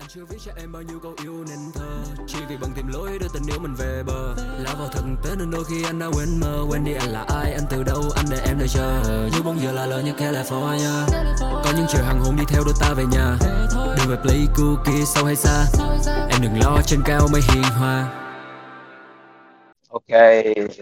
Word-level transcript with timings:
Anh 0.00 0.08
chưa 0.08 0.24
viết 0.28 0.36
cho 0.46 0.52
em 0.56 0.72
bao 0.72 0.82
nhiêu 0.82 0.98
câu 1.02 1.12
yêu 1.24 1.44
nên 1.48 1.58
thơ. 1.74 1.90
Chỉ 2.26 2.38
vì 2.48 2.56
bằng 2.56 2.70
tìm 2.76 2.88
lối 2.92 3.18
đưa 3.20 3.26
tình 3.34 3.42
yêu 3.46 3.58
mình 3.58 3.74
về 3.78 4.02
bờ. 4.06 4.34
Lao 4.58 4.76
vào 4.78 4.88
thực 4.92 5.02
tế 5.24 5.30
nên 5.38 5.50
đôi 5.50 5.64
khi 5.64 5.84
anh 5.84 5.98
đã 5.98 6.06
quên 6.06 6.40
mơ. 6.40 6.64
Quên 6.70 6.84
đi 6.84 6.92
anh 6.94 7.10
là 7.12 7.24
ai, 7.28 7.52
anh 7.52 7.64
từ 7.70 7.82
đâu, 7.82 8.02
anh 8.16 8.24
để 8.30 8.38
em 8.46 8.58
đợi 8.58 8.68
chờ. 8.68 9.02
Như 9.32 9.42
bóng 9.42 9.60
giờ 9.60 9.72
là 9.72 9.86
lời 9.86 10.02
như 10.02 10.12
California. 10.12 11.06
Có 11.40 11.72
những 11.76 11.86
trời 11.88 12.02
hàng 12.04 12.20
hôn 12.20 12.36
đi 12.36 12.44
theo 12.48 12.62
đôi 12.64 12.74
ta 12.80 12.94
về 12.96 13.04
nhà. 13.12 13.36
Đừng 13.98 14.08
về 14.10 14.16
play 14.22 14.46
cookie 14.56 15.04
sâu 15.04 15.24
hay 15.24 15.36
xa. 15.36 15.64
Em 16.30 16.40
đừng 16.42 16.60
lo 16.64 16.78
trên 16.86 17.00
cao 17.04 17.28
mây 17.32 17.40
hiền 17.48 17.62
hòa 17.62 18.16
Ok, 19.90 20.20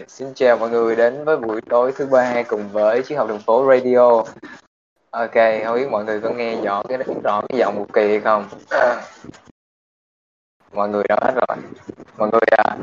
xin 0.07 0.33
chào 0.35 0.57
mọi 0.57 0.69
người 0.69 0.95
đến 0.95 1.25
với 1.25 1.37
buổi 1.37 1.61
tối 1.69 1.93
thứ 1.97 2.05
ba 2.05 2.43
cùng 2.47 2.69
với 2.69 3.03
chiếc 3.03 3.15
học 3.15 3.27
đường 3.27 3.39
phố 3.45 3.67
radio. 3.69 4.23
Ok, 5.11 5.33
không 5.65 5.75
biết 5.75 5.87
mọi 5.91 6.05
người 6.05 6.21
có 6.21 6.29
nghe 6.29 6.61
rõ 6.61 6.83
cái 6.89 6.97
rõ 7.23 7.41
cái 7.49 7.59
giọng 7.59 7.75
một 7.75 7.85
kỳ 7.93 8.07
hay 8.07 8.19
không? 8.19 8.49
À, 8.69 9.01
mọi 10.73 10.89
người 10.89 11.03
đã 11.09 11.15
hết 11.21 11.33
rồi. 11.35 11.57
Mọi 12.17 12.29
người 12.31 12.41
à, 12.57 12.77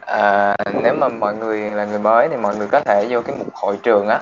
à, 0.00 0.56
nếu 0.82 0.94
mà 0.94 1.08
mọi 1.08 1.34
người 1.34 1.70
là 1.70 1.84
người 1.84 1.98
mới 1.98 2.28
thì 2.28 2.36
mọi 2.36 2.56
người 2.56 2.68
có 2.72 2.80
thể 2.80 3.06
vô 3.10 3.22
cái 3.22 3.36
mục 3.38 3.54
hội 3.54 3.78
trường 3.82 4.08
á, 4.08 4.20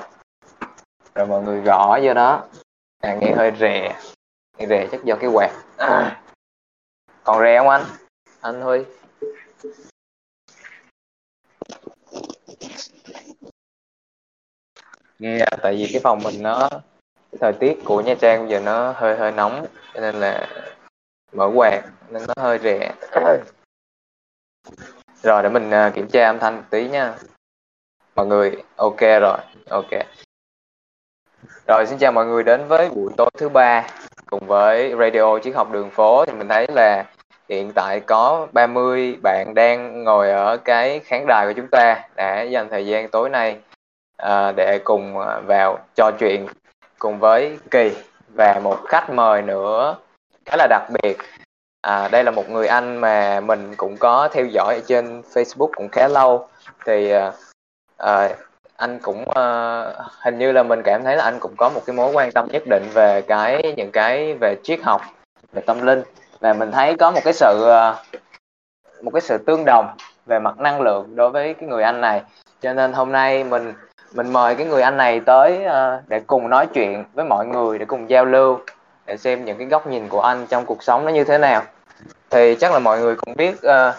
rồi 1.15 1.27
mọi 1.27 1.41
người 1.41 1.61
gõ 1.61 1.99
vô 2.03 2.13
đó. 2.13 2.43
À, 3.01 3.15
nghe 3.21 3.31
hơi 3.31 3.51
rè, 3.59 3.95
nghe 4.57 4.67
rè 4.67 4.87
chắc 4.91 5.03
do 5.03 5.15
cái 5.15 5.29
quạt. 5.33 5.51
À, 5.77 6.21
còn 7.23 7.39
rè 7.39 7.57
không 7.57 7.69
anh? 7.69 7.83
Anh 8.41 8.61
Huy? 8.61 8.79
nghe 15.19 15.45
tại 15.61 15.75
vì 15.75 15.89
cái 15.93 16.01
phòng 16.03 16.19
mình 16.23 16.43
nó 16.43 16.69
thời 17.39 17.53
tiết 17.53 17.77
của 17.85 18.01
Nha 18.01 18.15
Trang 18.21 18.39
bây 18.39 18.49
giờ 18.49 18.59
nó 18.59 18.91
hơi 18.91 19.17
hơi 19.17 19.31
nóng 19.31 19.65
cho 19.93 20.01
nên 20.01 20.15
là 20.15 20.47
mở 21.33 21.51
quạt 21.55 21.81
nên 22.09 22.23
nó 22.27 22.33
hơi 22.43 22.59
rẻ. 22.59 22.91
Rồi 25.23 25.43
để 25.43 25.49
mình 25.49 25.69
uh, 25.69 25.93
kiểm 25.93 26.07
tra 26.07 26.29
âm 26.29 26.39
thanh 26.39 26.55
một 26.55 26.63
tí 26.69 26.89
nha. 26.89 27.13
Mọi 28.15 28.25
người 28.25 28.63
ok 28.75 28.99
rồi 28.99 29.37
ok. 29.69 29.89
Rồi 31.67 31.85
xin 31.87 31.97
chào 31.97 32.11
mọi 32.11 32.25
người 32.25 32.43
đến 32.43 32.67
với 32.67 32.89
buổi 32.89 33.11
tối 33.17 33.29
thứ 33.37 33.49
ba 33.49 33.87
cùng 34.25 34.47
với 34.47 34.93
radio 34.99 35.39
triết 35.39 35.55
học 35.55 35.71
đường 35.71 35.89
phố. 35.89 36.25
Thì 36.25 36.33
mình 36.33 36.47
thấy 36.47 36.67
là 36.75 37.05
hiện 37.49 37.71
tại 37.75 37.99
có 37.99 38.47
30 38.53 39.17
bạn 39.21 39.53
đang 39.53 40.03
ngồi 40.03 40.31
ở 40.31 40.57
cái 40.57 40.99
khán 40.99 41.25
đài 41.27 41.47
của 41.47 41.53
chúng 41.55 41.67
ta 41.67 42.03
để 42.15 42.45
dành 42.45 42.69
thời 42.69 42.85
gian 42.85 43.09
tối 43.09 43.29
nay 43.29 43.57
uh, 44.23 44.55
để 44.55 44.79
cùng 44.83 45.19
à, 45.19 45.39
vào 45.39 45.79
trò 45.95 46.11
chuyện 46.19 46.45
cùng 46.99 47.19
với 47.19 47.57
Kỳ 47.71 47.91
và 48.35 48.59
một 48.63 48.77
khách 48.87 49.09
mời 49.09 49.41
nữa 49.41 49.95
khá 50.45 50.55
là 50.57 50.67
đặc 50.67 50.83
biệt. 50.89 51.17
À, 51.81 52.07
đây 52.07 52.23
là 52.23 52.31
một 52.31 52.49
người 52.49 52.67
anh 52.67 52.97
mà 52.97 53.39
mình 53.39 53.75
cũng 53.77 53.97
có 53.97 54.29
theo 54.31 54.45
dõi 54.45 54.75
ở 54.75 54.81
trên 54.87 55.21
Facebook 55.33 55.69
cũng 55.75 55.89
khá 55.89 56.07
lâu. 56.07 56.47
Thì 56.85 57.11
à, 57.11 57.31
à, 57.97 58.29
anh 58.77 58.99
cũng 58.99 59.29
à, 59.29 59.83
hình 60.21 60.37
như 60.37 60.51
là 60.51 60.63
mình 60.63 60.81
cảm 60.83 61.03
thấy 61.03 61.17
là 61.17 61.23
anh 61.23 61.39
cũng 61.39 61.55
có 61.57 61.69
một 61.69 61.81
cái 61.85 61.95
mối 61.95 62.11
quan 62.13 62.31
tâm 62.31 62.47
nhất 62.51 62.63
định 62.69 62.83
về 62.93 63.21
cái 63.21 63.73
những 63.77 63.91
cái 63.91 64.33
về 64.33 64.55
triết 64.63 64.79
học 64.83 65.01
về 65.53 65.61
tâm 65.65 65.85
linh. 65.85 66.03
Và 66.39 66.53
mình 66.53 66.71
thấy 66.71 66.95
có 66.99 67.11
một 67.11 67.21
cái 67.23 67.33
sự 67.33 67.69
à, 67.69 67.95
một 69.01 69.11
cái 69.13 69.21
sự 69.21 69.37
tương 69.37 69.65
đồng 69.65 69.87
về 70.25 70.39
mặt 70.39 70.59
năng 70.59 70.81
lượng 70.81 71.15
đối 71.15 71.29
với 71.29 71.53
cái 71.53 71.69
người 71.69 71.83
anh 71.83 72.01
này. 72.01 72.21
Cho 72.61 72.73
nên 72.73 72.93
hôm 72.93 73.11
nay 73.11 73.43
mình 73.43 73.73
mình 74.15 74.33
mời 74.33 74.55
cái 74.55 74.65
người 74.65 74.81
anh 74.81 74.97
này 74.97 75.19
tới 75.19 75.65
uh, 75.65 76.09
để 76.09 76.19
cùng 76.27 76.49
nói 76.49 76.67
chuyện 76.73 77.03
với 77.13 77.25
mọi 77.25 77.47
người 77.47 77.79
để 77.79 77.85
cùng 77.85 78.09
giao 78.09 78.25
lưu 78.25 78.59
để 79.05 79.17
xem 79.17 79.45
những 79.45 79.57
cái 79.57 79.67
góc 79.67 79.87
nhìn 79.87 80.09
của 80.09 80.21
anh 80.21 80.47
trong 80.49 80.65
cuộc 80.65 80.83
sống 80.83 81.05
nó 81.05 81.11
như 81.11 81.23
thế 81.23 81.37
nào. 81.37 81.63
Thì 82.29 82.55
chắc 82.59 82.71
là 82.71 82.79
mọi 82.79 82.99
người 82.99 83.15
cũng 83.15 83.33
biết 83.37 83.55
uh, 83.55 83.95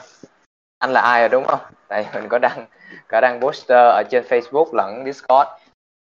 anh 0.79 0.93
là 0.93 1.01
ai 1.01 1.21
rồi 1.21 1.29
đúng 1.29 1.45
không? 1.45 1.61
Tại 1.89 2.07
mình 2.15 2.29
có 2.29 2.39
đăng 2.39 2.67
có 3.09 3.21
đăng 3.21 3.41
poster 3.41 3.79
ở 3.79 4.03
trên 4.11 4.25
Facebook 4.25 4.75
lẫn 4.75 5.05
Discord. 5.05 5.51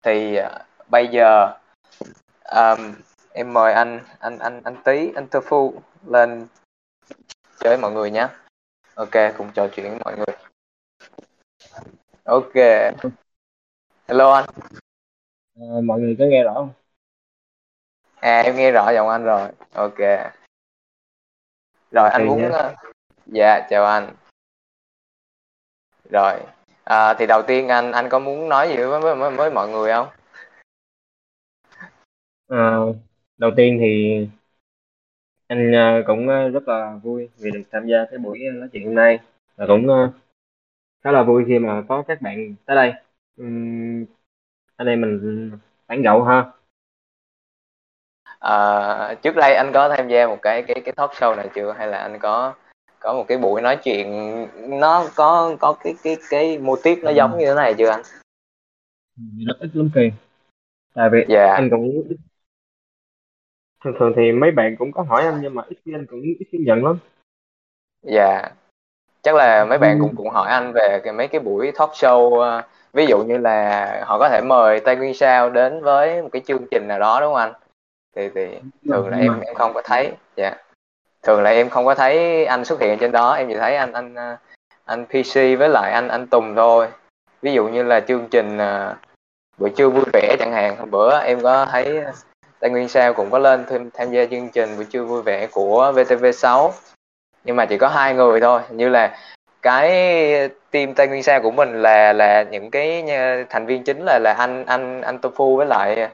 Thì 0.03 0.39
uh, 0.39 0.45
bây 0.89 1.07
giờ 1.07 1.53
um, 2.55 2.93
em 3.33 3.53
mời 3.53 3.73
anh 3.73 3.99
anh 4.19 4.39
anh 4.39 4.61
anh 4.63 4.75
Tý 4.83 5.11
anh 5.15 5.27
thơ 5.27 5.41
Phu 5.41 5.73
lên 6.07 6.47
chơi 7.59 7.69
với 7.69 7.77
mọi 7.77 7.91
người 7.91 8.11
nhé. 8.11 8.27
Ok 8.95 9.33
cùng 9.37 9.51
trò 9.53 9.67
chuyện 9.67 9.89
với 9.89 9.99
mọi 10.03 10.15
người. 10.17 10.35
Ok 12.23 12.53
hello 14.07 14.33
anh. 14.33 14.45
À, 15.55 15.65
mọi 15.83 15.99
người 15.99 16.15
có 16.19 16.25
nghe 16.25 16.43
rõ 16.43 16.53
không? 16.53 16.69
À 18.15 18.41
em 18.41 18.55
nghe 18.55 18.71
rõ 18.71 18.91
giọng 18.91 19.09
anh 19.09 19.23
rồi. 19.23 19.49
Ok. 19.73 19.99
Rồi 21.91 22.09
anh 22.09 22.27
muốn. 22.27 22.51
Ờ, 22.51 22.75
dạ 23.25 23.67
chào 23.69 23.85
anh. 23.85 24.13
Rồi. 26.09 26.39
À, 26.83 27.13
thì 27.13 27.25
đầu 27.25 27.41
tiên 27.47 27.67
anh 27.67 27.91
anh 27.91 28.09
có 28.09 28.19
muốn 28.19 28.49
nói 28.49 28.67
gì 28.69 28.75
với 28.75 29.15
với, 29.15 29.31
với 29.31 29.51
mọi 29.51 29.69
người 29.69 29.91
không? 29.91 30.07
À, 32.47 32.77
đầu 33.37 33.51
tiên 33.57 33.77
thì 33.81 34.27
anh 35.47 35.73
cũng 36.07 36.27
rất 36.27 36.67
là 36.67 36.99
vui 37.03 37.29
vì 37.37 37.51
được 37.51 37.63
tham 37.71 37.87
gia 37.87 37.97
cái 38.09 38.17
buổi 38.17 38.39
nói 38.53 38.69
chuyện 38.71 38.85
hôm 38.85 38.95
nay. 38.95 39.19
Và 39.55 39.65
cũng 39.67 39.87
khá 41.03 41.11
là 41.11 41.23
vui 41.23 41.43
khi 41.47 41.59
mà 41.59 41.83
có 41.89 42.03
các 42.07 42.21
bạn 42.21 42.55
tới 42.65 42.75
đây 42.75 42.93
uhm, 43.41 44.05
anh 44.75 44.87
em 44.87 45.01
mình 45.01 45.51
tán 45.87 46.01
gẫu 46.01 46.23
ha. 46.23 46.45
À, 48.39 49.13
trước 49.21 49.35
đây 49.35 49.53
anh 49.55 49.71
có 49.73 49.89
tham 49.89 50.07
gia 50.07 50.27
một 50.27 50.37
cái 50.41 50.63
cái 50.63 50.81
cái 50.85 50.93
talk 50.93 51.11
show 51.11 51.35
này 51.35 51.49
chưa? 51.55 51.71
Hay 51.77 51.87
là 51.87 51.97
anh 51.97 52.19
có 52.19 52.53
có 52.99 53.13
một 53.13 53.25
cái 53.27 53.37
buổi 53.37 53.61
nói 53.61 53.77
chuyện? 53.83 54.07
Nó 54.79 55.05
có 55.15 55.55
có 55.59 55.75
cái 55.83 55.95
cái 56.03 56.17
cái 56.29 56.57
mô 56.57 56.75
típ 56.83 56.97
nó 57.03 57.11
giống 57.11 57.37
như 57.37 57.45
thế 57.45 57.53
này 57.53 57.73
chưa 57.77 57.89
anh? 57.89 58.01
Rất 59.47 59.55
ít 59.59 59.69
lắm 59.73 59.89
kìa 59.95 60.09
tại 60.93 61.09
vì 61.11 61.17
yeah. 61.17 61.29
Dạ. 61.29 61.53
anh 61.53 61.69
cũng 61.69 62.03
thường 63.83 63.93
thường 63.99 64.13
thì 64.15 64.31
mấy 64.31 64.51
bạn 64.51 64.75
cũng 64.79 64.91
có 64.91 65.01
hỏi 65.01 65.23
anh 65.23 65.39
nhưng 65.41 65.55
mà 65.55 65.63
ít 65.69 65.77
khi 65.85 65.93
anh 65.93 66.05
cũng 66.09 66.21
ít 66.21 66.45
khi 66.51 66.57
nhận 66.57 66.85
lắm. 66.85 66.97
Dạ. 68.01 68.37
Yeah. 68.37 68.53
chắc 69.21 69.35
là 69.35 69.65
mấy 69.65 69.77
bạn 69.77 69.97
cũng 70.01 70.15
cũng 70.15 70.29
hỏi 70.29 70.49
anh 70.49 70.71
về 70.75 71.01
cái 71.03 71.13
mấy 71.13 71.27
cái 71.27 71.41
buổi 71.41 71.71
talk 71.79 71.89
show 71.89 72.39
ờ, 72.39 72.63
ví 72.95 73.05
dụ 73.05 73.23
như 73.23 73.37
là 73.37 74.03
họ 74.05 74.19
có 74.19 74.29
thể 74.29 74.41
mời 74.41 74.79
Tây 74.79 74.95
Nguyên 74.95 75.13
Sao 75.13 75.49
đến 75.49 75.83
với 75.83 76.21
một 76.21 76.29
cái 76.31 76.41
chương 76.47 76.65
trình 76.71 76.87
nào 76.87 76.99
đó 76.99 77.19
đúng 77.19 77.33
không 77.33 77.41
anh? 77.41 77.53
Thì 78.15 78.29
thì 78.35 78.47
thường 78.89 79.07
là 79.07 79.17
em 79.17 79.39
em 79.39 79.55
không 79.55 79.73
có 79.73 79.81
thấy. 79.81 80.11
Dạ. 80.35 80.43
Yeah. 80.43 80.61
thường 81.23 81.41
là 81.41 81.49
em 81.49 81.69
không 81.69 81.85
có 81.85 81.95
thấy 81.95 82.45
anh 82.45 82.65
xuất 82.65 82.81
hiện 82.81 82.99
trên 82.99 83.11
đó 83.11 83.33
em 83.33 83.47
chỉ 83.47 83.55
thấy 83.57 83.75
anh 83.75 83.93
anh 83.93 84.15
anh 84.85 85.05
PC 85.05 85.33
với 85.33 85.69
lại 85.69 85.91
anh 85.91 86.07
anh 86.07 86.27
Tùng 86.27 86.55
thôi. 86.55 86.87
Ví 87.41 87.53
dụ 87.53 87.67
như 87.67 87.83
là 87.83 87.99
chương 87.99 88.27
trình 88.31 88.57
uh, 88.57 88.97
buổi 89.57 89.69
trưa 89.69 89.89
vui 89.89 90.05
vẻ 90.13 90.35
chẳng 90.39 90.51
hạn. 90.51 90.75
Hôm 90.79 90.91
bữa 90.91 91.19
em 91.19 91.41
có 91.41 91.65
thấy 91.65 92.03
Tây 92.59 92.69
Nguyên 92.69 92.89
Sao 92.89 93.13
cũng 93.13 93.29
có 93.29 93.39
lên 93.39 93.65
thêm 93.69 93.89
tham 93.93 94.11
gia 94.11 94.25
chương 94.25 94.49
trình 94.49 94.75
buổi 94.75 94.85
trưa 94.85 95.03
vui 95.03 95.21
vẻ 95.21 95.47
của 95.47 95.93
VTV6 95.95 96.71
nhưng 97.43 97.55
mà 97.55 97.65
chỉ 97.65 97.77
có 97.77 97.87
hai 97.87 98.13
người 98.13 98.41
thôi. 98.41 98.61
Như 98.69 98.89
là 98.89 99.17
cái 99.65 99.89
team 100.71 100.93
Tây 100.95 101.07
Nguyên 101.07 101.23
Sao 101.23 101.41
của 101.41 101.51
mình 101.51 101.81
là 101.81 102.13
là 102.13 102.43
những 102.43 102.71
cái 102.71 103.03
thành 103.49 103.65
viên 103.65 103.83
chính 103.83 103.97
là 104.05 104.19
là 104.19 104.33
anh 104.33 104.65
anh 104.65 105.01
anh 105.01 105.19
Tô 105.19 105.31
Phu 105.35 105.57
với 105.57 105.65
lại 105.65 106.11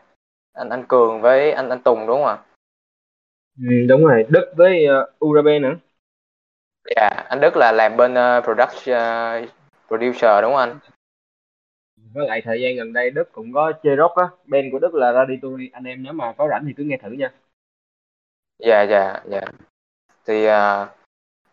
anh 0.53 0.69
anh 0.69 0.83
Cường 0.87 1.21
với 1.21 1.51
anh 1.51 1.69
anh 1.69 1.81
Tùng 1.81 2.07
đúng 2.07 2.23
không 2.23 2.25
ạ? 2.25 2.37
Ừ, 3.57 3.85
đúng 3.89 4.05
rồi, 4.05 4.25
Đức 4.29 4.53
với 4.55 4.85
uh, 4.85 5.25
Urabe 5.25 5.59
nữa. 5.59 5.73
Dạ, 6.95 7.01
yeah, 7.01 7.25
anh 7.29 7.39
Đức 7.41 7.57
là 7.57 7.71
làm 7.71 7.97
bên 7.97 8.11
uh, 8.13 8.43
production 8.43 9.43
uh, 9.43 9.49
producer 9.87 10.41
đúng 10.41 10.51
không 10.51 10.55
anh? 10.55 10.79
Với 12.13 12.27
lại 12.27 12.41
thời 12.45 12.61
gian 12.61 12.75
gần 12.75 12.93
đây 12.93 13.09
Đức 13.09 13.31
cũng 13.31 13.53
có 13.53 13.71
chơi 13.83 13.95
rock 13.97 14.15
á, 14.15 14.27
band 14.45 14.65
của 14.71 14.79
Đức 14.79 14.93
là 14.93 15.13
Radituri, 15.13 15.69
anh 15.73 15.83
em 15.83 16.03
nếu 16.03 16.13
mà 16.13 16.33
có 16.37 16.47
rảnh 16.49 16.63
thì 16.67 16.73
cứ 16.77 16.83
nghe 16.83 16.97
thử 16.97 17.11
nha. 17.11 17.31
Dạ 18.59 18.81
dạ 18.81 19.21
dạ. 19.25 19.41
Thì 20.25 20.47
uh, 20.47 21.00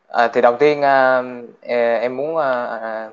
À, 0.08 0.28
thì 0.28 0.40
đầu 0.40 0.56
tiên 0.56 0.82
à, 0.82 1.22
à 1.62 1.98
em 2.00 2.16
muốn 2.16 2.36
à, 2.36 2.64
à, 2.64 3.10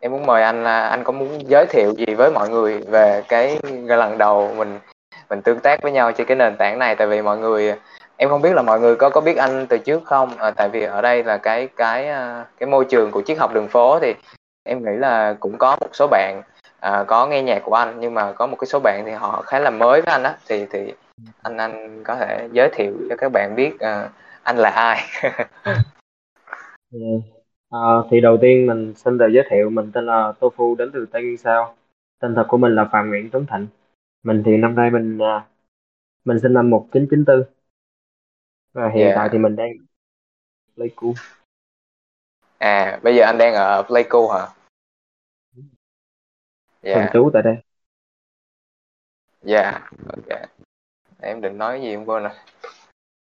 em 0.00 0.12
muốn 0.12 0.26
mời 0.26 0.42
anh 0.42 0.64
là 0.64 0.88
anh 0.88 1.04
có 1.04 1.12
muốn 1.12 1.50
giới 1.50 1.66
thiệu 1.66 1.92
gì 1.96 2.14
với 2.14 2.30
mọi 2.30 2.48
người 2.48 2.80
về 2.80 3.22
cái 3.28 3.58
lần 3.86 4.18
đầu 4.18 4.54
mình 4.56 4.78
mình 5.30 5.42
tương 5.42 5.60
tác 5.60 5.82
với 5.82 5.92
nhau 5.92 6.12
trên 6.12 6.26
cái 6.26 6.36
nền 6.36 6.56
tảng 6.56 6.78
này? 6.78 6.96
Tại 6.96 7.06
vì 7.06 7.22
mọi 7.22 7.38
người 7.38 7.74
em 8.16 8.28
không 8.28 8.42
biết 8.42 8.54
là 8.54 8.62
mọi 8.62 8.80
người 8.80 8.96
có 8.96 9.10
có 9.10 9.20
biết 9.20 9.36
anh 9.36 9.66
từ 9.66 9.78
trước 9.78 10.02
không? 10.04 10.30
À, 10.38 10.50
tại 10.50 10.68
vì 10.68 10.82
ở 10.82 11.02
đây 11.02 11.24
là 11.24 11.36
cái 11.36 11.68
cái 11.76 12.08
à, 12.08 12.44
cái 12.58 12.68
môi 12.68 12.84
trường 12.84 13.10
của 13.10 13.22
triết 13.26 13.38
học 13.38 13.54
đường 13.54 13.68
phố 13.68 13.98
thì 14.00 14.14
em 14.64 14.84
nghĩ 14.84 14.96
là 14.96 15.34
cũng 15.40 15.58
có 15.58 15.76
một 15.80 15.90
số 15.92 16.06
bạn 16.06 16.42
à, 16.80 17.04
có 17.06 17.26
nghe 17.26 17.42
nhạc 17.42 17.62
của 17.64 17.74
anh 17.74 18.00
nhưng 18.00 18.14
mà 18.14 18.32
có 18.32 18.46
một 18.46 18.56
cái 18.60 18.66
số 18.66 18.80
bạn 18.80 19.02
thì 19.06 19.12
họ 19.12 19.42
khá 19.46 19.58
là 19.58 19.70
mới 19.70 20.00
với 20.00 20.12
anh 20.12 20.22
á. 20.22 20.34
Thì 20.48 20.66
thì 20.70 20.92
anh 21.42 21.56
anh 21.56 22.04
có 22.04 22.14
thể 22.14 22.48
giới 22.52 22.68
thiệu 22.72 22.92
cho 23.10 23.16
các 23.16 23.32
bạn 23.32 23.54
biết 23.56 23.80
à, 23.80 24.08
anh 24.42 24.56
là 24.56 24.70
ai. 24.70 25.04
Ừ. 26.90 26.98
À, 27.70 27.78
thì 28.10 28.20
đầu 28.20 28.38
tiên 28.40 28.66
mình 28.66 28.94
xin 28.96 29.18
tự 29.18 29.26
giới 29.34 29.44
thiệu 29.50 29.70
mình 29.70 29.90
tên 29.92 30.06
là 30.06 30.32
Tô 30.40 30.52
Phu 30.56 30.74
đến 30.74 30.90
từ 30.92 31.06
Tây 31.12 31.22
Nguyên 31.22 31.36
Sao. 31.36 31.76
Tên 32.18 32.34
thật 32.34 32.46
của 32.48 32.56
mình 32.56 32.74
là 32.74 32.88
Phạm 32.92 33.08
Nguyễn 33.08 33.30
Tuấn 33.30 33.46
Thịnh 33.50 33.66
mình 34.22 34.42
thì 34.46 34.56
năm 34.56 34.74
nay 34.74 34.90
mình 34.90 35.18
à, 35.18 35.46
mình 36.24 36.38
sinh 36.42 36.52
năm 36.52 36.70
1994 36.70 37.42
và 38.72 38.90
hiện 38.94 39.06
Dạ. 39.08 39.12
tại 39.16 39.28
thì 39.32 39.38
mình 39.38 39.56
đang 39.56 39.70
Pleiku 40.74 41.14
à 42.58 43.00
bây 43.02 43.16
giờ 43.16 43.24
anh 43.24 43.38
đang 43.38 43.54
ở 43.54 43.82
Pleiku 43.82 44.28
hả? 44.28 44.46
Thường 46.82 46.94
dạ 46.94 47.10
trú 47.12 47.30
tại 47.32 47.42
đây. 47.42 47.56
Dạ 49.42 49.90
ok. 50.06 50.48
Em 51.20 51.40
định 51.40 51.58
nói 51.58 51.80
gì 51.82 51.94
không 51.94 52.08
quên 52.08 52.22
rồi 52.22 52.32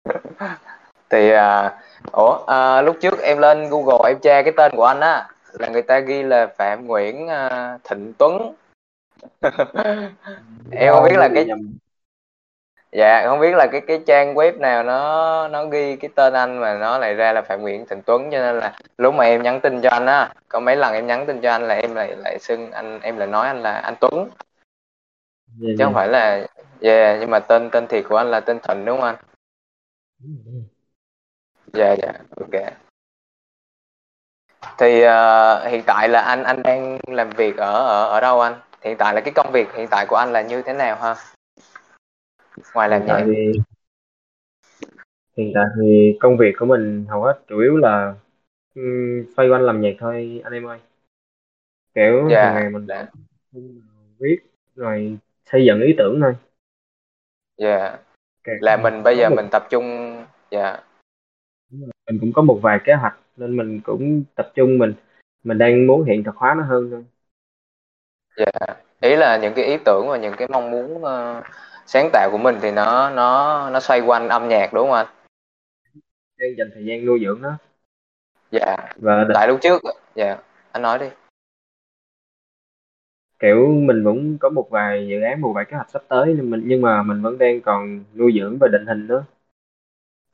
thì 1.11 1.31
à, 1.31 1.79
ủa 2.13 2.45
à, 2.47 2.83
lúc 2.83 2.97
trước 3.01 3.21
em 3.23 3.39
lên 3.39 3.69
Google 3.71 4.11
em 4.11 4.19
tra 4.23 4.43
cái 4.43 4.53
tên 4.57 4.73
của 4.77 4.85
anh 4.85 5.01
á 5.01 5.29
là 5.53 5.69
người 5.69 5.83
ta 5.83 5.99
ghi 5.99 6.23
là 6.23 6.47
Phạm 6.47 6.87
Nguyễn 6.87 7.29
à, 7.29 7.79
Thịnh 7.85 8.13
Tuấn. 8.19 8.55
Em 10.73 10.93
không 10.95 11.05
biết 11.05 11.17
là 11.17 11.29
cái 11.35 11.47
dạ 12.93 13.23
không 13.27 13.41
biết 13.41 13.55
là 13.55 13.67
cái 13.73 13.81
cái 13.81 14.01
trang 14.07 14.35
web 14.35 14.61
nào 14.61 14.83
nó 14.83 15.49
nó 15.49 15.65
ghi 15.65 15.97
cái 15.97 16.11
tên 16.15 16.33
anh 16.33 16.59
mà 16.59 16.79
nó 16.79 16.99
lại 16.99 17.15
ra 17.15 17.33
là 17.33 17.43
Phạm 17.43 17.63
Nguyễn 17.63 17.87
Thịnh 17.87 18.03
Tuấn 18.03 18.31
cho 18.33 18.39
nên 18.39 18.59
là 18.59 18.79
lúc 18.99 19.15
mà 19.15 19.25
em 19.25 19.43
nhắn 19.43 19.61
tin 19.61 19.81
cho 19.83 19.91
anh 19.91 20.07
á 20.07 20.33
có 20.49 20.61
mấy 20.61 20.77
lần 20.77 20.95
em 20.95 21.07
nhắn 21.07 21.27
tin 21.27 21.41
cho 21.41 21.51
anh 21.51 21.69
là 21.69 21.75
em 21.75 21.95
lại 21.95 22.17
lại 22.17 22.39
xưng 22.39 22.71
anh 22.71 23.01
em 23.01 23.17
lại 23.17 23.29
nói 23.29 23.47
anh 23.47 23.63
là 23.63 23.73
anh 23.73 23.95
Tuấn. 24.01 24.29
Dạ, 25.59 25.69
chứ 25.79 25.85
không 25.85 25.93
dạ. 25.93 25.99
phải 25.99 26.09
là 26.09 26.47
yeah 26.81 27.17
nhưng 27.21 27.31
mà 27.31 27.39
tên 27.39 27.71
tên 27.71 27.87
thiệt 27.87 28.05
của 28.09 28.17
anh 28.17 28.31
là 28.31 28.41
tên 28.41 28.59
Thịnh 28.61 28.85
đúng 28.85 29.01
không 29.01 29.07
anh 29.07 29.17
dạ 31.73 31.97
dạ 32.03 32.13
ok. 32.41 32.73
Thì 34.79 35.03
ờ, 35.03 35.69
hiện 35.69 35.83
tại 35.87 36.09
là 36.09 36.21
anh 36.21 36.43
anh 36.43 36.63
đang 36.63 36.99
làm 37.07 37.31
việc 37.31 37.57
ở 37.57 37.87
ở 37.87 38.09
ở 38.09 38.21
đâu 38.21 38.41
anh? 38.41 38.55
Hiện 38.83 38.97
tại 38.99 39.15
là 39.15 39.21
cái 39.21 39.33
công 39.35 39.53
việc 39.53 39.69
hiện 39.75 39.87
tại 39.91 40.07
của 40.09 40.17
anh 40.17 40.33
là 40.33 40.43
như 40.43 40.63
thế 40.63 40.73
nào 40.73 40.97
ha? 40.97 41.15
Ngoài 42.75 42.89
làm 42.89 43.07
nhạc. 43.07 43.23
thì 43.27 43.53
hiện 45.37 45.53
tại 45.55 45.65
thì 45.81 46.17
công 46.21 46.37
việc 46.37 46.53
của 46.59 46.67
mình 46.67 47.07
hầu 47.09 47.23
hết 47.23 47.39
chủ 47.49 47.59
yếu 47.59 47.77
là 47.77 48.15
um, 48.75 49.25
xoay 49.37 49.49
quanh 49.49 49.63
làm 49.63 49.81
nhạc 49.81 49.95
thôi 49.99 50.41
anh 50.45 50.53
em 50.53 50.67
ơi. 50.67 50.79
Kiểu 51.95 52.25
hàng 52.25 52.31
dạ 52.31 52.53
ngày 52.53 52.71
mình 52.71 52.87
dạ. 52.87 53.07
viết 54.19 54.37
rồi 54.75 55.19
xây 55.53 55.65
dựng 55.67 55.81
ý 55.81 55.95
tưởng 55.99 56.21
thôi. 56.21 56.35
Dạ. 57.59 57.99
Kể- 58.45 58.53
là 58.61 58.77
mình 58.77 59.03
bây 59.03 59.17
giờ 59.17 59.31
mình 59.31 59.49
tập 59.51 59.67
trung 59.71 60.17
dạ 60.51 60.77
mình 62.07 62.21
cũng 62.21 62.33
có 62.33 62.43
một 62.43 62.59
vài 62.63 62.81
kế 62.85 62.95
hoạch 62.95 63.17
nên 63.37 63.57
mình 63.57 63.81
cũng 63.81 64.25
tập 64.35 64.53
trung 64.55 64.79
mình. 64.79 64.95
Mình 65.45 65.59
đang 65.59 65.87
muốn 65.87 66.05
hiện 66.05 66.25
thực 66.25 66.37
hóa 66.37 66.55
nó 66.55 66.63
hơn 66.63 66.91
thôi. 66.91 67.05
Dạ. 68.37 68.75
Ý 69.01 69.17
là 69.17 69.39
những 69.43 69.55
cái 69.55 69.65
ý 69.65 69.77
tưởng 69.85 70.07
và 70.09 70.17
những 70.17 70.35
cái 70.37 70.49
mong 70.49 70.71
muốn 70.71 71.05
ờ, 71.05 71.43
sáng 71.87 72.11
tạo 72.13 72.29
của 72.33 72.39
mình 72.39 72.57
thì 72.63 72.71
nó 72.71 73.11
nó 73.11 73.71
nó 73.71 73.81
xoay 73.81 74.01
quanh 74.01 74.29
âm 74.29 74.49
nhạc 74.49 74.73
đúng 74.73 74.89
không 74.89 74.97
anh? 74.97 75.07
Đang 76.39 76.51
dành 76.59 76.71
thời 76.75 76.85
gian 76.85 77.07
nuôi 77.07 77.21
dưỡng 77.25 77.43
nó. 77.43 77.59
Dạ. 78.51 78.77
Và 78.97 79.25
định- 79.25 79.35
tại 79.35 79.49
lúc 79.49 79.59
trước 79.63 79.83
dạ 80.15 80.37
anh 80.73 80.83
nói 80.83 80.99
đi. 80.99 81.07
Kiểu 83.39 83.67
mình 83.67 84.05
cũng 84.05 84.39
có 84.39 84.49
một 84.49 84.69
vài 84.71 85.09
dự 85.09 85.21
án 85.21 85.41
một 85.41 85.53
vài 85.55 85.65
kế 85.65 85.77
hoạch 85.77 85.91
sắp 85.91 86.03
tới 86.09 86.35
nhưng 86.37 86.51
mình 86.51 86.63
nhưng 86.67 86.83
mà 86.83 87.03
mình 87.03 87.23
vẫn 87.23 87.39
đang 87.39 87.61
còn 87.61 88.05
nuôi 88.15 88.33
dưỡng 88.41 88.59
và 88.61 88.69
định 88.73 88.87
hình 88.87 89.07
nữa 89.07 89.25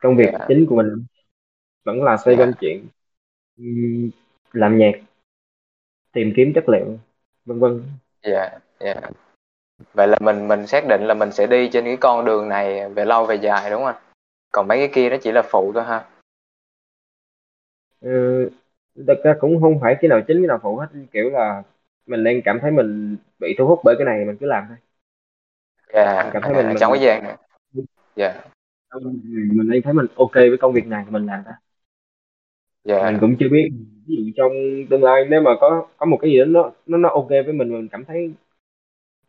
công 0.03 0.17
việc 0.17 0.29
dạ. 0.33 0.45
chính 0.49 0.67
của 0.67 0.77
mình 0.77 1.05
vẫn 1.85 2.03
là 2.03 2.17
xoay 2.17 2.37
dạ. 2.37 2.45
quanh 2.45 2.53
chuyện 2.61 2.87
ừm, 3.59 4.11
làm 4.53 4.79
nhạc 4.79 4.93
tìm 6.13 6.33
kiếm 6.37 6.53
chất 6.55 6.69
liệu 6.69 6.99
vân 7.45 7.59
vân. 7.59 7.83
Dạ 8.23 8.59
dạ. 8.81 8.95
Vậy 9.95 10.09
là 10.09 10.17
mình 10.21 10.49
mình 10.49 10.67
xác 10.67 10.85
định 10.89 11.03
là 11.03 11.15
mình 11.15 11.33
sẽ 11.33 11.47
đi 11.47 11.69
trên 11.73 11.85
cái 11.85 11.97
con 11.97 12.25
đường 12.25 12.49
này 12.49 12.89
về 12.89 13.05
lâu 13.05 13.27
về 13.27 13.35
dài 13.35 13.71
đúng 13.71 13.85
không 13.85 13.95
còn 14.53 14.69
mấy 14.69 14.79
cái 14.79 14.91
kia 14.93 15.11
nó 15.11 15.17
chỉ 15.23 15.33
là 15.33 15.43
phụ 15.43 15.73
thôi 15.73 15.85
ha. 15.85 16.05
Ờ, 18.01 18.11
thật 19.07 19.21
ra 19.25 19.35
cũng 19.41 19.61
không 19.61 19.79
phải 19.81 19.97
cái 20.01 20.09
nào 20.09 20.21
chính 20.29 20.37
cái 20.37 20.47
nào 20.47 20.59
phụ 20.63 20.77
hết. 20.77 20.87
Kiểu 21.13 21.31
là 21.31 21.63
mình 22.07 22.25
đang 22.25 22.43
cảm 22.45 22.59
thấy 22.61 22.71
mình 22.71 23.17
bị 23.39 23.55
thu 23.59 23.67
hút 23.67 23.81
bởi 23.85 23.95
cái 23.99 24.05
này 24.05 24.25
mình 24.25 24.37
cứ 24.37 24.47
làm 24.47 24.65
thôi. 24.69 24.77
Dạ 25.93 26.23
mình 26.23 26.33
cảm 26.33 26.43
thấy 26.43 26.55
à, 26.55 26.69
mình 26.69 26.77
trong 26.81 26.93
mình 26.93 27.01
cái 27.01 27.07
gian 27.07 27.23
này. 27.23 27.37
Dạ. 28.17 28.41
Mình 29.53 29.71
đang 29.71 29.83
thấy 29.83 29.93
mình 29.93 30.07
ok 30.17 30.35
với 30.35 30.59
công 30.61 30.73
việc 30.73 30.87
này 30.87 31.03
thì 31.07 31.11
mình 31.11 31.27
làm 31.27 31.43
dạ. 32.85 33.11
Mình 33.11 33.21
cũng 33.21 33.37
chưa 33.41 33.49
biết. 33.49 33.71
Ví 34.07 34.17
dụ 34.17 34.23
trong 34.37 34.53
tương 34.91 35.03
lai 35.03 35.25
nếu 35.29 35.41
mà 35.41 35.51
có 35.61 35.87
có 35.97 36.07
một 36.07 36.19
cái 36.23 36.31
gì 36.31 36.39
đó 36.39 36.45
nó 36.45 36.71
nó 36.87 36.99
nó 36.99 37.09
ok 37.09 37.29
với 37.29 37.53
mình 37.53 37.73
mình 37.73 37.89
cảm 37.89 38.05
thấy 38.05 38.33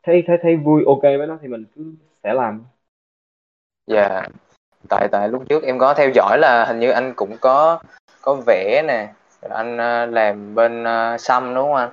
thấy 0.04 0.24
thấy 0.28 0.38
thấy 0.42 0.56
vui 0.56 0.84
ok 0.86 1.02
với 1.02 1.28
nó 1.28 1.38
thì 1.42 1.48
mình 1.48 1.66
cứ 1.76 1.94
sẽ 2.24 2.34
làm. 2.34 2.64
Dạ. 3.88 4.28
Tại 4.90 5.08
tại 5.12 5.30
lúc 5.30 5.44
trước 5.50 5.64
em 5.64 5.80
có 5.80 5.94
theo 5.94 6.10
dõi 6.16 6.38
là 6.40 6.66
hình 6.66 6.80
như 6.80 6.90
anh 6.90 7.14
cũng 7.16 7.38
có 7.42 7.80
có 8.22 8.42
vẽ 8.48 8.84
nè. 8.88 9.14
Rồi 9.42 9.52
anh 9.52 9.78
ờ, 9.78 10.06
làm 10.06 10.56
bên 10.56 10.84
uh, 10.84 11.22
xăm 11.22 11.56
đúng 11.56 11.64
không 11.64 11.76
anh? 11.76 11.90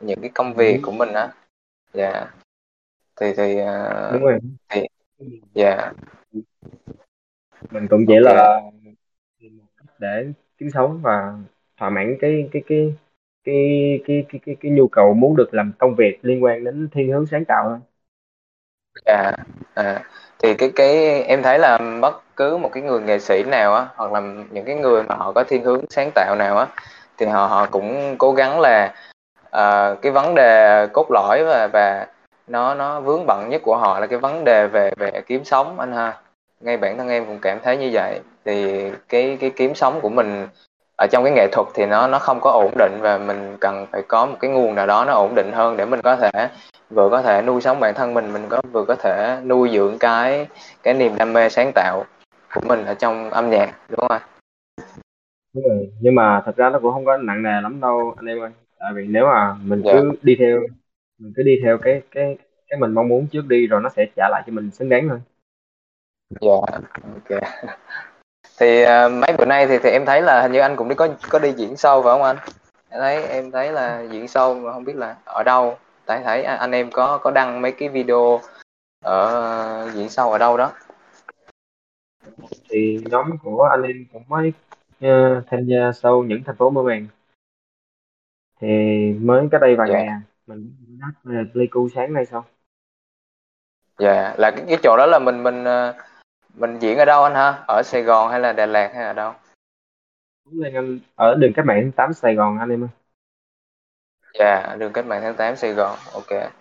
Những 0.00 0.20
cái 0.20 0.30
công 0.34 0.54
việc 0.54 0.80
của 0.82 0.92
mình 0.92 1.12
á. 1.12 1.32
Dạ. 1.92 2.30
Thì 3.20 3.26
thì 3.36 3.58
ờ, 3.58 4.10
đúng 4.12 4.22
rồi. 4.22 4.38
dạ. 5.54 5.92
Mình 7.70 7.86
cũng 7.90 8.04
chỉ 8.08 8.14
ok. 8.14 8.36
là 8.36 8.60
tìm 9.40 9.58
một 9.58 9.64
cách 9.76 9.94
để 9.98 10.26
kiếm 10.58 10.70
sống 10.74 11.00
và 11.02 11.32
thỏa 11.76 11.90
mãn 11.90 12.16
cái 12.20 12.48
cái 12.52 12.62
cái 12.68 12.94
cái 13.44 14.00
cái 14.06 14.24
cái 14.28 14.40
cái, 14.46 14.56
cái 14.60 14.72
nhu 14.72 14.88
cầu 14.88 15.14
muốn 15.14 15.36
được 15.36 15.54
làm 15.54 15.72
công 15.78 15.94
việc 15.94 16.18
liên 16.22 16.44
quan 16.44 16.64
đến 16.64 16.88
thiên 16.92 17.12
hướng 17.12 17.26
sáng 17.26 17.44
tạo 17.44 17.68
thôi. 17.68 17.78
Dạ 19.06 19.32
à, 19.74 20.02
thì 20.38 20.54
cái 20.54 20.70
cái 20.76 21.22
em 21.22 21.42
thấy 21.42 21.58
là 21.58 21.78
bất 22.00 22.36
cứ 22.36 22.56
một 22.56 22.70
cái 22.72 22.82
người 22.82 23.00
nghệ 23.00 23.18
sĩ 23.18 23.42
nào 23.42 23.74
á 23.74 23.86
hoặc 23.96 24.12
là 24.12 24.20
những 24.50 24.64
cái 24.64 24.74
người 24.74 25.02
mà 25.02 25.14
họ 25.14 25.32
có 25.32 25.44
thiên 25.44 25.64
hướng 25.64 25.84
sáng 25.90 26.10
tạo 26.14 26.36
nào 26.38 26.58
á 26.58 26.66
thì 27.18 27.26
họ 27.26 27.46
họ 27.46 27.66
cũng 27.66 28.14
cố 28.18 28.32
gắng 28.32 28.60
là 28.60 28.94
uh, 29.46 30.02
cái 30.02 30.12
vấn 30.12 30.34
đề 30.34 30.86
cốt 30.92 31.06
lõi 31.10 31.44
và 31.44 31.68
và 31.72 32.06
nó 32.46 32.74
nó 32.74 33.00
vướng 33.00 33.26
bận 33.26 33.48
nhất 33.48 33.62
của 33.64 33.76
họ 33.76 34.00
là 34.00 34.06
cái 34.06 34.18
vấn 34.18 34.44
đề 34.44 34.66
về 34.66 34.90
về 34.96 35.22
kiếm 35.26 35.44
sống 35.44 35.80
anh 35.80 35.92
ha 35.92 36.20
ngay 36.60 36.76
bản 36.76 36.98
thân 36.98 37.08
em 37.08 37.26
cũng 37.26 37.38
cảm 37.42 37.58
thấy 37.62 37.76
như 37.76 37.90
vậy. 37.92 38.20
Thì 38.44 38.90
cái 39.08 39.36
cái 39.40 39.50
kiếm 39.56 39.74
sống 39.74 40.00
của 40.00 40.08
mình 40.08 40.46
ở 40.98 41.06
trong 41.06 41.24
cái 41.24 41.32
nghệ 41.32 41.48
thuật 41.52 41.68
thì 41.74 41.86
nó 41.86 42.08
nó 42.08 42.18
không 42.18 42.40
có 42.40 42.50
ổn 42.50 42.72
định 42.78 42.98
và 43.00 43.18
mình 43.18 43.56
cần 43.60 43.86
phải 43.92 44.02
có 44.08 44.26
một 44.26 44.36
cái 44.40 44.50
nguồn 44.50 44.74
nào 44.74 44.86
đó 44.86 45.04
nó 45.04 45.12
ổn 45.12 45.34
định 45.34 45.50
hơn 45.52 45.76
để 45.76 45.86
mình 45.86 46.00
có 46.02 46.16
thể 46.16 46.48
vừa 46.90 47.08
có 47.10 47.22
thể 47.22 47.42
nuôi 47.42 47.60
sống 47.60 47.80
bản 47.80 47.94
thân 47.94 48.14
mình 48.14 48.32
mình 48.32 48.42
có 48.48 48.62
vừa 48.72 48.84
có 48.84 48.94
thể 48.94 49.40
nuôi 49.44 49.70
dưỡng 49.72 49.98
cái 49.98 50.46
cái 50.82 50.94
niềm 50.94 51.12
đam 51.18 51.32
mê 51.32 51.48
sáng 51.48 51.72
tạo 51.74 52.04
của 52.54 52.60
mình 52.66 52.84
ở 52.84 52.94
trong 52.94 53.30
âm 53.30 53.50
nhạc 53.50 53.74
đúng 53.88 54.00
không 54.08 54.22
đúng 55.54 55.64
rồi 55.68 55.90
nhưng 56.00 56.14
mà 56.14 56.42
thật 56.46 56.56
ra 56.56 56.70
nó 56.70 56.78
cũng 56.78 56.92
không 56.92 57.04
có 57.04 57.16
nặng 57.16 57.42
nề 57.42 57.60
lắm 57.62 57.80
đâu 57.80 58.14
anh 58.16 58.26
em 58.26 58.40
ơi. 58.40 58.50
Tại 58.78 58.92
vì 58.94 59.06
nếu 59.06 59.26
mà 59.26 59.56
mình 59.62 59.82
dạ. 59.84 59.92
cứ 59.92 60.10
đi 60.22 60.36
theo 60.38 60.60
mình 61.18 61.32
cứ 61.36 61.42
đi 61.42 61.60
theo 61.64 61.78
cái 61.78 62.02
cái 62.10 62.38
cái 62.68 62.80
mình 62.80 62.94
mong 62.94 63.08
muốn 63.08 63.26
trước 63.32 63.46
đi 63.48 63.66
rồi 63.66 63.80
nó 63.82 63.88
sẽ 63.88 64.06
trả 64.16 64.28
lại 64.28 64.42
cho 64.46 64.52
mình 64.52 64.70
xứng 64.70 64.88
đáng 64.88 65.08
thôi 65.08 65.18
dạ 66.30 66.50
ok. 67.14 67.40
Thì 68.58 68.82
à, 68.82 69.08
mấy 69.08 69.36
bữa 69.38 69.44
nay 69.44 69.66
thì 69.66 69.78
thì 69.82 69.90
em 69.90 70.04
thấy 70.06 70.22
là 70.22 70.42
hình 70.42 70.52
như 70.52 70.60
anh 70.60 70.76
cũng 70.76 70.88
đi 70.88 70.94
có 70.94 71.08
có 71.30 71.38
đi 71.38 71.52
diễn 71.52 71.74
show 71.74 72.02
phải 72.02 72.12
không 72.12 72.22
anh? 72.22 72.36
Em 72.90 73.00
thấy 73.00 73.26
em 73.26 73.50
thấy 73.50 73.72
là 73.72 74.02
diễn 74.10 74.24
show 74.24 74.60
mà 74.60 74.72
không 74.72 74.84
biết 74.84 74.96
là 74.96 75.16
ở 75.24 75.42
đâu. 75.42 75.78
Tại 76.06 76.22
thấy 76.24 76.44
anh 76.44 76.72
em 76.72 76.90
có 76.90 77.18
có 77.18 77.30
đăng 77.30 77.62
mấy 77.62 77.72
cái 77.72 77.88
video 77.88 78.40
ở 79.04 79.90
diễn 79.94 80.06
show 80.06 80.30
ở 80.30 80.38
đâu 80.38 80.56
đó. 80.56 80.72
Thì 82.68 83.04
nhóm 83.10 83.38
của 83.42 83.68
anh 83.70 83.82
em 83.82 84.04
cũng 84.12 84.22
mới 84.28 84.52
ờ, 85.00 85.42
tham 85.50 85.66
gia 85.66 85.92
sâu 85.92 86.24
những 86.24 86.42
thành 86.46 86.56
phố 86.56 86.70
mơ 86.70 86.82
màng. 86.82 87.06
Thì 88.60 88.68
mới 89.20 89.48
cách 89.50 89.60
đây 89.60 89.76
vài 89.76 89.90
ngày 89.90 90.04
dạ 90.06 90.12
à 90.12 90.20
mình 90.46 90.76
nhắc 90.88 91.10
về 91.24 91.42
Pleiku 91.52 91.88
sáng 91.94 92.12
nay 92.12 92.26
xong 92.26 92.44
dạ 93.98 94.34
là 94.38 94.50
cái, 94.50 94.64
cái 94.68 94.78
chỗ 94.82 94.96
đó 94.98 95.06
là 95.06 95.18
mình 95.18 95.42
mình 95.42 95.64
ờ, 95.64 95.94
mình 96.54 96.78
diễn 96.78 96.98
ở 96.98 97.04
đâu 97.04 97.22
anh 97.22 97.34
ha 97.34 97.64
ở 97.68 97.82
Sài 97.84 98.02
Gòn 98.02 98.30
hay 98.30 98.40
là 98.40 98.52
Đà 98.52 98.66
Lạt 98.66 98.90
hay 98.94 99.04
ở 99.04 99.12
đâu? 99.12 99.32
Đúng 100.44 100.60
lên 100.60 100.74
anh 100.74 100.98
ở 101.14 101.34
đường 101.34 101.52
cách 101.52 101.66
mạng 101.66 101.80
tháng 101.82 101.92
8 101.92 102.12
Sài 102.12 102.34
Gòn 102.34 102.58
anh 102.58 102.68
em 102.68 102.82
ơi. 102.82 102.88
Dạ 104.34 104.76
đường 104.78 104.92
cách 104.92 105.06
mạng 105.06 105.20
tháng 105.22 105.34
8 105.34 105.56
Sài 105.56 105.72
Gòn 105.72 105.98
ok. 106.12 106.52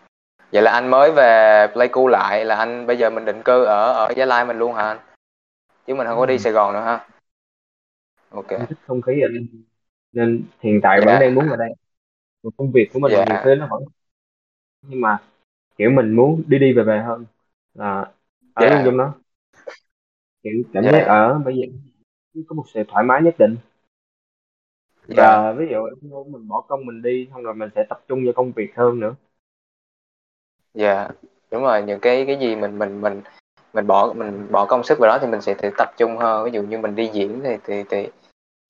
Vậy 0.52 0.62
là 0.62 0.72
anh 0.72 0.88
mới 0.88 1.12
về 1.12 1.68
Pleiku 1.74 2.08
lại 2.08 2.46
là 2.46 2.56
anh 2.56 2.88
bây 2.88 2.98
giờ 2.98 3.10
mình 3.10 3.26
định 3.26 3.42
cư 3.44 3.64
ở 3.64 3.94
ở 3.94 4.14
Gia 4.18 4.26
Lai 4.26 4.46
mình 4.46 4.58
luôn 4.58 4.74
hả 4.74 4.88
anh? 4.88 5.00
Chứ 5.88 5.96
mình 5.96 6.08
không 6.08 6.18
có 6.18 6.26
đi 6.26 6.40
Sài 6.40 6.54
Gòn 6.54 6.74
nữa 6.74 6.82
ha 6.82 7.08
ok. 8.30 8.50
Anh 8.50 8.66
thích 8.68 8.78
không 8.88 9.02
khí 9.02 9.14
anh 9.22 9.48
nên 10.12 10.44
hiện 10.60 10.80
tại 10.84 11.00
vẫn 11.00 11.08
dạ. 11.08 11.20
đang 11.20 11.36
muốn 11.36 11.50
ở 11.50 11.56
đây. 11.56 11.70
Còn 12.44 12.54
công 12.58 12.72
việc 12.72 12.90
của 12.94 13.00
mình 13.00 13.12
nhiều 13.12 13.24
dạ. 13.28 13.42
khi 13.46 13.56
nó 13.56 13.68
vẫn 13.70 13.84
nhưng 14.82 15.02
mà 15.02 15.18
kiểu 15.78 15.90
mình 15.92 16.12
muốn 16.12 16.44
đi 16.48 16.60
đi 16.60 16.74
về 16.74 16.84
về 16.84 17.00
hơn 17.00 17.26
là 17.74 18.12
ở 18.54 18.66
luôn 18.66 18.78
dạ 18.78 18.82
trong 18.86 18.98
đó 18.98 19.14
kiểu 20.48 20.64
cảm 20.74 20.84
giác 20.84 20.92
dạ 20.94 21.06
ở 21.06 21.40
bây 21.46 21.56
giờ 21.56 21.64
có 22.48 22.54
một 22.54 22.64
sự 22.74 22.84
thoải 22.88 23.04
mái 23.04 23.22
nhất 23.22 23.36
định. 23.38 23.58
Dạ. 25.08 25.16
Và 25.18 25.54
ví 25.54 25.66
dụ 25.72 25.78
mình 26.28 26.48
bỏ 26.48 26.62
công 26.62 26.86
mình 26.86 27.02
đi 27.02 27.28
xong 27.34 27.44
rồi 27.44 27.54
mình 27.54 27.70
sẽ 27.76 27.84
tập 27.90 28.04
trung 28.08 28.26
vào 28.26 28.34
công 28.34 28.52
việc 28.52 28.76
hơn 28.76 29.00
nữa. 29.00 29.16
Dạ 30.74 31.10
đúng 31.52 31.64
rồi 31.64 31.84
những 31.84 32.00
cái 32.00 32.26
cái 32.26 32.38
gì 32.40 32.56
mình 32.56 32.80
mình 32.80 33.02
mình 33.02 33.22
mình 33.74 33.88
bỏ 33.88 34.14
mình 34.14 34.48
bỏ 34.52 34.66
công 34.66 34.84
sức 34.84 35.00
vào 35.00 35.08
đó 35.10 35.18
thì 35.22 35.28
mình 35.28 35.42
sẽ 35.42 35.54
thể 35.54 35.72
tập 35.78 35.92
trung 35.98 36.18
hơn. 36.18 36.46
Ví 36.46 36.52
dụ 36.52 36.64
như 36.64 36.78
mình 36.78 36.96
đi 36.96 37.10
diễn 37.14 37.42
thì 37.44 37.58
thì 37.64 37.84
thì 37.90 38.10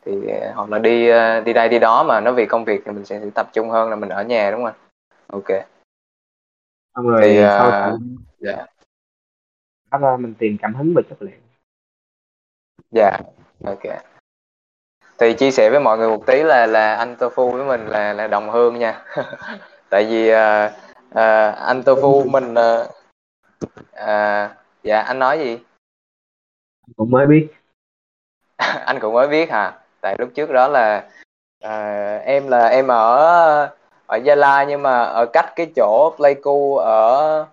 thì 0.06 0.12
hoặc 0.56 0.70
là 0.70 0.80
đi 0.80 1.08
đi 1.46 1.54
đây 1.54 1.70
đi 1.70 1.80
đó 1.80 2.04
mà 2.04 2.22
nó 2.22 2.32
vì 2.32 2.46
công 2.46 2.66
việc 2.66 2.82
thì 2.86 2.92
mình 2.92 3.06
sẽ, 3.06 3.20
sẽ 3.20 3.30
tập 3.36 3.50
trung 3.54 3.70
hơn 3.70 3.90
là 3.90 3.96
mình 3.96 4.10
ở 4.10 4.24
nhà 4.24 4.52
đúng 4.52 4.64
không? 4.64 4.76
Ok. 5.28 5.48
Xong 6.96 7.08
rồi 7.08 7.22
thì 7.24 7.36
sau 7.36 7.68
uh, 7.68 7.72
đó 7.72 7.98
dạ. 8.40 8.66
bắt 9.92 10.02
ra 10.02 10.18
mình 10.18 10.34
tìm 10.34 10.58
cảm 10.62 10.76
hứng 10.76 10.94
về 10.96 11.04
chất 11.10 11.22
liệu 11.22 11.38
dạ 12.92 13.18
ok. 13.66 13.82
Thì 15.18 15.34
chia 15.34 15.52
sẻ 15.52 15.70
với 15.70 15.80
mọi 15.80 15.98
người 15.98 16.10
một 16.10 16.26
tí 16.26 16.44
là 16.44 16.68
là 16.68 16.96
anh 16.96 17.16
tofu 17.16 17.52
với 17.52 17.66
mình 17.66 17.88
là 17.88 18.14
là 18.14 18.28
đồng 18.28 18.50
hương 18.50 18.80
nha. 18.80 19.06
Tại 19.90 20.06
vì 20.06 20.32
uh, 20.32 20.72
uh, 21.10 21.58
anh 21.58 21.82
tofu 21.82 22.30
mình 22.30 22.54
uh, 22.54 22.88
uh, 23.94 24.52
dạ 24.84 25.02
anh 25.02 25.20
nói 25.20 25.40
gì? 25.40 25.60
Cũng 26.96 27.12
mới 27.12 27.26
biết. 27.26 27.48
Anh 28.86 29.00
cũng 29.00 29.14
mới 29.14 29.28
biết 29.28 29.50
hả? 29.50 29.80
Tại 30.02 30.16
lúc 30.20 30.30
trước 30.36 30.52
đó 30.52 30.68
là 30.68 31.10
uh, 31.66 32.26
em 32.26 32.48
là 32.48 32.68
em 32.68 32.88
ở 32.88 33.70
ở 34.06 34.18
gia 34.18 34.36
lai 34.36 34.66
nhưng 34.66 34.82
mà 34.82 35.04
ở 35.04 35.26
cách 35.34 35.54
cái 35.56 35.72
chỗ 35.76 36.14
pleiku 36.18 36.78
ở 36.78 37.46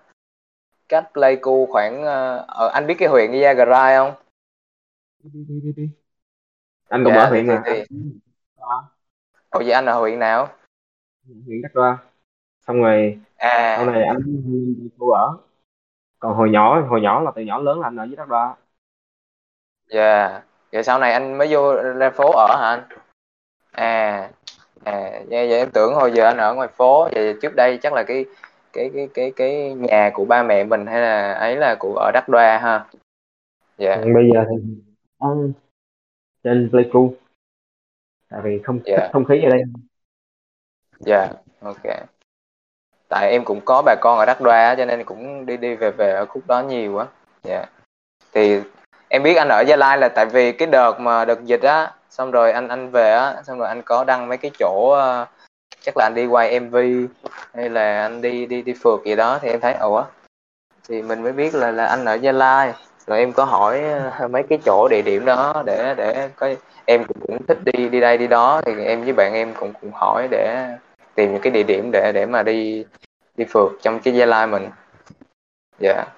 cách 0.88 1.10
pleiku 1.12 1.66
khoảng 1.66 2.00
uh, 2.00 2.48
ở 2.48 2.70
anh 2.74 2.86
biết 2.86 2.94
cái 2.98 3.08
huyện 3.08 3.32
Iagrai 3.32 3.96
không 3.96 4.12
anh 6.88 7.04
cũng 7.04 7.12
dạ, 7.14 7.20
ở 7.20 7.28
huyện 7.28 7.46
nào 7.46 7.62
thì. 7.66 7.82
Ủa 9.50 9.58
vậy 9.58 9.70
anh 9.70 9.86
ở 9.86 9.98
huyện 9.98 10.18
nào? 10.18 10.48
Huyện 11.46 11.62
Đắk 11.62 11.74
Đoa. 11.74 11.98
Xong 12.66 12.82
rồi 12.82 13.20
à. 13.36 13.76
sau 13.76 13.86
này 13.86 14.02
anh 14.04 14.22
đi 14.24 14.90
cô 14.98 15.10
ở. 15.10 15.36
Còn 16.18 16.34
hồi 16.34 16.50
nhỏ 16.50 16.80
hồi 16.80 17.00
nhỏ 17.00 17.20
là 17.20 17.30
từ 17.34 17.42
nhỏ 17.42 17.58
lớn 17.58 17.80
là 17.80 17.86
anh 17.88 17.96
ở 17.96 18.04
dưới 18.04 18.16
Đắk 18.16 18.28
Đoa. 18.28 18.56
Dạ. 19.88 20.28
Yeah. 20.28 20.44
vậy 20.72 20.82
sau 20.82 20.98
này 20.98 21.12
anh 21.12 21.38
mới 21.38 21.48
vô 21.50 21.74
ra 21.74 22.10
phố 22.10 22.32
ở 22.32 22.56
hả 22.60 22.68
anh? 22.68 22.82
À 23.70 24.30
à 24.84 25.10
vậy, 25.10 25.48
vậy 25.48 25.58
em 25.58 25.70
tưởng 25.70 25.94
hồi 25.94 26.12
giờ 26.14 26.24
anh 26.24 26.36
ở 26.36 26.54
ngoài 26.54 26.68
phố. 26.68 27.08
Vậy 27.12 27.34
trước 27.42 27.54
đây 27.54 27.78
chắc 27.82 27.92
là 27.92 28.04
cái 28.06 28.24
cái 28.72 28.90
cái 28.94 29.08
cái 29.14 29.32
cái 29.36 29.74
nhà 29.74 30.10
của 30.14 30.24
ba 30.24 30.42
mẹ 30.42 30.64
mình 30.64 30.86
hay 30.86 31.00
là 31.00 31.32
ấy 31.32 31.56
là 31.56 31.76
của 31.78 31.94
ở 31.94 32.10
Đắk 32.14 32.28
Đoa 32.28 32.58
ha? 32.58 32.86
Dạ. 33.78 33.94
Yeah. 33.94 34.04
bây 34.14 34.30
giờ 34.34 34.44
thì 34.50 34.56
anh 35.18 35.52
trên 36.44 36.70
Pleiku 36.70 37.14
tại 38.30 38.40
vì 38.44 38.60
không 38.64 38.80
dạ. 38.84 38.96
thích 38.96 39.10
không 39.12 39.24
khí 39.24 39.42
ở 39.42 39.50
đây. 39.50 39.62
Dạ 40.98 41.28
ok. 41.60 41.82
Tại 43.08 43.30
em 43.30 43.44
cũng 43.44 43.60
có 43.64 43.82
bà 43.86 43.94
con 44.00 44.18
ở 44.18 44.26
Đắk 44.26 44.40
Đoa 44.40 44.74
cho 44.74 44.84
nên 44.84 45.04
cũng 45.04 45.46
đi 45.46 45.56
đi 45.56 45.74
về 45.74 45.90
về 45.90 46.12
ở 46.12 46.26
khúc 46.26 46.46
đó 46.46 46.62
nhiều 46.62 46.94
quá. 46.94 47.06
Dạ. 47.42 47.66
Thì 48.32 48.60
em 49.08 49.22
biết 49.22 49.34
anh 49.34 49.48
ở 49.48 49.64
Gia 49.68 49.76
Lai 49.76 49.98
là 49.98 50.08
tại 50.08 50.26
vì 50.26 50.52
cái 50.52 50.68
đợt 50.68 51.00
mà 51.00 51.24
đợt 51.24 51.44
dịch 51.44 51.62
á 51.62 51.92
xong 52.10 52.30
rồi 52.30 52.52
anh 52.52 52.68
anh 52.68 52.90
về 52.90 53.12
á 53.12 53.42
xong 53.42 53.58
rồi 53.58 53.68
anh 53.68 53.82
có 53.82 54.04
đăng 54.04 54.28
mấy 54.28 54.38
cái 54.38 54.50
chỗ 54.58 54.96
uh, 55.22 55.28
chắc 55.80 55.96
là 55.96 56.04
anh 56.04 56.14
đi 56.14 56.26
quay 56.26 56.60
MV 56.60 56.76
hay 57.54 57.68
là 57.70 58.02
anh 58.02 58.20
đi 58.20 58.46
đi 58.46 58.62
đi 58.62 58.74
phượt 58.80 59.00
gì 59.04 59.16
đó 59.16 59.38
thì 59.42 59.48
em 59.48 59.60
thấy 59.60 59.74
ủa? 59.74 60.04
Thì 60.88 61.02
mình 61.02 61.22
mới 61.22 61.32
biết 61.32 61.54
là 61.54 61.70
là 61.70 61.86
anh 61.86 62.04
ở 62.04 62.14
Gia 62.14 62.32
Lai 62.32 62.74
rồi 63.06 63.18
em 63.18 63.32
có 63.32 63.44
hỏi 63.44 63.82
ờ, 64.18 64.28
mấy 64.28 64.42
cái 64.42 64.58
chỗ 64.64 64.88
địa 64.88 65.02
điểm 65.02 65.24
đó 65.24 65.62
để 65.66 65.94
để 65.96 66.30
có 66.36 66.54
em 66.84 67.04
cũng, 67.04 67.16
cũng 67.20 67.46
thích 67.46 67.58
đi 67.64 67.88
đi 67.88 68.00
đây 68.00 68.18
đi 68.18 68.26
đó 68.26 68.60
thì 68.66 68.84
em 68.84 69.04
với 69.04 69.12
bạn 69.12 69.32
em 69.32 69.54
cũng 69.60 69.72
cũng 69.80 69.90
hỏi 69.92 70.28
để 70.30 70.68
tìm 71.14 71.32
những 71.32 71.42
cái 71.42 71.52
địa 71.52 71.62
điểm 71.62 71.90
để 71.92 72.12
để 72.14 72.26
mà 72.26 72.42
đi 72.42 72.84
đi 73.36 73.44
phượt 73.48 73.72
trong 73.82 74.00
cái 74.00 74.14
Gia 74.14 74.26
Lai 74.26 74.46
mình 74.46 74.68
dạ 75.78 75.94
yeah. 75.94 76.08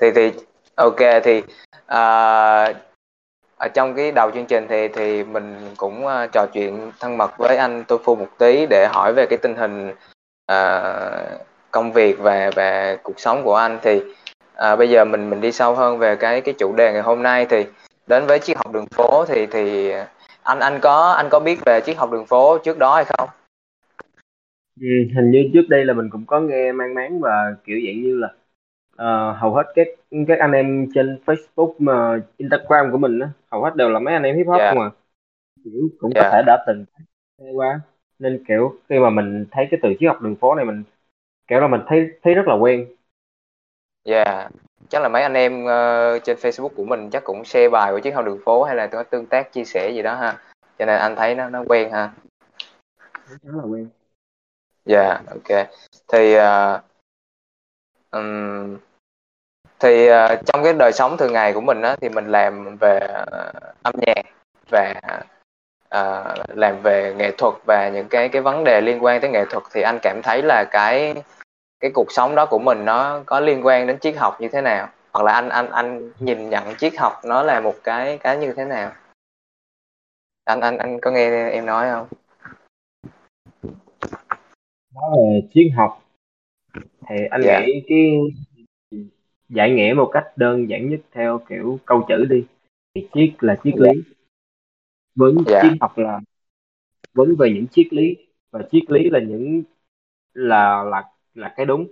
thì 0.00 0.10
thì 0.14 0.32
ok 0.74 0.98
thì 1.24 1.38
uh, 1.38 2.76
ở 3.56 3.68
trong 3.74 3.94
cái 3.96 4.12
đầu 4.12 4.30
chương 4.30 4.46
trình 4.46 4.66
thì 4.68 4.88
thì 4.88 5.24
mình 5.24 5.74
cũng 5.76 6.06
uh, 6.06 6.32
trò 6.32 6.46
chuyện 6.52 6.92
thân 7.00 7.16
mật 7.16 7.38
với 7.38 7.56
anh 7.56 7.84
tôi 7.88 7.98
phu 8.04 8.16
một 8.16 8.28
tí 8.38 8.66
để 8.66 8.88
hỏi 8.92 9.12
về 9.12 9.26
cái 9.30 9.38
tình 9.42 9.56
hình 9.56 9.88
uh, 10.52 11.49
công 11.70 11.92
việc 11.92 12.18
và 12.18 12.50
và 12.56 12.96
cuộc 13.02 13.20
sống 13.20 13.42
của 13.44 13.54
anh 13.54 13.78
thì 13.82 13.96
uh, 13.98 14.78
bây 14.78 14.90
giờ 14.90 15.04
mình 15.04 15.30
mình 15.30 15.40
đi 15.40 15.52
sâu 15.52 15.74
hơn 15.74 15.98
về 15.98 16.16
cái 16.16 16.40
cái 16.40 16.54
chủ 16.58 16.76
đề 16.76 16.92
ngày 16.92 17.02
hôm 17.02 17.22
nay 17.22 17.46
thì 17.50 17.66
đến 18.06 18.26
với 18.26 18.38
triết 18.38 18.56
học 18.56 18.72
đường 18.72 18.86
phố 18.86 19.24
thì 19.28 19.46
thì 19.46 19.92
anh 20.42 20.58
anh 20.58 20.78
có 20.82 21.10
anh 21.10 21.26
có 21.30 21.40
biết 21.40 21.58
về 21.66 21.80
triết 21.86 21.96
học 21.96 22.12
đường 22.12 22.26
phố 22.26 22.58
trước 22.58 22.78
đó 22.78 22.94
hay 22.94 23.04
không? 23.04 23.28
Ừ, 24.80 24.86
hình 25.14 25.30
như 25.30 25.50
trước 25.52 25.62
đây 25.68 25.84
là 25.84 25.94
mình 25.94 26.10
cũng 26.10 26.26
có 26.26 26.40
nghe 26.40 26.72
mang 26.72 26.94
máng 26.94 27.20
và 27.20 27.54
kiểu 27.64 27.78
dạng 27.86 28.02
như 28.02 28.20
là 28.20 28.28
uh, 28.92 29.36
hầu 29.38 29.54
hết 29.54 29.62
các 29.74 29.86
các 30.28 30.38
anh 30.38 30.52
em 30.52 30.86
trên 30.94 31.18
Facebook 31.26 31.72
mà 31.78 32.20
Instagram 32.36 32.92
của 32.92 32.98
mình 32.98 33.18
á 33.18 33.28
hầu 33.50 33.64
hết 33.64 33.76
đều 33.76 33.88
là 33.88 33.98
mấy 33.98 34.14
anh 34.14 34.22
em 34.22 34.36
hip 34.36 34.46
hop 34.46 34.58
Dạ. 34.58 34.70
không 34.70 34.82
à 34.82 34.90
kiểu 35.64 35.88
cũng 35.98 36.12
có 36.14 36.20
Dạ. 36.22 36.30
thể 36.32 36.42
đã 36.46 36.64
từng 36.66 36.84
nghe 37.38 37.50
qua 37.52 37.80
nên 38.18 38.44
kiểu 38.48 38.74
khi 38.88 38.98
mà 38.98 39.10
mình 39.10 39.46
thấy 39.50 39.68
cái 39.70 39.80
từ 39.82 39.88
triết 40.00 40.08
học 40.08 40.22
đường 40.22 40.36
phố 40.36 40.54
này 40.54 40.64
mình 40.64 40.82
kiểu 41.50 41.60
là 41.60 41.68
mình 41.68 41.80
thấy 41.86 42.10
thấy 42.22 42.34
rất 42.34 42.46
là 42.46 42.54
quen 42.54 42.86
Dạ. 44.04 44.48
Chắc 44.88 45.02
là 45.02 45.08
mấy 45.08 45.22
anh 45.22 45.34
em 45.34 45.64
ờ, 45.64 46.18
trên 46.18 46.36
Facebook 46.36 46.68
của 46.68 46.84
mình 46.84 47.10
chắc 47.10 47.24
cũng 47.24 47.44
share 47.44 47.68
bài 47.68 47.92
của 47.92 48.00
triết 48.00 48.14
học 48.14 48.24
đường 48.24 48.40
phố 48.44 48.64
hay 48.64 48.76
là 48.76 48.86
có 48.86 49.02
tương 49.02 49.26
tác 49.26 49.52
chia 49.52 49.64
sẻ 49.64 49.90
gì 49.90 50.02
đó 50.02 50.14
ha. 50.14 50.38
Cho 50.78 50.86
nên 50.86 50.98
anh 50.98 51.16
thấy 51.16 51.34
nó 51.34 51.48
nó 51.48 51.64
quen 51.68 51.90
ha. 51.90 52.10
chắn 53.26 53.56
là 53.56 53.62
quen 53.62 53.88
Dạ, 54.84 55.20
ok. 55.30 55.68
Thì 56.08 56.36
uh, 56.38 56.80
ừm, 58.10 58.78
thì 59.78 60.10
uh, 60.10 60.46
trong 60.46 60.64
cái 60.64 60.72
đời 60.78 60.92
sống 60.92 61.16
thường 61.16 61.32
ngày 61.32 61.52
của 61.52 61.60
mình 61.60 61.82
á 61.82 61.96
thì 62.00 62.08
mình 62.08 62.26
làm 62.26 62.76
về 62.80 63.00
uh, 63.22 63.62
âm 63.82 63.94
nhạc 64.06 64.22
và 64.70 64.94
uh, 65.94 66.58
làm 66.58 66.82
về 66.82 67.14
nghệ 67.18 67.30
thuật 67.38 67.54
và 67.66 67.88
những 67.88 68.08
cái 68.08 68.28
cái 68.28 68.42
vấn 68.42 68.64
đề 68.64 68.80
liên 68.80 69.04
quan 69.04 69.20
tới 69.20 69.30
nghệ 69.30 69.44
thuật 69.50 69.64
thì 69.72 69.82
anh 69.82 69.98
cảm 70.02 70.20
thấy 70.22 70.42
là 70.42 70.64
cái 70.70 71.14
cái 71.80 71.90
cuộc 71.94 72.12
sống 72.12 72.34
đó 72.34 72.46
của 72.46 72.58
mình 72.58 72.84
nó 72.84 73.22
có 73.26 73.40
liên 73.40 73.66
quan 73.66 73.86
đến 73.86 73.98
triết 73.98 74.16
học 74.16 74.40
như 74.40 74.48
thế 74.52 74.60
nào 74.60 74.88
hoặc 75.12 75.22
là 75.24 75.32
anh 75.32 75.48
anh 75.48 75.70
anh 75.70 76.10
nhìn 76.20 76.50
nhận 76.50 76.74
triết 76.78 76.92
học 76.98 77.12
nó 77.24 77.42
là 77.42 77.60
một 77.60 77.74
cái 77.84 78.18
cái 78.18 78.38
như 78.38 78.52
thế 78.56 78.64
nào 78.64 78.92
anh 80.44 80.60
anh 80.60 80.78
anh 80.78 80.98
có 81.02 81.10
nghe 81.10 81.50
em 81.50 81.66
nói 81.66 81.86
không 81.90 82.06
nói 84.94 85.10
về 85.18 85.48
triết 85.54 85.72
học 85.76 86.02
thì 87.08 87.14
anh 87.30 87.40
Dạ. 87.44 87.60
nghĩ 87.66 87.82
cái 87.88 88.20
giải 89.48 89.70
nghĩa 89.70 89.92
một 89.96 90.10
cách 90.12 90.24
đơn 90.36 90.68
giản 90.68 90.90
nhất 90.90 91.00
theo 91.12 91.40
kiểu 91.48 91.78
câu 91.86 92.04
chữ 92.08 92.24
đi 92.30 92.46
thì 92.94 93.08
triết 93.12 93.34
là 93.40 93.56
triết 93.64 93.74
Dạ. 93.76 93.82
lý 93.92 94.02
vấn 95.14 95.36
Dạ. 95.46 95.60
triết 95.62 95.72
học 95.80 95.98
là 95.98 96.20
vấn 97.14 97.36
về 97.38 97.50
những 97.50 97.66
triết 97.68 97.86
lý 97.92 98.16
và 98.50 98.60
triết 98.72 98.82
lý 98.90 99.10
là 99.10 99.18
những 99.28 99.62
là 100.34 100.82
là 100.84 101.04
là 101.34 101.54
cái 101.56 101.66
đúng 101.66 101.86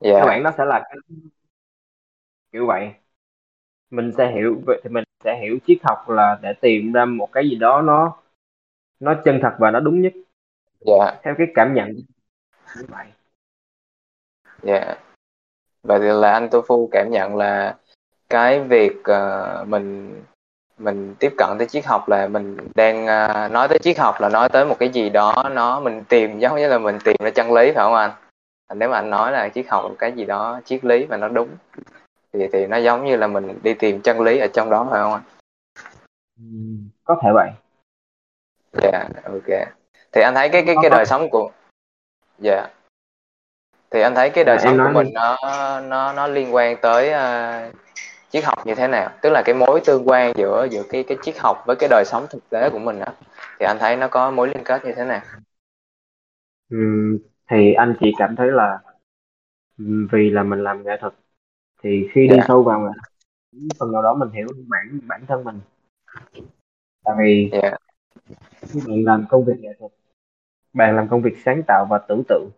các 0.00 0.10
Dạ. 0.12 0.24
bạn 0.26 0.42
nó 0.42 0.50
sẽ 0.58 0.64
là 0.64 0.80
cái 0.88 0.98
kiểu 2.52 2.66
vậy 2.66 2.90
mình 3.90 4.12
sẽ 4.16 4.32
hiểu 4.32 4.62
vậy 4.66 4.80
thì 4.84 4.90
mình 4.90 5.04
sẽ 5.24 5.38
hiểu 5.42 5.58
triết 5.66 5.78
học 5.82 6.08
là 6.08 6.38
để 6.42 6.52
tìm 6.60 6.92
ra 6.92 7.04
một 7.04 7.28
cái 7.32 7.48
gì 7.48 7.56
đó 7.56 7.82
nó 7.82 8.16
nó 9.00 9.14
chân 9.24 9.38
thật 9.42 9.56
và 9.58 9.70
nó 9.70 9.80
đúng 9.80 10.00
nhất 10.02 10.12
Dạ. 10.80 11.20
theo 11.22 11.34
cái 11.38 11.46
cảm 11.54 11.74
nhận 11.74 11.92
như 12.76 12.84
vậy 12.88 13.06
Dạ. 14.62 14.96
Vậy 15.82 15.98
thì 16.00 16.06
là 16.08 16.32
anh 16.32 16.48
Tofu 16.48 16.88
cảm 16.92 17.10
nhận 17.10 17.36
là 17.36 17.78
cái 18.28 18.60
việc 18.64 18.92
uh, 19.00 19.68
mình 19.68 20.14
mình 20.80 21.14
tiếp 21.18 21.32
cận 21.38 21.58
tới 21.58 21.66
triết 21.66 21.86
học 21.86 22.08
là 22.08 22.28
mình 22.28 22.56
đang 22.74 23.04
uh, 23.04 23.52
nói 23.52 23.68
tới 23.68 23.78
triết 23.78 23.98
học 23.98 24.20
là 24.20 24.28
nói 24.28 24.48
tới 24.48 24.64
một 24.64 24.76
cái 24.78 24.88
gì 24.88 25.08
đó 25.10 25.44
nó 25.52 25.80
mình 25.80 26.04
tìm 26.08 26.38
giống 26.38 26.56
như 26.56 26.68
là 26.68 26.78
mình 26.78 26.98
tìm 27.04 27.16
ra 27.20 27.30
chân 27.30 27.52
lý 27.52 27.72
phải 27.72 27.84
không 27.84 27.94
anh? 27.94 28.10
Nếu 28.74 28.88
mà 28.88 28.98
anh 28.98 29.10
nói 29.10 29.32
là 29.32 29.48
triết 29.48 29.66
học 29.68 29.84
một 29.84 29.94
cái 29.98 30.12
gì 30.12 30.24
đó 30.24 30.60
triết 30.64 30.84
lý 30.84 31.04
và 31.04 31.16
nó 31.16 31.28
đúng 31.28 31.48
thì 32.32 32.48
thì 32.52 32.66
nó 32.66 32.76
giống 32.76 33.04
như 33.04 33.16
là 33.16 33.26
mình 33.26 33.58
đi 33.62 33.74
tìm 33.74 34.00
chân 34.00 34.20
lý 34.20 34.38
ở 34.38 34.46
trong 34.52 34.70
đó 34.70 34.86
phải 34.90 35.00
không 35.00 35.12
anh? 35.12 35.22
Có 37.04 37.20
thể 37.22 37.30
vậy 37.34 37.50
Dạ, 38.72 38.90
yeah, 38.92 39.24
ok. 39.24 39.68
Thì 40.12 40.20
anh 40.22 40.34
thấy 40.34 40.48
cái 40.48 40.62
cái 40.66 40.76
cái 40.82 40.90
đời 40.90 41.06
sống 41.06 41.30
của 41.30 41.50
dạ 42.38 42.54
yeah. 42.54 42.70
thì 43.90 44.00
anh 44.00 44.14
thấy 44.14 44.30
cái 44.30 44.44
đời 44.44 44.56
em 44.56 44.64
sống 44.64 44.78
của 44.86 44.92
mình 44.92 45.06
đi. 45.06 45.12
nó 45.12 45.36
nó 45.80 46.12
nó 46.12 46.26
liên 46.26 46.54
quan 46.54 46.76
tới 46.76 47.08
uh, 47.08 47.74
triết 48.30 48.44
học 48.44 48.66
như 48.66 48.74
thế 48.74 48.88
nào? 48.88 49.10
Tức 49.22 49.30
là 49.30 49.42
cái 49.44 49.54
mối 49.54 49.80
tương 49.86 50.08
quan 50.08 50.32
giữa 50.36 50.68
giữa 50.70 50.82
cái 50.90 51.02
cái 51.02 51.18
triết 51.22 51.38
học 51.38 51.62
với 51.66 51.76
cái 51.76 51.88
đời 51.88 52.04
sống 52.06 52.26
thực 52.30 52.50
tế 52.50 52.70
của 52.70 52.78
mình 52.78 52.98
á 52.98 53.12
thì 53.58 53.66
anh 53.66 53.76
thấy 53.80 53.96
nó 53.96 54.08
có 54.08 54.30
mối 54.30 54.48
liên 54.48 54.64
kết 54.64 54.84
như 54.84 54.92
thế 54.96 55.04
nào? 55.04 55.20
Ừm, 56.70 57.18
thì 57.50 57.72
anh 57.72 57.94
chỉ 58.00 58.12
cảm 58.18 58.36
thấy 58.36 58.48
là 58.50 58.78
vì 60.12 60.30
là 60.30 60.42
mình 60.42 60.64
làm 60.64 60.82
nghệ 60.82 60.96
thuật 61.00 61.14
thì 61.82 62.08
khi 62.12 62.28
đi 62.28 62.36
dạ. 62.36 62.44
sâu 62.48 62.62
vào 62.62 62.80
nghệ 62.80 62.90
thuật 62.92 63.12
phần 63.78 63.92
nào 63.92 64.02
đó 64.02 64.14
mình 64.14 64.30
hiểu 64.30 64.46
bản 64.68 65.00
bản 65.06 65.24
thân 65.28 65.44
mình. 65.44 65.60
Tại 67.04 67.14
vì 67.18 67.50
dạ. 67.52 67.76
khi 68.60 68.80
bạn 68.88 69.04
làm 69.04 69.26
công 69.28 69.44
việc 69.44 69.54
nghệ 69.60 69.70
thuật 69.78 69.92
bạn 70.72 70.96
làm 70.96 71.08
công 71.08 71.22
việc 71.22 71.36
sáng 71.44 71.62
tạo 71.66 71.86
và 71.90 71.98
tưởng 72.08 72.22
tượng. 72.28 72.50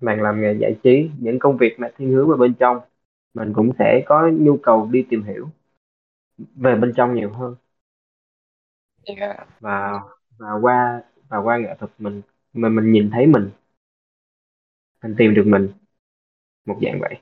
Bạn 0.00 0.22
làm 0.22 0.40
nghề 0.40 0.52
giải 0.60 0.76
trí 0.82 1.10
những 1.18 1.38
công 1.38 1.56
việc 1.56 1.80
mà 1.80 1.88
thiên 1.96 2.12
hướng 2.12 2.28
vào 2.28 2.36
bên 2.36 2.54
trong 2.54 2.80
mình 3.34 3.52
cũng 3.56 3.72
sẽ 3.78 4.02
có 4.06 4.30
nhu 4.32 4.56
cầu 4.62 4.88
đi 4.92 5.06
tìm 5.10 5.22
hiểu 5.24 5.48
về 6.38 6.74
bên 6.76 6.92
trong 6.96 7.14
nhiều 7.14 7.32
hơn 7.32 7.54
yeah. 9.04 9.46
và 9.60 10.00
và 10.38 10.48
qua 10.62 11.02
và 11.28 11.38
qua 11.38 11.58
nghệ 11.58 11.74
thuật 11.78 11.90
mình 11.98 12.22
mình 12.52 12.74
mình 12.76 12.92
nhìn 12.92 13.10
thấy 13.12 13.26
mình 13.26 13.50
mình 15.02 15.14
tìm 15.18 15.34
được 15.34 15.44
mình 15.46 15.68
một 16.66 16.78
dạng 16.82 17.00
vậy 17.00 17.16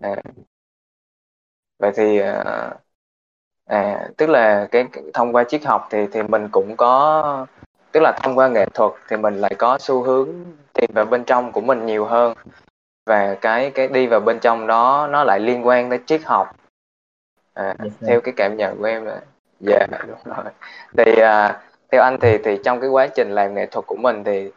à. 0.00 0.22
vậy 1.78 1.92
thì 1.96 2.18
à, 2.18 2.70
à 3.64 4.08
tức 4.16 4.28
là 4.28 4.68
cái 4.70 4.84
thông 5.14 5.32
qua 5.32 5.44
triết 5.48 5.64
học 5.64 5.88
thì 5.90 5.98
thì 6.12 6.22
mình 6.22 6.48
cũng 6.52 6.76
có 6.76 7.46
tức 7.92 8.00
là 8.00 8.18
thông 8.22 8.38
qua 8.38 8.48
nghệ 8.48 8.66
thuật 8.74 8.92
thì 9.08 9.16
mình 9.16 9.34
lại 9.34 9.54
có 9.58 9.78
xu 9.80 10.02
hướng 10.02 10.28
tìm 10.74 10.90
vào 10.94 11.04
bên 11.06 11.24
trong 11.24 11.52
của 11.52 11.60
mình 11.60 11.86
nhiều 11.86 12.04
hơn 12.04 12.34
và 13.06 13.34
cái 13.40 13.70
cái 13.70 13.88
đi 13.88 14.06
vào 14.06 14.20
bên 14.20 14.38
trong 14.38 14.66
đó 14.66 15.08
nó 15.10 15.24
lại 15.24 15.40
liên 15.40 15.66
quan 15.66 15.90
tới 15.90 16.00
triết 16.06 16.20
học. 16.24 16.56
À, 17.54 17.74
yes, 17.82 17.92
theo 18.06 18.20
cái 18.20 18.34
cảm 18.36 18.56
nhận 18.56 18.78
của 18.78 18.84
em 18.84 19.04
là 19.04 19.20
dạ 19.60 19.78
yeah, 19.78 20.06
đúng 20.06 20.34
rồi. 20.34 20.44
Thì 20.96 21.20
à, 21.20 21.60
theo 21.92 22.02
anh 22.02 22.18
thì 22.20 22.38
thì 22.44 22.58
trong 22.64 22.80
cái 22.80 22.90
quá 22.90 23.06
trình 23.06 23.30
làm 23.30 23.54
nghệ 23.54 23.66
thuật 23.66 23.86
của 23.86 23.96
mình 23.96 24.24
thì 24.24 24.50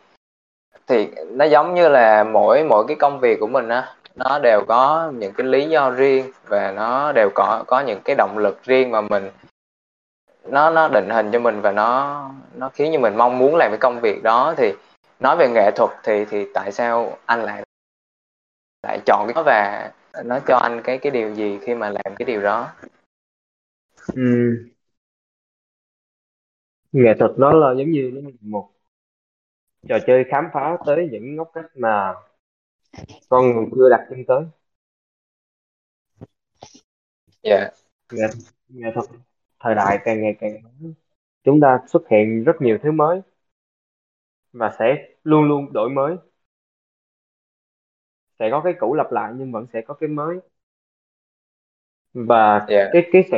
thì 0.87 1.07
nó 1.31 1.45
giống 1.45 1.73
như 1.73 1.89
là 1.89 2.23
mỗi 2.23 2.63
mỗi 2.63 2.85
cái 2.87 2.95
công 2.99 3.19
việc 3.19 3.39
của 3.39 3.47
mình 3.47 3.69
á 3.69 3.93
nó 4.15 4.39
đều 4.39 4.61
có 4.67 5.11
những 5.15 5.33
cái 5.33 5.47
lý 5.47 5.69
do 5.69 5.89
riêng 5.89 6.31
và 6.47 6.71
nó 6.71 7.11
đều 7.11 7.29
có 7.35 7.63
có 7.67 7.79
những 7.79 7.99
cái 8.05 8.15
động 8.15 8.37
lực 8.37 8.63
riêng 8.63 8.91
mà 8.91 9.01
mình 9.01 9.31
nó 10.43 10.69
nó 10.69 10.87
định 10.87 11.09
hình 11.09 11.31
cho 11.31 11.39
mình 11.39 11.61
và 11.61 11.71
nó 11.71 12.23
nó 12.55 12.69
khiến 12.73 12.91
cho 12.93 12.99
mình 12.99 13.17
mong 13.17 13.37
muốn 13.37 13.55
làm 13.55 13.71
cái 13.71 13.77
công 13.77 13.99
việc 13.99 14.23
đó. 14.23 14.53
Thì 14.57 14.73
nói 15.19 15.35
về 15.37 15.49
nghệ 15.49 15.71
thuật 15.71 15.89
thì 16.03 16.25
thì 16.25 16.47
tại 16.53 16.71
sao 16.71 17.17
anh 17.25 17.43
lại 17.43 17.63
lại 18.83 18.99
chọn 19.05 19.27
cái 19.27 19.33
đó 19.33 19.43
và 19.45 19.91
nó 20.25 20.39
cho 20.47 20.55
anh 20.55 20.81
cái 20.83 20.97
cái 20.97 21.11
điều 21.11 21.33
gì 21.35 21.59
khi 21.61 21.75
mà 21.75 21.89
làm 21.89 22.15
cái 22.17 22.25
điều 22.25 22.41
đó 22.41 22.73
ừ. 24.15 24.21
nghệ 26.91 27.13
thuật 27.19 27.31
nó 27.37 27.51
là 27.51 27.73
giống 27.77 27.91
như 27.91 28.11
nó 28.13 28.29
một 28.41 28.69
trò 29.89 29.97
chơi 30.07 30.23
khám 30.31 30.45
phá 30.53 30.77
tới 30.85 31.07
những 31.11 31.35
ngóc 31.35 31.51
cách 31.53 31.65
mà 31.75 32.13
con 33.29 33.45
người 33.55 33.65
chưa 33.75 33.89
đặt 33.89 34.05
chân 34.09 34.23
tới 34.27 34.43
dạ 37.43 37.57
yeah. 37.57 37.73
nghệ, 38.13 38.27
nghệ 38.69 38.89
thuật 38.93 39.05
thời 39.59 39.75
đại 39.75 39.99
càng 40.05 40.21
ngày 40.21 40.35
càng 40.39 40.53
chúng 41.43 41.59
ta 41.61 41.79
xuất 41.87 42.01
hiện 42.09 42.43
rất 42.43 42.53
nhiều 42.61 42.77
thứ 42.83 42.91
mới 42.91 43.21
và 44.53 44.75
sẽ 44.79 45.07
luôn 45.23 45.43
luôn 45.47 45.73
đổi 45.73 45.89
mới 45.89 46.17
sẽ 48.39 48.49
có 48.51 48.61
cái 48.63 48.73
cũ 48.79 48.93
lặp 48.93 49.11
lại 49.11 49.33
nhưng 49.35 49.51
vẫn 49.51 49.67
sẽ 49.73 49.81
có 49.81 49.93
cái 49.93 50.09
mới. 50.09 50.39
Và 52.13 52.65
yeah. 52.69 52.89
cái 52.93 53.09
cái 53.11 53.23
sự 53.31 53.37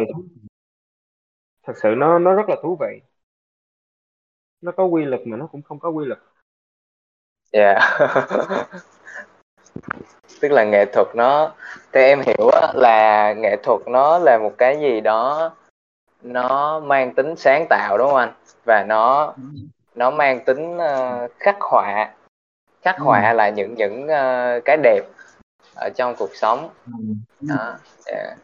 thật 1.63 1.74
sự 1.81 1.96
nó 1.98 2.20
nó 2.20 2.34
rất 2.34 2.50
là 2.50 2.55
thú 2.63 2.77
vị. 2.79 3.01
Nó 4.62 4.72
có 4.72 4.86
quy 4.86 5.05
luật 5.05 5.22
mà 5.25 5.38
nó 5.38 5.48
cũng 5.48 5.62
không 5.62 5.79
có 5.79 5.89
quy 5.89 6.05
luật. 6.05 6.20
Dạ. 7.53 7.74
Yeah. 7.74 8.70
tức 10.41 10.51
là 10.51 10.63
nghệ 10.63 10.86
thuật 10.93 11.08
nó 11.15 11.55
theo 11.91 12.03
em 12.03 12.22
hiểu 12.22 12.50
là 12.74 13.34
nghệ 13.34 13.58
thuật 13.63 13.81
nó 13.88 14.20
là 14.20 14.38
một 14.38 14.53
cái 14.58 14.79
gì 14.79 15.01
đó 15.01 15.51
nó 16.22 16.79
mang 16.79 17.13
tính 17.15 17.36
sáng 17.36 17.65
tạo 17.70 17.98
đúng 17.98 18.08
không 18.08 18.17
anh? 18.17 18.34
Và 18.65 18.84
nó 18.84 19.34
nó 19.96 20.12
mang 20.12 20.46
tính 20.46 20.77
uh, 20.77 21.31
khắc 21.39 21.58
họa 21.60 22.13
khắc 22.81 22.97
ừ. 22.97 23.03
họa 23.03 23.33
là 23.33 23.50
những 23.50 23.75
những 23.75 24.03
uh, 24.03 24.65
cái 24.65 24.77
đẹp 24.83 25.01
ở 25.75 25.89
trong 25.95 26.15
cuộc 26.17 26.35
sống 26.35 26.69
ừ. 26.85 26.91
đó 27.41 27.77
yeah. 28.05 28.38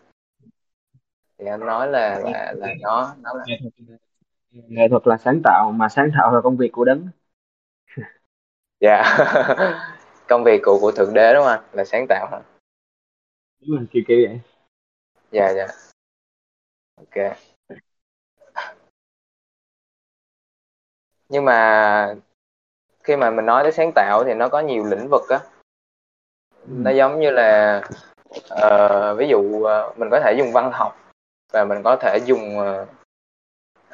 thì 1.38 1.46
anh 1.46 1.60
nói 1.60 1.88
là 1.88 2.20
là 2.20 2.53
là 2.57 2.74
nó 2.81 3.16
nó 3.22 3.33
là 3.33 3.46
nghệ 4.51 4.88
thuật 4.90 5.07
là 5.07 5.18
sáng 5.18 5.42
tạo 5.44 5.72
mà 5.72 5.90
sáng 5.90 6.09
tạo 6.18 6.31
là 6.35 6.42
công 6.42 6.57
việc 6.57 6.72
của 6.72 6.85
đấng 6.85 7.07
dạ 8.79 9.03
yeah. 9.18 9.75
công 10.27 10.44
việc 10.44 10.62
của 10.64 10.77
của 10.81 10.92
thượng 10.92 11.14
đế 11.14 11.33
đúng 11.33 11.44
không 11.46 11.64
là 11.72 11.85
sáng 11.85 12.05
tạo 12.09 12.27
hả 12.31 12.40
đúng 13.62 13.77
rồi 13.77 13.88
kiểu 13.92 14.03
kiểu 14.07 14.18
vậy 14.27 14.40
dạ 15.31 15.46
yeah, 15.46 15.55
dạ 15.55 15.66
yeah. 15.66 15.75
ok 16.98 17.38
nhưng 21.29 21.46
mà 21.46 22.16
khi 23.07 23.15
mà 23.15 23.31
mình 23.31 23.46
nói 23.46 23.63
tới 23.63 23.72
sáng 23.72 23.91
tạo 23.96 24.24
thì 24.24 24.33
nó 24.33 24.50
có 24.50 24.59
nhiều 24.59 24.83
lĩnh 24.85 25.07
vực 25.11 25.29
á. 25.29 25.39
Nó 26.67 26.91
giống 26.91 27.20
như 27.20 27.29
là 27.29 27.81
uh, 28.53 29.17
ví 29.17 29.27
dụ 29.27 29.39
uh, 29.39 29.98
mình 29.98 30.09
có 30.11 30.20
thể 30.20 30.33
dùng 30.37 30.51
văn 30.51 30.72
học 30.72 30.98
và 31.51 31.65
mình 31.65 31.83
có 31.83 31.96
thể 31.96 32.20
dùng 32.25 32.57
uh, 32.57 32.87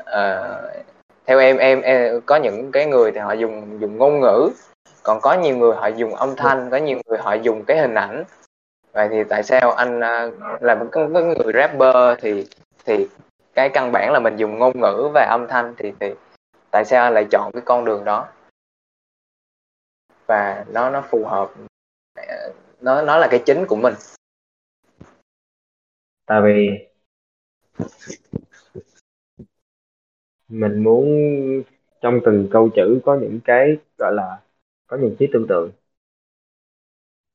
uh, 0.01 0.83
theo 1.25 1.39
em, 1.39 1.57
em 1.57 1.81
em 1.81 2.21
có 2.25 2.35
những 2.35 2.71
cái 2.71 2.85
người 2.85 3.11
thì 3.11 3.19
họ 3.19 3.33
dùng 3.33 3.81
dùng 3.81 3.97
ngôn 3.97 4.19
ngữ 4.19 4.49
còn 5.03 5.21
có 5.21 5.33
nhiều 5.33 5.57
người 5.57 5.75
họ 5.75 5.87
dùng 5.87 6.15
âm 6.15 6.35
thanh 6.35 6.69
có 6.69 6.77
nhiều 6.77 6.97
người 7.05 7.17
họ 7.17 7.33
dùng 7.33 7.63
cái 7.65 7.77
hình 7.77 7.95
ảnh. 7.95 8.23
Vậy 8.91 9.07
thì 9.11 9.23
tại 9.23 9.43
sao 9.43 9.71
anh 9.71 9.99
uh, 9.99 10.61
là 10.61 10.75
một 10.75 10.85
cái, 10.91 11.07
người 11.07 11.53
rapper 11.53 11.95
thì 12.21 12.47
thì 12.85 13.07
cái 13.53 13.69
căn 13.69 13.91
bản 13.91 14.11
là 14.11 14.19
mình 14.19 14.37
dùng 14.37 14.59
ngôn 14.59 14.79
ngữ 14.79 15.09
và 15.13 15.27
âm 15.29 15.47
thanh 15.47 15.73
thì 15.77 15.93
thì 15.99 16.13
tại 16.71 16.85
sao 16.85 17.03
anh 17.03 17.13
lại 17.13 17.25
chọn 17.31 17.51
cái 17.51 17.61
con 17.65 17.85
đường 17.85 18.05
đó? 18.05 18.27
Và 20.27 20.65
nó 20.73 20.89
nó 20.89 21.03
phù 21.11 21.25
hợp 21.25 21.53
nó 22.81 23.01
nó 23.01 23.17
là 23.17 23.27
cái 23.31 23.43
chính 23.45 23.65
của 23.67 23.75
mình. 23.75 23.93
Tại 26.25 26.41
vì 26.43 26.69
mình 30.47 30.83
muốn 30.83 31.05
trong 32.01 32.19
từng 32.25 32.47
câu 32.51 32.69
chữ 32.75 32.99
có 33.05 33.17
những 33.21 33.39
cái 33.45 33.77
gọi 33.97 34.13
là 34.13 34.41
có 34.87 34.97
những 34.97 35.15
trí 35.19 35.27
tưởng 35.33 35.45
tượng 35.49 35.71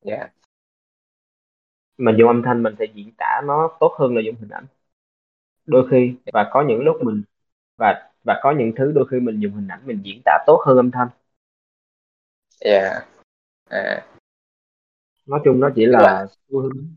dạ. 0.03 0.17
Yeah. 0.17 0.31
mình 1.99 2.17
dùng 2.19 2.29
âm 2.29 2.43
thanh 2.43 2.63
mình 2.63 2.75
sẽ 2.79 2.85
diễn 2.95 3.13
tả 3.19 3.41
nó 3.45 3.77
tốt 3.81 3.95
hơn 3.99 4.17
là 4.17 4.23
dùng 4.27 4.37
hình 4.41 4.51
ảnh. 4.51 4.67
Đôi 5.67 5.89
khi 5.91 6.15
và 6.33 6.51
có 6.53 6.65
những 6.69 6.81
lúc 6.85 6.97
mình 7.03 7.23
và 7.77 8.11
và 8.25 8.41
có 8.43 8.55
những 8.59 8.73
thứ 8.77 8.93
đôi 8.95 9.07
khi 9.11 9.21
mình 9.21 9.41
dùng 9.41 9.53
hình 9.53 9.69
ảnh 9.69 9.81
mình 9.87 10.01
diễn 10.05 10.21
tả 10.25 10.39
tốt 10.47 10.63
hơn 10.67 10.77
âm 10.77 10.91
thanh 10.91 11.09
yeah. 12.61 13.07
à. 13.69 14.07
nói 15.27 15.41
chung 15.45 15.61
nó 15.61 15.71
chỉ 15.75 15.87
là, 15.87 16.01
là 16.01 16.27
xu 16.49 16.61
hướng 16.61 16.95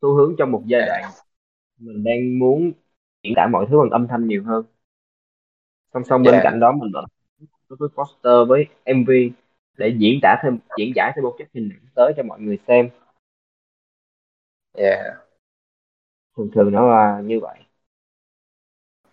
xu 0.00 0.14
hướng 0.14 0.34
trong 0.38 0.50
một 0.50 0.62
giai 0.66 0.80
yeah. 0.80 0.88
đoạn 0.88 1.12
mình 1.78 2.04
đang 2.04 2.38
muốn 2.38 2.72
diễn 3.22 3.32
tả 3.36 3.46
mọi 3.52 3.66
thứ 3.70 3.78
bằng 3.78 3.90
âm 3.90 4.08
thanh 4.08 4.28
nhiều 4.28 4.44
hơn 4.44 4.64
song 5.94 6.04
song 6.04 6.22
bên 6.22 6.32
yeah. 6.32 6.44
cạnh 6.44 6.60
đó 6.60 6.72
mình 6.72 6.92
đối 7.68 7.76
với 7.78 7.88
poster 7.96 8.48
với 8.48 8.66
mv 8.94 9.10
để 9.76 9.94
diễn 9.98 10.18
tả 10.22 10.36
thêm 10.42 10.58
diễn 10.78 10.92
giải 10.96 11.12
thêm 11.16 11.22
một 11.22 11.34
chất 11.38 11.48
hình 11.54 11.70
ảnh 11.72 11.86
tới 11.94 12.12
cho 12.16 12.22
mọi 12.22 12.40
người 12.40 12.58
xem 12.68 12.88
yeah. 14.72 15.16
thường 16.36 16.50
thường 16.54 16.72
nó 16.72 16.88
là 16.88 17.20
như 17.20 17.40
vậy 17.40 17.58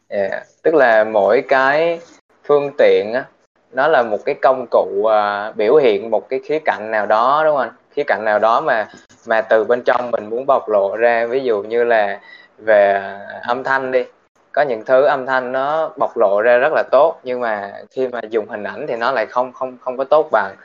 yeah. 0.07 0.47
tức 0.63 0.73
là 0.73 1.03
mỗi 1.03 1.43
cái 1.47 1.99
phương 2.43 2.71
tiện 2.77 3.13
á 3.13 3.29
nó 3.73 3.87
là 3.87 4.03
một 4.03 4.17
cái 4.25 4.35
công 4.41 4.65
cụ 4.71 4.87
uh, 5.01 5.55
biểu 5.55 5.75
hiện 5.75 6.09
một 6.09 6.29
cái 6.29 6.39
khía 6.45 6.59
cạnh 6.65 6.91
nào 6.91 7.05
đó 7.05 7.41
đúng 7.45 7.55
không 7.55 7.61
anh? 7.61 7.71
Khía 7.91 8.03
cạnh 8.07 8.25
nào 8.25 8.39
đó 8.39 8.61
mà 8.61 8.87
mà 9.27 9.41
từ 9.41 9.63
bên 9.63 9.81
trong 9.85 10.11
mình 10.11 10.29
muốn 10.29 10.45
bộc 10.45 10.69
lộ 10.69 10.95
ra. 10.95 11.25
Ví 11.25 11.43
dụ 11.43 11.63
như 11.63 11.83
là 11.83 12.19
về 12.57 13.01
âm 13.41 13.63
thanh 13.63 13.91
đi. 13.91 14.05
Có 14.51 14.61
những 14.61 14.85
thứ 14.85 15.05
âm 15.05 15.25
thanh 15.25 15.51
nó 15.51 15.89
bộc 15.97 16.17
lộ 16.17 16.41
ra 16.41 16.57
rất 16.57 16.73
là 16.73 16.83
tốt 16.91 17.19
nhưng 17.23 17.39
mà 17.39 17.71
khi 17.91 18.07
mà 18.07 18.19
dùng 18.29 18.47
hình 18.47 18.63
ảnh 18.63 18.85
thì 18.87 18.95
nó 18.95 19.11
lại 19.11 19.25
không 19.25 19.53
không 19.53 19.77
không 19.81 19.97
có 19.97 20.03
tốt 20.03 20.27
bằng. 20.31 20.55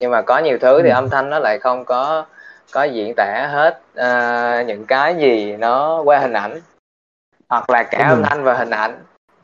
Nhưng 0.00 0.10
mà 0.10 0.22
có 0.22 0.38
nhiều 0.38 0.58
thứ 0.58 0.82
thì 0.82 0.88
ừ. 0.88 0.94
âm 0.94 1.10
thanh 1.10 1.30
nó 1.30 1.38
lại 1.38 1.58
không 1.58 1.84
có 1.84 2.24
có 2.72 2.82
diễn 2.84 3.14
tả 3.16 3.48
hết 3.52 3.80
uh, 3.92 4.66
những 4.66 4.86
cái 4.86 5.14
gì 5.14 5.56
nó 5.56 6.02
qua 6.04 6.18
hình 6.18 6.32
ảnh 6.32 6.60
hoặc 7.48 7.70
là 7.70 7.82
cả 7.82 8.06
âm 8.08 8.22
thanh 8.22 8.44
và 8.44 8.54
hình 8.54 8.70
ảnh 8.70 8.94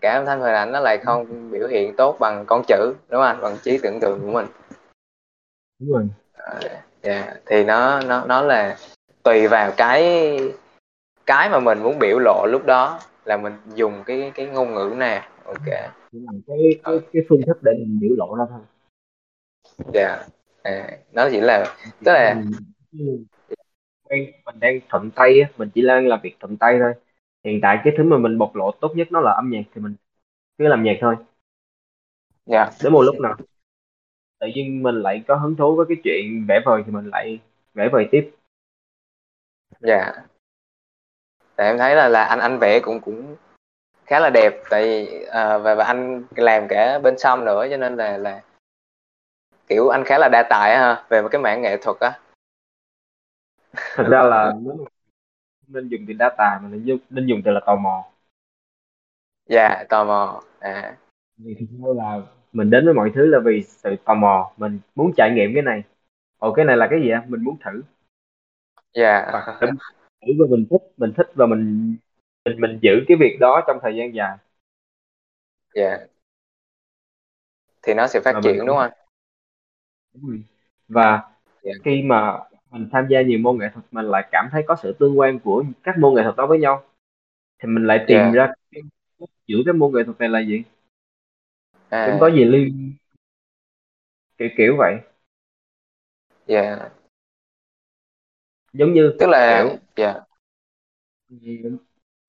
cả 0.00 0.12
âm 0.12 0.26
thanh 0.26 0.40
hình 0.40 0.54
ảnh 0.54 0.72
nó 0.72 0.80
lại 0.80 0.98
không 0.98 1.50
biểu 1.50 1.68
hiện 1.68 1.96
tốt 1.96 2.16
bằng 2.20 2.44
con 2.46 2.62
chữ 2.68 2.94
đúng 3.08 3.20
không 3.20 3.22
anh? 3.22 3.40
Bằng 3.40 3.56
trí 3.62 3.78
tưởng 3.82 4.00
tượng 4.00 4.20
của 4.20 4.32
mình. 4.32 4.46
Đúng 5.78 5.92
rồi. 5.92 6.08
Yeah. 7.02 7.40
thì 7.46 7.64
nó 7.64 8.00
nó 8.00 8.24
nó 8.26 8.42
là 8.42 8.76
tùy 9.22 9.48
vào 9.48 9.72
cái 9.76 10.38
cái 11.26 11.50
mà 11.50 11.60
mình 11.60 11.82
muốn 11.82 11.98
biểu 11.98 12.18
lộ 12.18 12.46
lúc 12.46 12.66
đó 12.66 13.00
là 13.24 13.36
mình 13.36 13.52
dùng 13.74 14.02
cái 14.06 14.32
cái 14.34 14.46
ngôn 14.46 14.74
ngữ 14.74 14.94
nào. 14.96 15.22
Ok. 15.44 15.66
Cái 15.66 16.80
cái 16.86 17.00
cái 17.12 17.22
phương 17.28 17.40
thức 17.46 17.58
để 17.62 17.72
mình 17.72 17.98
biểu 18.00 18.10
lộ 18.18 18.36
ra 18.36 18.44
thôi. 18.50 18.60
Dạ. 19.94 20.08
Yeah. 20.08 20.26
à, 20.62 20.98
nó 21.12 21.28
chỉ 21.30 21.40
là 21.40 21.64
tức 22.04 22.12
là 22.12 22.34
mình, 22.92 23.24
mình 24.44 24.60
đang 24.60 24.80
thuận 24.88 25.10
tay 25.10 25.44
mình 25.56 25.70
chỉ 25.74 25.82
đang 25.82 26.06
làm 26.06 26.20
việc 26.22 26.36
thuận 26.40 26.56
tay 26.56 26.78
thôi 26.78 26.92
hiện 27.44 27.60
tại 27.62 27.78
cái 27.84 27.94
thứ 27.96 28.04
mà 28.04 28.18
mình 28.18 28.38
bộc 28.38 28.56
lộ 28.56 28.70
tốt 28.70 28.92
nhất 28.96 29.08
nó 29.10 29.20
là 29.20 29.32
âm 29.32 29.50
nhạc 29.50 29.62
thì 29.74 29.80
mình 29.80 29.94
cứ 30.58 30.68
làm 30.68 30.82
nhạc 30.82 30.96
thôi. 31.00 31.16
Dạ. 32.46 32.58
Yeah. 32.58 32.74
đến 32.82 32.92
một 32.92 33.02
lúc 33.02 33.20
nào 33.20 33.36
tự 34.38 34.46
nhiên 34.54 34.82
mình 34.82 34.94
lại 34.94 35.24
có 35.28 35.36
hứng 35.36 35.56
thú 35.56 35.76
với 35.76 35.86
cái 35.88 35.96
chuyện 36.04 36.46
vẽ 36.48 36.60
vời 36.64 36.82
thì 36.86 36.92
mình 36.92 37.10
lại 37.10 37.38
vẽ 37.74 37.88
vời 37.92 38.08
tiếp. 38.10 38.30
Dạ. 39.80 39.94
Yeah 39.94 40.30
tại 41.60 41.66
em 41.66 41.78
thấy 41.78 41.96
là 41.96 42.08
là 42.08 42.24
anh 42.24 42.38
anh 42.38 42.58
vẽ 42.58 42.80
cũng 42.80 43.00
cũng 43.00 43.36
khá 44.06 44.20
là 44.20 44.30
đẹp 44.30 44.52
tại 44.70 44.82
vì 44.82 45.24
à, 45.24 45.58
và 45.58 45.74
và 45.74 45.84
anh 45.84 46.24
làm 46.36 46.68
cả 46.68 46.98
bên 46.98 47.18
xong 47.18 47.44
nữa 47.44 47.66
cho 47.70 47.76
nên 47.76 47.96
là 47.96 48.16
là 48.16 48.42
kiểu 49.68 49.88
anh 49.88 50.04
khá 50.04 50.18
là 50.18 50.28
đa 50.28 50.42
tài 50.50 50.76
ha 50.76 51.04
về 51.08 51.22
một 51.22 51.28
cái 51.32 51.40
mảng 51.40 51.62
nghệ 51.62 51.76
thuật 51.76 51.96
á. 52.00 52.18
Thật 53.94 54.06
ra 54.10 54.22
là 54.22 54.52
nên 55.72 55.88
dùng 55.88 56.00
từ 56.08 56.12
đa 56.12 56.34
tài 56.38 56.58
mà 56.62 56.68
nên 56.68 56.84
dùng, 56.84 56.98
nên 57.10 57.26
dùng 57.26 57.42
từ 57.44 57.50
là 57.50 57.60
tò 57.66 57.76
mò. 57.76 58.04
Dạ 59.46 59.84
tò 59.88 60.04
mò. 60.04 60.42
À. 60.58 60.96
Vì 61.36 61.54
thực 61.60 61.66
ra 61.70 61.92
là 61.96 62.20
mình 62.52 62.70
đến 62.70 62.84
với 62.84 62.94
mọi 62.94 63.12
thứ 63.14 63.26
là 63.26 63.38
vì 63.44 63.62
sự 63.62 63.96
tò 64.04 64.14
mò. 64.14 64.52
Mình 64.56 64.80
muốn 64.94 65.12
trải 65.16 65.30
nghiệm 65.30 65.50
cái 65.54 65.62
này. 65.62 65.82
Ồ 66.38 66.52
cái 66.52 66.64
này 66.64 66.76
là 66.76 66.86
cái 66.90 67.00
gì 67.02 67.10
á 67.10 67.24
mình 67.28 67.44
muốn 67.44 67.56
thử. 67.64 67.82
Dạ. 68.94 69.30
Và 69.32 69.58
thử 69.60 69.66
và 70.38 70.46
mình 70.50 70.66
thích 70.70 70.82
mình 70.96 71.12
thích 71.16 71.26
và 71.34 71.46
mình 71.46 71.96
mình 72.44 72.60
mình 72.60 72.78
giữ 72.82 72.90
cái 73.08 73.16
việc 73.20 73.36
đó 73.40 73.64
trong 73.66 73.78
thời 73.82 73.96
gian 73.96 74.14
dài. 74.14 74.36
Dạ. 75.74 75.98
Thì 77.82 77.94
nó 77.94 78.06
sẽ 78.06 78.20
phát 78.24 78.32
và 78.34 78.40
mình 78.40 78.54
triển 78.54 78.66
đúng 78.66 78.76
không? 78.76 78.90
Đúng 80.14 80.30
rồi. 80.30 80.42
và 80.88 81.30
Dạ. 81.62 81.72
khi 81.84 82.02
mà 82.02 82.38
mình 82.70 82.88
tham 82.92 83.06
gia 83.10 83.22
nhiều 83.22 83.38
môn 83.38 83.58
nghệ 83.58 83.66
thuật 83.74 83.84
mình 83.90 84.04
lại 84.04 84.28
cảm 84.32 84.48
thấy 84.52 84.62
có 84.66 84.76
sự 84.82 84.92
tương 84.98 85.18
quan 85.18 85.38
của 85.38 85.64
các 85.82 85.98
môn 85.98 86.14
nghệ 86.14 86.22
thuật 86.22 86.36
đó 86.36 86.46
với 86.46 86.58
nhau. 86.58 86.82
Thì 87.62 87.68
mình 87.68 87.86
lại 87.86 88.04
tìm 88.06 88.18
Dạ. 88.18 88.30
ra 88.34 88.52
cái 88.70 88.82
giữa 89.46 89.58
cái 89.66 89.74
môn 89.74 89.92
nghệ 89.92 90.04
thuật 90.04 90.18
này 90.20 90.28
là 90.28 90.40
gì? 90.40 90.62
À. 91.88 92.06
Chúng 92.10 92.20
có 92.20 92.30
gì 92.30 92.44
liên 92.44 92.92
kiểu 94.38 94.48
kiểu 94.56 94.76
vậy. 94.78 94.96
Dạ 96.46 96.90
giống 98.72 98.92
như 98.92 99.14
tức 99.18 99.26
là 99.26 99.64
kiểu 99.64 99.78
dạ 99.96 100.14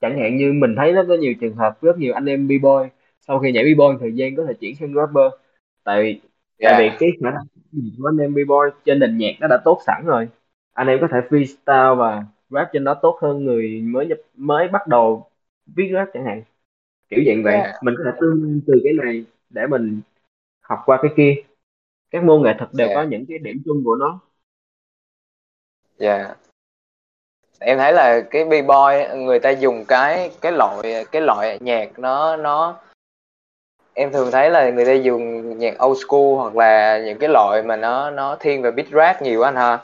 chẳng 0.01 0.19
hạn 0.19 0.37
như 0.37 0.53
mình 0.53 0.75
thấy 0.77 0.93
nó 0.93 1.03
có 1.07 1.15
nhiều 1.15 1.33
trường 1.41 1.55
hợp 1.55 1.81
rất 1.81 1.97
nhiều 1.97 2.13
anh 2.13 2.25
em 2.25 2.47
b-boy 2.47 2.89
sau 3.21 3.39
khi 3.39 3.51
nhảy 3.51 3.63
b-boy 3.63 3.99
thời 3.99 4.11
gian 4.15 4.35
có 4.35 4.45
thể 4.47 4.53
chuyển 4.53 4.75
sang 4.75 4.93
rapper. 4.93 5.31
Tại 5.83 6.03
vì 6.03 6.21
tại 6.61 6.89
vì 6.89 6.97
cái 6.99 7.09
khả 7.23 7.31
năng 7.31 7.43
của 7.97 8.09
anh 8.09 8.17
em 8.17 8.33
b-boy 8.33 8.69
trên 8.85 8.99
nền 8.99 9.17
nhạc 9.17 9.31
nó 9.39 9.47
đã 9.47 9.57
tốt 9.65 9.81
sẵn 9.87 10.03
rồi. 10.05 10.27
Anh 10.73 10.87
em 10.87 10.97
có 11.01 11.07
thể 11.11 11.17
freestyle 11.29 11.95
và 11.95 12.23
rap 12.49 12.69
trên 12.73 12.83
đó 12.83 12.93
tốt 12.93 13.19
hơn 13.21 13.45
người 13.45 13.81
mới 13.81 14.05
nhập 14.05 14.17
mới 14.35 14.67
bắt 14.67 14.87
đầu 14.87 15.29
viết 15.65 15.91
rap 15.93 16.07
chẳng 16.13 16.25
hạn. 16.25 16.43
Kiểu 17.09 17.19
dạng 17.27 17.43
vậy. 17.43 17.53
Dạ 17.63 17.73
mình 17.81 17.95
có 17.97 18.03
thể 18.05 18.17
tương 18.21 18.61
từ 18.67 18.73
cái 18.83 18.93
này 18.93 19.25
để 19.49 19.67
mình 19.67 20.01
học 20.61 20.79
qua 20.85 20.99
cái 21.01 21.11
kia. 21.17 21.35
Các 22.11 22.23
môn 22.23 22.43
nghệ 22.43 22.53
thuật 22.57 22.69
đều 22.73 22.87
Dạ. 22.87 22.95
có 22.95 23.03
những 23.03 23.25
cái 23.25 23.37
điểm 23.37 23.61
chung 23.65 23.81
của 23.85 23.95
nó. 23.95 24.19
Dạ 25.97 26.35
em 27.61 27.77
thấy 27.77 27.93
là 27.93 28.21
cái 28.31 28.45
b-boy 28.45 29.17
người 29.25 29.39
ta 29.39 29.49
dùng 29.49 29.85
cái 29.87 30.31
cái 30.41 30.51
loại 30.51 31.05
cái 31.11 31.21
loại 31.21 31.57
nhạc 31.61 31.99
nó 31.99 32.37
nó 32.37 32.79
em 33.93 34.11
thường 34.11 34.31
thấy 34.31 34.49
là 34.49 34.69
người 34.69 34.85
ta 34.85 34.91
dùng 34.91 35.57
nhạc 35.57 35.83
old 35.85 36.03
school 36.03 36.35
hoặc 36.35 36.55
là 36.55 36.99
những 37.05 37.19
cái 37.19 37.29
loại 37.29 37.63
mà 37.63 37.75
nó 37.75 38.09
nó 38.09 38.35
thiên 38.39 38.61
về 38.61 38.71
beat 38.71 38.87
rap 38.91 39.21
nhiều 39.21 39.41
anh 39.41 39.55
ha. 39.55 39.79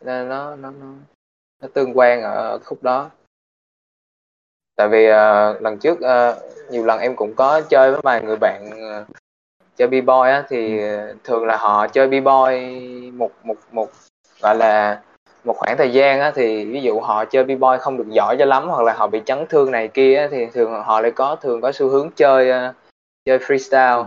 Nên 0.00 0.28
nó 0.28 0.56
nó 0.56 0.70
nó 0.70 0.86
nó 1.62 1.68
tương 1.74 1.98
quan 1.98 2.22
ở 2.22 2.58
khúc 2.58 2.82
đó. 2.82 3.10
Tại 4.76 4.88
vì 4.88 5.06
uh, 5.06 5.62
lần 5.62 5.78
trước 5.78 5.98
uh, 5.98 6.70
nhiều 6.70 6.84
lần 6.84 7.00
em 7.00 7.16
cũng 7.16 7.34
có 7.34 7.60
chơi 7.60 7.90
với 7.92 8.00
vài 8.04 8.22
người 8.22 8.36
bạn 8.36 8.70
uh, 8.70 9.06
chơi 9.76 9.88
b-boy 9.88 10.22
á 10.22 10.44
thì 10.48 10.80
thường 11.24 11.46
là 11.46 11.56
họ 11.56 11.86
chơi 11.88 12.08
b-boy 12.08 13.16
một 13.16 13.30
một 13.42 13.56
một 13.70 13.90
gọi 14.42 14.56
là 14.56 15.02
một 15.46 15.56
khoảng 15.56 15.76
thời 15.76 15.92
gian 15.92 16.20
á 16.20 16.32
thì 16.34 16.64
ví 16.64 16.82
dụ 16.82 17.00
họ 17.00 17.24
chơi 17.24 17.44
b-boy 17.44 17.78
không 17.78 17.96
được 17.96 18.08
giỏi 18.08 18.36
cho 18.38 18.44
lắm 18.44 18.68
hoặc 18.68 18.82
là 18.82 18.92
họ 18.92 19.06
bị 19.06 19.20
chấn 19.26 19.38
thương 19.48 19.70
này 19.70 19.88
kia 19.88 20.16
á, 20.16 20.28
thì 20.30 20.46
thường 20.46 20.72
họ 20.84 21.00
lại 21.00 21.10
có 21.10 21.36
thường 21.36 21.60
có 21.60 21.72
xu 21.72 21.88
hướng 21.88 22.10
chơi 22.16 22.50
ờ, 22.50 22.72
chơi 23.24 23.38
freestyle 23.38 24.06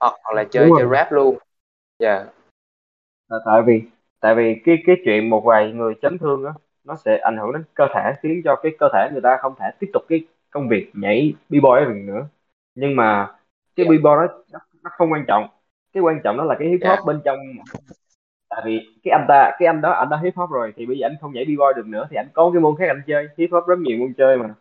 hoặc 0.00 0.14
hoặc 0.24 0.34
là 0.34 0.44
chơi 0.44 0.70
chơi 0.78 0.88
rap 0.92 1.12
luôn. 1.12 1.38
Dạ. 1.98 2.24
Là 3.28 3.38
tại 3.46 3.62
vì 3.62 3.82
tại 4.20 4.34
vì 4.34 4.62
cái 4.64 4.76
cái 4.86 4.96
chuyện 5.04 5.30
một 5.30 5.44
vài 5.44 5.72
người 5.72 5.94
chấn 6.02 6.18
thương 6.18 6.44
á 6.44 6.52
nó 6.84 6.96
sẽ 6.96 7.18
ảnh 7.18 7.36
hưởng 7.36 7.52
đến 7.52 7.64
cơ 7.74 7.84
thể 7.94 8.12
khiến 8.22 8.42
cho 8.44 8.56
cái 8.62 8.72
cơ 8.78 8.88
thể 8.92 9.08
người 9.12 9.22
ta 9.22 9.38
không 9.40 9.54
thể 9.60 9.66
tiếp 9.80 9.90
tục 9.92 10.02
cái 10.08 10.24
công 10.50 10.68
việc 10.68 10.90
nhảy 10.94 11.34
b-boy 11.50 11.84
được 11.84 12.00
nữa. 12.12 12.26
Nhưng 12.74 12.96
mà 12.96 13.34
cái 13.76 13.86
Dạ. 13.86 13.90
b-boy 13.90 14.26
đó 14.26 14.34
nó, 14.52 14.58
nó 14.82 14.90
không 14.92 15.12
quan 15.12 15.24
trọng. 15.28 15.48
Cái 15.92 16.02
quan 16.02 16.20
trọng 16.24 16.36
đó 16.36 16.44
là 16.44 16.54
cái 16.58 16.68
hip 16.68 16.80
hop 16.88 16.98
Dạ. 16.98 17.02
bên 17.06 17.20
trong 17.24 17.38
tại 18.54 18.62
vì 18.64 18.80
cái 19.04 19.12
anh 19.12 19.24
ta 19.28 19.50
cái 19.58 19.66
anh 19.66 19.80
đó 19.80 19.90
anh 19.90 20.08
đã 20.08 20.16
hip 20.22 20.36
hop 20.36 20.50
rồi 20.50 20.72
thì 20.76 20.86
bây 20.86 20.98
giờ 20.98 21.06
anh 21.06 21.16
không 21.20 21.32
nhảy 21.32 21.44
b-boy 21.44 21.72
được 21.72 21.86
nữa 21.86 22.06
thì 22.10 22.16
anh 22.16 22.28
có 22.32 22.50
cái 22.52 22.60
môn 22.60 22.74
khác 22.78 22.84
anh 22.88 23.02
chơi. 23.06 23.28
Hip 23.38 23.50
hop 23.52 23.66
rất 23.66 23.78
nhiều 23.78 23.98
môn 23.98 24.14
chơi 24.18 24.36
mà. 24.36 24.54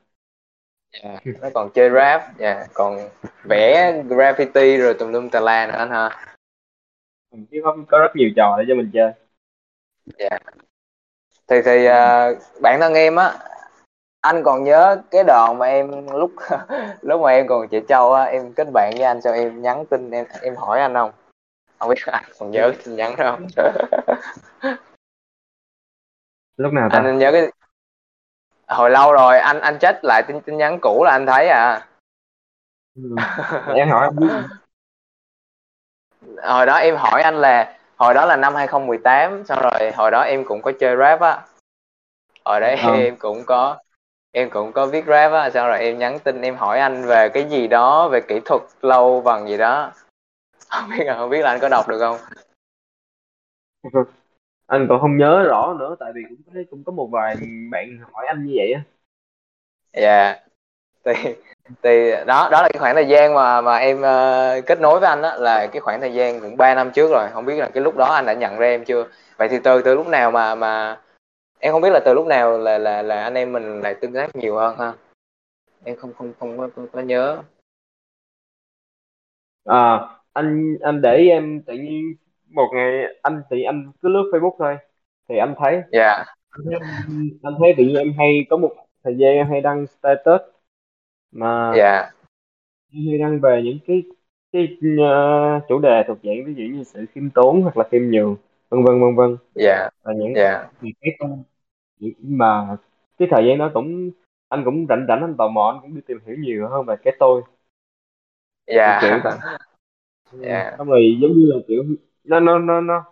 Dạ. 1.04 1.20
nó 1.42 1.50
còn 1.54 1.70
chơi 1.74 1.90
rap 1.90 2.22
dạ 2.38 2.66
còn 2.74 2.98
vẽ 3.44 4.04
graffiti 4.10 4.82
rồi 4.82 4.94
tùm 4.94 5.12
lum 5.12 5.30
tà 5.30 5.40
la 5.40 5.68
nữa 5.68 5.74
anh 5.78 5.90
ha. 5.90 6.10
Hip 7.52 7.64
hop 7.64 7.76
có 7.88 8.00
rất 8.00 8.16
nhiều 8.16 8.30
trò 8.36 8.58
để 8.58 8.66
cho 8.68 8.76
mình 8.76 8.92
chơi. 8.94 9.12
Thì 11.48 11.62
thì 11.66 11.86
ờ, 11.86 12.36
bản 12.62 12.80
thân 12.80 12.94
em 12.94 13.16
á 13.16 13.34
anh 14.22 14.44
còn 14.44 14.64
nhớ 14.64 15.02
cái 15.12 15.24
đoạn 15.24 15.58
mà 15.58 15.66
em 15.66 16.08
lúc 16.14 16.32
lúc 17.02 17.22
mà 17.22 17.32
em 17.32 17.48
còn 17.48 17.68
trẻ 17.68 17.80
trâu 17.88 18.14
á 18.14 18.24
em 18.24 18.54
kết 18.54 18.68
bạn 18.74 18.94
với 18.98 19.04
anh 19.04 19.22
sao 19.22 19.34
em 19.34 19.62
nhắn 19.62 19.86
tin 19.86 20.12
em 20.12 20.26
em 20.42 20.56
hỏi 20.56 20.80
anh 20.80 20.94
không 20.94 21.12
không 21.84 21.90
biết 21.90 22.02
anh 22.06 22.24
còn 22.40 22.52
nhớ 22.52 22.72
cái 22.72 22.82
tin 22.86 22.96
nhắn 22.96 23.16
đó 23.18 23.32
không? 23.32 23.48
Lúc 26.58 26.74
nào 26.74 26.90
ta? 26.92 26.98
Anh 27.00 27.18
nhớ 27.18 27.32
cái 27.32 27.52
hồi 28.68 28.90
lâu 28.90 29.12
rồi 29.14 29.40
anh 29.40 29.60
anh 29.62 29.80
check 29.80 30.00
lại 30.04 30.24
tin 30.28 30.42
tin 30.42 30.58
nhắn 30.58 30.80
cũ 30.82 31.04
là 31.04 31.12
anh 31.12 31.26
thấy 31.26 31.48
à. 31.50 31.86
Ừ. 32.96 33.16
em 33.76 33.90
hỏi 33.90 34.10
anh 34.18 34.44
hồi 36.44 36.66
đó 36.66 36.76
em 36.76 36.96
hỏi 36.98 37.22
anh 37.22 37.36
là 37.36 37.78
hồi 37.98 38.14
đó 38.14 38.26
là 38.26 38.36
năm 38.36 38.56
2018 38.56 39.46
xong 39.46 39.60
rồi 39.62 39.92
hồi 39.92 40.12
đó 40.12 40.22
em 40.22 40.46
cũng 40.46 40.62
có 40.62 40.72
chơi 40.80 40.96
rap 40.98 41.22
á. 41.22 41.42
Hồi 42.46 42.60
đấy 42.60 42.76
Ờ. 42.84 42.94
em 42.94 43.16
cũng 43.16 43.44
có 43.46 43.78
em 44.32 44.50
cũng 44.50 44.72
có 44.72 44.86
viết 44.86 45.06
rap 45.08 45.32
á 45.32 45.50
xong 45.50 45.68
rồi 45.68 45.80
em 45.80 45.98
nhắn 46.00 46.20
tin 46.20 46.42
em 46.42 46.56
hỏi 46.56 46.80
anh 46.80 47.06
về 47.06 47.30
cái 47.30 47.44
gì 47.50 47.68
đó 47.68 48.08
về 48.10 48.22
kỹ 48.22 48.40
thuật 48.46 48.62
lâu 48.82 49.22
bằng 49.22 49.48
gì 49.48 49.58
đó 49.58 49.92
không 50.82 50.90
biết 50.98 51.04
là 51.06 51.16
không 51.16 51.30
biết 51.30 51.42
là 51.42 51.50
anh 51.50 51.60
có 51.62 51.70
đọc 51.70 51.88
được 51.88 52.00
không? 52.00 52.18
Anh 54.68 54.86
còn 54.90 55.02
không 55.02 55.18
nhớ 55.18 55.44
rõ 55.44 55.76
nữa 55.80 55.96
tại 56.00 56.12
vì 56.16 56.22
cũng 56.30 56.38
có 56.46 56.62
cũng 56.70 56.84
có 56.84 56.92
một 56.92 57.10
vài 57.12 57.36
bạn 57.72 58.00
hỏi 58.12 58.26
anh 58.28 58.46
như 58.46 58.54
vậy 58.56 58.74
á. 58.74 58.82
Dạ. 59.94 60.40
Thì 61.06 61.14
thì 61.84 62.12
đó 62.28 62.50
đó 62.52 62.62
là 62.62 62.70
cái 62.74 62.80
khoảng 62.80 62.96
thời 62.96 63.08
gian 63.08 63.34
mà 63.34 63.62
mà 63.62 63.78
em 63.78 64.02
ờ, 64.02 64.62
kết 64.66 64.82
nối 64.82 65.00
với 65.00 65.10
anh 65.10 65.22
á 65.22 65.36
là 65.38 65.68
cái 65.68 65.82
khoảng 65.82 66.02
thời 66.02 66.14
gian 66.14 66.40
cũng 66.40 66.58
3 66.58 66.76
năm 66.76 66.92
trước 66.92 67.12
rồi. 67.12 67.30
Không 67.34 67.46
biết 67.46 67.56
là 67.56 67.70
cái 67.74 67.84
lúc 67.84 67.98
đó 67.98 68.06
anh 68.06 68.26
đã 68.26 68.34
nhận 68.34 68.58
ra 68.58 68.68
em 68.68 68.86
chưa? 68.86 69.08
Vậy 69.38 69.50
thì 69.50 69.60
từ 69.64 69.82
từ 69.82 69.96
lúc 69.96 70.08
nào 70.08 70.32
mà 70.32 70.56
mà 70.56 71.02
em 71.60 71.72
không 71.74 71.82
biết 71.82 71.90
là 71.94 72.00
từ 72.06 72.14
lúc 72.14 72.28
nào 72.28 72.58
là 72.58 72.78
là 72.78 73.02
là 73.02 73.24
anh 73.24 73.34
em 73.34 73.52
mình 73.52 73.82
lại 73.82 73.96
tương 74.02 74.14
tác 74.14 74.36
nhiều 74.36 74.56
hơn 74.56 74.78
ha? 74.80 74.94
Em 75.84 75.96
không 75.96 76.14
không 76.18 76.34
không 76.40 76.58
có, 76.58 76.70
có, 76.76 76.84
có 76.94 77.02
nhớ. 77.02 77.42
À 79.66 80.00
anh 80.34 80.78
anh 80.82 81.02
để 81.02 81.18
ý 81.18 81.30
em 81.30 81.62
tự 81.62 81.74
nhiên 81.74 82.16
một 82.50 82.70
ngày 82.74 83.18
anh 83.22 83.42
thì 83.50 83.64
anh 83.64 83.92
cứ 84.02 84.10
lướt 84.10 84.30
Facebook 84.34 84.56
thôi 84.60 84.78
thì 85.30 85.38
anh 85.38 85.56
thấy. 85.58 85.82
Dạ. 85.92 86.24
Anh 86.50 86.66
thấy, 86.66 86.80
anh 87.44 87.54
thấy 87.60 87.74
tự 87.78 87.84
nhiên 87.84 87.96
em 87.96 88.14
hay 88.18 88.46
có 88.50 88.58
một 88.58 88.72
thời 89.04 89.16
gian 89.18 89.34
em 89.34 89.48
hay 89.50 89.62
đăng 89.62 89.88
status 89.88 90.42
mà 91.32 91.74
dạ. 91.78 92.12
em 92.94 93.08
hay 93.10 93.18
đăng 93.18 93.40
về 93.40 93.62
những 93.64 93.80
cái 93.88 94.04
cái 94.52 94.78
ờ, 95.00 95.60
chủ 95.70 95.80
đề 95.80 96.04
thuộc 96.08 96.18
dạng 96.24 96.46
ví 96.46 96.54
dụ 96.54 96.78
như 96.78 96.84
sự 96.84 97.06
khiêm 97.14 97.30
tốn 97.30 97.62
hoặc 97.62 97.78
là 97.78 97.84
khiêm 97.92 98.02
nhường 98.02 98.36
vân 98.70 98.84
vân 98.84 99.02
vân 99.02 99.16
vân. 99.16 99.38
Dạ. 99.56 99.90
Và 100.04 100.14
những 100.14 100.34
thì 100.82 100.94
cái 101.02 101.18
mà 102.20 102.78
cái 103.18 103.28
thời 103.32 103.46
gian 103.48 103.58
đó 103.58 103.72
cũng 103.74 104.12
anh 104.50 104.64
cũng 104.66 104.86
rảnh 104.90 105.06
rảnh 105.08 105.22
anh 105.22 105.36
tò 105.38 105.48
mò 105.48 105.72
anh 105.74 105.82
cũng 105.82 105.96
đi 105.96 106.02
tìm 106.08 106.20
hiểu 106.26 106.36
nhiều 106.40 106.68
hơn 106.68 106.86
về 106.86 106.96
cái 107.04 107.16
tôi. 107.20 107.42
Dạ. 108.68 109.00
Kiểu 109.02 109.20
vậy 110.40 110.50
dạ. 110.50 110.72
xong 110.78 110.88
rồi 110.88 111.18
giống 111.22 111.32
như 111.34 111.46
là 111.54 111.58
kiểu 111.68 111.84
nó 112.24 112.40
nó 112.40 112.60
nó 112.60 112.82
nó 112.82 113.04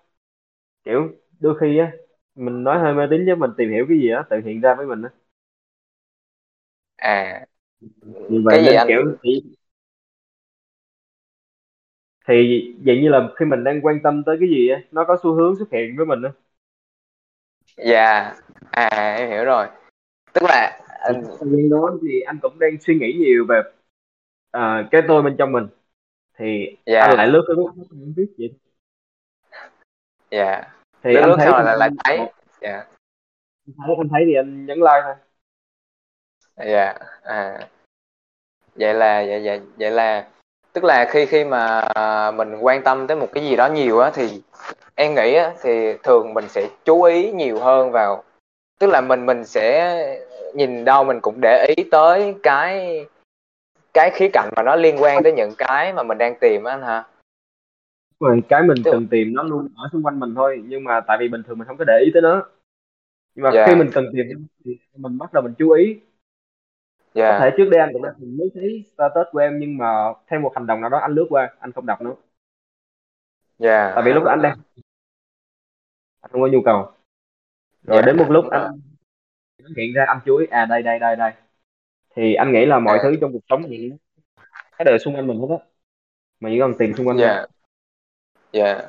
kiểu 0.83 1.09
đôi 1.39 1.57
khi 1.61 1.77
á 1.77 1.91
mình 2.35 2.63
nói 2.65 2.79
hơi 2.79 2.93
mê 2.93 3.03
tín 3.11 3.23
chứ 3.27 3.35
mình 3.35 3.51
tìm 3.57 3.71
hiểu 3.71 3.85
cái 3.89 3.99
gì 3.99 4.09
đó 4.09 4.23
tự 4.29 4.37
hiện 4.45 4.61
ra 4.61 4.75
với 4.75 4.85
mình 4.87 5.01
á. 5.03 5.09
À. 6.97 7.45
Vì 8.29 8.37
vậy 8.45 8.55
cái 8.57 8.65
gì 8.65 8.73
anh? 8.73 8.87
kiểu 8.87 9.01
thì 9.23 9.41
thì 12.27 12.33
vậy 12.85 12.99
như 13.01 13.09
là 13.09 13.27
khi 13.39 13.45
mình 13.45 13.63
đang 13.63 13.81
quan 13.81 13.99
tâm 14.03 14.23
tới 14.25 14.37
cái 14.39 14.49
gì 14.49 14.69
á 14.69 14.81
nó 14.91 15.03
có 15.07 15.17
xu 15.23 15.33
hướng 15.33 15.55
xuất 15.55 15.71
hiện 15.71 15.95
với 15.97 16.05
mình 16.05 16.21
á. 16.23 16.31
Dạ. 17.77 18.33
À 18.71 19.15
em 19.19 19.29
hiểu 19.29 19.45
rồi. 19.45 19.67
Tức 20.33 20.43
là 20.43 20.79
anh- 21.05 21.23
thời 21.23 21.49
gian 21.51 21.69
đó 21.69 21.97
thì 22.01 22.21
anh 22.21 22.39
cũng 22.41 22.59
đang 22.59 22.77
suy 22.81 22.95
nghĩ 22.95 23.13
nhiều 23.19 23.45
về 23.49 23.61
à, 24.51 24.87
cái 24.91 25.01
tôi 25.07 25.23
bên 25.23 25.35
trong 25.39 25.51
mình 25.51 25.67
thì 26.41 26.77
dạ. 26.85 27.01
anh 27.01 27.17
lại 27.17 27.27
lướt 27.27 27.41
Facebook 27.47 27.71
anh 27.91 28.13
biết 28.15 28.27
vậy. 28.37 28.53
Dạ. 30.31 30.73
Thì 31.03 31.13
lướt 31.13 31.21
anh 31.21 31.29
lướt 31.29 31.35
thấy 31.37 31.47
xong 31.51 31.65
là 31.65 31.75
lại 31.75 31.89
thấy 32.03 32.17
dạ. 32.61 32.85
Anh 33.67 33.75
thấy 33.77 33.95
anh 33.97 34.09
thấy 34.11 34.23
thì 34.27 34.35
anh 34.35 34.65
nhấn 34.65 34.77
like 34.77 35.01
thôi. 35.03 35.15
Dạ. 36.55 36.93
À. 37.23 37.67
Vậy 38.75 38.93
là 38.93 39.25
vậy 39.27 39.41
vậy 39.43 39.61
vậy 39.77 39.91
là 39.91 40.27
tức 40.73 40.83
là 40.83 41.07
khi 41.09 41.25
khi 41.25 41.43
mà 41.43 41.79
à, 41.79 42.31
mình 42.31 42.57
quan 42.61 42.83
tâm 42.83 43.07
tới 43.07 43.17
một 43.17 43.27
cái 43.33 43.43
gì 43.43 43.55
đó 43.55 43.67
nhiều 43.67 43.99
á 43.99 44.11
thì 44.13 44.41
em 44.95 45.15
nghĩ 45.15 45.33
á, 45.33 45.53
thì 45.61 45.93
thường 46.03 46.33
mình 46.33 46.45
sẽ 46.49 46.67
chú 46.85 47.03
ý 47.03 47.31
nhiều 47.31 47.59
hơn 47.59 47.91
vào 47.91 48.23
tức 48.79 48.87
là 48.87 49.01
mình 49.01 49.25
mình 49.25 49.45
sẽ 49.45 50.19
nhìn 50.53 50.85
đâu 50.85 51.03
mình 51.03 51.19
cũng 51.21 51.35
để 51.41 51.73
ý 51.77 51.83
tới 51.91 52.35
cái 52.43 53.05
cái 53.93 54.11
khía 54.13 54.29
cạnh 54.33 54.49
mà 54.57 54.63
nó 54.63 54.75
liên 54.75 54.95
quan 54.99 55.23
tới 55.23 55.33
những 55.33 55.51
cái 55.57 55.93
mà 55.93 56.03
mình 56.03 56.17
đang 56.17 56.33
tìm 56.41 56.63
á 56.63 56.73
anh 56.73 56.81
hả? 56.81 57.07
Rồi 58.19 58.41
cái 58.49 58.63
mình 58.63 58.77
Tức- 58.85 58.91
cần 58.91 59.07
tìm 59.11 59.33
nó 59.33 59.43
luôn 59.43 59.67
ở 59.75 59.89
xung 59.91 60.03
quanh 60.03 60.19
mình 60.19 60.35
thôi 60.35 60.63
nhưng 60.65 60.83
mà 60.83 61.01
tại 61.07 61.17
vì 61.19 61.27
bình 61.27 61.43
thường 61.47 61.57
mình 61.57 61.67
không 61.67 61.77
có 61.77 61.83
để 61.87 61.99
ý 62.05 62.11
tới 62.13 62.21
nó. 62.21 62.45
Nhưng 63.35 63.43
mà 63.43 63.51
Dạ. 63.53 63.65
khi 63.67 63.75
mình 63.75 63.89
cần 63.93 64.05
tìm 64.13 64.47
thì 64.65 64.77
mình 64.95 65.17
bắt 65.17 65.33
đầu 65.33 65.43
mình 65.43 65.53
chú 65.57 65.69
ý. 65.71 65.99
Có 67.13 67.21
dạ 67.21 67.39
thể 67.39 67.51
trước 67.57 67.69
đây 67.71 67.79
anh 67.79 67.89
cũng 67.93 68.03
đã 68.03 68.13
từng 68.19 68.37
mới 68.37 68.51
thấy 68.53 68.83
status 68.93 69.27
của 69.31 69.39
em 69.39 69.59
nhưng 69.59 69.77
mà 69.77 70.13
theo 70.27 70.39
một 70.39 70.51
hành 70.55 70.67
động 70.67 70.81
nào 70.81 70.89
đó 70.89 70.97
anh 70.97 71.11
lướt 71.11 71.25
qua 71.29 71.49
anh 71.59 71.71
không 71.71 71.85
đọc 71.85 72.01
nữa 72.01 72.13
dạ. 73.59 73.91
Tại 73.95 74.03
vì 74.05 74.13
lúc 74.13 74.23
đó 74.23 74.29
anh 74.29 74.41
đang 74.41 74.57
anh 76.21 76.31
không 76.31 76.41
có 76.41 76.47
nhu 76.47 76.61
cầu. 76.65 76.91
Rồi 77.83 77.97
Dạ, 77.97 78.01
đến 78.05 78.17
một 78.17 78.25
lúc 78.29 78.45
anh 78.51 78.79
nó 79.63 79.69
hiện 79.77 79.93
ra 79.93 80.05
anh 80.07 80.19
chú 80.25 80.37
ý 80.37 80.47
à 80.47 80.65
đây 80.65 80.81
đây 80.81 80.99
đây 80.99 81.15
đây 81.15 81.31
thì 82.15 82.33
anh 82.33 82.51
nghĩ 82.51 82.65
là 82.65 82.79
mọi 82.79 82.97
À. 82.97 83.03
thứ 83.03 83.15
trong 83.21 83.31
cuộc 83.33 83.43
sống 83.49 83.63
thì 83.69 83.91
cái 84.77 84.85
đời 84.85 84.99
xung 84.99 85.15
quanh 85.15 85.27
mình 85.27 85.39
hết 85.39 85.47
á. 85.49 85.65
Mà 86.39 86.49
chỉ 86.53 86.59
cần 86.59 86.73
tìm 86.79 86.93
xung 86.97 87.07
quanh 87.07 87.17
dạ. 87.17 87.45
Dạ. 88.51 88.81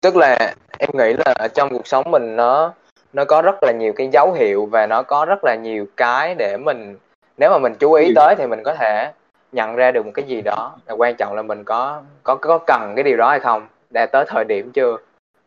Tức 0.00 0.16
là 0.16 0.54
em 0.78 0.90
nghĩ 0.94 1.12
là 1.26 1.48
trong 1.54 1.68
cuộc 1.70 1.86
sống 1.86 2.10
mình 2.10 2.36
nó 2.36 2.74
nó 3.12 3.24
có 3.24 3.42
rất 3.42 3.54
là 3.62 3.72
nhiều 3.72 3.92
cái 3.96 4.08
dấu 4.12 4.32
hiệu 4.32 4.66
và 4.66 4.86
nó 4.86 5.02
có 5.02 5.24
rất 5.24 5.38
là 5.44 5.54
nhiều 5.62 5.86
cái 5.96 6.34
để 6.34 6.56
mình 6.56 6.96
nếu 7.38 7.50
mà 7.50 7.58
mình 7.58 7.72
chú 7.80 7.92
ý 7.92 8.06
Ừ. 8.06 8.12
tới 8.16 8.34
thì 8.38 8.46
mình 8.46 8.62
có 8.64 8.74
thể 8.74 9.12
nhận 9.52 9.76
ra 9.76 9.90
được 9.90 10.06
một 10.06 10.12
cái 10.14 10.24
gì 10.24 10.40
đó. 10.42 10.76
Là 10.86 10.94
quan 10.94 11.16
trọng 11.16 11.34
là 11.34 11.42
mình 11.42 11.64
có 11.64 12.02
có 12.22 12.34
có 12.40 12.58
cần 12.66 12.92
cái 12.96 13.02
điều 13.04 13.16
đó 13.16 13.30
hay 13.30 13.40
không? 13.40 13.66
Đã 13.90 14.06
tới 14.06 14.24
thời 14.28 14.44
điểm 14.44 14.72
chưa 14.72 14.96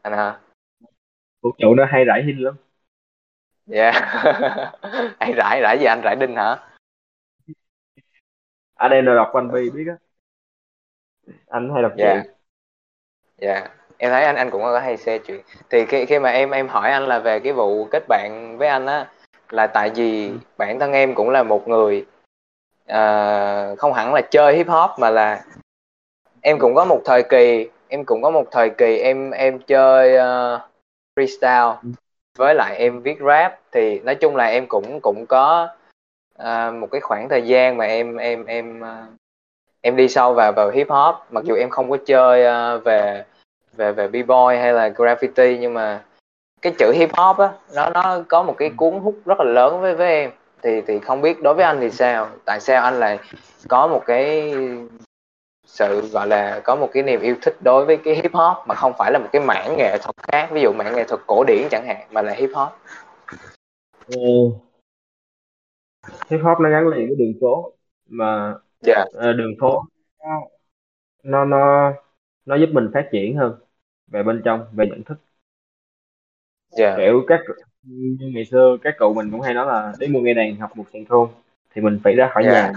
anh 0.02 0.14
hả 0.14 0.40
cuộc 1.42 1.56
trụ 1.58 1.76
nó 1.76 1.86
hay 1.86 2.04
rải 2.06 2.24
hin 2.24 2.38
lắm. 2.40 2.56
Dạ. 3.66 3.92
Anh 5.20 5.32
rải 5.36 5.62
rải 5.62 5.78
gì 5.80 5.86
anh? 5.86 6.02
Rải 6.02 6.16
đinh 6.16 6.36
hả 6.36 6.58
anh 8.76 8.92
em 8.92 9.06
nào 9.06 9.16
đọc 9.16 9.34
One 9.34 9.48
Piece 9.54 9.70
biết 9.70 9.86
á. 9.88 9.98
Anh 11.48 11.74
hay 11.74 11.84
đọc 11.84 11.92
dạ. 11.98 12.14
truyện. 12.14 12.34
Dạ. 13.38 13.70
Em 13.98 14.12
thấy 14.12 14.24
anh 14.24 14.36
anh 14.36 14.50
cũng 14.50 14.62
có 14.62 14.80
hay 14.80 14.98
share 14.98 15.18
chuyện. 15.18 15.42
Thì 15.70 15.86
khi 15.86 16.06
khi 16.06 16.20
mà 16.20 16.30
em 16.30 16.52
em 16.52 16.68
hỏi 16.68 16.92
anh 16.92 17.08
là 17.08 17.20
về 17.20 17.40
cái 17.40 17.54
vụ 17.54 17.88
kết 17.92 18.04
bạn 18.08 18.56
với 18.58 18.68
anh 18.68 18.86
á 18.86 19.10
là 19.50 19.68
tại 19.68 19.92
vì 19.96 20.28
Ừ. 20.28 20.38
bản 20.58 20.80
thân 20.80 20.92
em 20.92 21.16
cũng 21.16 21.30
là 21.30 21.44
một 21.44 21.68
người 21.68 22.06
ờ, 22.88 23.76
không 23.76 23.94
hẳn 23.94 24.14
là 24.14 24.22
chơi 24.22 24.56
hip 24.58 24.68
hop 24.68 24.90
mà 25.00 25.10
là 25.10 25.44
em 26.42 26.60
cũng 26.60 26.76
có 26.76 26.86
một 26.86 27.02
thời 27.06 27.24
kỳ 27.24 27.70
em 27.88 28.06
cũng 28.06 28.22
có 28.22 28.32
một 28.32 28.46
thời 28.52 28.70
kỳ 28.70 28.98
em 28.98 29.32
em 29.32 29.60
chơi 29.60 30.16
ờ, 30.16 30.60
freestyle. 31.16 31.76
Với 32.38 32.56
lại 32.56 32.78
em 32.78 33.02
viết 33.02 33.18
rap 33.28 33.60
thì 33.72 34.00
nói 34.00 34.16
chung 34.16 34.36
là 34.36 34.46
em 34.46 34.68
cũng 34.68 35.00
cũng 35.02 35.26
có 35.26 35.70
ờ, 36.38 36.72
một 36.72 36.88
cái 36.92 37.02
khoảng 37.02 37.30
thời 37.30 37.42
gian 37.42 37.78
mà 37.78 37.86
em 37.86 38.18
em 38.18 38.46
em 38.46 38.82
ờ, 38.82 39.06
em 39.82 39.96
đi 39.96 40.08
sâu 40.08 40.34
vào 40.34 40.52
vào 40.52 40.70
hip 40.70 40.90
hop 40.90 41.16
mặc 41.30 41.44
dù 41.44 41.56
em 41.56 41.70
không 41.70 41.90
có 41.90 41.98
chơi 42.06 42.46
ờ, 42.46 42.78
về 42.78 43.24
về 43.74 43.92
về 43.92 44.08
b-boy 44.08 44.60
hay 44.62 44.74
là 44.74 44.90
graffiti 44.90 45.58
nhưng 45.60 45.74
mà 45.74 46.02
cái 46.62 46.74
chữ 46.78 46.92
hip 46.92 47.10
hop 47.18 47.38
á 47.38 47.50
nó 47.74 47.90
nó 47.90 48.20
có 48.28 48.44
một 48.44 48.56
cái 48.58 48.72
cuốn 48.78 48.94
hút 48.94 49.16
rất 49.26 49.40
là 49.40 49.46
lớn 49.46 49.82
với 49.82 49.96
với 49.96 50.08
em. 50.08 50.32
Thì 50.62 50.82
thì 50.88 51.00
không 51.00 51.22
biết 51.22 51.42
đối 51.42 51.54
với 51.54 51.66
anh 51.66 51.80
thì 51.80 51.92
sao? 51.92 52.30
Tại 52.46 52.60
sao 52.60 52.84
anh 52.84 53.00
lại 53.00 53.20
có 53.68 53.88
một 53.88 54.04
cái 54.06 54.54
sự 55.66 56.10
gọi 56.12 56.28
là 56.28 56.62
có 56.64 56.76
một 56.76 56.90
cái 56.94 57.04
niềm 57.04 57.22
yêu 57.22 57.36
thích 57.42 57.56
đối 57.64 57.86
với 57.86 57.98
cái 57.98 58.16
hip 58.16 58.34
hop 58.34 58.58
mà 58.68 58.76
không 58.76 58.94
phải 58.98 59.12
là 59.12 59.20
một 59.20 59.28
cái 59.32 59.42
mảng 59.42 59.78
nghệ 59.78 59.98
thuật 59.98 60.16
khác? 60.32 60.48
Ví 60.52 60.62
dụ 60.62 60.74
mảng 60.74 60.96
nghệ 60.96 61.04
thuật 61.04 61.22
cổ 61.28 61.44
điển 61.44 61.68
chẳng 61.72 61.86
hạn 61.88 61.98
mà 62.12 62.22
là 62.22 62.34
hip 62.34 62.50
hop. 62.54 62.70
Ừ. 64.08 64.50
hip 66.30 66.40
hop 66.44 66.60
nó 66.60 66.70
gắn 66.70 66.88
liền 66.88 67.08
với 67.08 67.16
đường 67.16 67.34
phố 67.42 67.74
mà 68.10 68.56
dạ. 68.82 69.06
ờ, 69.14 69.34
đường 69.34 69.54
phố 69.60 69.84
nó 71.24 71.46
nó 71.46 71.92
nó 72.46 72.56
giúp 72.56 72.70
mình 72.74 72.90
phát 72.94 73.10
triển 73.12 73.38
hơn 73.38 73.56
về 74.08 74.24
bên 74.24 74.42
trong 74.46 74.66
về 74.74 74.86
nhận 74.90 75.04
thức. 75.04 75.18
Dạ. 76.78 76.96
Kiểu 76.98 77.24
các 77.28 77.40
như 77.84 78.32
ngày 78.34 78.46
xưa 78.46 78.78
các 78.82 78.96
cụ 79.00 79.14
mình 79.14 79.32
cũng 79.32 79.42
hay 79.42 79.54
nói 79.54 79.66
là 79.66 79.94
để 80.00 80.08
mua 80.08 80.20
nghe 80.20 80.34
đàn 80.34 80.56
học 80.56 80.78
một 80.78 80.86
sàn 80.94 81.06
khôn 81.06 81.30
thì 81.70 81.82
mình 81.82 82.00
phải 82.04 82.16
ra 82.16 82.30
khỏi 82.34 82.44
Dạ. 82.46 82.52
nhà. 82.52 82.74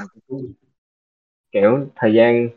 Kiểu 1.53 1.87
thời 1.97 2.15
gian 2.15 2.49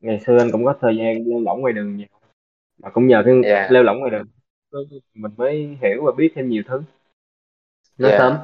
ngày 0.00 0.20
xưa 0.20 0.38
anh 0.38 0.48
cũng 0.52 0.64
có 0.64 0.74
thời 0.80 0.96
gian 0.96 1.16
lêu 1.26 1.40
lỏng 1.40 1.60
ngoài 1.60 1.72
đường 1.72 1.96
nhiều 1.96 2.06
mà 2.78 2.90
cũng 2.90 3.06
nhờ 3.06 3.22
cái 3.26 3.34
Dạ. 3.44 3.68
lêu 3.70 3.82
lỏng 3.82 3.98
ngoài 3.98 4.10
đường. 4.10 4.26
Mình 5.14 5.32
mới 5.36 5.78
hiểu 5.82 6.04
và 6.04 6.12
biết 6.16 6.32
thêm 6.34 6.48
nhiều 6.48 6.62
thứ. 6.66 6.82
Nó 7.98 8.08
Dạ. 8.08 8.18
sớm 8.18 8.36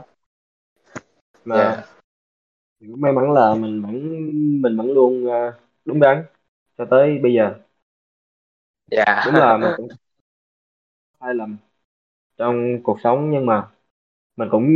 mà 1.44 1.56
Dạ. 1.58 1.82
cũng 2.80 3.00
may 3.00 3.12
mắn 3.12 3.32
là 3.32 3.54
mình 3.54 3.82
vẫn 3.82 3.94
mình 4.62 4.76
vẫn 4.76 4.92
luôn 4.92 5.26
ờ, 5.30 5.52
đúng 5.84 6.00
đắn 6.00 6.24
cho 6.78 6.84
tới 6.90 7.18
bây 7.22 7.34
giờ. 7.34 7.54
Dạ. 8.90 9.22
Đúng 9.26 9.34
là 9.34 9.56
mình 9.56 9.70
cũng 9.76 9.88
sai 11.20 11.34
lầm 11.34 11.56
trong 12.38 12.82
cuộc 12.82 12.98
sống 13.04 13.30
nhưng 13.30 13.46
mà 13.46 13.68
mình 14.36 14.48
cũng 14.52 14.66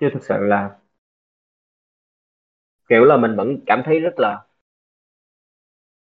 chưa 0.00 0.08
thực 0.14 0.24
sự 0.24 0.34
là 0.38 0.78
kiểu 2.88 3.04
là 3.04 3.16
mình 3.16 3.36
vẫn 3.36 3.56
cảm 3.66 3.82
thấy 3.84 4.00
rất 4.00 4.14
là 4.18 4.44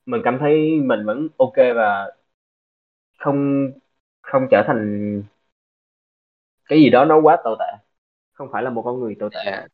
mình 0.06 0.22
cảm 0.26 0.38
thấy 0.40 0.80
mình 0.86 1.06
vẫn 1.06 1.28
ok 1.38 1.56
và 1.76 2.12
không 3.18 3.72
không 4.22 4.48
trở 4.52 4.64
thành 4.68 5.24
cái 6.66 6.80
gì 6.80 6.90
đó 6.90 7.06
nó 7.06 7.20
quá 7.22 7.38
tồi 7.44 7.56
tệ 7.60 7.79
không 8.40 8.50
phải 8.52 8.64
là 8.64 8.70
một 8.70 8.82
con 8.86 9.00
người 9.00 9.16
tồi 9.20 9.30
tệ. 9.34 9.42
Dạ. 9.46 9.68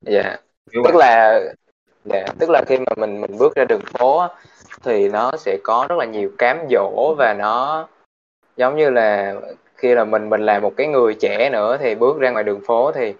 Dạ. 0.00 0.36
Tức 0.72 0.80
vậy. 0.84 0.92
là 0.94 1.40
dạ 2.04 2.26
tức 2.38 2.50
là 2.50 2.62
khi 2.66 2.78
mà 2.78 2.92
mình 2.96 3.20
mình 3.20 3.38
bước 3.38 3.54
ra 3.56 3.64
đường 3.68 3.80
phố 3.84 4.18
á, 4.18 4.28
thì 4.82 5.08
nó 5.08 5.32
sẽ 5.38 5.58
có 5.64 5.86
rất 5.88 5.98
là 5.98 6.04
nhiều 6.04 6.30
cám 6.38 6.58
dỗ 6.70 7.14
và 7.18 7.34
nó 7.38 7.88
giống 8.56 8.76
như 8.76 8.90
là 8.90 9.34
khi 9.76 9.94
là 9.94 10.04
mình 10.04 10.30
mình 10.30 10.40
là 10.40 10.58
một 10.60 10.72
cái 10.76 10.86
người 10.86 11.14
trẻ 11.14 11.50
nữa 11.52 11.76
thì 11.80 11.94
bước 11.94 12.18
ra 12.18 12.30
ngoài 12.30 12.44
đường 12.44 12.60
phố 12.66 12.92
thì 12.92 13.14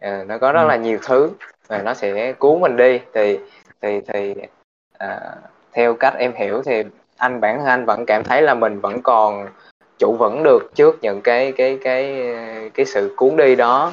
à, 0.00 0.24
nó 0.26 0.38
có 0.38 0.52
rất 0.52 0.62
Ừ. 0.62 0.68
là 0.68 0.76
nhiều 0.76 0.98
thứ 1.06 1.30
và 1.68 1.82
nó 1.82 1.94
sẽ 1.94 2.32
cuốn 2.32 2.60
mình 2.60 2.76
đi. 2.76 3.00
Thì 3.14 3.38
thì 3.80 4.00
thì 4.00 4.34
à, 4.98 5.20
theo 5.72 5.94
cách 5.94 6.14
em 6.18 6.32
hiểu 6.34 6.62
thì 6.62 6.82
anh 7.16 7.40
bản 7.40 7.58
thân 7.58 7.66
anh 7.66 7.84
vẫn 7.86 8.06
cảm 8.06 8.24
thấy 8.24 8.42
là 8.42 8.54
mình 8.54 8.80
vẫn 8.80 9.02
còn 9.02 9.48
trụ 9.98 10.16
vững 10.18 10.42
được 10.42 10.70
trước 10.74 10.98
những 11.02 11.20
cái 11.22 11.52
cái 11.52 11.78
cái 11.82 12.24
cái 12.74 12.86
sự 12.86 13.14
cuốn 13.16 13.36
đi 13.36 13.56
đó. 13.56 13.92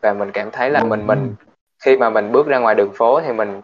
Và 0.00 0.12
mình 0.12 0.30
cảm 0.32 0.50
thấy 0.50 0.70
là 0.70 0.84
mình 0.84 1.06
mình 1.06 1.34
khi 1.84 1.96
mà 1.96 2.10
mình 2.10 2.32
bước 2.32 2.46
ra 2.46 2.58
ngoài 2.58 2.74
đường 2.74 2.92
phố 2.94 3.20
thì 3.20 3.32
mình 3.32 3.60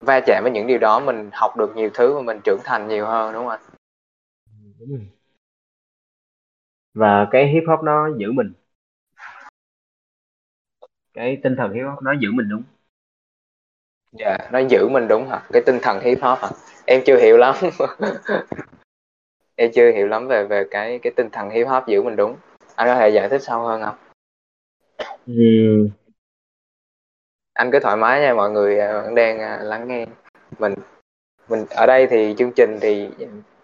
va 0.00 0.20
chạm 0.20 0.42
với 0.42 0.52
những 0.52 0.66
điều 0.66 0.78
đó 0.78 1.00
mình 1.00 1.30
học 1.32 1.56
được 1.56 1.76
nhiều 1.76 1.90
thứ 1.94 2.14
và 2.14 2.22
mình 2.22 2.40
trưởng 2.44 2.60
thành 2.64 2.88
nhiều 2.88 3.06
hơn 3.06 3.32
đúng 3.32 3.46
không 3.46 3.50
anh? 3.50 3.60
Và 6.94 7.26
cái 7.30 7.46
hip 7.46 7.62
hop 7.68 7.82
nó 7.84 8.08
giữ 8.18 8.32
mình. 8.32 8.52
Cái 11.14 11.40
tinh 11.42 11.56
thần 11.56 11.72
hip 11.72 11.84
hop 11.90 12.02
nó 12.02 12.12
giữ 12.20 12.28
mình 12.32 12.48
đúng 12.48 12.62
dạ 14.12 14.38
nó 14.52 14.58
giữ 14.58 14.88
mình 14.88 15.08
đúng 15.08 15.28
hả? 15.28 15.40
Cái 15.52 15.62
tinh 15.66 15.78
thần 15.82 16.00
hip 16.00 16.18
hop 16.22 16.38
hả? 16.38 16.48
Em 16.86 17.02
chưa 17.06 17.16
hiểu 17.16 17.36
lắm 17.36 17.54
em 19.58 19.70
chưa 19.74 19.92
hiểu 19.92 20.06
lắm 20.06 20.28
về 20.28 20.44
về 20.44 20.64
cái 20.70 20.98
cái 21.02 21.12
tinh 21.16 21.28
thần 21.32 21.50
hip 21.50 21.66
hop 21.68 21.86
giữ 21.86 22.02
mình 22.02 22.16
đúng. 22.16 22.36
Anh 22.74 22.88
có 22.88 22.94
thể 22.94 23.08
giải 23.08 23.28
thích 23.28 23.42
sâu 23.42 23.62
hơn 23.62 23.82
không? 23.82 23.96
Ừ. 25.26 25.88
anh 27.52 27.70
cứ 27.72 27.78
thoải 27.80 27.96
mái 27.96 28.20
nha 28.20 28.34
mọi 28.34 28.50
người 28.50 28.78
à, 28.78 29.02
vẫn 29.02 29.14
đang 29.14 29.38
à, 29.38 29.58
lắng 29.62 29.88
nghe 29.88 30.06
mình. 30.58 30.74
Mình 31.48 31.64
ở 31.70 31.86
đây 31.86 32.06
thì 32.10 32.34
chương 32.38 32.52
trình 32.56 32.78
thì 32.80 33.08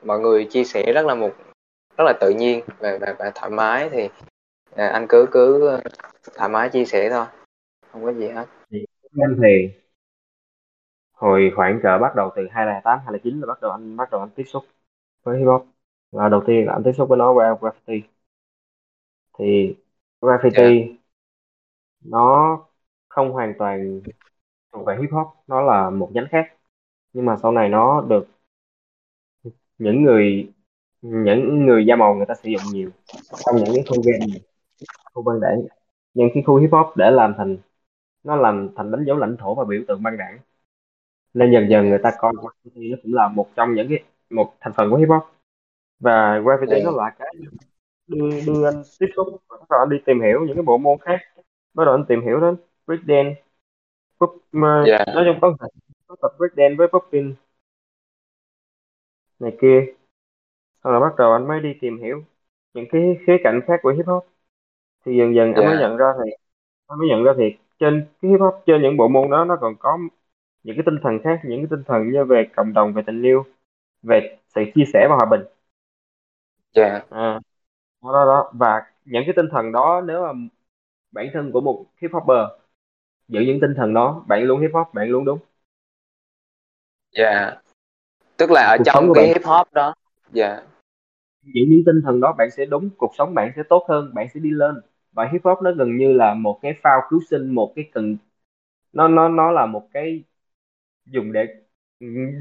mọi 0.02 0.20
người 0.20 0.46
chia 0.50 0.64
sẻ 0.64 0.92
rất 0.94 1.06
là 1.06 1.14
một 1.14 1.30
rất 1.98 2.04
là 2.04 2.12
tự 2.20 2.30
nhiên 2.30 2.64
và, 2.78 2.98
và, 3.00 3.14
và 3.18 3.32
thoải 3.34 3.50
mái 3.50 3.88
thì 3.92 4.08
à, 4.76 4.88
anh 4.88 5.06
cứ 5.08 5.26
cứ 5.32 5.70
thoải 6.36 6.48
mái 6.48 6.68
chia 6.68 6.84
sẻ 6.84 7.10
thôi. 7.10 7.26
Không 7.92 8.04
có 8.04 8.12
gì 8.12 8.28
hết. 8.28 8.46
Anh 9.22 9.36
thì 9.42 9.68
hồi 11.12 11.52
khoảng 11.56 11.80
cỡ 11.82 11.98
bắt 11.98 12.14
đầu 12.16 12.30
từ 12.36 12.48
2008 12.50 12.98
2009 12.98 13.40
là 13.40 13.46
bắt 13.46 13.60
đầu 13.62 13.70
anh 13.70 13.96
bắt 13.96 14.10
đầu 14.10 14.20
anh 14.20 14.30
tiếp 14.36 14.44
xúc 14.46 14.64
với 15.22 15.38
hip 15.38 15.46
hop 15.46 15.73
và 16.14 16.28
đầu 16.28 16.42
tiên 16.46 16.66
là 16.66 16.72
anh 16.72 16.82
tiếp 16.84 16.92
xúc 16.96 17.08
với 17.08 17.18
nó 17.18 17.32
qua 17.32 17.58
graffiti. 17.60 18.00
Thì 19.38 19.76
graffiti 20.20 20.96
nó 22.04 22.58
không 23.08 23.32
hoàn 23.32 23.54
toàn 23.58 24.00
thuộc 24.72 24.86
về 24.86 24.96
hip 25.00 25.10
hop 25.12 25.26
nó 25.46 25.60
là 25.62 25.90
một 25.90 26.10
nhánh 26.14 26.26
khác. 26.30 26.46
Nhưng 27.12 27.26
mà 27.26 27.36
sau 27.42 27.52
này 27.52 27.68
nó 27.68 28.00
được 28.08 28.28
những 29.78 30.02
người 30.02 30.52
những 31.02 31.66
người 31.66 31.86
da 31.86 31.96
màu 31.96 32.14
người 32.14 32.26
ta 32.26 32.34
sử 32.34 32.50
dụng 32.50 32.62
nhiều 32.72 32.90
trong 33.46 33.56
những 33.56 33.74
cái 33.74 33.84
khu 33.88 34.02
game 34.02 34.40
khu 35.14 35.22
băng 35.22 35.40
đảng. 35.40 35.62
Nhưng 36.14 36.28
cái 36.34 36.42
khu 36.46 36.56
hip 36.56 36.70
hop 36.72 36.96
để 36.96 37.10
làm 37.10 37.34
thành 37.38 37.58
nó 38.24 38.36
làm 38.36 38.70
thành 38.76 38.90
đánh 38.90 39.04
dấu 39.06 39.16
lãnh 39.16 39.36
thổ 39.38 39.54
và 39.54 39.64
biểu 39.64 39.82
tượng 39.88 40.02
băng 40.02 40.16
đảng. 40.18 40.38
Nên 41.34 41.52
dần 41.52 41.70
dần 41.70 41.88
người 41.88 42.00
ta 42.02 42.12
coi 42.18 42.32
graffiti 42.32 42.90
nó 42.90 42.96
cũng 43.02 43.14
là 43.14 43.28
một 43.28 43.48
trong 43.56 43.74
những 43.74 43.88
cái 43.88 44.04
một 44.30 44.54
thành 44.60 44.72
phần 44.76 44.90
của 44.90 44.96
hip 44.96 45.08
hop 45.08 45.22
và 46.04 46.38
graffiti 46.44 46.72
Yeah. 46.72 46.84
nó 46.84 46.90
là 46.90 47.10
cái 47.18 47.34
đưa 48.06 48.30
đưa 48.46 48.64
anh 48.66 48.82
tiếp 49.00 49.06
xúc 49.16 49.28
và 49.48 49.56
bắt 49.60 49.66
đầu 49.70 49.80
anh 49.80 49.88
đi 49.90 49.96
tìm 50.06 50.20
hiểu 50.22 50.44
những 50.46 50.56
cái 50.56 50.62
bộ 50.62 50.78
môn 50.78 50.98
khác 51.00 51.18
bắt 51.74 51.84
đầu 51.84 51.94
anh 51.94 52.04
tìm 52.08 52.22
hiểu 52.22 52.40
đến 52.40 52.56
breakdance 52.86 53.42
pop 54.20 54.30
Yeah. 54.86 55.08
nói 55.14 55.24
chung 55.26 55.38
có 55.42 55.56
có 56.06 56.16
tập 56.22 56.32
breakdance 56.38 56.76
với 56.78 56.88
popping 56.92 57.34
này 59.38 59.56
kia 59.60 59.86
sau 60.84 60.92
là 60.92 61.00
bắt 61.00 61.14
đầu 61.18 61.32
anh 61.32 61.48
mới 61.48 61.60
đi 61.60 61.74
tìm 61.80 61.98
hiểu 62.02 62.24
những 62.74 62.84
cái 62.92 63.16
khía 63.26 63.36
cạnh 63.44 63.60
khác 63.66 63.80
của 63.82 63.92
hip 63.96 64.06
hop 64.06 64.26
thì 65.06 65.16
dần 65.18 65.34
dần 65.34 65.54
anh 65.54 65.66
mới 65.66 65.76
Yeah. 65.76 65.80
nhận 65.90 65.96
ra 65.96 66.06
thì 66.24 66.30
anh 66.86 66.98
mới 66.98 67.08
nhận 67.08 67.24
ra 67.24 67.32
thì 67.38 67.44
trên 67.80 68.06
cái 68.22 68.30
hip 68.30 68.40
hop 68.40 68.54
trên 68.66 68.82
những 68.82 68.96
bộ 68.96 69.08
môn 69.08 69.30
đó 69.30 69.44
nó 69.44 69.56
còn 69.60 69.74
có 69.78 69.98
những 70.64 70.76
cái 70.76 70.82
tinh 70.86 70.98
thần 71.02 71.18
khác 71.24 71.40
những 71.44 71.60
cái 71.60 71.66
tinh 71.70 71.84
thần 71.86 72.12
như 72.12 72.24
về 72.24 72.48
cộng 72.56 72.72
đồng 72.74 72.92
về 72.94 73.02
tình 73.06 73.22
yêu 73.22 73.44
về 74.02 74.38
sự 74.54 74.62
chia 74.74 74.84
sẻ 74.94 75.06
và 75.10 75.16
hòa 75.16 75.26
bình 75.30 75.40
Yeah. 76.74 77.02
à, 77.10 77.40
đó, 78.02 78.12
đó 78.12 78.24
đó 78.26 78.52
và 78.54 78.82
những 79.04 79.22
cái 79.26 79.34
tinh 79.36 79.46
thần 79.52 79.72
đó 79.72 80.02
nếu 80.06 80.22
mà 80.22 80.32
bản 81.12 81.26
thân 81.34 81.52
của 81.52 81.60
một 81.60 81.86
hip 82.02 82.12
hopper 82.12 82.38
giữ 83.28 83.40
những 83.40 83.58
tinh 83.60 83.74
thần 83.76 83.94
đó 83.94 84.24
bạn 84.28 84.42
luôn 84.44 84.60
hip 84.60 84.70
hop 84.74 84.94
bạn 84.94 85.08
luôn 85.10 85.24
đúng 85.24 85.38
Yeah. 87.16 87.58
Tức 88.36 88.50
là 88.50 88.60
ở 88.62 88.76
Cuộc 88.78 88.84
sống 88.86 88.94
trong 88.94 89.08
của 89.08 89.14
cái 89.14 89.24
bạn. 89.24 89.34
hip 89.34 89.44
hop 89.44 89.72
đó. 89.72 89.94
Yeah. 90.34 90.64
giữ 91.42 91.60
những 91.68 91.82
tinh 91.86 92.00
thần 92.04 92.20
đó 92.20 92.34
bạn 92.38 92.50
sẽ 92.50 92.64
đúng 92.64 92.90
cuộc 92.96 93.12
sống 93.18 93.34
bạn 93.34 93.52
sẽ 93.56 93.62
tốt 93.68 93.86
hơn 93.88 94.14
bạn 94.14 94.28
sẽ 94.34 94.40
đi 94.40 94.50
lên 94.50 94.80
và 95.12 95.28
hip 95.32 95.44
hop 95.44 95.62
nó 95.62 95.72
gần 95.72 95.96
như 95.96 96.12
là 96.12 96.34
một 96.34 96.58
cái 96.62 96.74
phao 96.82 97.00
cứu 97.10 97.20
sinh 97.30 97.54
một 97.54 97.72
cái 97.76 97.90
cần 97.92 98.16
nó 98.92 99.08
nó 99.08 99.28
nó 99.28 99.50
là 99.50 99.66
một 99.66 99.88
cái 99.92 100.22
dùng 101.06 101.32
để 101.32 101.46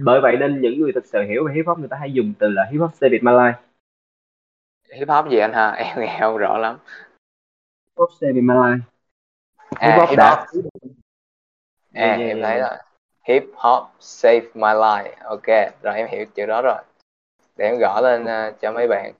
bởi 0.05 0.21
vậy 0.21 0.37
nên 0.39 0.61
những 0.61 0.79
người 0.81 0.91
thực 0.95 1.05
sự 1.05 1.23
hiểu 1.23 1.47
về 1.47 1.53
hip 1.55 1.65
hop 1.67 1.79
người 1.79 1.87
ta 1.87 1.97
hay 1.97 2.13
dùng 2.13 2.33
từ 2.39 2.49
là 2.49 2.65
hip 2.71 2.81
hop 2.81 2.91
saved 2.93 3.23
my 3.23 3.31
life 3.31 3.53
Hip 4.93 5.09
hop 5.09 5.29
gì 5.29 5.37
anh 5.37 5.53
ha? 5.53 5.71
Em 5.77 5.99
nghe 5.99 6.17
không 6.19 6.37
rõ 6.37 6.57
lắm. 6.57 6.77
hip 7.85 7.97
hop 7.97 8.09
saved 8.19 8.43
my 8.43 8.53
life 8.53 8.79
À, 9.79 10.05
hip 10.09 10.19
hop 10.19 10.29
hop. 10.29 10.47
À, 11.93 12.17
Yeah, 12.17 12.19
em 12.19 12.37
yeah, 12.37 12.43
thấy 12.43 12.59
rồi. 12.59 12.77
Hip 13.23 13.43
hop 13.55 13.83
save 13.99 14.47
my 14.53 14.73
life. 14.73 15.11
Ok, 15.23 15.47
rồi 15.81 15.95
em 15.95 16.07
hiểu 16.07 16.25
chữ 16.35 16.45
đó 16.45 16.61
rồi. 16.61 16.81
Để 17.57 17.65
em 17.65 17.77
gõ 17.79 18.01
lên 18.01 18.25
ờ, 18.25 18.51
cho 18.61 18.71
mấy 18.71 18.87
bạn. 18.87 19.13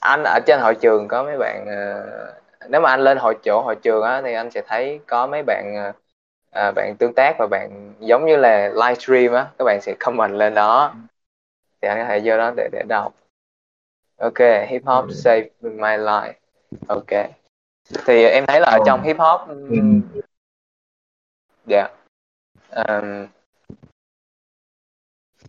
Anh 0.00 0.22
ở 0.24 0.40
trên 0.46 0.60
hội 0.60 0.74
trường 0.74 1.08
có 1.08 1.22
mấy 1.24 1.36
bạn 1.38 1.66
ờ, 1.66 2.34
nếu 2.68 2.80
mà 2.80 2.90
anh 2.90 3.00
lên 3.00 3.18
hội 3.18 3.38
chỗ 3.44 3.62
hội 3.62 3.76
trường 3.82 4.02
á 4.02 4.22
thì 4.24 4.32
anh 4.32 4.50
sẽ 4.50 4.62
thấy 4.66 5.00
có 5.06 5.26
mấy 5.26 5.42
bạn 5.42 5.92
à, 6.50 6.72
bạn 6.72 6.96
tương 6.98 7.12
tác 7.16 7.36
và 7.38 7.46
bạn 7.46 7.94
giống 8.00 8.26
như 8.26 8.36
là 8.36 8.68
livestream 8.68 9.32
á, 9.32 9.46
các 9.58 9.64
bạn 9.64 9.80
sẽ 9.82 9.94
comment 10.00 10.32
lên 10.32 10.54
đó. 10.54 10.94
Thì 11.82 11.88
anh 11.88 11.98
có 11.98 12.04
thể 12.08 12.20
vô 12.24 12.36
đó 12.38 12.52
để 12.56 12.68
để 12.72 12.82
đọc. 12.88 13.14
Ok, 14.22 14.38
hip 14.68 14.82
hop 14.84 15.04
Ừ. 15.08 15.12
save 15.14 15.48
my 15.62 15.96
life. 15.98 16.32
Ok. 16.88 17.30
Thì 18.06 18.24
em 18.24 18.46
thấy 18.46 18.60
là 18.60 18.66
ở 18.66 18.78
trong 18.86 19.02
hip 19.02 19.16
hop 19.18 19.40
Ừ. 19.48 19.76
dạ 21.66 21.88
Ờm, 22.70 23.26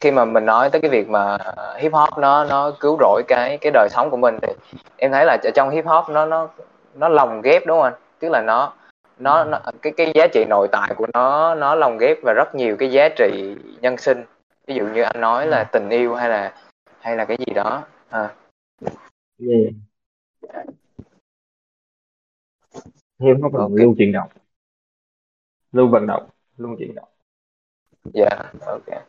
khi 0.01 0.11
mà 0.11 0.25
mình 0.25 0.45
nói 0.45 0.69
tới 0.69 0.81
cái 0.81 0.91
việc 0.91 1.09
mà 1.09 1.37
hip 1.77 1.93
hop 1.93 2.17
nó 2.17 2.43
nó 2.45 2.71
cứu 2.79 2.97
rỗi 2.99 3.23
cái 3.27 3.57
cái 3.61 3.71
đời 3.71 3.87
sống 3.91 4.09
của 4.11 4.17
mình 4.17 4.37
thì 4.41 4.53
em 4.97 5.11
thấy 5.11 5.25
là 5.25 5.37
ở 5.43 5.51
trong 5.55 5.69
hip 5.69 5.85
hop 5.85 6.09
nó 6.09 6.25
nó 6.25 6.47
nó 6.95 7.09
lồng 7.09 7.41
ghép 7.41 7.65
đúng 7.65 7.77
không 7.77 7.83
anh 7.83 7.93
tức 8.19 8.29
là 8.29 8.41
nó 8.41 8.73
nó, 9.19 9.43
nó 9.43 9.59
cái 9.81 9.93
cái 9.97 10.11
giá 10.15 10.27
trị 10.33 10.45
nội 10.49 10.67
tại 10.71 10.93
của 10.97 11.07
nó 11.13 11.55
nó 11.55 11.75
lồng 11.75 11.97
ghép 11.97 12.17
và 12.23 12.33
rất 12.33 12.55
nhiều 12.55 12.75
cái 12.79 12.91
giá 12.91 13.09
trị 13.09 13.55
nhân 13.81 13.97
sinh 13.97 14.23
ví 14.67 14.75
dụ 14.75 14.85
như 14.87 15.01
anh 15.01 15.21
nói 15.21 15.47
là 15.47 15.63
tình 15.63 15.89
yêu 15.89 16.15
hay 16.15 16.29
là 16.29 16.53
hay 16.99 17.15
là 17.15 17.25
cái 17.25 17.37
gì 17.47 17.53
đó 17.53 17.81
à, 18.09 18.29
Yeah. 19.39 19.73
hip 23.19 23.37
hop 23.41 23.53
là 23.53 23.59
Ok. 23.59 23.71
luôn 23.73 23.95
chuyển 23.97 24.11
động. 24.11 24.29
Luôn 25.71 25.91
vận 25.91 26.07
động 26.07 26.29
luôn 26.57 26.75
chuyển 26.79 26.95
động. 26.95 27.09
Dạ 28.13 28.29
ok. 28.65 29.05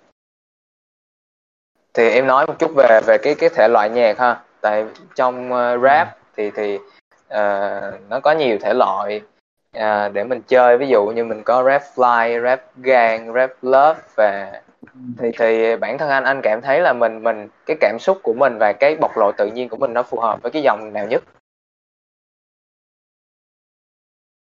Thì 1.95 2.09
em 2.09 2.27
nói 2.27 2.47
một 2.47 2.59
chút 2.59 2.71
về 2.77 3.01
về 3.07 3.19
cái 3.23 3.35
cái 3.35 3.49
thể 3.55 3.69
loại 3.69 3.91
nhạc 3.91 4.19
ha. 4.19 4.43
Tại 4.61 4.87
trong 5.15 5.53
ờ, 5.53 5.79
rap 5.79 6.19
thì 6.37 6.51
thì 6.51 6.79
ờ, 7.29 7.99
nó 8.09 8.21
có 8.21 8.33
nhiều 8.33 8.59
thể 8.61 8.75
loại 8.75 9.21
ờ, 9.73 10.09
để 10.09 10.25
mình 10.25 10.43
chơi. 10.47 10.79
Ví 10.79 10.89
dụ 10.89 11.07
như 11.07 11.25
mình 11.25 11.43
có 11.45 11.65
rap 11.65 11.83
fly 11.95 12.43
rap 12.43 12.63
gang 12.77 13.33
rap 13.33 13.51
love 13.63 14.01
và 14.17 14.63
thì 15.19 15.31
thì 15.39 15.77
bản 15.77 15.99
thân 15.99 16.09
anh 16.09 16.25
anh 16.25 16.41
cảm 16.43 16.61
thấy 16.61 16.81
là 16.81 16.93
mình 16.93 17.23
mình 17.23 17.49
cái 17.67 17.77
cảm 17.81 17.97
xúc 18.01 18.19
của 18.23 18.35
mình 18.35 18.53
và 18.59 18.73
cái 18.73 18.97
bộc 19.01 19.11
lộ 19.17 19.33
tự 19.33 19.47
nhiên 19.47 19.69
của 19.69 19.77
mình 19.77 19.93
nó 19.93 20.03
phù 20.03 20.21
hợp 20.21 20.43
với 20.43 20.53
cái 20.53 20.63
dòng 20.63 20.93
nào 20.93 21.07
nhất? 21.07 21.23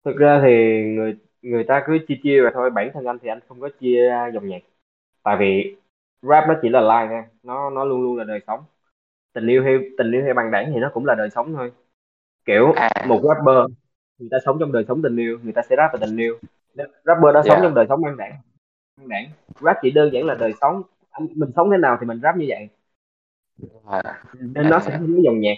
Thực 0.04 0.16
ra 0.16 0.40
thì 0.42 0.82
người 0.84 1.16
người 1.42 1.64
ta 1.64 1.82
cứ 1.86 1.98
chia 2.08 2.14
chia 2.22 2.40
rồi 2.40 2.50
thôi 2.54 2.70
bản 2.70 2.90
thân 2.94 3.04
anh 3.04 3.18
thì 3.22 3.28
anh 3.28 3.40
không 3.48 3.60
có 3.60 3.68
chia 3.80 4.08
ra 4.08 4.30
dòng 4.34 4.48
nhạc. 4.48 4.62
Tại 5.22 5.36
vì 5.40 5.76
rap 6.22 6.44
nó 6.48 6.54
chỉ 6.62 6.68
là 6.68 6.80
live 6.80 7.08
thôi 7.14 7.22
nó 7.42 7.70
nó 7.70 7.84
luôn 7.84 8.02
luôn 8.02 8.16
là 8.16 8.24
đời 8.24 8.40
sống. 8.46 8.60
Tình 9.32 9.46
yêu 9.46 9.64
hay 9.64 9.78
tình 9.98 10.12
yêu 10.12 10.24
hay 10.24 10.34
băng 10.34 10.50
đảng 10.50 10.70
thì 10.74 10.80
nó 10.80 10.90
cũng 10.94 11.06
là 11.06 11.14
đời 11.14 11.30
sống 11.30 11.54
thôi. 11.54 11.72
Kiểu 12.44 12.72
À. 12.72 12.90
một 13.06 13.20
rapper 13.22 13.70
người 14.18 14.28
ta 14.30 14.38
sống 14.44 14.56
trong 14.60 14.72
đời 14.72 14.84
sống 14.88 15.02
tình 15.02 15.16
yêu 15.16 15.38
người 15.42 15.52
ta 15.52 15.62
sẽ 15.62 15.76
rap 15.76 15.90
về 15.92 15.98
tình 16.06 16.16
yêu. 16.16 16.38
Rapper 17.04 17.34
đã 17.34 17.42
sống 17.42 17.56
Dạ. 17.56 17.60
trong 17.62 17.74
đời 17.74 17.86
sống 17.88 18.02
băng 18.02 18.16
đảng 18.16 18.32
băng 18.96 19.08
đảng. 19.08 19.30
Rap 19.60 19.76
chỉ 19.82 19.90
đơn 19.90 20.10
giản 20.12 20.24
là 20.26 20.34
đời 20.34 20.52
sống. 20.60 20.82
Mình 21.18 21.50
sống 21.56 21.70
thế 21.70 21.76
nào 21.78 21.96
thì 22.00 22.06
mình 22.06 22.20
rap 22.22 22.36
như 22.36 22.46
vậy. 22.48 22.68
À, 23.86 24.24
nên 24.40 24.70
nó 24.70 24.80
sẽ 24.80 24.90
không 24.98 25.14
có 25.16 25.22
dòng 25.24 25.40
nhạc. 25.40 25.54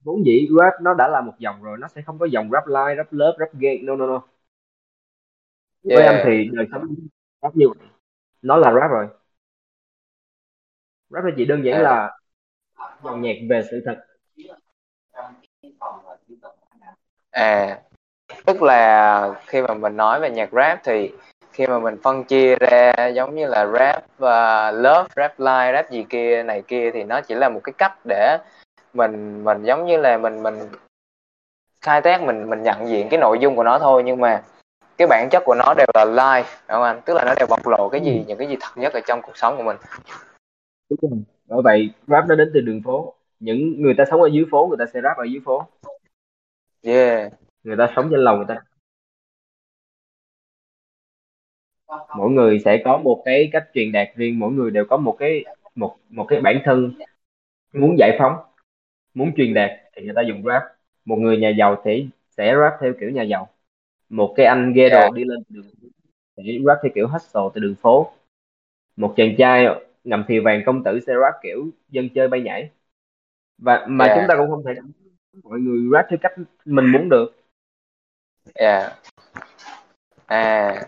Vốn 0.00 0.26
dĩ 0.26 0.48
rap 0.58 0.72
nó 0.82 0.94
đã 0.94 1.08
là 1.08 1.20
một 1.20 1.32
dòng 1.38 1.62
rồi 1.62 1.78
nó 1.80 1.88
sẽ 1.88 2.02
không 2.02 2.18
có 2.18 2.26
dòng 2.26 2.50
rap 2.52 2.66
live 2.66 2.96
rap 2.96 3.12
love 3.12 3.36
rap 3.38 3.48
gay 3.54 3.78
no 3.82 3.96
no 3.96 4.06
no. 4.06 4.22
Với 5.82 6.02
Yeah. 6.02 6.14
anh 6.14 6.22
thì 6.26 6.48
đời 6.52 6.66
sống 6.72 6.94
rap 7.42 7.56
như 7.56 7.68
vậy. 7.68 7.88
Nó 8.42 8.56
là 8.56 8.72
rap 8.72 8.90
rồi. 8.90 9.08
Rap 11.10 11.24
nó 11.24 11.30
chỉ 11.36 11.44
đơn 11.44 11.64
giản 11.64 11.74
À. 11.74 11.82
là 11.82 12.18
dòng 13.02 13.22
nhạc 13.22 13.36
về 13.50 13.62
sự 13.70 13.82
thật. 13.86 14.06
À, 17.30 17.80
tức 18.46 18.62
là 18.62 19.42
khi 19.46 19.62
mà 19.62 19.74
mình 19.74 19.96
nói 19.96 20.20
về 20.20 20.30
nhạc 20.30 20.48
rap 20.52 20.80
thì 20.84 21.12
khi 21.56 21.66
mà 21.66 21.78
mình 21.78 21.96
phân 22.02 22.24
chia 22.24 22.56
ra 22.56 23.06
giống 23.14 23.34
như 23.34 23.46
là 23.46 23.66
rap 23.66 24.04
và 24.18 24.70
love, 24.70 25.08
rap 25.16 25.40
live, 25.40 25.72
rap 25.72 25.90
gì 25.90 26.04
kia 26.08 26.42
này 26.42 26.62
kia 26.62 26.90
thì 26.94 27.04
nó 27.04 27.20
chỉ 27.20 27.34
là 27.34 27.48
một 27.48 27.60
cái 27.64 27.72
cách 27.78 27.98
để 28.08 28.38
mình 28.94 29.44
mình 29.44 29.62
giống 29.62 29.86
như 29.86 29.96
là 29.96 30.18
mình 30.18 30.42
mình 30.42 30.54
khai 31.80 32.00
thác 32.00 32.22
mình 32.22 32.50
mình 32.50 32.62
nhận 32.62 32.88
diện 32.88 33.08
cái 33.08 33.20
nội 33.20 33.38
dung 33.40 33.56
của 33.56 33.62
nó 33.62 33.78
thôi 33.78 34.02
nhưng 34.06 34.20
mà 34.20 34.42
cái 34.96 35.08
bản 35.08 35.28
chất 35.30 35.42
của 35.44 35.54
nó 35.58 35.74
đều 35.74 35.86
là 35.94 36.04
live 36.04 36.48
phải 36.48 36.74
không 36.74 36.82
anh? 36.82 37.00
Tức 37.04 37.14
là 37.14 37.24
nó 37.24 37.34
đều 37.38 37.46
bộc 37.46 37.66
lộ 37.66 37.88
cái 37.88 38.00
gì 38.00 38.24
những 38.26 38.38
cái 38.38 38.48
gì 38.48 38.56
thật 38.60 38.72
nhất 38.76 38.92
ở 38.92 39.00
trong 39.06 39.22
cuộc 39.22 39.36
sống 39.36 39.56
của 39.56 39.62
mình. 39.62 39.76
đúng 40.90 40.98
không 41.00 41.22
bởi 41.46 41.62
vậy 41.64 41.90
rap 42.06 42.24
nó 42.28 42.34
đến 42.34 42.50
từ 42.54 42.60
đường 42.60 42.82
phố 42.84 43.14
những 43.40 43.82
người 43.82 43.94
ta 43.98 44.04
sống 44.10 44.22
ở 44.22 44.28
dưới 44.32 44.44
phố 44.50 44.66
người 44.66 44.78
ta 44.78 44.84
sẽ 44.94 45.00
rap 45.02 45.16
ở 45.16 45.24
dưới 45.24 45.40
phố 45.44 45.66
Yeah. 46.82 47.32
người 47.64 47.76
ta 47.76 47.92
sống 47.96 48.08
trên 48.10 48.20
lầu 48.20 48.36
người 48.36 48.46
ta 48.48 48.56
mỗi 52.16 52.30
người 52.30 52.58
sẽ 52.64 52.82
có 52.84 52.98
một 52.98 53.22
cái 53.24 53.48
cách 53.52 53.64
truyền 53.74 53.92
đạt 53.92 54.08
riêng 54.14 54.38
mỗi 54.38 54.52
người 54.52 54.70
đều 54.70 54.84
có 54.84 54.96
một 54.96 55.16
cái 55.18 55.44
một 55.74 55.96
một 56.10 56.26
cái 56.28 56.40
bản 56.40 56.60
thân 56.64 56.92
muốn 57.72 57.98
giải 57.98 58.16
phóng 58.18 58.36
muốn 59.14 59.32
truyền 59.36 59.54
đạt 59.54 59.70
thì 59.94 60.02
người 60.04 60.14
ta 60.16 60.22
dùng 60.28 60.42
rap 60.44 60.62
một 61.04 61.16
người 61.16 61.38
nhà 61.38 61.48
giàu 61.58 61.82
sẽ 61.84 62.00
sẽ 62.36 62.54
rap 62.60 62.72
theo 62.80 62.92
kiểu 63.00 63.10
nhà 63.10 63.22
giàu 63.22 63.48
một 64.08 64.34
cái 64.36 64.46
anh 64.46 64.72
ghetto 64.72 64.98
Yeah. 64.98 65.14
đi 65.14 65.24
lên 65.24 65.42
đường 65.48 65.64
sẽ 66.36 66.42
rap 66.66 66.78
theo 66.82 66.92
kiểu 66.94 67.08
hustle 67.08 67.42
từ 67.54 67.60
đường 67.60 67.74
phố 67.74 68.12
một 68.96 69.14
chàng 69.16 69.34
trai 69.38 69.66
ngầm 70.04 70.24
thìa 70.28 70.40
vàng 70.40 70.62
công 70.66 70.84
tử 70.84 71.00
sẽ 71.06 71.12
rap 71.20 71.34
kiểu 71.42 71.68
dân 71.88 72.08
chơi 72.14 72.28
bay 72.28 72.40
nhảy 72.40 72.70
và 73.58 73.86
mà 73.88 74.04
Yeah. 74.04 74.18
chúng 74.18 74.28
ta 74.28 74.34
cũng 74.38 74.50
không 74.50 74.64
thể 74.64 74.72
mọi 75.42 75.58
người 75.60 75.88
rap 75.92 76.06
theo 76.10 76.18
cách 76.22 76.32
mình 76.64 76.92
muốn 76.92 77.08
được 77.08 77.32
Yeah. 78.54 78.92
À. 80.26 80.86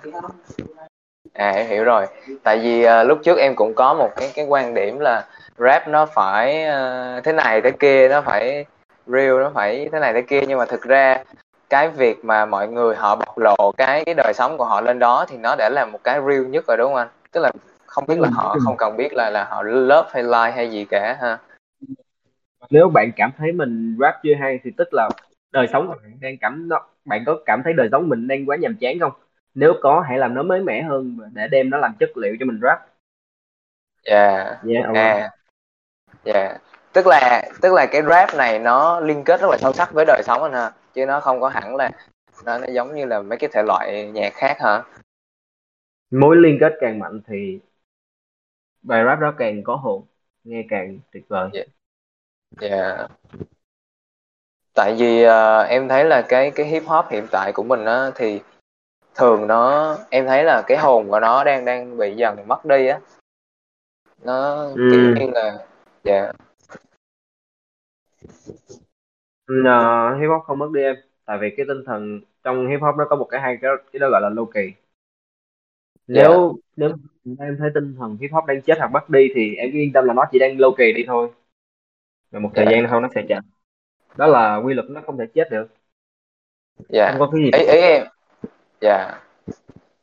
À 1.39 1.51
em 1.51 1.67
hiểu 1.67 1.85
rồi. 1.85 2.07
Tại 2.43 2.59
vì 2.59 2.83
à, 2.83 3.03
lúc 3.03 3.19
trước 3.25 3.39
em 3.39 3.55
cũng 3.57 3.75
có 3.75 3.95
một 3.95 4.11
cái 4.17 4.31
cái 4.35 4.45
quan 4.49 4.75
điểm 4.75 4.99
là 4.99 5.27
rap 5.59 5.89
nó 5.89 6.07
phải 6.07 6.65
à, 6.65 7.21
thế 7.25 7.33
này 7.33 7.61
thế 7.61 7.71
kia, 7.71 8.09
nó 8.09 8.21
phải 8.23 8.65
real, 9.07 9.41
nó 9.43 9.51
phải 9.55 9.89
thế 9.93 10.01
này 10.01 10.13
thế 10.13 10.23
kia 10.23 10.41
nhưng 10.49 10.59
mà 10.59 10.65
thực 10.65 10.83
ra 10.83 11.23
cái 11.71 11.89
việc 11.89 12.25
mà 12.25 12.47
mọi 12.47 12.69
người 12.69 12.97
họ 12.97 13.17
bộc 13.17 13.39
lộ 13.39 13.73
cái 13.77 14.05
cái 14.05 14.15
đời 14.15 14.33
sống 14.35 14.59
của 14.59 14.65
họ 14.65 14.81
lên 14.81 14.99
đó 14.99 15.27
thì 15.29 15.37
nó 15.37 15.55
đã 15.59 15.69
là 15.73 15.87
một 15.87 15.99
cái 16.05 16.21
real 16.29 16.47
nhất 16.47 16.65
rồi 16.69 16.77
đúng 16.77 16.87
không 16.87 16.97
anh? 16.97 17.09
Tức 17.33 17.41
là 17.41 17.51
không 17.87 18.05
biết 18.07 18.21
là 18.21 18.29
họ 18.33 18.57
không 18.65 18.77
cần 18.79 18.97
biết 18.97 19.13
là 19.13 19.31
là 19.31 19.45
họ 19.45 19.63
love 19.63 20.09
hay 20.13 20.23
like 20.23 20.57
hay 20.57 20.71
gì 20.71 20.85
cả 20.85 21.17
ha. 21.21 21.39
nếu 22.71 22.89
bạn 22.89 23.11
cảm 23.17 23.31
thấy 23.39 23.53
mình 23.53 23.97
rap 24.01 24.15
chưa 24.23 24.35
hay 24.41 24.59
thì 24.65 24.71
tức 24.77 24.89
là 24.93 25.09
đời 25.53 25.67
sống 25.73 25.87
của 25.87 25.95
bạn 26.03 26.19
đang 26.21 26.37
cảm 26.41 26.69
nó 26.69 26.87
bạn 27.05 27.23
có 27.27 27.39
cảm 27.47 27.63
thấy 27.65 27.73
đời 27.73 27.89
sống 27.93 28.09
mình 28.09 28.29
đang 28.29 28.47
quá 28.47 28.57
nhàm 28.57 28.77
chán 28.81 28.99
không 29.01 29.13
nếu 29.59 29.75
có 29.81 30.05
hãy 30.09 30.19
làm 30.19 30.35
nó 30.35 30.43
mới 30.43 30.61
mẻ 30.61 30.83
hơn 30.83 31.19
để 31.33 31.49
đem 31.49 31.71
nó 31.71 31.79
làm 31.79 31.95
chất 32.01 32.17
liệu 32.17 32.37
cho 32.41 32.47
mình 32.47 32.61
rap 32.63 32.79
dạ 34.07 34.61
yeah, 34.69 34.95
à 34.95 35.31
dạ 36.25 36.59
tức 36.93 37.07
là 37.07 37.51
tức 37.61 37.73
là 37.73 37.87
cái 37.87 38.03
rap 38.03 38.35
này 38.35 38.59
nó 38.59 39.01
liên 39.01 39.25
kết 39.25 39.41
rất 39.41 39.51
là 39.51 39.59
sâu 39.59 39.73
sắc 39.73 39.93
với 39.93 40.05
đời 40.05 40.23
sống 40.25 40.43
anh 40.43 40.53
ha 40.53 40.73
chứ 40.95 41.07
nó 41.07 41.21
không 41.21 41.41
có 41.41 41.49
hẳn 41.49 41.77
là 41.77 41.91
nó, 42.45 42.59
nó 42.59 42.67
giống 42.67 42.95
như 42.95 43.05
là 43.05 43.21
mấy 43.21 43.39
cái 43.39 43.51
thể 43.53 43.63
loại 43.63 44.11
nhạc 44.15 44.33
khác 44.35 44.57
hả? 44.61 44.83
Mối 46.11 46.37
liên 46.37 46.59
kết 46.61 46.73
càng 46.81 46.99
mạnh 46.99 47.21
thì 47.27 47.61
bài 48.83 49.05
rap 49.07 49.21
đó 49.21 49.35
càng 49.39 49.63
có 49.65 49.77
hồn 49.77 50.07
nghe 50.45 50.65
càng 50.71 50.99
tuyệt 51.13 51.25
vời. 51.29 51.51
Dạ 51.53 52.69
yeah. 52.69 53.11
tại 54.75 54.95
vì 54.99 55.27
uh, 55.27 55.69
em 55.69 55.89
thấy 55.89 56.05
là 56.05 56.23
cái 56.29 56.51
cái 56.51 56.67
hip 56.67 56.83
hop 56.87 57.05
hiện 57.11 57.27
tại 57.31 57.53
của 57.53 57.63
mình 57.63 57.85
á 57.85 58.11
thì 58.15 58.41
thường 59.19 59.47
nó 59.47 59.97
em 60.11 60.27
thấy 60.27 60.45
là 60.45 60.63
cái 60.67 60.79
hồn 60.79 61.09
của 61.09 61.21
nó 61.21 61.45
đang 61.45 61.65
đang 61.65 61.99
bị 61.99 62.15
dần 62.17 62.49
mất 62.49 62.65
đi 62.65 62.87
á 62.87 63.01
nó 64.25 64.65
ừ. 64.65 64.91
kiểu 64.93 65.15
như 65.27 65.31
là 65.35 65.67
dạ 66.05 66.13
yeah. 66.13 66.35
uh, 69.53 70.21
hip 70.21 70.29
hop 70.31 70.43
không 70.47 70.59
mất 70.59 70.69
đi 70.75 70.83
em 70.83 70.97
tại 71.25 71.39
vì 71.41 71.55
cái 71.57 71.67
tinh 71.69 71.85
thần 71.87 72.21
trong 72.45 72.69
hip 72.69 72.81
hop 72.81 72.97
nó 72.99 73.05
có 73.11 73.17
một 73.17 73.25
cái 73.31 73.41
hay 73.41 73.59
cái 73.63 73.71
cái 73.93 74.01
đó 74.01 74.09
gọi 74.11 74.21
là 74.21 74.29
low 74.29 74.47
kỳ 74.47 74.73
nếu 76.07 76.31
yeah. 76.31 76.53
nếu 76.77 76.91
em 77.39 77.57
thấy 77.59 77.71
tinh 77.75 77.95
thần 77.99 78.17
hip 78.21 78.31
hop 78.33 78.45
đang 78.47 78.63
chết 78.63 78.79
hoặc 78.79 78.89
mất 78.93 79.11
đi 79.11 79.29
thì 79.35 79.55
em 79.55 79.71
yên 79.73 79.93
tâm 79.93 80.05
là 80.05 80.15
nó 80.15 80.25
chỉ 80.33 80.39
đang 80.39 80.57
low 80.57 80.75
kỳ 80.75 80.93
đi 80.93 81.05
thôi 81.07 81.31
và 82.31 82.39
một 82.39 82.51
thời 82.55 82.65
yeah. 82.65 82.75
gian 82.77 82.91
sau 82.91 83.01
nó 83.01 83.09
sẽ 83.15 83.23
chậm 83.29 83.45
đó 84.17 84.27
là 84.27 84.57
quy 84.57 84.75
luật 84.75 84.91
nó 84.91 85.01
không 85.07 85.19
thể 85.19 85.25
chết 85.35 85.51
được 85.51 85.67
dạ 86.89 87.11
không 87.11 87.21
có 87.21 87.31
cái 87.33 87.43
gì 87.43 87.51
ý, 87.53 87.73
ý 87.73 87.81
em 87.81 88.07
dạ. 88.81 89.15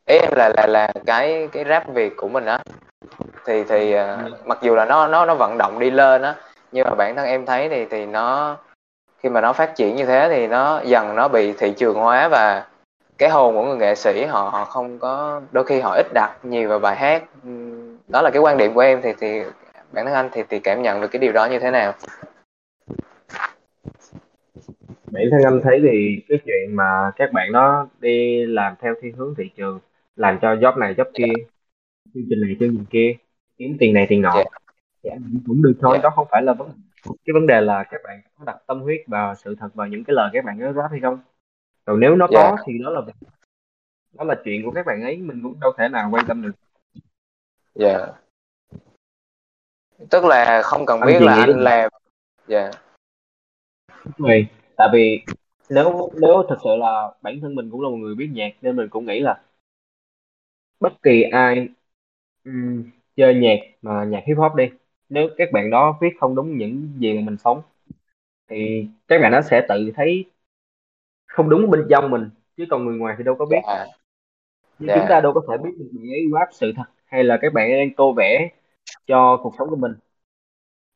Ý 0.06 0.18
em 0.18 0.30
là 0.36 0.52
là 0.56 0.66
là 0.66 0.92
cái 1.06 1.48
cái 1.52 1.64
rap 1.68 1.88
việt 1.94 2.16
của 2.16 2.28
mình 2.28 2.44
á 2.44 2.58
thì 3.44 3.64
thì 3.64 3.94
uh, 3.94 4.46
mặc 4.46 4.58
dù 4.62 4.74
là 4.74 4.84
nó 4.84 5.06
nó 5.06 5.26
nó 5.26 5.34
vận 5.34 5.58
động 5.58 5.78
đi 5.78 5.90
lên 5.90 6.22
á 6.22 6.34
nhưng 6.72 6.84
mà 6.84 6.94
bản 6.94 7.16
thân 7.16 7.26
em 7.26 7.46
thấy 7.46 7.68
thì 7.68 7.86
thì 7.90 8.06
nó 8.06 8.56
khi 9.18 9.28
mà 9.28 9.40
nó 9.40 9.52
phát 9.52 9.74
triển 9.76 9.96
như 9.96 10.04
thế 10.04 10.28
thì 10.30 10.46
nó 10.46 10.80
dần 10.84 11.16
nó 11.16 11.28
bị 11.28 11.52
thị 11.52 11.70
trường 11.76 11.94
hóa 11.94 12.28
và 12.28 12.64
cái 13.18 13.28
hồn 13.28 13.54
của 13.54 13.62
người 13.62 13.76
nghệ 13.76 13.94
sĩ 13.94 14.24
họ 14.24 14.48
họ 14.52 14.64
không 14.64 14.98
có 14.98 15.40
đôi 15.52 15.64
khi 15.64 15.80
họ 15.80 15.94
ít 15.96 16.06
đặt 16.14 16.36
nhiều 16.42 16.68
vào 16.68 16.78
bài 16.78 16.96
hát. 16.96 17.22
Đó 18.08 18.22
là 18.22 18.30
cái 18.30 18.40
quan 18.40 18.56
điểm 18.56 18.74
của 18.74 18.80
em 18.80 19.02
thì 19.02 19.12
thì 19.20 19.42
bản 19.92 20.04
thân 20.04 20.14
anh 20.14 20.28
thì 20.32 20.42
thì 20.48 20.58
cảm 20.58 20.82
nhận 20.82 21.00
được 21.00 21.08
cái 21.08 21.20
điều 21.20 21.32
đó 21.32 21.46
như 21.46 21.58
thế 21.58 21.70
nào? 21.70 21.92
Bản 25.16 25.26
thân 25.30 25.42
anh 25.44 25.60
thấy 25.64 25.80
thì 25.82 26.22
cái 26.28 26.38
chuyện 26.44 26.76
mà 26.76 27.12
các 27.16 27.32
bạn 27.32 27.52
đó 27.52 27.88
đi 28.00 28.46
làm 28.46 28.74
theo 28.80 28.94
thiên 29.02 29.16
hướng 29.16 29.34
thị 29.38 29.50
trường 29.56 29.80
làm 30.16 30.38
cho 30.42 30.54
job 30.54 30.78
này 30.78 30.94
job 30.94 31.04
kia 31.14 31.32
chương 32.14 32.24
trình 32.30 32.40
này 32.40 32.56
chương 32.60 32.76
trình 32.76 32.84
kia 32.90 33.12
kiếm 33.58 33.76
tiền 33.80 33.94
này 33.94 34.06
tiền 34.08 34.22
nọ 34.22 34.34
yeah. 34.34 34.46
thì 35.02 35.10
anh 35.10 35.40
cũng 35.46 35.62
được 35.62 35.74
thôi 35.80 35.92
yeah. 35.92 36.04
đó 36.04 36.10
không 36.16 36.26
phải 36.30 36.42
là 36.42 36.52
vấn 36.52 36.68
cái 37.06 37.34
vấn 37.34 37.46
đề 37.46 37.60
là 37.60 37.84
các 37.90 38.00
bạn 38.04 38.20
có 38.38 38.44
đặt 38.44 38.56
tâm 38.66 38.80
huyết 38.80 39.00
và 39.06 39.34
sự 39.34 39.54
thật 39.60 39.74
vào 39.74 39.86
những 39.86 40.04
cái 40.04 40.14
lời 40.14 40.30
các 40.32 40.44
bạn 40.44 40.58
nói 40.58 40.72
rap 40.76 40.90
hay 40.90 41.00
không 41.00 41.18
còn 41.84 42.00
nếu 42.00 42.16
nó 42.16 42.28
yeah. 42.30 42.50
có 42.50 42.56
thì 42.66 42.72
đó 42.84 42.90
là 42.90 43.00
đó 44.12 44.24
là 44.24 44.34
chuyện 44.44 44.64
của 44.64 44.70
các 44.70 44.86
bạn 44.86 45.02
ấy 45.02 45.16
mình 45.16 45.40
cũng 45.42 45.60
đâu 45.60 45.72
thể 45.78 45.88
nào 45.88 46.10
quan 46.12 46.26
tâm 46.26 46.42
được 46.42 46.52
dạ 47.74 47.88
yeah. 47.88 48.14
tức 50.10 50.24
là 50.24 50.62
không 50.62 50.86
cần 50.86 51.00
anh 51.00 51.08
biết 51.08 51.22
là 51.22 51.34
anh 51.34 51.60
làm 51.60 51.90
dạ 52.46 52.60
yeah. 52.60 52.74
Đúng 54.18 54.28
tại 54.76 54.88
vì 54.92 55.24
nếu 55.70 56.10
nếu 56.14 56.42
thật 56.48 56.56
sự 56.64 56.70
là 56.78 57.12
bản 57.22 57.40
thân 57.40 57.54
mình 57.54 57.70
cũng 57.70 57.80
là 57.82 57.88
một 57.88 57.96
người 57.96 58.14
biết 58.14 58.30
nhạc 58.32 58.52
nên 58.62 58.76
mình 58.76 58.88
cũng 58.88 59.06
nghĩ 59.06 59.20
là 59.20 59.42
bất 60.80 61.02
kỳ 61.02 61.22
ai 61.22 61.68
um, 62.44 62.84
chơi 63.16 63.34
nhạc 63.34 63.58
mà 63.82 64.04
nhạc 64.04 64.22
hip 64.26 64.36
hop 64.38 64.54
đi 64.54 64.64
nếu 65.08 65.28
các 65.36 65.48
bạn 65.52 65.70
đó 65.70 65.98
viết 66.00 66.08
không 66.20 66.34
đúng 66.34 66.58
những 66.58 66.92
gì 66.98 67.14
mà 67.14 67.20
mình 67.26 67.36
sống 67.36 67.62
thì 68.48 68.86
các 69.08 69.20
bạn 69.22 69.32
đó 69.32 69.40
sẽ 69.42 69.66
tự 69.68 69.92
thấy 69.96 70.24
không 71.26 71.48
đúng 71.48 71.70
bên 71.70 71.86
trong 71.90 72.10
mình 72.10 72.30
chứ 72.56 72.64
còn 72.70 72.84
người 72.84 72.98
ngoài 72.98 73.14
thì 73.18 73.24
đâu 73.24 73.34
có 73.38 73.46
biết 73.46 73.58
yeah. 73.68 73.88
Nhưng 74.78 74.88
yeah. 74.88 75.00
chúng 75.00 75.08
ta 75.08 75.14
dạ. 75.16 75.20
đâu 75.20 75.32
có 75.34 75.42
thể 75.50 75.56
biết 75.64 75.70
được 75.78 75.90
bạn 75.92 76.06
ấy 76.10 76.24
rap 76.34 76.48
sự 76.52 76.72
thật 76.76 76.84
hay 77.06 77.24
là 77.24 77.38
các 77.42 77.52
bạn 77.52 77.70
đang 77.70 77.94
tô 77.96 78.12
vẽ 78.12 78.48
cho 79.06 79.40
cuộc 79.42 79.54
sống 79.58 79.70
của 79.70 79.76
mình 79.76 79.92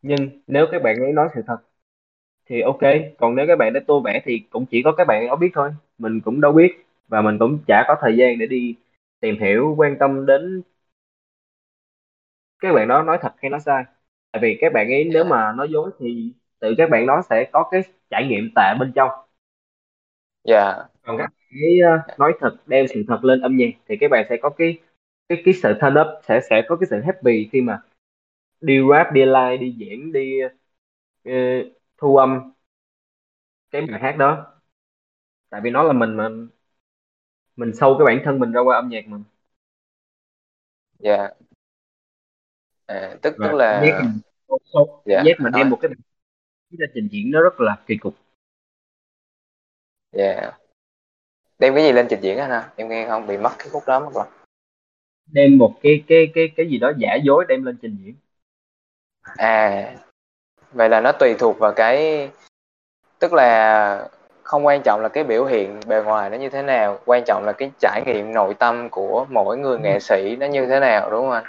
nhưng 0.03 0.43
nếu 0.47 0.67
các 0.73 0.83
bạn 0.83 0.97
ấy 1.01 1.13
nói 1.13 1.29
sự 1.35 1.43
thật 1.47 1.59
thì 2.51 2.63
ok 2.63 2.81
còn 3.19 3.37
nếu 3.37 3.47
các 3.49 3.57
bạn 3.57 3.75
đã 3.75 3.81
tô 3.89 4.03
vẽ 4.07 4.23
thì 4.27 4.41
cũng 4.51 4.67
chỉ 4.67 4.83
có 4.85 4.93
các 4.99 5.07
bạn 5.09 5.29
đó 5.29 5.37
biết 5.37 5.51
thôi. 5.55 5.73
Mình 5.99 6.21
cũng 6.23 6.43
đâu 6.43 6.53
biết 6.53 6.87
và 7.09 7.23
mình 7.23 7.39
cũng 7.41 7.61
chả 7.69 7.85
có 7.89 7.97
thời 8.03 8.17
gian 8.19 8.39
để 8.41 8.47
đi 8.47 8.77
tìm 9.21 9.37
hiểu 9.41 9.75
quan 9.79 9.97
tâm 10.01 10.27
đến 10.27 10.63
các 12.61 12.73
bạn 12.73 12.89
đó 12.89 13.03
nói 13.03 13.19
thật 13.23 13.33
hay 13.43 13.51
nói 13.51 13.61
sai. 13.61 13.85
Tại 14.33 14.41
vì 14.43 14.59
các 14.61 14.73
bạn 14.73 14.89
ấy 14.89 15.05
nếu 15.13 15.25
mà 15.25 15.53
nói 15.57 15.69
dối 15.73 15.91
thì 16.01 16.33
tự 16.61 16.75
các 16.79 16.91
bạn 16.91 17.07
đó 17.07 17.23
sẽ 17.31 17.51
có 17.53 17.69
cái 17.71 17.83
trải 18.11 18.27
nghiệm 18.31 18.51
tệ 18.57 18.75
bên 18.81 18.93
trong. 18.95 19.11
Dạ. 20.45 20.55
Yeah. 20.73 20.91
còn 21.03 21.19
các 21.19 21.31
ấy 21.67 21.81
ờ, 21.81 22.15
nói 22.19 22.33
thật 22.41 22.57
đem 22.67 22.87
sự 22.95 23.05
thật 23.09 23.25
lên 23.25 23.41
âm 23.41 23.57
nhạc 23.57 23.71
thì 23.89 23.97
các 24.01 24.11
bạn 24.11 24.27
sẽ 24.29 24.37
có 24.43 24.51
cái 24.51 24.79
cái 25.29 25.43
cái 25.45 25.55
sự 25.55 25.75
turn 25.81 25.95
up 26.01 26.07
sẽ 26.29 26.41
sẽ 26.51 26.63
có 26.69 26.77
cái 26.77 26.87
sự 26.91 27.01
happy 27.07 27.49
khi 27.53 27.61
mà 27.61 27.83
đi 28.63 28.79
rap 28.91 29.13
đi 29.15 29.23
live 29.27 29.59
đi 29.59 29.73
diễn 29.79 30.13
đi 30.13 30.41
uh, 31.29 31.33
thu 32.01 32.17
âm 32.17 32.53
cái 33.71 33.83
bài 33.83 34.01
hát 34.03 34.17
đó. 34.19 34.61
Tại 35.51 35.61
vì 35.65 35.71
nó 35.71 35.83
là 35.83 35.93
mình 35.93 36.17
mà 36.17 36.29
mình 37.57 37.73
sâu 37.75 37.97
cái 37.99 38.07
bản 38.07 38.23
thân 38.25 38.39
mình 38.39 38.53
ra 38.53 38.61
qua 38.61 38.77
âm 38.77 38.89
nhạc 38.89 39.07
mà. 39.07 39.19
Dạ. 40.99 41.17
Yeah. 41.17 41.37
à, 42.87 43.17
tức 43.23 43.35
Và 43.39 43.49
tức 43.49 43.57
là 43.57 43.83
giác 43.87 44.01
mình, 44.03 44.21
dạ, 45.05 45.23
giác 45.27 45.35
mình 45.39 45.53
đem 45.57 45.71
một 45.71 45.79
cái 45.83 45.91
cái 46.79 46.89
trình 46.95 47.09
diễn 47.11 47.31
nó 47.31 47.43
rất 47.43 47.61
là 47.61 47.83
kỳ 47.87 47.97
cục. 47.97 48.15
Dạ. 50.13 50.25
Yeah. 50.25 50.61
đem 51.59 51.75
cái 51.75 51.85
gì 51.85 51.93
lên 51.93 52.07
trình 52.11 52.21
diễn 52.23 52.39
anh 52.39 52.51
ha? 52.51 52.73
Em 52.77 52.89
nghe 52.89 53.09
không? 53.09 53.27
Bị 53.27 53.39
mất 53.39 53.51
cái 53.59 53.69
khúc 53.71 53.83
đó 53.87 54.01
mất 54.01 54.11
rồi. 54.15 54.27
Đem 55.27 55.59
một 55.59 55.79
cái 55.83 56.05
cái 56.07 56.33
cái 56.35 56.53
cái 56.57 56.69
gì 56.69 56.79
đó 56.79 56.93
giả 56.99 57.15
dối 57.25 57.45
đem 57.49 57.65
lên 57.65 57.79
trình 57.83 57.97
diễn. 58.01 58.15
À 59.23 59.97
vậy 60.73 60.89
là 60.89 61.01
nó 61.01 61.13
tùy 61.13 61.35
thuộc 61.35 61.59
vào 61.59 61.73
cái 61.73 62.29
tức 63.19 63.33
là 63.33 64.09
không 64.43 64.67
quan 64.67 64.83
trọng 64.85 65.01
là 65.01 65.09
cái 65.09 65.25
biểu 65.25 65.45
hiện 65.45 65.81
bề 65.87 66.03
ngoài 66.03 66.31
nó 66.31 66.37
như 66.37 66.49
thế 66.49 66.63
nào 66.63 66.99
quan 67.05 67.23
trọng 67.27 67.45
là 67.45 67.53
cái 67.53 67.71
trải 67.79 68.03
nghiệm 68.07 68.33
nội 68.33 68.55
tâm 68.55 68.89
của 68.91 69.27
mỗi 69.31 69.59
người 69.59 69.79
nghệ 69.79 70.01
sĩ 70.01 70.37
nó 70.37 70.47
như 70.47 70.67
thế 70.67 70.81
nào 70.81 71.11
đúng 71.11 71.21
không 71.21 71.31
anh? 71.31 71.45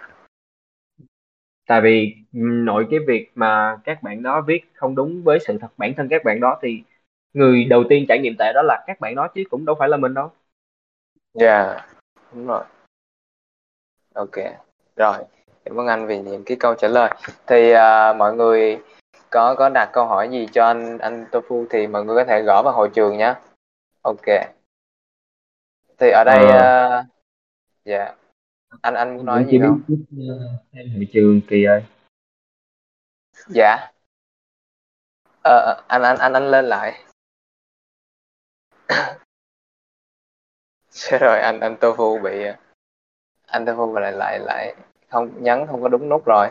Tại 1.68 1.82
vì 1.82 2.16
nội 2.34 2.88
cái 2.92 3.00
việc 3.08 3.32
mà 3.36 3.78
các 3.84 4.04
bạn 4.04 4.24
đó 4.24 4.42
viết 4.48 4.62
không 4.74 4.96
đúng 4.96 5.24
với 5.24 5.40
sự 5.48 5.58
thật 5.62 5.68
bản 5.78 5.94
thân 5.98 6.08
các 6.10 6.24
bạn 6.24 6.40
đó 6.40 6.60
thì 6.62 6.84
người 7.34 7.64
đầu 7.64 7.84
tiên 7.90 8.06
trải 8.08 8.20
nghiệm 8.20 8.36
tệ 8.40 8.52
đó 8.54 8.62
là 8.62 8.84
các 8.88 9.00
bạn 9.00 9.16
đó 9.16 9.28
chứ 9.36 9.44
cũng 9.50 9.66
đâu 9.66 9.76
phải 9.80 9.90
là 9.90 9.98
mình 9.98 10.14
đâu. 10.14 10.32
Dạ 11.34 11.64
yeah, 11.64 11.86
đúng 12.34 12.48
rồi. 12.48 12.64
Ok 14.14 14.36
rồi. 14.96 15.18
Cảm 15.66 15.80
ơn 15.80 15.88
anh 15.88 16.08
vì 16.08 16.20
những 16.20 16.44
cái 16.46 16.58
câu 16.60 16.76
trả 16.76 16.88
lời. 16.88 17.10
Thì 17.48 17.74
uh, 17.74 18.16
mọi 18.18 18.34
người 18.34 18.80
có 19.32 19.56
có 19.58 19.70
đặt 19.70 19.90
câu 19.94 20.06
hỏi 20.06 20.30
gì 20.32 20.48
cho 20.54 20.66
anh 20.66 20.98
anh 20.98 21.26
Tofu 21.32 21.66
thì 21.70 21.88
mọi 21.88 22.06
người 22.06 22.16
có 22.16 22.24
thể 22.28 22.42
gõ 22.42 22.62
vào 22.64 22.74
hội 22.74 22.90
trường 22.94 23.18
nhé. 23.18 23.36
Ok. 24.02 24.26
Thì 25.98 26.10
ở 26.12 26.24
đây 26.26 26.46
ờ. 26.46 27.00
uh, 27.00 27.06
dạ. 27.86 28.16
Anh 28.82 28.94
anh 28.94 29.18
muốn 29.18 29.26
nói 29.26 29.46
gì 29.52 29.60
không? 29.62 29.82
em 30.72 30.90
hội 30.96 31.08
trường 31.14 31.42
kỳ 31.50 31.64
ơi 31.64 31.84
dạ. 33.48 33.92
Ờ, 35.44 35.84
anh 35.88 36.02
anh 36.02 36.18
anh 36.18 36.34
anh 36.34 36.52
lên 36.52 36.66
lại. 36.66 37.04
Rồi 41.20 41.40
anh 41.40 41.60
anh 41.60 41.76
tofu 41.82 42.22
bị 42.22 42.46
anh 43.46 43.66
tofu 43.66 44.00
lại 44.00 44.12
lại 44.12 44.40
lại 44.40 44.76
không 45.10 45.44
nhắn 45.44 45.68
không 45.68 45.82
có 45.82 45.88
đúng 45.88 46.10
nút 46.10 46.26
rồi. 46.26 46.48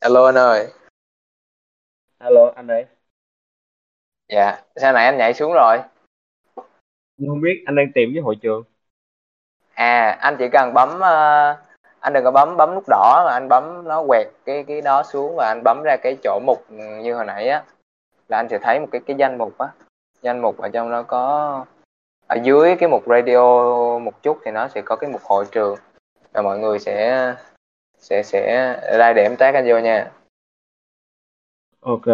Alo 0.00 0.26
anh 0.26 0.34
ơi 0.34 0.72
alo 2.22 2.52
anh 2.54 2.66
đây 2.66 2.86
dạ 4.28 4.62
sao 4.76 4.92
nãy 4.92 5.04
anh 5.04 5.16
nhảy 5.16 5.34
xuống 5.34 5.52
rồi? 5.52 5.78
Không 7.28 7.40
biết 7.40 7.62
anh 7.66 7.76
đang 7.76 7.92
tìm 7.94 8.10
với 8.12 8.22
hội 8.22 8.36
trường. 8.42 8.62
À 9.74 10.16
anh 10.20 10.36
chỉ 10.38 10.48
cần 10.52 10.74
bấm 10.74 10.88
uh, 10.96 11.58
anh 12.00 12.12
đừng 12.12 12.24
có 12.24 12.30
bấm 12.30 12.56
bấm 12.56 12.74
nút 12.74 12.84
đỏ 12.88 13.22
mà 13.26 13.32
anh 13.32 13.48
bấm 13.48 13.88
nó 13.88 14.04
quẹt 14.06 14.26
cái 14.44 14.64
cái 14.68 14.80
đó 14.80 15.02
xuống 15.02 15.34
và 15.36 15.46
anh 15.46 15.62
bấm 15.64 15.82
ra 15.84 15.96
cái 16.02 16.16
chỗ 16.22 16.40
mục 16.46 16.70
như 17.02 17.14
hồi 17.14 17.24
nãy 17.24 17.48
á. 17.48 17.64
Là 18.28 18.36
anh 18.36 18.48
sẽ 18.48 18.58
thấy 18.58 18.80
một 18.80 18.88
cái 18.92 19.00
cái 19.06 19.16
danh 19.16 19.38
mục 19.38 19.58
á. 19.58 19.68
Danh 20.22 20.40
mục 20.40 20.58
ở 20.58 20.68
trong 20.68 20.90
nó 20.90 21.02
có 21.02 21.64
ở 22.26 22.36
dưới 22.42 22.76
cái 22.76 22.88
mục 22.88 23.02
radio 23.06 23.38
một 23.98 24.22
chút 24.22 24.38
thì 24.44 24.50
nó 24.50 24.68
sẽ 24.68 24.82
có 24.82 24.96
cái 24.96 25.10
mục 25.10 25.22
hội 25.24 25.44
trường. 25.52 25.76
Và 26.32 26.42
mọi 26.42 26.58
người 26.58 26.78
sẽ 26.78 27.34
sẽ 27.98 28.22
sẽ 28.22 28.74
ra 28.98 29.12
để 29.12 29.22
em 29.22 29.36
tag 29.36 29.54
anh 29.54 29.64
vô 29.68 29.78
nha 29.78 30.10
ok. 31.82 32.06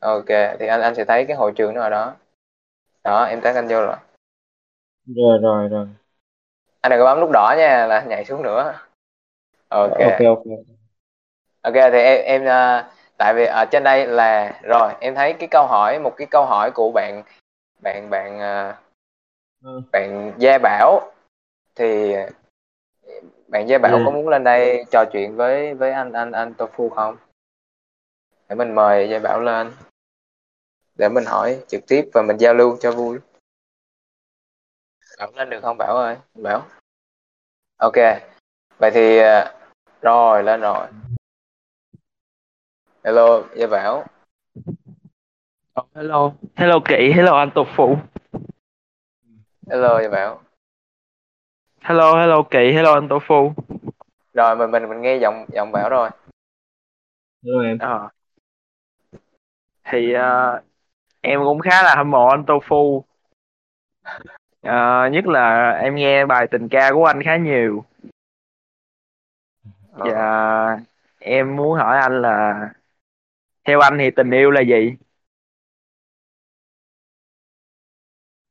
Ok 0.00 0.26
thì 0.58 0.66
anh 0.66 0.80
anh 0.80 0.94
sẽ 0.94 1.04
thấy 1.04 1.24
cái 1.24 1.36
hội 1.36 1.52
trường 1.56 1.74
nó 1.74 1.80
ở 1.82 1.90
đó. 1.90 2.14
Đó 3.04 3.24
em 3.24 3.40
tag 3.40 3.54
anh 3.54 3.68
vô 3.68 3.80
rồi. 3.80 3.96
Rồi 5.06 5.38
rồi 5.42 5.68
rồi. 5.68 5.86
Anh 6.80 6.90
đừng 6.90 7.00
có 7.00 7.04
bấm 7.04 7.20
nút 7.20 7.30
đỏ 7.32 7.54
nha 7.58 7.86
là 7.86 8.04
nhảy 8.08 8.24
xuống 8.24 8.42
nữa. 8.42 8.74
Ok. 9.68 9.98
Ok 9.98 10.20
ok. 10.26 10.44
Ok 11.62 11.74
thì 11.74 11.98
em 11.98 12.24
em 12.24 12.42
uh, 12.42 12.84
tại 13.16 13.34
vì 13.34 13.44
ở 13.44 13.64
trên 13.70 13.82
đây 13.82 14.06
là 14.06 14.60
rồi 14.62 14.92
em 15.00 15.14
thấy 15.14 15.32
cái 15.32 15.48
câu 15.50 15.66
hỏi 15.66 15.98
một 15.98 16.14
cái 16.16 16.26
câu 16.30 16.46
hỏi 16.46 16.70
của 16.70 16.90
bạn 16.90 17.22
bạn 17.80 18.10
bạn 18.10 18.38
uh, 18.38 18.74
Ừ. 19.64 19.82
bạn 19.92 20.32
Gia 20.38 20.58
Bảo. 20.58 21.12
Thì 21.74 22.14
bạn 23.48 23.68
Gia 23.68 23.78
Bảo 23.78 23.98
Ừ. 23.98 24.02
có 24.04 24.10
muốn 24.10 24.28
lên 24.28 24.44
đây 24.44 24.84
trò 24.90 25.04
chuyện 25.12 25.36
với 25.36 25.74
với 25.74 25.92
anh 25.92 26.12
anh 26.12 26.32
anh 26.32 26.54
Tofu 26.58 26.90
không 26.90 27.16
để 28.48 28.56
mình 28.56 28.74
mời 28.74 29.08
Gia 29.10 29.18
Bảo 29.18 29.40
lên. 29.40 29.72
Để 30.94 31.08
mình 31.08 31.24
hỏi 31.24 31.64
trực 31.68 31.80
tiếp 31.86 32.04
và 32.12 32.22
mình 32.22 32.36
giao 32.36 32.54
lưu 32.54 32.76
cho 32.80 32.92
vui. 32.92 33.18
Bảo 35.18 35.32
lên 35.34 35.50
được 35.50 35.60
không? 35.62 35.76
Bảo 35.78 35.96
ơi. 35.96 36.16
Bảo. 36.34 36.66
Ok. 37.76 37.96
Vậy 38.78 38.90
thì 38.94 39.20
uh, 39.20 39.48
rồi 40.02 40.42
lên 40.42 40.60
rồi. 40.60 40.86
Hello 43.04 43.42
Gia 43.56 43.66
Bảo. 43.66 44.06
Ờ, 45.72 45.82
hello, 45.94 46.32
hello 46.56 46.80
Kỵ, 46.84 47.12
hello 47.14 47.38
anh 47.38 47.50
Tục 47.54 47.66
Phụ. 47.76 47.96
hello 49.70 50.02
Gia 50.02 50.08
Bảo. 50.08 50.42
Hello, 51.80 52.16
hello 52.16 52.42
Kỵ, 52.50 52.72
hello 52.72 52.92
anh 52.94 53.08
Tổ 53.08 53.18
Phu. 53.26 53.52
rồi 54.32 54.56
mình 54.56 54.70
mình 54.70 54.88
mình 54.88 55.00
nghe 55.00 55.16
giọng 55.16 55.46
giọng 55.48 55.72
Bảo 55.72 55.88
rồi. 55.90 56.10
Rồi 57.42 57.66
em. 57.66 57.78
Ờ. 57.78 58.08
Thì 59.94 60.12
ờ, 60.12 60.60
em 61.20 61.40
cũng 61.44 61.60
khá 61.60 61.82
là 61.82 61.94
hâm 61.96 62.10
mộ 62.10 62.26
anh 62.28 62.44
Tô 62.46 62.60
Phu. 62.68 63.04
Ờ, 64.62 65.08
nhất 65.12 65.26
là 65.26 65.70
em 65.70 65.94
nghe 65.94 66.26
bài 66.26 66.46
tình 66.50 66.68
ca 66.68 66.92
của 66.92 67.04
anh 67.04 67.22
khá 67.22 67.36
nhiều. 67.36 67.84
Ờ. 69.92 70.04
Và 70.14 70.78
em 71.18 71.56
muốn 71.56 71.78
hỏi 71.78 71.98
anh 71.98 72.22
là 72.22 72.60
theo 73.64 73.80
anh 73.80 73.98
thì 73.98 74.10
tình 74.10 74.30
yêu 74.30 74.50
là 74.50 74.60
gì? 74.60 74.96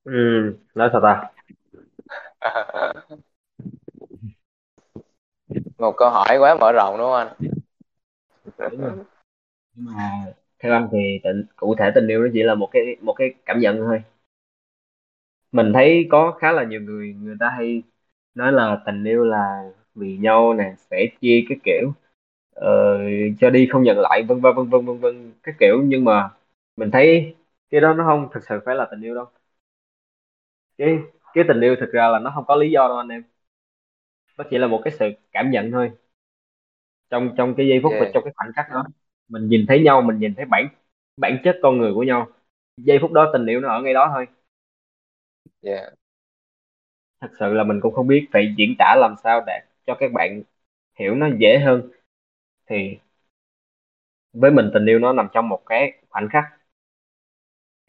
ừ 0.03 0.11
nói 0.75 0.89
sao 0.91 1.01
ta 1.01 1.29
một 5.77 5.93
câu 5.97 6.09
hỏi 6.09 6.37
quá 6.39 6.55
mở 6.59 6.71
rộng 6.71 6.97
đúng 6.97 7.11
không 7.11 7.27
anh 7.27 7.33
đúng 8.71 8.81
rồi 8.81 8.91
nhưng 9.75 9.85
mà 9.95 10.25
theo 10.63 10.73
anh 10.73 10.89
thì 10.91 11.19
tình 11.23 11.45
cụ 11.55 11.75
thể 11.79 11.91
tình 11.95 12.07
yêu 12.07 12.21
nó 12.23 12.27
chỉ 12.33 12.43
là 12.43 12.55
một 12.55 12.69
cái 12.71 12.83
một 13.01 13.13
cái 13.13 13.33
cảm 13.45 13.59
nhận 13.59 13.77
thôi. 13.77 14.01
Mình 15.51 15.71
thấy 15.73 16.07
có 16.11 16.37
khá 16.41 16.51
là 16.51 16.63
nhiều 16.63 16.81
người 16.81 17.13
người 17.13 17.35
ta 17.39 17.49
hay 17.57 17.83
nói 18.35 18.51
là 18.51 18.81
tình 18.85 19.03
yêu 19.03 19.25
là 19.25 19.63
vì 19.95 20.17
nhau 20.17 20.53
nè 20.53 20.73
sẻ 20.91 21.05
chia 21.21 21.45
cái 21.49 21.57
kiểu 21.63 21.93
ờ, 22.55 22.97
cho 23.39 23.49
đi 23.49 23.67
không 23.71 23.83
nhận 23.83 23.99
lại 23.99 24.23
vân 24.29 24.41
vân 24.41 24.55
vân 24.55 24.69
vân 24.69 24.85
vân 24.85 24.97
vân 24.99 25.33
cái 25.43 25.55
kiểu. 25.59 25.81
Nhưng 25.85 26.05
mà 26.05 26.29
mình 26.77 26.91
thấy 26.91 27.35
cái 27.69 27.81
đó 27.81 27.93
nó 27.93 28.03
không 28.07 28.29
thực 28.33 28.43
sự 28.49 28.59
phải 28.65 28.75
là 28.75 28.87
tình 28.91 29.01
yêu 29.01 29.15
đâu. 29.15 29.25
Cái 30.77 30.97
cái 31.33 31.43
tình 31.47 31.61
yêu 31.61 31.75
thực 31.79 31.89
ra 31.93 32.09
là 32.09 32.19
nó 32.19 32.31
không 32.35 32.45
có 32.47 32.55
lý 32.55 32.71
do 32.71 32.87
đâu 32.87 32.97
anh 32.97 33.07
em. 33.09 33.23
Nó 34.37 34.43
chỉ 34.49 34.57
là 34.57 34.67
một 34.67 34.81
cái 34.83 34.93
sự 34.99 35.05
cảm 35.31 35.51
nhận 35.51 35.71
thôi. 35.71 35.91
Trong 37.09 37.29
trong 37.37 37.53
cái 37.57 37.67
giây 37.67 37.79
phút 37.83 37.95
và 37.99 38.05
yeah. 38.05 38.13
trong 38.13 38.23
cái 38.23 38.33
khoảnh 38.35 38.51
khắc 38.55 38.65
đó 38.69 38.83
mình 39.29 39.49
nhìn 39.49 39.65
thấy 39.67 39.83
nhau 39.83 40.01
mình 40.01 40.19
nhìn 40.19 40.33
thấy 40.35 40.45
bản 40.45 40.67
bản 41.17 41.37
chất 41.43 41.55
con 41.63 41.77
người 41.77 41.93
của 41.93 42.03
nhau. 42.03 42.27
Giây 42.77 42.97
phút 43.01 43.11
đó 43.11 43.29
tình 43.33 43.45
yêu 43.45 43.59
nó 43.61 43.69
ở 43.69 43.81
ngay 43.81 43.93
đó 43.93 44.09
thôi. 44.15 44.25
Yeah. 45.61 45.93
thật 47.21 47.27
sự 47.39 47.53
là 47.53 47.63
mình 47.63 47.79
cũng 47.81 47.93
không 47.93 48.07
biết 48.07 48.27
phải 48.33 48.53
diễn 48.57 48.75
tả 48.79 48.95
làm 48.99 49.15
sao 49.23 49.43
để 49.47 49.53
cho 49.87 49.95
các 49.99 50.11
bạn 50.13 50.41
hiểu 50.99 51.15
nó 51.15 51.27
dễ 51.39 51.59
hơn. 51.59 51.91
Thì 52.69 52.97
với 54.33 54.51
mình 54.51 54.69
tình 54.73 54.85
yêu 54.85 54.99
nó 54.99 55.13
nằm 55.13 55.27
trong 55.33 55.49
một 55.49 55.61
cái 55.65 55.93
khoảnh 56.09 56.27
khắc. 56.31 56.43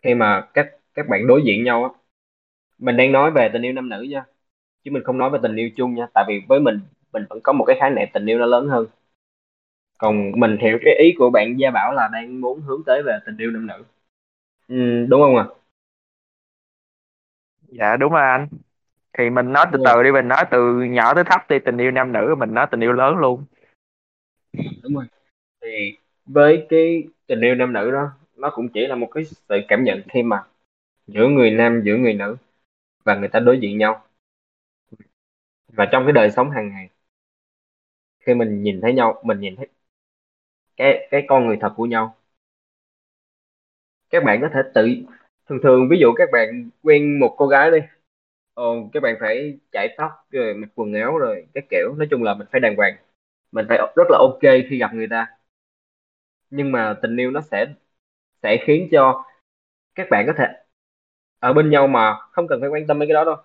Khi 0.03 0.15
mà 0.15 0.49
các 0.55 0.67
các 0.95 1.09
bạn 1.09 1.27
đối 1.27 1.43
diện 1.47 1.65
nhau 1.65 1.85
á 1.85 1.91
mình 2.79 2.97
đang 2.97 3.13
nói 3.13 3.31
về 3.31 3.51
tình 3.55 3.63
yêu 3.63 3.73
nam 3.73 3.89
nữ 3.89 4.03
nha. 4.03 4.25
Chứ 4.85 4.91
mình 4.91 5.05
không 5.05 5.19
nói 5.19 5.31
về 5.31 5.39
tình 5.43 5.57
yêu 5.57 5.71
chung 5.77 5.95
nha. 5.95 6.07
Tại 6.15 6.25
vì 6.29 6.43
với 6.49 6.61
mình 6.61 6.81
mình 7.13 7.25
vẫn 7.31 7.41
có 7.45 7.55
một 7.55 7.65
cái 7.69 7.77
khái 7.81 7.91
niệm 7.91 8.09
tình 8.15 8.27
yêu 8.27 8.39
nó 8.39 8.47
lớn 8.47 8.69
hơn 8.69 8.87
còn 9.99 10.33
mình 10.41 10.57
hiểu 10.61 10.79
cái 10.85 10.95
ý 10.99 11.15
của 11.19 11.31
bạn 11.31 11.57
Gia 11.61 11.71
Bảo 11.71 11.93
là 11.95 12.09
đang 12.13 12.41
muốn 12.41 12.61
hướng 12.61 12.83
tới 12.87 13.03
về 13.07 13.19
tình 13.27 13.37
yêu 13.39 13.51
nam 13.51 13.67
nữ 13.67 13.85
ừ, 14.69 15.07
đúng 15.11 15.23
không 15.23 15.37
ạ 15.37 15.47
Dạ 17.69 17.97
đúng 17.97 18.13
rồi 18.13 18.23
anh. 18.23 18.49
Thì 19.19 19.31
mình 19.31 19.53
nói 19.53 19.67
từ 19.73 19.79
rồi. 19.79 19.85
từ 19.85 20.03
đi, 20.03 20.13
mình 20.13 20.29
nói 20.29 20.45
từ 20.51 20.83
nhỏ 20.85 21.15
tới 21.15 21.25
thấp 21.25 21.43
thì 21.49 21.57
tình 21.67 21.79
yêu 21.79 21.91
nam 21.91 22.13
nữ, 22.13 22.35
mình 22.39 22.55
nói 22.55 22.67
tình 22.71 22.81
yêu 22.81 22.93
lớn 22.93 23.17
luôn. 23.19 23.45
đúng 24.83 24.95
rồi 24.95 25.05
thì 25.63 25.99
với 26.27 26.67
cái 26.71 27.05
tình 27.27 27.41
yêu 27.41 27.55
nam 27.55 27.73
nữ 27.73 27.93
đó 27.93 28.11
nó 28.37 28.51
cũng 28.55 28.69
chỉ 28.75 28.87
là 28.87 28.97
một 28.97 29.09
cái 29.15 29.25
sự 29.27 29.57
cảm 29.69 29.85
nhận 29.85 30.03
khi 30.09 30.23
mà 30.23 30.45
giữa 31.09 31.29
người 31.29 31.53
nam 31.53 31.83
giữa 31.87 31.97
người 31.97 32.15
nữ 32.15 32.37
và 33.05 33.17
người 33.17 33.29
ta 33.29 33.41
đối 33.41 33.61
diện 33.61 33.79
nhau 33.79 34.05
và 35.69 35.87
trong 35.93 36.05
cái 36.07 36.13
đời 36.13 36.31
sống 36.31 36.51
hàng 36.51 36.69
ngày 36.69 36.89
khi 38.27 38.35
mình 38.35 38.63
nhìn 38.63 38.81
thấy 38.83 38.95
nhau 38.95 39.21
mình 39.25 39.41
nhìn 39.41 39.57
thấy 39.57 39.69
cái 40.77 41.09
cái 41.11 41.25
con 41.29 41.47
người 41.47 41.57
thật 41.61 41.73
của 41.77 41.87
nhau. 41.87 42.17
Các 44.11 44.25
bạn 44.25 44.39
có 44.43 44.49
thể 44.55 44.61
tự 44.75 44.89
thường 45.49 45.59
thường 45.63 45.89
ví 45.91 45.97
dụ 46.01 46.13
các 46.17 46.29
bạn 46.33 46.71
quen 46.83 47.21
một 47.21 47.35
cô 47.39 47.47
gái 47.47 47.71
đi 47.71 47.79
ờ, 48.55 48.65
các 48.93 49.01
bạn 49.03 49.17
phải 49.21 49.59
chải 49.73 49.95
tóc 49.99 50.11
rồi 50.31 50.55
mặc 50.55 50.69
quần 50.75 50.93
áo 50.95 51.19
rồi 51.19 51.47
cái 51.55 51.63
kiểu. 51.71 51.95
Nói 51.99 52.09
chung 52.11 52.23
là 52.23 52.35
mình 52.35 52.47
phải 52.53 52.61
đàng 52.61 52.77
hoàng. 52.77 52.95
Mình 53.53 53.67
phải 53.69 53.79
rất 53.97 54.05
là 54.11 54.19
ok 54.19 54.41
khi 54.71 54.79
gặp 54.79 54.95
người 54.95 55.09
ta. 55.11 55.27
Nhưng 56.51 56.73
mà 56.73 56.99
tình 57.03 57.17
yêu 57.17 57.31
nó 57.31 57.41
sẽ 57.41 57.67
sẽ 58.43 58.59
khiến 58.67 58.89
cho 58.93 59.25
các 59.97 60.09
bạn 60.11 60.25
có 60.29 60.35
thể 60.39 60.47
ở 61.41 61.53
bên 61.53 61.71
nhau 61.71 61.89
mà 61.89 62.17
không 62.33 62.49
cần 62.49 62.61
phải 62.61 62.71
quan 62.71 62.87
tâm 62.89 62.99
mấy 62.99 63.09
cái 63.09 63.15
đó 63.15 63.25
đâu. 63.25 63.37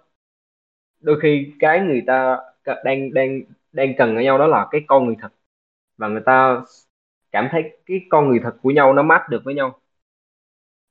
Đôi 0.99 1.19
khi 1.21 1.53
cái 1.59 1.79
người 1.81 2.03
ta 2.07 2.37
đang 2.83 3.13
đang 3.13 3.41
đang 3.71 3.93
cần 3.97 4.15
ở 4.15 4.21
nhau 4.21 4.37
đó 4.37 4.47
là 4.47 4.67
cái 4.71 4.81
con 4.87 5.05
người 5.05 5.15
thật. 5.21 5.29
Và 5.97 6.07
người 6.07 6.21
ta 6.25 6.61
cảm 7.31 7.47
thấy 7.51 7.63
cái 7.85 8.01
con 8.09 8.29
người 8.29 8.39
thật 8.43 8.53
của 8.61 8.71
nhau 8.71 8.93
nó 8.93 9.03
mát 9.03 9.29
được 9.29 9.41
với 9.45 9.53
nhau 9.55 9.79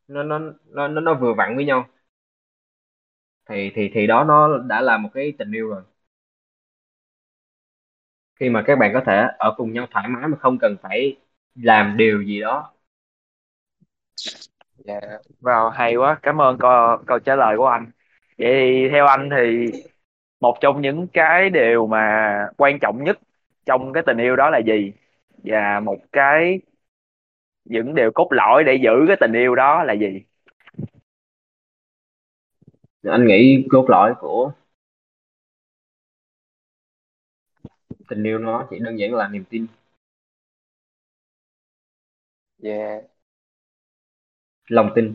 nó 0.09 0.23
nó 0.23 0.39
nó 0.65 0.89
nó, 0.89 1.01
nó 1.01 1.15
vừa 1.15 1.35
vặn 1.35 1.57
với 1.57 1.65
nhau 1.65 1.87
thì 3.49 3.71
thì 3.75 3.91
thì 3.95 4.07
đó 4.07 4.25
nó 4.25 4.59
đã 4.59 4.81
là 4.81 4.99
một 4.99 5.09
cái 5.15 5.33
tình 5.39 5.53
yêu 5.53 5.69
rồi 5.69 5.83
khi 8.41 8.49
mà 8.51 8.63
các 8.67 8.77
bạn 8.79 8.91
có 8.95 9.01
thể 9.07 9.27
ở 9.39 9.55
cùng 9.57 9.73
nhau 9.73 9.87
thoải 9.91 10.09
mái 10.09 10.29
mà 10.29 10.37
không 10.41 10.59
cần 10.59 10.77
phải 10.83 11.17
làm 11.55 11.97
điều 11.97 12.23
gì 12.23 12.41
đó 12.41 12.73
Yeah. 14.85 15.21
Wow, 15.43 15.71
hay 15.71 15.97
quá. 15.97 16.19
Cảm 16.23 16.41
ơn 16.41 16.59
câu, 16.59 16.99
câu 17.07 17.19
trả 17.19 17.37
lời 17.37 17.57
của 17.57 17.67
anh. 17.67 17.91
Vậy 18.39 18.49
thì 18.53 18.89
theo 18.93 19.07
anh 19.07 19.29
thì 19.37 19.67
một 20.41 20.59
trong 20.61 20.83
những 20.83 21.09
cái 21.13 21.51
điều 21.51 21.87
mà 21.87 22.29
quan 22.59 22.79
trọng 22.81 23.05
nhất 23.05 23.19
trong 23.67 23.93
cái 23.93 24.03
tình 24.07 24.19
yêu 24.19 24.37
đó 24.37 24.51
là 24.51 24.59
gì? 24.59 24.93
Và 25.45 25.81
một 25.81 25.97
cái 26.13 26.61
những 27.65 27.95
điều 27.95 28.11
cốt 28.15 28.29
lõi 28.31 28.65
để 28.65 28.75
giữ 28.83 28.91
cái 29.09 29.17
tình 29.21 29.33
yêu 29.33 29.55
đó 29.55 29.85
là 29.85 29.93
gì? 29.93 30.23
anh 33.03 33.27
nghĩ 33.27 33.67
cốt 33.71 33.85
lõi 33.89 34.15
của 34.21 34.53
tình 38.09 38.23
yêu 38.23 38.39
nó 38.39 38.67
chỉ 38.71 38.79
đơn 38.79 38.99
giản 38.99 39.15
là 39.15 39.29
niềm 39.29 39.45
tin 39.51 39.67
Yeah. 42.63 43.03
lòng 44.69 44.91
tin 44.95 45.15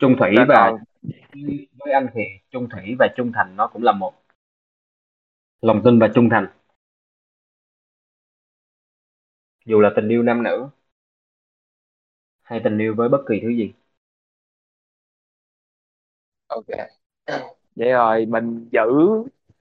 trung 0.00 0.16
thủy 0.18 0.34
Và 0.48 0.72
với 1.78 1.92
anh 1.92 2.06
thì 2.14 2.20
trung 2.50 2.68
thủy 2.72 2.94
và 2.98 3.08
trung 3.16 3.32
thành 3.34 3.56
nó 3.56 3.66
cũng 3.66 3.82
là 3.82 3.92
một 3.92 4.12
lòng 5.62 5.80
tin 5.84 5.98
và 5.98 6.08
trung 6.14 6.28
thành 6.30 6.46
dù 9.66 9.80
là 9.80 9.90
tình 9.96 10.08
yêu 10.08 10.22
nam 10.22 10.42
nữ 10.42 10.68
hay 12.42 12.60
tình 12.64 12.78
yêu 12.78 12.94
với 12.96 13.08
bất 13.08 13.18
kỳ 13.28 13.40
thứ 13.42 13.48
gì 13.48 13.72
Ok. 16.48 16.66
vậy 17.76 17.90
rồi 17.92 18.26
mình 18.26 18.68
giữ 18.72 18.80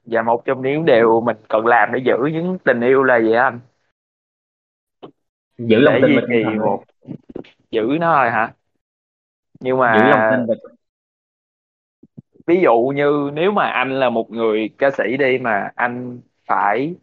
và 0.06 0.22
một 0.22 0.41
trong 0.45 0.62
những 0.62 0.86
điều 0.86 1.22
mình 1.22 1.38
cần 1.49 1.66
làm 1.66 1.89
để 1.93 1.99
giữ 2.06 2.14
những 2.34 2.58
tình 2.66 2.82
yêu 2.82 3.04
là 3.04 3.20
gì 3.20 3.34
anh? 3.34 3.60
giữ 5.58 5.80
lòng 5.80 5.97
Để 5.97 6.02
tin 6.02 6.12
thôi. 6.16 6.24
một 6.64 6.84
giữ 7.72 7.82
nó 8.02 8.16
thôi 8.18 8.32
hả? 8.32 8.54
Nhưng 9.60 9.78
giữ 9.91 10.08
lòng 10.08 10.26
tin 10.30 10.39
mà 10.47 10.54
ví 12.47 12.60
dụ 12.64 12.91
như 12.95 13.30
nếu 13.34 13.52
mà 13.52 13.66
anh 13.70 13.99
là 13.99 14.10
một 14.10 14.32
người 14.32 14.70
ca 14.78 14.91
sĩ 14.91 15.18
đi 15.18 15.38
mà 15.38 15.70
anh 15.76 16.20
phải 16.47 16.95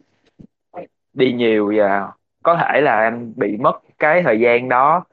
đi 1.13 1.33
nhiều 1.33 1.73
và 1.77 2.11
có 2.43 2.57
thể 2.57 2.81
là 2.81 2.95
anh 2.99 3.33
bị 3.37 3.57
mất 3.57 3.81
cái 3.99 4.23
thời 4.23 4.39
gian 4.39 4.69
đó 4.69 5.05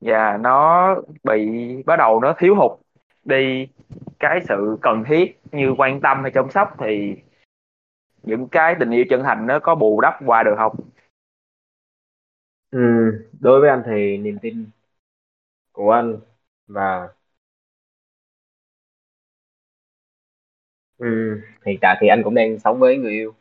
và 0.00 0.38
nó 0.40 0.88
bị 1.24 1.50
bắt 1.86 1.96
đầu 1.96 2.20
nó 2.20 2.34
thiếu 2.38 2.54
hụt 2.56 2.72
đi 3.24 3.68
cái 4.20 4.40
sự 4.48 4.78
cần 4.82 5.04
thiết 5.08 5.40
như 5.52 5.74
quan 5.78 6.00
tâm 6.00 6.22
hay 6.22 6.30
chăm 6.32 6.50
sóc 6.50 6.76
thì 6.80 7.16
những 8.22 8.48
cái 8.48 8.74
tình 8.80 8.90
yêu 8.90 9.04
chân 9.10 9.22
thành 9.22 9.46
nó 9.46 9.58
có 9.58 9.74
bù 9.74 10.00
đắp 10.00 10.14
qua 10.26 10.42
được 10.42 10.54
không? 10.56 10.76
Ừ, 12.70 12.78
đối 13.40 13.60
với 13.60 13.70
anh 13.70 13.82
thì 13.86 14.16
niềm 14.18 14.38
tin 14.42 14.66
của 15.72 15.90
anh 15.92 16.20
và 16.66 17.08
ừ, 20.98 21.06
hiện 21.66 21.78
tại 21.80 21.96
thì 22.00 22.08
anh 22.08 22.22
cũng 22.24 22.34
đang 22.34 22.58
sống 22.58 22.78
với 22.80 22.96
người 22.98 23.12
yêu. 23.12 23.34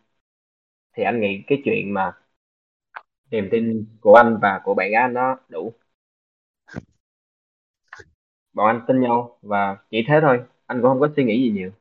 Thì 0.98 1.04
anh 1.04 1.22
nghĩ 1.22 1.44
cái 1.48 1.62
chuyện 1.66 1.94
mà 1.94 2.12
niềm 3.34 3.50
tin 3.52 3.86
của 4.02 4.16
anh 4.16 4.40
và 4.42 4.62
của 4.64 4.74
bạn 4.74 4.92
gái 4.92 5.02
anh 5.04 5.14
nó 5.14 5.38
đủ. 5.50 5.74
Bọn 8.54 8.68
anh 8.68 8.82
tin 8.88 9.02
nhau 9.02 9.38
và 9.42 9.78
chỉ 9.92 10.06
thế 10.08 10.16
thôi, 10.22 10.40
anh 10.66 10.82
cũng 10.82 10.90
không 10.90 11.00
có 11.00 11.10
suy 11.16 11.24
nghĩ 11.24 11.44
gì 11.44 11.52
nhiều. 11.52 11.72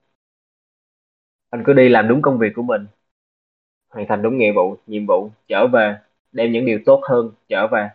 Anh 1.51 1.63
cứ 1.67 1.73
đi 1.73 1.89
làm 1.89 2.09
đúng 2.09 2.23
công 2.23 2.39
việc 2.39 2.53
của 2.57 2.63
mình, 2.63 2.87
hoàn 3.89 4.07
thành 4.09 4.23
đúng 4.23 4.39
nghĩa 4.39 4.53
vụ, 4.53 4.77
nhiệm 4.87 5.07
vụ, 5.07 5.31
trở 5.49 5.67
về, 5.73 5.97
đem 6.33 6.53
những 6.53 6.67
điều 6.67 6.79
tốt 6.87 7.01
hơn 7.11 7.31
trở 7.49 7.67
về. 7.73 7.89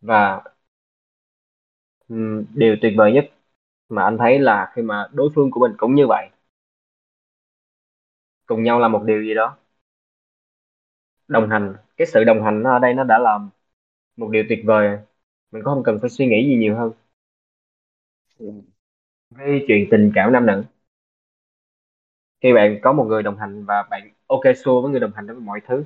Và 0.00 0.42
điều 2.54 2.76
tuyệt 2.82 2.92
vời 2.96 3.12
nhất 3.12 3.24
mà 3.90 4.04
anh 4.04 4.18
thấy 4.18 4.40
là 4.40 4.72
khi 4.74 4.82
mà 4.82 5.08
đối 5.12 5.30
phương 5.36 5.52
của 5.52 5.60
mình 5.60 5.72
cũng 5.78 5.96
như 5.96 6.06
vậy. 6.08 6.30
Cùng 8.46 8.62
nhau 8.62 8.78
làm 8.80 8.92
một 8.92 9.02
điều 9.06 9.22
gì 9.22 9.34
đó 9.34 9.56
đồng 11.32 11.50
hành. 11.50 11.74
Cái 11.96 12.06
sự 12.06 12.24
đồng 12.24 12.44
hành 12.44 12.62
nó 12.62 12.72
ở 12.72 12.78
đây 12.78 12.94
nó 12.94 13.04
đã 13.04 13.18
làm 13.18 13.50
một 14.16 14.30
điều 14.32 14.44
tuyệt 14.50 14.60
vời. 14.66 14.88
Mình 15.52 15.62
cũng 15.64 15.74
không 15.74 15.84
cần 15.84 15.98
phải 16.00 16.10
suy 16.10 16.26
nghĩ 16.26 16.46
gì 16.48 16.56
nhiều 16.56 16.76
hơn. 16.76 16.92
Về 19.30 19.64
chuyện 19.68 19.88
tình 19.90 20.12
cảm 20.14 20.32
nam 20.32 20.46
nữ. 20.46 20.64
Khi 22.42 22.52
bạn 22.52 22.78
có 22.82 22.92
một 22.92 23.04
người 23.04 23.22
đồng 23.22 23.36
hành 23.38 23.64
và 23.64 23.82
bạn 23.90 24.10
ok 24.26 24.40
xua 24.64 24.82
với 24.82 24.90
người 24.90 25.00
đồng 25.00 25.12
hành 25.14 25.26
với 25.26 25.36
mọi 25.36 25.60
thứ. 25.68 25.84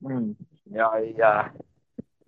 Ừ. 0.00 0.10
rồi 0.64 1.14
à, 1.18 1.52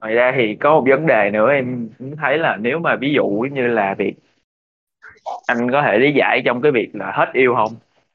ngoài 0.01 0.15
ra 0.15 0.33
thì 0.37 0.57
có 0.61 0.71
một 0.81 0.85
vấn 0.91 1.07
đề 1.07 1.31
nữa 1.33 1.51
em 1.53 1.91
cũng 1.99 2.17
thấy 2.17 2.39
là 2.39 2.57
nếu 2.61 2.79
mà 2.79 2.97
ví 3.03 3.15
dụ 3.17 3.27
như 3.53 3.69
là 3.69 3.97
việc 3.99 4.15
anh 5.47 5.71
có 5.73 5.83
thể 5.83 5.99
lý 5.99 6.13
giải 6.13 6.43
trong 6.45 6.61
cái 6.63 6.73
việc 6.73 6.91
là 6.95 7.13
hết 7.15 7.31
yêu 7.33 7.55
không? 7.57 7.75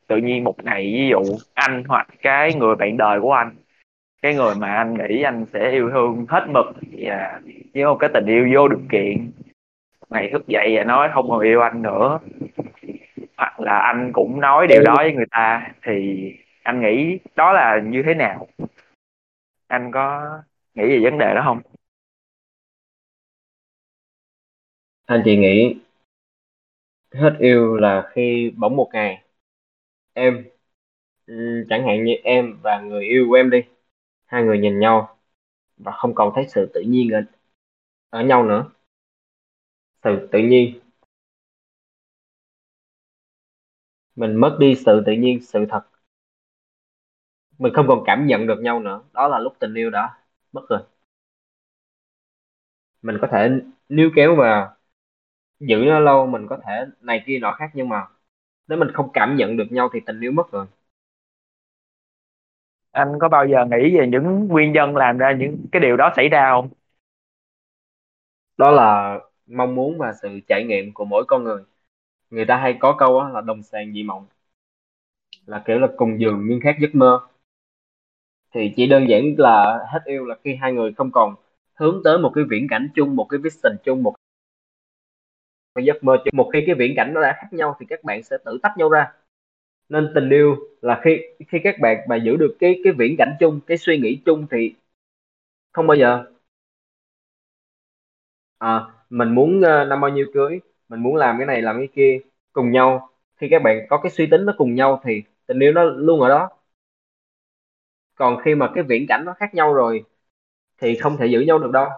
Tự 0.10 0.18
nhiên 0.18 0.44
một 0.44 0.64
ngày, 0.64 0.84
ví 0.84 1.08
dụ, 1.12 1.38
anh 1.54 1.84
hoặc 1.88 2.08
cái 2.22 2.54
người 2.54 2.76
bạn 2.76 2.98
đời 2.98 3.22
của 3.22 3.34
anh, 3.34 3.56
cái 4.22 4.36
người 4.36 4.56
mà 4.56 4.76
anh 4.76 4.94
nghĩ 4.94 5.22
anh 5.22 5.46
sẽ 5.54 5.72
yêu 5.72 5.90
thương 5.94 6.26
hết 6.30 6.46
mực 6.50 6.66
và 6.98 7.42
với 7.74 7.84
một 7.84 7.98
cái 8.00 8.10
tình 8.14 8.26
yêu 8.26 8.50
vô 8.54 8.68
điều 8.68 8.82
kiện 8.92 9.32
ngày 10.10 10.30
thức 10.32 10.48
dậy 10.48 10.74
và 10.78 10.84
nói 10.84 11.10
không 11.14 11.30
còn 11.30 11.40
yêu 11.40 11.62
anh 11.62 11.82
nữa. 11.82 12.20
Hoặc 13.38 13.60
là 13.60 13.80
anh 13.80 14.12
cũng 14.14 14.40
nói 14.40 14.68
điều 14.68 14.82
đó 14.84 14.96
với 14.98 15.14
người 15.14 15.26
ta, 15.32 15.72
thì 15.84 16.32
anh 16.64 16.82
nghĩ 16.82 17.20
đó 17.36 17.54
là 17.54 17.82
như 17.84 18.04
thế 18.06 18.14
nào? 18.14 18.48
Anh 19.68 19.92
có 19.92 20.38
nghĩ 20.76 20.84
về 20.84 21.00
vấn 21.04 21.20
đề 21.20 21.34
đó 21.36 21.42
không? 21.46 21.62
Anh 25.06 25.22
chỉ 25.26 25.38
nghĩ 25.38 25.76
hết 27.14 27.36
yêu 27.40 27.76
là 27.76 28.10
khi 28.14 28.54
bỗng 28.58 28.76
một 28.76 28.90
ngày 28.94 29.24
em. 30.20 30.44
Ừ, 31.28 31.36
chẳng 31.70 31.88
hạn 31.88 32.06
như 32.06 32.14
em 32.24 32.60
và 32.64 32.82
người 32.82 33.06
yêu 33.06 33.26
của 33.30 33.36
em 33.36 33.50
đi. 33.50 33.60
Hai 34.26 34.44
người 34.44 34.60
nhìn 34.60 34.80
nhau 34.80 35.18
và 35.78 35.92
không 35.94 36.16
còn 36.16 36.32
thấy 36.36 36.46
sự 36.50 36.72
tự 36.76 36.82
nhiên 36.82 37.10
ở, 37.12 37.22
ở 38.10 38.24
nhau 38.24 38.44
nữa. 38.46 38.72
Sự 40.04 40.28
tự 40.32 40.40
nhiên. 40.40 40.80
Mình 44.16 44.36
mất 44.36 44.58
đi 44.60 44.76
sự 44.76 45.04
tự 45.06 45.12
nhiên 45.12 45.42
sự 45.42 45.66
thật. 45.70 45.82
Mình 47.58 47.74
không 47.74 47.86
còn 47.88 48.04
cảm 48.06 48.28
nhận 48.28 48.48
được 48.48 48.60
nhau 48.62 48.80
nữa. 48.80 49.02
Đó 49.14 49.28
là 49.28 49.40
lúc 49.40 49.54
tình 49.60 49.74
yêu 49.74 49.90
đã 49.90 50.18
mất 50.52 50.62
rồi. 50.70 50.80
Mình 53.02 53.18
có 53.22 53.28
thể 53.32 53.50
níu 53.90 54.10
kéo 54.16 54.36
và 54.36 54.76
giữ 55.60 55.78
nó 55.88 56.00
lâu 56.00 56.28
mình 56.28 56.48
có 56.50 56.60
thể 56.68 56.86
này 57.02 57.24
kia 57.28 57.40
nọ 57.40 57.54
khác 57.60 57.72
nhưng 57.76 57.90
mà 57.90 58.08
nếu 58.70 58.78
mình 58.80 58.92
không 58.94 59.10
cảm 59.14 59.36
nhận 59.38 59.58
được 59.58 59.66
nhau 59.72 59.90
thì 59.94 60.00
tình 60.06 60.20
yêu 60.22 60.32
mất 60.32 60.52
rồi. 60.52 60.66
Anh 62.92 63.14
có 63.22 63.30
bao 63.30 63.48
giờ 63.48 63.66
nghĩ 63.66 63.98
về 63.98 64.08
những 64.08 64.48
nguyên 64.48 64.72
nhân 64.74 64.96
làm 64.98 65.18
ra 65.18 65.32
những 65.40 65.58
cái 65.72 65.80
điều 65.82 65.98
đó 65.98 66.12
xảy 66.16 66.30
ra 66.30 66.52
không? 66.52 66.70
Đó 68.58 68.72
là 68.72 69.20
mong 69.48 69.76
muốn 69.76 69.98
và 69.98 70.14
sự 70.22 70.40
trải 70.48 70.64
nghiệm 70.64 70.94
của 70.94 71.06
mỗi 71.06 71.24
con 71.28 71.44
người. 71.44 71.64
Người 72.30 72.46
ta 72.46 72.58
hay 72.58 72.78
có 72.80 72.96
câu 73.00 73.30
là 73.30 73.42
đồng 73.42 73.64
sàng 73.64 73.94
dị 73.94 74.04
mộng 74.04 74.28
là 75.46 75.64
kiểu 75.68 75.80
là 75.80 75.88
cùng 75.98 76.20
giường 76.20 76.46
nhưng 76.50 76.60
khác 76.64 76.76
giấc 76.82 76.96
mơ. 76.96 77.20
Thì 78.56 78.74
chỉ 78.76 78.88
đơn 78.88 79.06
giản 79.10 79.24
là 79.38 79.80
hết 79.94 80.00
yêu 80.06 80.26
là 80.26 80.36
khi 80.44 80.56
hai 80.56 80.74
người 80.74 80.94
không 80.98 81.12
còn 81.12 81.36
hướng 81.76 82.02
tới 82.04 82.18
một 82.18 82.32
cái 82.36 82.44
viễn 82.50 82.68
cảnh 82.70 82.90
chung 82.96 83.16
một 83.16 83.26
cái 83.30 83.40
vision 83.44 83.74
chung 83.84 84.04
một 84.04 84.14
và 85.76 85.82
giấc 85.82 86.04
mơ 86.04 86.18
chung 86.26 86.32
một 86.38 86.50
khi 86.54 86.64
cái 86.66 86.76
viễn 86.76 86.94
cảnh 86.98 87.12
nó 87.14 87.22
đã 87.22 87.34
khác 87.42 87.48
nhau 87.54 87.76
thì 87.80 87.86
các 87.90 88.04
bạn 88.04 88.24
sẽ 88.24 88.38
tự 88.46 88.60
tách 88.64 88.74
nhau 88.78 88.90
ra. 88.90 89.14
Nên 89.90 90.12
tình 90.16 90.30
yêu 90.30 90.58
là 90.82 91.02
khi 91.04 91.18
khi 91.50 91.60
các 91.64 91.76
bạn 91.82 91.98
mà 92.10 92.16
giữ 92.18 92.38
được 92.38 92.58
cái 92.60 92.82
cái 92.84 92.94
viễn 92.94 93.16
cảnh 93.18 93.36
chung 93.40 93.60
cái 93.68 93.78
suy 93.78 94.00
nghĩ 94.00 94.22
chung 94.26 94.48
thì 94.52 94.74
không 95.74 95.88
bao 95.88 95.98
giờ. 95.98 96.26
À, 98.58 98.82
mình 99.10 99.36
muốn 99.36 99.62
ờ, 99.62 99.86
năm 99.86 100.02
bao 100.02 100.12
nhiêu 100.12 100.26
cưới 100.34 100.60
mình 100.90 101.00
muốn 101.04 101.16
làm 101.16 101.36
cái 101.38 101.48
này 101.48 101.62
làm 101.62 101.78
cái 101.78 101.88
kia 101.96 102.20
cùng 102.54 102.72
nhau. 102.72 103.10
Khi 103.38 103.48
các 103.52 103.62
bạn 103.64 103.78
có 103.90 104.00
cái 104.04 104.12
suy 104.12 104.28
tính 104.32 104.46
nó 104.46 104.54
cùng 104.58 104.76
nhau 104.76 105.02
thì 105.04 105.24
tình 105.48 105.60
yêu 105.60 105.72
nó 105.74 105.84
luôn 105.84 106.22
ở 106.22 106.30
đó. 106.30 106.50
Còn 108.16 108.38
khi 108.46 108.56
mà 108.56 108.72
cái 108.76 108.84
viễn 108.84 109.06
cảnh 109.10 109.24
nó 109.26 109.34
khác 109.40 109.54
nhau 109.54 109.74
rồi 109.74 110.04
thì 110.78 110.98
không 111.02 111.18
thể 111.18 111.28
giữ 111.28 111.42
nhau 111.42 111.60
được 111.60 111.72
đâu. 111.74 111.90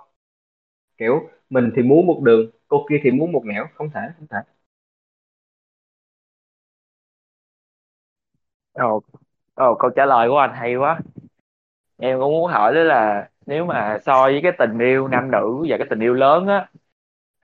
Kiểu 0.98 1.30
mình 1.52 1.72
thì 1.78 1.84
muốn 1.84 2.08
một 2.08 2.22
đường 2.24 2.52
cô 2.70 2.88
kia 2.90 2.98
thì 3.04 3.12
muốn 3.12 3.34
một 3.34 3.44
nẻo. 3.46 3.68
Không 3.76 3.92
thể 3.96 4.02
không 4.20 4.28
thể. 4.32 4.38
Ồ 8.74 9.02
ồ 9.56 9.76
câu 9.80 9.90
trả 9.96 10.06
lời 10.06 10.30
của 10.30 10.38
anh 10.38 10.52
hay 10.56 10.76
quá. 10.76 11.00
Em 11.98 12.20
cũng 12.20 12.32
muốn 12.32 12.52
hỏi 12.52 12.74
đó 12.76 12.82
là 12.84 13.30
nếu 13.46 13.66
mà 13.66 13.98
so 14.06 14.24
với 14.24 14.40
cái 14.44 14.52
tình 14.60 14.80
yêu 14.80 15.08
nam 15.08 15.32
nữ 15.32 15.66
và 15.70 15.78
cái 15.78 15.88
tình 15.90 16.00
yêu 16.00 16.14
lớn 16.14 16.48
á 16.48 16.68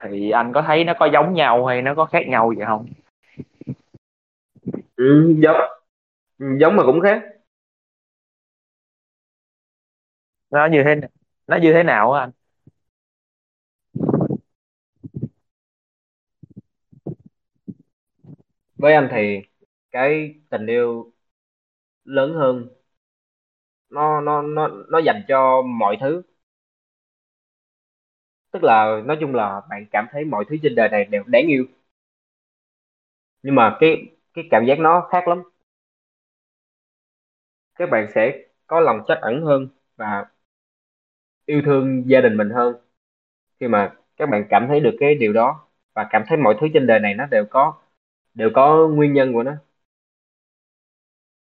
thì 0.04 0.30
anh 0.30 0.52
có 0.54 0.62
thấy 0.62 0.84
nó 0.84 0.94
có 1.00 1.06
giống 1.14 1.34
nhau 1.34 1.66
hay 1.66 1.82
nó 1.82 1.94
có 1.96 2.06
khác 2.06 2.28
nhau 2.28 2.52
vậy 2.58 2.66
không? 2.66 2.86
Ừ, 4.96 5.34
giống. 5.42 5.56
Ừ, 6.38 6.46
giống 6.60 6.76
mà 6.76 6.82
cũng 6.86 7.00
khác. 7.00 7.22
Nó 10.50 10.66
như 10.66 10.82
thế 10.84 10.94
nó 11.46 11.56
như 11.56 11.72
thế 11.72 11.82
nào 11.82 12.12
á 12.12 12.20
anh 12.20 12.30
với 18.78 18.92
anh 18.94 19.08
thì 19.10 19.40
cái 19.90 20.34
tình 20.50 20.66
yêu 20.66 21.12
lớn 22.04 22.34
hơn, 22.34 22.68
nó 23.90 24.20
nó 24.20 24.42
nó 24.42 24.68
nó 24.88 24.98
dành 24.98 25.22
cho 25.28 25.62
mọi 25.62 25.96
thứ. 26.00 26.22
Tức 28.52 28.62
là 28.64 29.02
nói 29.06 29.16
chung 29.20 29.34
là 29.34 29.60
bạn 29.70 29.86
cảm 29.90 30.06
thấy 30.12 30.24
mọi 30.24 30.44
thứ 30.48 30.56
trên 30.62 30.74
đời 30.74 30.88
này 30.88 31.04
đều 31.04 31.22
đáng 31.26 31.46
yêu. 31.46 31.64
Nhưng 33.42 33.54
mà 33.54 33.76
cái 33.80 34.06
cái 34.34 34.44
cảm 34.50 34.64
giác 34.66 34.78
nó 34.78 35.08
khác 35.12 35.28
lắm. 35.28 35.42
Các 37.74 37.86
bạn 37.90 38.06
sẽ 38.14 38.32
có 38.66 38.80
lòng 38.80 39.00
trách 39.08 39.18
ẩn 39.20 39.42
hơn 39.44 39.68
và 39.96 40.24
yêu 41.46 41.62
thương 41.64 42.02
gia 42.10 42.20
đình 42.20 42.36
mình 42.36 42.50
hơn 42.50 42.74
khi 43.60 43.68
mà 43.68 43.94
các 44.16 44.30
bạn 44.30 44.46
cảm 44.50 44.66
thấy 44.68 44.80
được 44.80 44.96
cái 45.00 45.16
điều 45.16 45.32
đó 45.32 45.68
và 45.94 46.06
cảm 46.10 46.24
thấy 46.28 46.38
mọi 46.38 46.56
thứ 46.60 46.68
trên 46.74 46.88
đời 46.88 47.00
này 47.00 47.14
nó 47.14 47.26
đều 47.26 47.46
có 47.50 47.74
đều 48.34 48.50
có 48.54 48.88
nguyên 48.88 49.12
nhân 49.12 49.32
của 49.32 49.42
nó. 49.42 49.52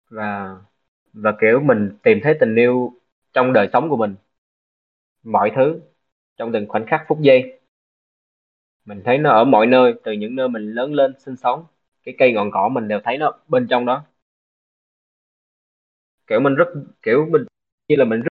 Và 0.10 0.56
và 1.14 1.34
kiểu 1.42 1.60
mình 1.62 1.98
tìm 2.04 2.20
thấy 2.24 2.38
tình 2.40 2.56
yêu 2.56 2.94
trong 3.34 3.54
đời 3.54 3.70
sống 3.74 3.90
của 3.90 3.98
mình. 3.98 4.16
Mọi 5.24 5.52
thứ 5.56 5.80
trong 6.38 6.52
từng 6.54 6.66
khoảnh 6.70 6.86
khắc, 6.88 7.02
phút 7.08 7.18
giây. 7.22 7.60
Mình 8.86 9.02
thấy 9.06 9.18
nó 9.18 9.32
ở 9.32 9.44
mọi 9.46 9.66
nơi, 9.68 9.94
từ 10.04 10.12
những 10.12 10.36
nơi 10.36 10.48
mình 10.50 10.72
lớn 10.74 10.94
lên, 10.94 11.14
sinh 11.20 11.36
sống. 11.36 11.66
Cái 12.04 12.16
cây 12.18 12.34
ngọn 12.34 12.52
cỏ 12.52 12.70
mình 12.70 12.88
đều 12.88 13.00
thấy 13.04 13.18
nó 13.18 13.34
bên 13.48 13.68
trong 13.70 13.86
đó. 13.86 14.04
Kiểu 16.28 16.40
mình 16.40 16.56
rất, 16.56 16.66
kiểu 17.02 17.26
mình, 17.32 17.42
như 17.90 17.96
là 17.96 18.06
mình 18.06 18.22
rất 18.22 18.30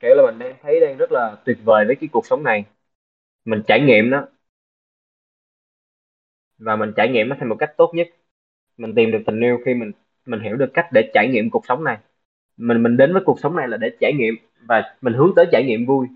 kiểu 0.00 0.14
là 0.14 0.22
mình 0.26 0.38
đang 0.38 0.56
thấy 0.62 0.80
đang 0.80 0.96
rất 0.96 1.12
là 1.12 1.36
tuyệt 1.44 1.58
vời 1.64 1.84
với 1.86 1.96
cái 2.00 2.08
cuộc 2.12 2.26
sống 2.26 2.42
này 2.42 2.64
mình 3.48 3.62
trải 3.66 3.80
nghiệm 3.80 4.10
nó. 4.10 4.26
Và 6.58 6.76
mình 6.76 6.92
trải 6.96 7.08
nghiệm 7.08 7.28
nó 7.28 7.36
theo 7.40 7.48
một 7.48 7.56
cách 7.58 7.74
tốt 7.76 7.90
nhất. 7.94 8.08
Mình 8.76 8.94
tìm 8.96 9.10
được 9.12 9.18
tình 9.26 9.40
yêu 9.40 9.58
khi 9.66 9.74
mình 9.74 9.92
mình 10.26 10.40
hiểu 10.40 10.56
được 10.56 10.70
cách 10.74 10.86
để 10.92 11.10
trải 11.14 11.28
nghiệm 11.28 11.50
cuộc 11.50 11.66
sống 11.68 11.84
này. 11.84 11.98
Mình 12.56 12.82
mình 12.82 12.96
đến 12.96 13.12
với 13.12 13.22
cuộc 13.26 13.40
sống 13.40 13.56
này 13.56 13.68
là 13.68 13.76
để 13.76 13.96
trải 14.00 14.12
nghiệm 14.18 14.34
và 14.68 14.96
mình 15.02 15.14
hướng 15.14 15.32
tới 15.36 15.46
trải 15.52 15.64
nghiệm 15.64 15.86
vui. 15.86 16.06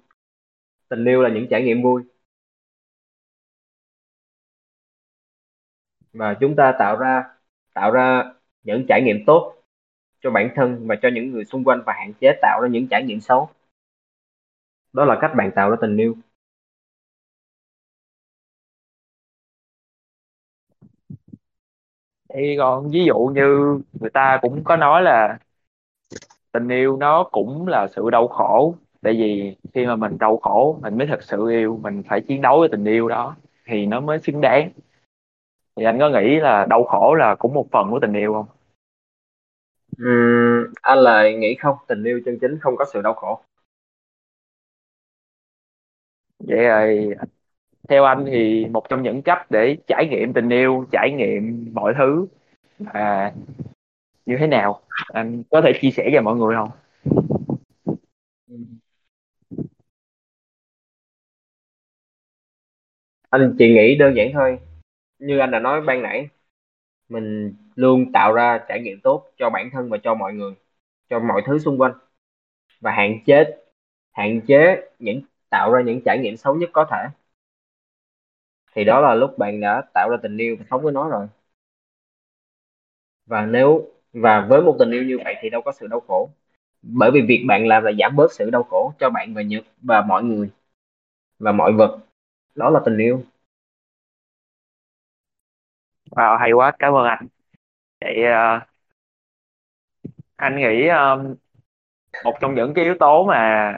Tình 0.89 1.05
yêu 1.05 1.23
là 1.23 1.29
những 1.31 1.47
trải 1.51 1.63
nghiệm 1.63 1.83
vui. 1.83 2.03
Và 6.13 6.35
chúng 6.41 6.57
ta 6.57 6.75
tạo 6.79 6.97
ra 6.99 7.25
tạo 7.75 7.91
ra 7.93 8.25
những 8.63 8.87
trải 8.89 9.03
nghiệm 9.03 9.25
tốt 9.27 9.55
cho 10.21 10.31
bản 10.31 10.51
thân 10.57 10.89
và 10.89 10.97
cho 11.03 11.09
những 11.15 11.31
người 11.31 11.45
xung 11.45 11.65
quanh 11.65 11.83
và 11.87 11.93
hạn 11.93 12.13
chế 12.21 12.33
tạo 12.43 12.61
ra 12.63 12.69
những 12.69 12.87
trải 12.91 13.05
nghiệm 13.05 13.21
xấu. 13.21 13.51
Đó 14.93 15.05
là 15.05 15.19
cách 15.21 15.33
bạn 15.37 15.51
tạo 15.55 15.71
ra 15.71 15.77
tình 15.81 15.97
yêu. 15.97 16.17
Thì 22.35 22.55
còn 22.59 22.91
ví 22.91 23.05
dụ 23.05 23.15
như 23.35 23.79
người 24.01 24.11
ta 24.11 24.39
cũng 24.43 24.65
có 24.65 24.77
nói 24.77 25.03
là 25.03 25.39
tình 26.53 26.69
yêu 26.69 26.97
nó 26.97 27.25
cũng 27.33 27.69
là 27.69 27.87
sự 27.89 28.11
đau 28.11 28.29
khổ. 28.29 28.75
Tại 29.03 29.13
vì 29.13 29.57
khi 29.75 29.87
mà 29.87 29.97
mình 29.97 30.19
đau 30.19 30.37
khổ 30.37 30.79
mình 30.83 30.99
mới 30.99 31.07
thật 31.07 31.23
sự 31.23 31.49
yêu 31.49 31.79
mình 31.83 32.03
phải 32.09 32.21
chiến 32.21 32.43
đấu 32.43 32.61
với 32.61 32.69
tình 32.73 32.85
yêu 32.85 33.09
đó 33.09 33.37
thì 33.67 33.87
nó 33.87 34.01
mới 34.01 34.19
xứng 34.19 34.41
đáng. 34.41 34.71
Thì 35.77 35.85
anh 35.85 35.99
có 35.99 36.11
nghĩ 36.11 36.41
là 36.41 36.67
đau 36.71 36.85
khổ 36.85 37.15
là 37.15 37.35
cũng 37.35 37.55
một 37.55 37.67
phần 37.73 37.91
của 37.91 37.99
tình 38.01 38.13
yêu 38.13 38.33
không? 38.33 38.47
Uhm, 40.03 40.73
anh 40.83 40.99
lại 40.99 41.35
nghĩ 41.35 41.55
không 41.55 41.77
tình 41.89 42.05
yêu 42.05 42.21
chân 42.25 42.39
chính 42.41 42.59
không 42.61 42.77
có 42.77 42.85
sự 42.93 43.03
đau 43.03 43.15
khổ. 43.15 43.41
Vậy 46.39 46.65
rồi 46.65 47.15
theo 47.89 48.05
anh 48.05 48.25
thì 48.27 48.67
một 48.67 48.89
trong 48.89 49.03
những 49.03 49.23
cách 49.23 49.51
để 49.51 49.77
trải 49.87 50.09
nghiệm 50.11 50.33
tình 50.33 50.49
yêu, 50.49 50.87
trải 50.93 51.11
nghiệm 51.11 51.71
mọi 51.75 51.95
thứ 51.99 52.27
là 52.79 53.35
như 54.27 54.37
thế 54.39 54.47
nào? 54.47 54.83
Anh 55.13 55.43
có 55.51 55.61
thể 55.61 55.73
chia 55.81 55.91
sẻ 55.91 56.11
cho 56.15 56.23
mọi 56.23 56.37
người 56.37 56.57
không? 56.57 56.71
Anh 63.31 63.55
chỉ 63.59 63.75
nghĩ 63.75 63.97
đơn 63.99 64.17
giản 64.17 64.31
thôi. 64.33 64.59
Như 65.19 65.39
anh 65.39 65.51
đã 65.51 65.59
nói 65.59 65.81
ban 65.81 66.03
nãy, 66.03 66.29
mình 67.09 67.55
luôn 67.75 68.13
tạo 68.13 68.33
ra 68.33 68.65
trải 68.69 68.81
nghiệm 68.81 69.01
tốt 69.01 69.25
cho 69.37 69.51
bản 69.51 69.71
thân 69.73 69.89
và 69.91 69.99
cho 70.03 70.15
mọi 70.15 70.33
người, 70.35 70.55
cho 71.11 71.21
mọi 71.21 71.43
thứ 71.47 71.59
xung 71.59 71.81
quanh. 71.81 71.93
Và 72.81 72.91
hạn 72.91 73.19
chế 73.27 73.45
hạn 74.13 74.41
chế 74.41 74.91
những, 74.99 75.23
tạo 75.51 75.73
ra 75.73 75.83
những 75.83 76.01
trải 76.05 76.19
nghiệm 76.19 76.37
xấu 76.37 76.55
nhất 76.55 76.71
có 76.73 76.87
thể 76.91 77.22
thì 78.75 78.85
đó 78.85 79.01
là 79.01 79.15
lúc 79.15 79.39
bạn 79.39 79.61
đã 79.61 79.83
tạo 79.95 80.09
ra 80.11 80.17
tình 80.23 80.37
yêu 80.37 80.57
và 80.59 80.65
sống 80.71 80.83
với 80.83 80.93
nó 80.93 81.09
rồi. 81.09 81.27
Và 83.27 83.47
nếu 83.47 83.89
và 84.13 84.47
với 84.49 84.63
một 84.63 84.77
tình 84.79 84.91
yêu 84.91 85.03
như 85.03 85.19
vậy 85.25 85.35
thì 85.41 85.51
đâu 85.51 85.63
có 85.63 85.73
sự 85.73 85.87
đau 85.87 86.01
khổ. 86.01 86.31
Bởi 86.83 87.11
vì 87.15 87.21
việc 87.29 87.45
bạn 87.49 87.67
làm 87.67 87.85
là 87.85 87.93
giảm 87.99 88.17
bớt 88.17 88.33
sự 88.33 88.51
đau 88.51 88.63
khổ 88.63 88.93
cho 89.01 89.11
bạn 89.11 89.35
và 89.35 89.43
nhật 89.43 89.65
và 89.83 90.03
mọi 90.03 90.25
người 90.25 90.51
và 91.39 91.53
mọi 91.53 91.73
vật. 91.73 91.99
Đó 92.55 92.71
là 92.71 92.81
tình 92.85 92.99
yêu. 92.99 93.25
Wow, 96.11 96.39
hay 96.39 96.53
quá 96.53 96.73
cảm 96.79 96.95
ơn 96.95 97.05
anh. 97.05 97.27
Vậy 98.01 98.17
uh, 98.59 98.63
anh 100.37 100.57
nghĩ 100.57 100.89
um, 100.89 101.35
một 102.25 102.35
trong 102.41 102.55
những 102.55 102.75
cái 102.75 102.85
yếu 102.85 102.95
tố 103.01 103.25
mà 103.27 103.73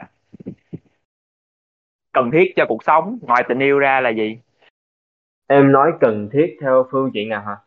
cần 2.11 2.31
thiết 2.33 2.53
cho 2.55 2.65
cuộc 2.69 2.83
sống 2.83 3.19
ngoài 3.21 3.43
tình 3.49 3.59
yêu 3.59 3.79
ra 3.79 4.01
là 4.01 4.09
gì? 4.09 4.37
Em 5.47 5.71
nói 5.71 5.91
cần 6.01 6.29
thiết 6.33 6.57
theo 6.61 6.87
phương 6.91 7.11
diện 7.13 7.29
nào 7.29 7.41
hả? 7.45 7.57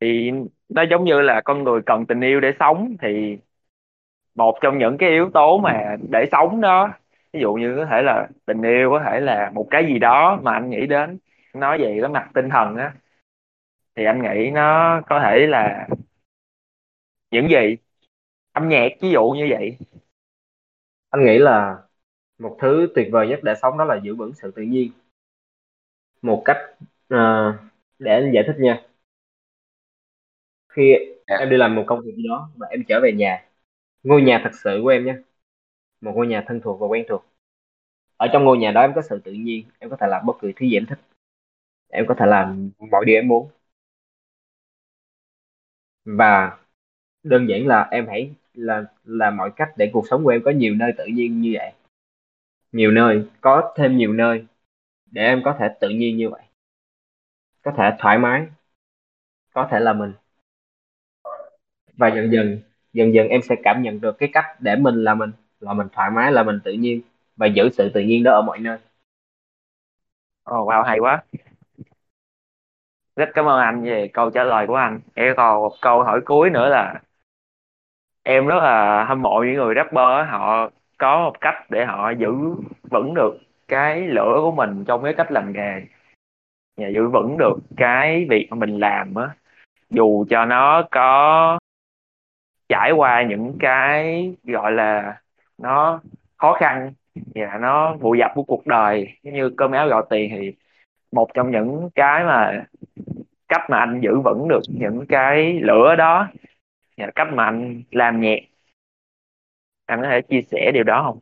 Thì 0.00 0.30
nó 0.68 0.82
giống 0.90 1.04
như 1.04 1.20
là 1.20 1.40
con 1.44 1.64
người 1.64 1.80
cần 1.86 2.06
tình 2.06 2.20
yêu 2.20 2.40
để 2.40 2.52
sống 2.60 2.96
thì 3.02 3.38
một 4.34 4.58
trong 4.62 4.78
những 4.78 4.98
cái 4.98 5.10
yếu 5.10 5.30
tố 5.34 5.58
mà 5.58 5.96
để 6.10 6.28
sống 6.32 6.60
đó 6.60 6.92
ví 7.32 7.40
dụ 7.40 7.54
như 7.54 7.74
có 7.76 7.86
thể 7.90 8.02
là 8.02 8.28
tình 8.46 8.62
yêu 8.62 8.90
có 8.90 9.02
thể 9.04 9.20
là 9.20 9.50
một 9.54 9.66
cái 9.70 9.86
gì 9.86 9.98
đó 9.98 10.40
mà 10.42 10.52
anh 10.52 10.70
nghĩ 10.70 10.86
đến 10.86 11.18
nói 11.54 11.78
về 11.78 11.98
cái 12.00 12.10
mặt 12.10 12.30
tinh 12.34 12.48
thần 12.50 12.76
á 12.76 12.94
thì 13.96 14.04
anh 14.04 14.22
nghĩ 14.22 14.50
nó 14.50 15.00
có 15.06 15.20
thể 15.20 15.46
là 15.46 15.88
những 17.30 17.48
gì? 17.50 17.76
Âm 18.52 18.68
nhạc 18.68 18.88
ví 19.00 19.10
dụ 19.10 19.30
như 19.30 19.46
vậy. 19.50 19.78
Anh 21.10 21.24
nghĩ 21.24 21.38
là 21.38 21.76
một 22.38 22.56
thứ 22.60 22.88
tuyệt 22.94 23.08
vời 23.12 23.28
nhất 23.28 23.40
để 23.42 23.54
sống 23.62 23.78
đó 23.78 23.84
là 23.84 24.00
giữ 24.04 24.14
vững 24.14 24.34
sự 24.34 24.52
tự 24.56 24.62
nhiên 24.62 24.92
một 26.24 26.42
cách 26.44 26.56
uh, 27.14 27.54
để 27.98 28.12
anh 28.12 28.32
giải 28.34 28.44
thích 28.46 28.56
nha. 28.58 28.82
Khi 30.68 30.94
Dạ. 31.26 31.36
em 31.36 31.50
đi 31.50 31.56
làm 31.56 31.74
một 31.74 31.84
công 31.86 32.00
việc 32.00 32.12
gì 32.16 32.28
đó 32.28 32.50
và 32.56 32.66
em 32.70 32.84
trở 32.88 33.00
về 33.02 33.12
nhà 33.12 33.44
ngôi 34.02 34.22
nhà 34.22 34.40
thật 34.44 34.50
sự 34.64 34.80
của 34.82 34.88
em 34.88 35.04
nhé 35.04 35.16
một 36.00 36.12
ngôi 36.14 36.26
nhà 36.26 36.44
thân 36.46 36.60
thuộc 36.60 36.80
và 36.80 36.86
quen 36.86 37.04
thuộc. 37.08 37.24
Ở 38.16 38.28
trong 38.32 38.44
ngôi 38.44 38.58
nhà 38.58 38.70
đó 38.72 38.80
em 38.80 38.92
có 38.94 39.02
sự 39.02 39.20
tự 39.24 39.32
nhiên 39.32 39.66
em 39.78 39.90
có 39.90 39.96
thể 40.00 40.06
làm 40.06 40.26
bất 40.26 40.36
cứ 40.40 40.52
thứ 40.56 40.66
gì 40.66 40.76
em 40.76 40.86
thích. 40.86 40.98
Em 41.88 42.06
có 42.08 42.14
thể 42.18 42.26
làm 42.26 42.70
mọi 42.90 43.04
điều 43.04 43.16
em 43.16 43.28
muốn. 43.28 43.48
Và 46.04 46.58
đơn 47.22 47.48
giản 47.48 47.66
là 47.66 47.88
em 47.90 48.06
hãy 48.08 48.30
là 48.54 48.84
làm 49.04 49.36
mọi 49.36 49.50
cách 49.56 49.70
để 49.76 49.90
cuộc 49.92 50.08
sống 50.10 50.24
của 50.24 50.30
em 50.30 50.42
có 50.44 50.50
nhiều 50.50 50.74
nơi 50.74 50.92
tự 50.98 51.06
nhiên 51.06 51.40
như 51.40 51.50
vậy. 51.54 51.72
Nhiều 52.72 52.90
nơi 52.90 53.26
có 53.40 53.74
thêm 53.76 53.96
nhiều 53.96 54.12
nơi 54.12 54.46
để 55.14 55.22
em 55.22 55.42
có 55.44 55.56
thể 55.58 55.68
tự 55.80 55.88
nhiên 55.88 56.16
như 56.16 56.30
vậy. 56.30 56.42
Có 57.62 57.72
thể 57.76 57.90
thoải 57.98 58.18
mái. 58.18 58.46
Có 59.52 59.68
thể 59.70 59.80
là 59.80 59.92
mình. 59.92 60.12
Và 61.92 62.08
dần 62.08 62.32
dần 62.32 62.60
dần 62.92 63.14
dần 63.14 63.28
em 63.28 63.40
sẽ 63.42 63.54
cảm 63.62 63.82
nhận 63.82 64.00
được 64.00 64.18
cái 64.18 64.28
cách 64.32 64.46
để 64.60 64.76
mình 64.76 65.04
là 65.04 65.14
mình 65.14 65.32
là 65.60 65.72
mình 65.72 65.86
thoải 65.92 66.10
mái 66.10 66.32
là 66.32 66.42
mình 66.42 66.60
tự 66.64 66.72
nhiên 66.72 67.00
và 67.36 67.46
giữ 67.46 67.70
sự 67.72 67.90
tự 67.94 68.00
nhiên 68.00 68.22
đó 68.22 68.32
ở 68.32 68.42
mọi 68.42 68.58
nơi. 68.58 68.78
Oh, 70.50 70.68
wow 70.68 70.82
hay 70.84 70.98
quá. 70.98 71.22
Rất 73.16 73.30
cảm 73.34 73.44
ơn 73.48 73.60
anh 73.60 73.84
về 73.84 74.10
câu 74.12 74.30
trả 74.30 74.44
lời 74.44 74.66
của 74.66 74.74
anh. 74.76 75.00
Em 75.14 75.34
còn 75.36 75.62
một 75.62 75.76
câu 75.80 76.02
hỏi 76.02 76.20
cuối 76.24 76.50
nữa 76.50 76.68
là 76.68 77.00
em 78.22 78.46
rất 78.46 78.56
là 78.62 79.04
hâm 79.04 79.22
mộ 79.22 79.42
những 79.46 79.54
người 79.54 79.74
rapper 79.74 80.28
họ 80.30 80.70
có 80.98 81.18
một 81.24 81.40
cách 81.40 81.54
để 81.70 81.84
họ 81.84 82.10
giữ 82.10 82.28
vững 82.90 83.14
được 83.14 83.43
cái 83.68 84.00
lửa 84.00 84.38
của 84.42 84.52
mình 84.52 84.84
trong 84.84 85.04
cái 85.04 85.14
cách 85.14 85.32
làm 85.32 85.52
nghề. 85.52 85.82
Và 86.76 86.88
giữ 86.88 87.08
vững 87.08 87.36
được 87.38 87.56
cái 87.76 88.26
việc 88.30 88.46
mà 88.50 88.56
mình 88.56 88.78
làm 88.80 89.14
á 89.14 89.28
dù 89.90 90.24
cho 90.30 90.44
nó 90.44 90.88
có 90.90 91.58
trải 92.68 92.92
qua 92.92 93.22
những 93.22 93.56
cái 93.60 94.32
gọi 94.44 94.72
là 94.72 95.20
nó 95.58 96.00
khó 96.36 96.56
khăn 96.60 96.92
và 97.14 97.58
nó 97.60 97.96
vụ 97.96 98.14
dập 98.14 98.30
của 98.34 98.42
cuộc 98.42 98.66
đời 98.66 99.18
giống 99.22 99.34
như 99.34 99.50
cơm 99.56 99.72
áo 99.72 99.88
gạo 99.88 100.06
tiền 100.10 100.30
thì 100.36 100.52
một 101.12 101.30
trong 101.34 101.50
những 101.50 101.90
cái 101.94 102.24
mà 102.24 102.64
cách 103.48 103.62
mà 103.70 103.78
anh 103.78 104.00
giữ 104.02 104.20
vững 104.24 104.48
được 104.48 104.60
những 104.68 105.06
cái 105.08 105.60
lửa 105.60 105.94
đó 105.98 106.28
và 106.96 107.10
cách 107.14 107.28
mà 107.32 107.44
anh 107.44 107.82
làm 107.90 108.20
nhạc. 108.20 108.38
Anh 109.86 110.00
có 110.02 110.08
thể 110.08 110.20
chia 110.22 110.42
sẻ 110.42 110.70
điều 110.74 110.84
đó 110.84 111.02
không? 111.06 111.18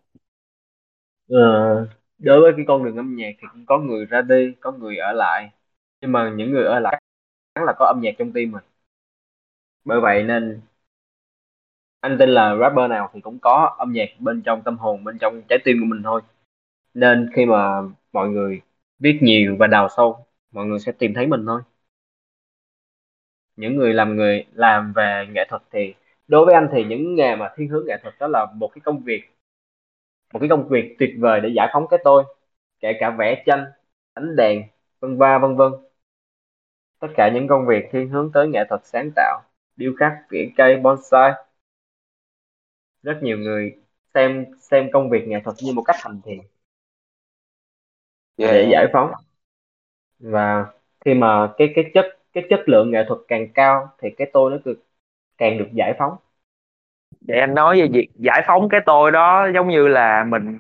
Ờ, 1.29 1.87
đối 2.23 2.41
với 2.41 2.53
cái 2.57 2.65
con 2.69 2.85
đường 2.85 2.97
âm 2.97 3.17
nhạc 3.17 3.31
thì 3.41 3.47
cũng 3.53 3.67
có 3.67 3.79
người 3.79 4.07
ra 4.07 4.23
đi, 4.23 4.53
có 4.61 4.73
người 4.73 4.97
ở 4.97 5.13
lại. 5.13 5.51
Nhưng 6.01 6.13
mà 6.13 6.33
những 6.37 6.51
người 6.53 6.65
ở 6.65 6.81
lại 6.81 7.03
chắc 7.55 7.65
là 7.65 7.73
có 7.79 7.87
âm 7.87 8.01
nhạc 8.03 8.13
trong 8.19 8.33
tim 8.33 8.53
mình. 8.53 8.65
Bởi 9.85 10.01
vậy 10.01 10.23
nên 10.23 10.61
anh 12.01 12.17
tin 12.19 12.29
là 12.29 12.57
rapper 12.61 12.91
nào 12.91 13.11
thì 13.15 13.21
cũng 13.21 13.39
có 13.39 13.75
âm 13.79 13.93
nhạc 13.93 14.09
bên 14.19 14.43
trong 14.43 14.63
tâm 14.65 14.79
hồn, 14.79 15.05
bên 15.05 15.19
trong 15.19 15.43
trái 15.49 15.59
tim 15.65 15.77
của 15.81 15.87
mình 15.87 16.03
thôi. 16.03 16.21
Nên 16.95 17.31
khi 17.35 17.47
mà 17.47 17.83
mọi 18.13 18.29
người 18.29 18.61
viết 18.99 19.19
nhiều 19.23 19.57
và 19.59 19.67
đào 19.67 19.89
sâu, 19.97 20.27
mọi 20.53 20.67
người 20.67 20.79
sẽ 20.81 20.93
tìm 20.93 21.15
thấy 21.15 21.27
mình 21.27 21.47
thôi. 21.47 21.63
Những 23.57 23.77
người 23.77 23.95
làm 23.95 24.17
người, 24.17 24.45
làm 24.53 24.93
về 24.97 25.27
nghệ 25.33 25.45
thuật 25.49 25.63
thì 25.73 25.95
đối 26.29 26.47
với 26.47 26.55
anh 26.55 26.69
thì 26.73 26.85
những 26.85 27.15
nghề 27.15 27.37
mà 27.37 27.49
thiên 27.57 27.69
hướng 27.69 27.85
nghệ 27.87 27.97
thuật 28.03 28.15
đó 28.21 28.27
là 28.29 28.47
một 28.55 28.69
cái 28.75 28.81
công 28.85 29.03
việc 29.05 29.23
một 30.33 30.39
cái 30.41 30.49
công 30.49 30.69
việc 30.69 30.97
tuyệt 30.99 31.11
vời 31.21 31.41
để 31.41 31.49
giải 31.57 31.69
phóng 31.73 31.87
cái 31.91 32.01
tôi 32.05 32.25
kể 32.81 32.93
cả 33.01 33.11
vẽ 33.19 33.43
tranh 33.47 33.65
ánh 34.15 34.37
đèn 34.37 34.63
vân 35.01 35.19
va 35.19 35.39
vân 35.39 35.57
vân. 35.57 35.73
Tất 37.01 37.09
cả 37.17 37.31
những 37.35 37.49
công 37.49 37.67
việc 37.67 37.89
thiên 37.93 38.09
hướng 38.09 38.31
tới 38.35 38.49
nghệ 38.49 38.61
thuật 38.69 38.81
sáng 38.85 39.11
tạo 39.17 39.43
điêu 39.77 39.93
khắc 39.99 40.13
vẽ 40.31 40.39
cây 40.57 40.77
bonsai. 40.77 41.33
Rất 43.03 43.19
nhiều 43.23 43.39
người 43.39 43.73
xem 44.15 44.45
xem 44.61 44.89
công 44.93 45.11
việc 45.11 45.29
nghệ 45.29 45.37
thuật 45.45 45.57
như 45.63 45.73
một 45.73 45.83
cách 45.83 45.97
hành 46.05 46.21
thiền 46.25 46.39
Yeah. 48.39 48.49
để 48.53 48.69
giải 48.73 48.87
phóng. 48.93 49.11
Và 50.19 50.67
khi 51.05 51.15
mà 51.15 51.53
cái 51.59 51.73
cái 51.75 51.85
chất 51.95 52.05
cái 52.33 52.45
chất 52.51 52.61
lượng 52.67 52.91
nghệ 52.91 53.05
thuật 53.09 53.21
càng 53.29 53.49
cao 53.55 53.89
thì 53.99 54.09
cái 54.17 54.31
tôi 54.33 54.51
nó 54.51 54.57
cực 54.65 54.85
càng 55.39 55.59
được 55.59 55.69
giải 55.75 55.95
phóng 55.99 56.17
để 57.21 57.39
anh 57.41 57.55
nói 57.55 57.81
về 57.81 57.89
việc 57.93 58.09
giải 58.15 58.43
phóng 58.47 58.69
cái 58.69 58.81
tôi 58.87 59.11
đó 59.11 59.49
giống 59.55 59.69
như 59.69 59.89
là 59.89 60.25
mình 60.29 60.59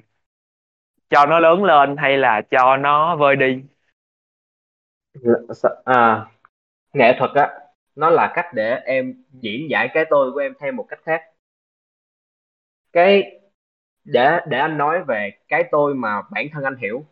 cho 1.10 1.26
nó 1.26 1.40
lớn 1.40 1.64
lên 1.64 1.96
hay 1.96 2.18
là 2.18 2.42
cho 2.50 2.76
nó 2.76 3.16
vơi 3.16 3.36
đi? 3.36 3.62
À, 5.84 6.26
nghệ 6.92 7.16
thuật 7.18 7.30
á 7.34 7.50
nó 7.96 8.10
là 8.10 8.32
cách 8.34 8.46
để 8.54 8.74
em 8.84 9.24
diễn 9.32 9.70
giải 9.70 9.88
cái 9.94 10.04
tôi 10.10 10.32
của 10.32 10.38
em 10.38 10.52
theo 10.60 10.72
một 10.72 10.86
cách 10.88 11.00
khác. 11.04 11.22
Cái 12.92 13.40
để 14.04 14.40
để 14.48 14.58
anh 14.58 14.78
nói 14.78 15.04
về 15.08 15.30
cái 15.48 15.64
tôi 15.70 15.94
mà 15.94 16.22
bản 16.30 16.46
thân 16.52 16.64
anh 16.64 16.76
hiểu 16.76 17.06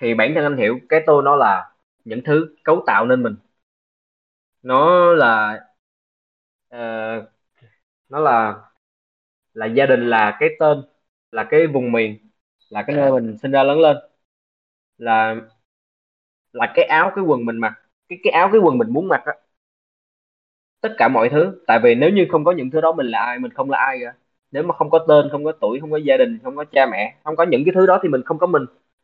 thì 0.00 0.14
bản 0.14 0.32
thân 0.34 0.44
anh 0.44 0.56
hiểu 0.56 0.78
cái 0.88 1.00
tôi 1.06 1.22
nó 1.22 1.36
là 1.36 1.72
những 2.04 2.20
thứ 2.24 2.56
cấu 2.64 2.84
tạo 2.86 3.06
nên 3.06 3.22
mình. 3.22 3.36
Nó 4.62 5.02
là 5.14 5.60
uh, 6.74 7.24
nó 8.08 8.20
là 8.20 8.60
là 9.54 9.66
gia 9.66 9.86
đình 9.86 10.06
là 10.10 10.36
cái 10.40 10.48
tên, 10.60 10.82
là 11.32 11.44
cái 11.50 11.66
vùng 11.66 11.92
miền, 11.92 12.30
là 12.70 12.82
cái 12.86 12.96
nơi 12.96 13.12
mình 13.12 13.38
sinh 13.38 13.50
ra 13.50 13.62
lớn 13.64 13.80
lên, 13.80 13.96
là 14.98 15.34
là 16.52 16.72
cái 16.74 16.84
áo, 16.84 17.12
cái 17.16 17.24
quần 17.24 17.44
mình 17.44 17.56
mặc, 17.56 17.72
cái 18.08 18.18
cái 18.22 18.30
áo, 18.32 18.48
cái 18.52 18.60
quần 18.60 18.78
mình 18.78 18.90
muốn 18.92 19.08
mặc 19.08 19.22
á. 19.26 19.32
Tất 20.80 20.94
cả 20.98 21.08
mọi 21.08 21.28
thứ, 21.28 21.62
tại 21.66 21.80
vì 21.82 21.94
nếu 21.94 22.10
như 22.10 22.26
không 22.30 22.44
có 22.44 22.52
những 22.52 22.70
thứ 22.70 22.80
đó 22.80 22.92
mình 22.92 23.06
là 23.06 23.18
ai, 23.18 23.38
mình 23.38 23.50
không 23.52 23.70
là 23.70 23.78
ai 23.78 23.98
cả. 24.02 24.14
Nếu 24.50 24.62
mà 24.62 24.74
không 24.74 24.90
có 24.90 24.98
tên, 25.08 25.28
không 25.32 25.44
có 25.44 25.52
tuổi, 25.60 25.80
không 25.80 25.90
có 25.90 25.96
gia 25.96 26.16
đình, 26.16 26.38
không 26.44 26.56
có 26.56 26.64
cha 26.72 26.86
mẹ, 26.86 27.16
không 27.24 27.36
có 27.36 27.44
những 27.44 27.62
cái 27.64 27.72
thứ 27.74 27.86
đó 27.86 27.98
thì 28.02 28.08
mình 28.08 28.22
không 28.24 28.38
có 28.38 28.46
mình. 28.46 28.62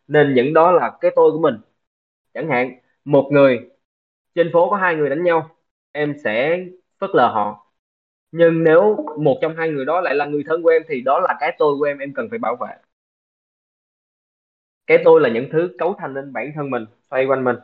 Nên 0.09 0.35
những 0.35 0.55
đó 0.55 0.73
là 0.73 0.91
cái 1.01 1.11
tôi 1.17 1.31
của 1.33 1.41
mình. 1.41 1.55
Chẳng 2.35 2.49
hạn, 2.51 2.73
một 3.05 3.29
người 3.33 3.71
trên 4.37 4.51
phố 4.55 4.71
có 4.71 4.77
hai 4.79 4.97
người 4.97 5.11
đánh 5.11 5.25
nhau, 5.25 5.51
em 5.93 6.15
sẽ 6.25 6.61
phớt 7.01 7.11
lờ 7.15 7.29
họ 7.29 7.68
nhưng 8.33 8.65
nếu 8.65 8.97
một 9.19 9.39
trong 9.43 9.57
hai 9.57 9.69
người 9.71 9.85
đó 9.85 10.01
lại 10.01 10.15
là 10.15 10.27
người 10.27 10.43
thân 10.47 10.63
của 10.63 10.69
em 10.69 10.83
thì 10.89 11.01
đó 11.01 11.21
là 11.21 11.37
cái 11.41 11.57
tôi 11.59 11.77
của 11.79 11.85
em 11.85 11.99
em 11.99 12.13
cần 12.15 12.27
phải 12.31 12.39
bảo 12.39 12.57
vệ. 12.57 12.69
Cái 14.87 14.99
tôi 15.05 15.21
là 15.21 15.29
những 15.29 15.49
thứ 15.53 15.77
cấu 15.79 15.95
thành 15.99 16.15
nên 16.15 16.33
bản 16.33 16.53
thân 16.55 16.71
mình, 16.71 16.85
xoay 17.11 17.27
quanh 17.27 17.45
mình. 17.45 17.57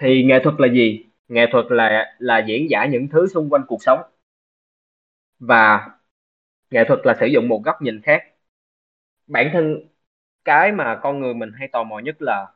Thì 0.00 0.24
nghệ 0.24 0.40
thuật 0.44 0.54
là 0.60 0.68
gì? 0.68 1.04
Nghệ 1.28 1.46
thuật 1.52 1.66
là 1.70 2.16
là 2.18 2.44
diễn 2.48 2.70
giải 2.70 2.88
những 2.88 3.08
thứ 3.08 3.26
xung 3.26 3.50
quanh 3.50 3.62
cuộc 3.68 3.82
sống. 3.82 4.00
Và 5.38 5.88
nghệ 6.70 6.84
thuật 6.88 7.00
là 7.04 7.16
sử 7.20 7.26
dụng 7.26 7.48
một 7.48 7.62
góc 7.64 7.82
nhìn 7.82 8.00
khác. 8.02 8.22
Bản 9.26 9.50
thân 9.52 9.80
cái 10.44 10.72
mà 10.72 11.00
con 11.02 11.20
người 11.20 11.34
mình 11.34 11.52
hay 11.58 11.68
tò 11.72 11.84
mò 11.84 11.98
nhất 11.98 12.22
là 12.22 12.46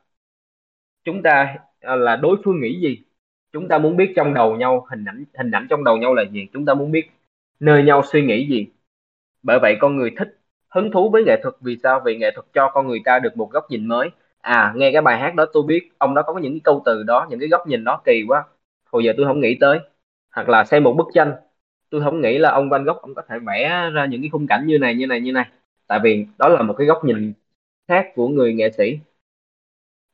chúng 1.04 1.22
ta 1.22 1.56
à, 1.80 1.96
là 1.96 2.16
đối 2.16 2.36
phương 2.44 2.60
nghĩ 2.60 2.80
gì? 2.80 2.98
Chúng 3.52 3.68
ta 3.68 3.78
muốn 3.78 3.96
biết 3.96 4.12
trong 4.16 4.34
đầu 4.34 4.56
nhau, 4.56 4.86
hình 4.90 5.04
ảnh 5.04 5.24
hình 5.38 5.50
ảnh 5.50 5.66
trong 5.70 5.84
đầu 5.84 5.96
nhau 5.96 6.14
là 6.14 6.24
gì? 6.32 6.48
Chúng 6.52 6.66
ta 6.66 6.74
muốn 6.74 6.92
biết 6.92 7.10
nơi 7.62 7.82
nhau 7.82 8.02
suy 8.12 8.22
nghĩ 8.22 8.48
gì? 8.48 8.66
Bởi 9.42 9.58
vậy 9.62 9.76
con 9.80 9.96
người 9.96 10.10
thích 10.18 10.38
hứng 10.68 10.90
thú 10.92 11.10
với 11.10 11.24
nghệ 11.24 11.40
thuật. 11.42 11.54
Vì 11.60 11.76
sao? 11.82 12.00
Vì 12.04 12.16
nghệ 12.16 12.30
thuật 12.34 12.46
cho 12.54 12.70
con 12.74 12.88
người 12.88 13.00
ta 13.04 13.18
được 13.18 13.36
một 13.36 13.50
góc 13.52 13.64
nhìn 13.70 13.86
mới. 13.88 14.10
À 14.40 14.72
nghe 14.76 14.92
cái 14.92 15.02
bài 15.02 15.18
hát 15.20 15.34
đó 15.34 15.46
tôi 15.52 15.62
biết 15.66 15.90
ông 15.98 16.14
đó 16.14 16.22
có 16.22 16.38
những 16.38 16.52
cái 16.52 16.60
câu 16.64 16.82
từ 16.84 17.02
đó, 17.02 17.26
những 17.30 17.40
cái 17.40 17.48
góc 17.48 17.66
nhìn 17.66 17.84
đó 17.84 18.02
kỳ 18.04 18.24
quá. 18.28 18.44
Hồi 18.92 19.04
giờ 19.04 19.12
tôi 19.16 19.26
không 19.26 19.40
nghĩ 19.40 19.56
tới. 19.60 19.78
Hoặc 20.34 20.48
là 20.48 20.64
xem 20.64 20.84
một 20.84 20.94
bức 20.98 21.06
tranh. 21.14 21.32
Tôi 21.90 22.02
không 22.02 22.20
nghĩ 22.20 22.38
là 22.38 22.50
ông 22.50 22.68
Van 22.70 22.84
Gogh, 22.84 23.02
ông 23.02 23.14
có 23.14 23.22
thể 23.28 23.36
vẽ 23.46 23.90
ra 23.94 24.06
những 24.06 24.20
cái 24.22 24.30
khung 24.32 24.46
cảnh 24.46 24.66
như 24.66 24.78
này 24.78 24.94
như 24.94 25.06
này 25.06 25.20
như 25.20 25.32
này. 25.32 25.46
Tại 25.86 26.00
vì 26.04 26.26
đó 26.38 26.48
là 26.48 26.62
một 26.62 26.74
cái 26.78 26.86
góc 26.86 27.04
nhìn 27.04 27.32
khác 27.88 28.12
của 28.14 28.28
người 28.28 28.54
nghệ 28.54 28.70
sĩ. 28.70 28.98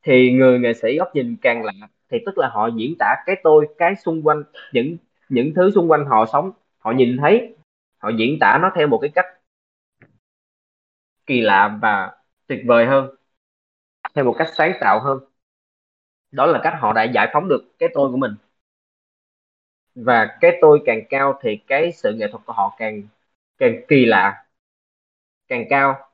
Thì 0.03 0.33
người 0.33 0.59
nghệ 0.59 0.73
sĩ 0.75 0.99
góc 0.99 1.15
nhìn 1.15 1.37
càng 1.43 1.65
lạ, 1.65 1.73
thì 2.11 2.19
tức 2.27 2.39
là 2.39 2.49
họ 2.49 2.69
diễn 2.77 2.95
tả 2.99 3.15
cái 3.27 3.37
tôi, 3.43 3.69
cái 3.79 3.97
xung 3.97 4.23
quanh, 4.23 4.43
những 4.73 4.97
những 5.29 5.55
thứ 5.55 5.71
xung 5.75 5.91
quanh 5.91 6.05
họ 6.07 6.27
sống 6.33 6.53
họ 6.89 6.95
nhìn 6.95 7.17
thấy, 7.21 7.55
họ 7.99 8.09
diễn 8.19 8.39
tả 8.41 8.59
nó 8.63 8.71
theo 8.77 8.87
một 8.89 8.99
cái 9.03 9.11
cách 9.15 9.27
kỳ 11.27 11.41
lạ 11.41 11.79
và 11.83 12.17
tuyệt 12.47 12.61
vời 12.67 12.87
hơn, 12.87 13.15
theo 14.15 14.25
một 14.25 14.35
cách 14.39 14.49
sáng 14.57 14.73
tạo 14.81 15.01
hơn. 15.01 15.19
Đó 16.31 16.47
là 16.47 16.61
cách 16.63 16.75
họ 16.81 16.93
đã 16.93 17.03
giải 17.03 17.29
phóng 17.33 17.49
được 17.49 17.63
cái 17.79 17.89
tôi 17.95 18.11
của 18.11 18.17
mình. 18.17 18.35
Và 19.95 20.37
cái 20.41 20.59
tôi 20.61 20.83
càng 20.87 21.01
cao 21.11 21.39
thì 21.43 21.57
cái 21.67 21.93
sự 21.93 22.15
nghệ 22.15 22.27
thuật 22.33 22.43
của 22.47 22.53
họ 22.53 22.75
càng 22.79 23.03
càng 23.59 23.73
kỳ 23.89 24.05
lạ, 24.05 24.45
càng 25.49 25.65
cao. 25.71 26.09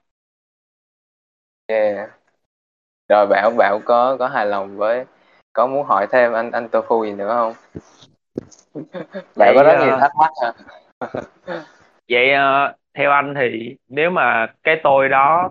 Yeah. 1.69 2.11
rồi 3.09 3.27
bảo 3.31 3.51
bảo 3.59 3.81
có 3.85 4.17
có 4.19 4.29
hài 4.29 4.47
lòng 4.47 4.77
với, 4.77 5.05
có 5.53 5.67
muốn 5.67 5.87
hỏi 5.87 6.07
thêm 6.11 6.33
anh 6.33 6.51
anh 6.51 6.69
tofu 6.73 7.05
gì 7.05 7.13
nữa 7.13 7.29
không? 7.29 7.55
Bạn 9.37 9.55
có 9.55 9.63
rất 9.63 9.85
nhiều 9.85 9.97
thắc 10.01 10.13
mắc 10.19 10.31
hả? 10.43 10.53
vậy 12.09 12.33
uh, 12.35 12.77
theo 12.95 13.11
anh 13.11 13.35
thì 13.37 13.77
nếu 13.89 14.11
mà 14.11 14.47
cái 14.63 14.81
tôi 14.83 15.09
đó 15.09 15.51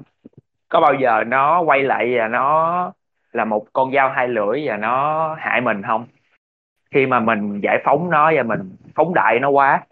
có 0.69 0.79
bao 0.79 0.93
giờ 1.01 1.23
nó 1.27 1.61
quay 1.61 1.83
lại 1.83 2.17
và 2.17 2.27
nó 2.27 2.91
là 3.31 3.45
một 3.45 3.65
con 3.73 3.93
dao 3.93 4.09
hai 4.09 4.27
lưỡi 4.27 4.67
và 4.67 4.77
nó 4.77 5.35
hại 5.39 5.61
mình 5.61 5.81
không? 5.87 6.05
Khi 6.91 7.05
mà 7.05 7.19
mình 7.19 7.59
giải 7.63 7.81
phóng 7.85 8.09
nó 8.09 8.31
và 8.35 8.43
mình 8.43 8.75
phóng 8.95 9.13
đại 9.13 9.39
nó 9.39 9.49
quá. 9.49 9.83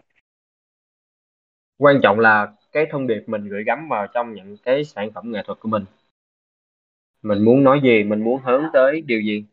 Quan 1.78 2.00
trọng 2.02 2.20
là 2.20 2.48
cái 2.72 2.86
thông 2.90 3.06
điệp 3.06 3.22
mình 3.26 3.48
gửi 3.48 3.64
gắm 3.64 3.88
vào 3.88 4.06
trong 4.06 4.34
những 4.34 4.56
cái 4.64 4.84
sản 4.84 5.10
phẩm 5.14 5.32
nghệ 5.32 5.42
thuật 5.46 5.60
của 5.60 5.68
mình. 5.68 5.84
Mình 7.22 7.44
muốn 7.44 7.64
nói 7.64 7.80
gì 7.82 8.04
mình 8.04 8.24
muốn 8.24 8.40
hướng 8.44 8.64
tới 8.72 9.00
điều 9.00 9.20
gì 9.20 9.44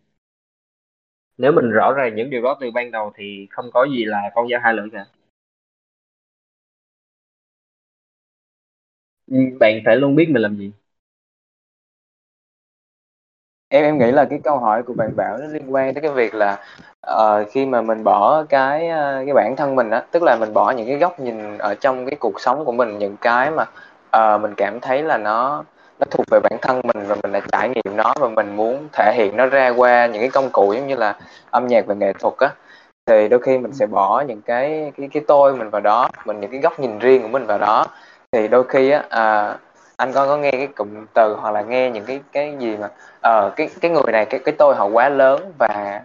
nếu 1.40 1.52
mình 1.52 1.72
rõ 1.72 1.94
ràng 1.94 2.16
những 2.16 2.30
điều 2.30 2.42
đó 2.42 2.58
từ 2.62 2.72
ban 2.72 2.92
đầu 2.92 3.12
thì 3.16 3.48
không 3.52 3.72
có 3.74 3.84
gì 3.86 4.06
là 4.06 4.32
con 4.36 4.50
dao 4.50 4.60
hai 4.64 4.74
lưỡi 4.74 4.90
cả. 4.94 5.06
Bạn 9.60 9.82
phải 9.86 9.96
luôn 9.96 10.16
biết 10.16 10.30
mình 10.30 10.42
làm 10.42 10.56
gì. 10.58 10.72
Em 13.70 13.84
em 13.84 13.98
nghĩ 13.98 14.12
là 14.12 14.26
cái 14.30 14.40
câu 14.44 14.58
hỏi 14.60 14.84
của 14.84 14.94
bạn 14.94 15.16
bảo 15.16 15.38
nó 15.38 15.46
liên 15.48 15.74
quan 15.74 15.94
tới 15.94 16.02
cái 16.02 16.12
việc 16.12 16.34
là 16.36 16.64
uh, 17.12 17.48
khi 17.52 17.66
mà 17.66 17.82
mình 17.82 18.04
bỏ 18.04 18.44
cái 18.50 18.86
uh, 18.86 19.26
cái 19.26 19.34
bản 19.34 19.56
thân 19.58 19.76
mình 19.76 19.90
á 19.90 20.04
tức 20.12 20.24
là 20.24 20.36
mình 20.40 20.54
bỏ 20.54 20.72
những 20.72 20.88
cái 20.88 20.98
góc 20.98 21.20
nhìn 21.20 21.58
ở 21.58 21.76
trong 21.76 22.06
cái 22.06 22.16
cuộc 22.20 22.42
sống 22.42 22.66
của 22.66 22.72
mình 22.72 22.98
những 22.98 23.18
cái 23.22 23.52
mà 23.52 23.66
uh, 24.18 24.42
mình 24.42 24.54
cảm 24.58 24.80
thấy 24.80 25.04
là 25.04 25.18
nó 25.18 25.64
nó 26.00 26.06
thuộc 26.12 26.26
về 26.32 26.40
bản 26.40 26.60
thân 26.62 26.82
mình 26.84 27.08
và 27.08 27.16
mình 27.24 27.32
đã 27.32 27.40
trải 27.52 27.70
nghiệm 27.70 27.96
nó 27.96 28.14
và 28.20 28.28
mình 28.28 28.56
muốn 28.56 28.88
thể 28.94 29.14
hiện 29.16 29.38
nó 29.38 29.46
ra 29.46 29.70
qua 29.70 30.06
những 30.06 30.22
cái 30.22 30.30
công 30.30 30.50
cụ 30.50 30.74
giống 30.74 30.88
như 30.88 30.96
là 30.96 31.16
âm 31.52 31.68
nhạc 31.68 31.86
và 31.88 31.94
nghệ 31.96 32.14
thuật 32.14 32.34
á. 32.38 32.50
Thì 33.06 33.28
đôi 33.28 33.40
khi 33.40 33.58
mình 33.58 33.74
sẽ 33.74 33.86
bỏ 33.86 34.24
những 34.28 34.42
cái 34.42 34.92
cái 34.98 35.10
cái 35.14 35.24
tôi 35.28 35.56
mình 35.56 35.70
vào 35.70 35.82
đó 35.82 36.10
mình 36.26 36.40
những 36.40 36.52
cái 36.52 36.60
góc 36.60 36.80
nhìn 36.80 37.00
riêng 37.00 37.22
của 37.22 37.28
mình 37.28 37.46
vào 37.46 37.58
đó. 37.58 37.86
Thì 38.32 38.48
đôi 38.48 38.64
khi 38.70 38.90
á 38.90 39.04
à, 39.10 39.56
anh 39.98 40.14
có 40.14 40.28
có 40.28 40.38
nghe 40.38 40.52
cái 40.52 40.68
cụm 40.68 41.06
từ 41.14 41.36
hoặc 41.42 41.52
là 41.52 41.62
nghe 41.62 41.92
những 41.92 42.06
cái 42.06 42.20
cái 42.32 42.56
gì 42.60 42.78
mà 42.78 42.90
ờ 43.22 43.52
cái 43.56 43.70
cái 43.82 43.92
người 43.92 44.12
này 44.12 44.26
cái 44.26 44.40
cái 44.46 44.56
tôi 44.58 44.76
họ 44.76 44.86
quá 44.86 45.10
lớn 45.10 45.54
và 45.60 46.02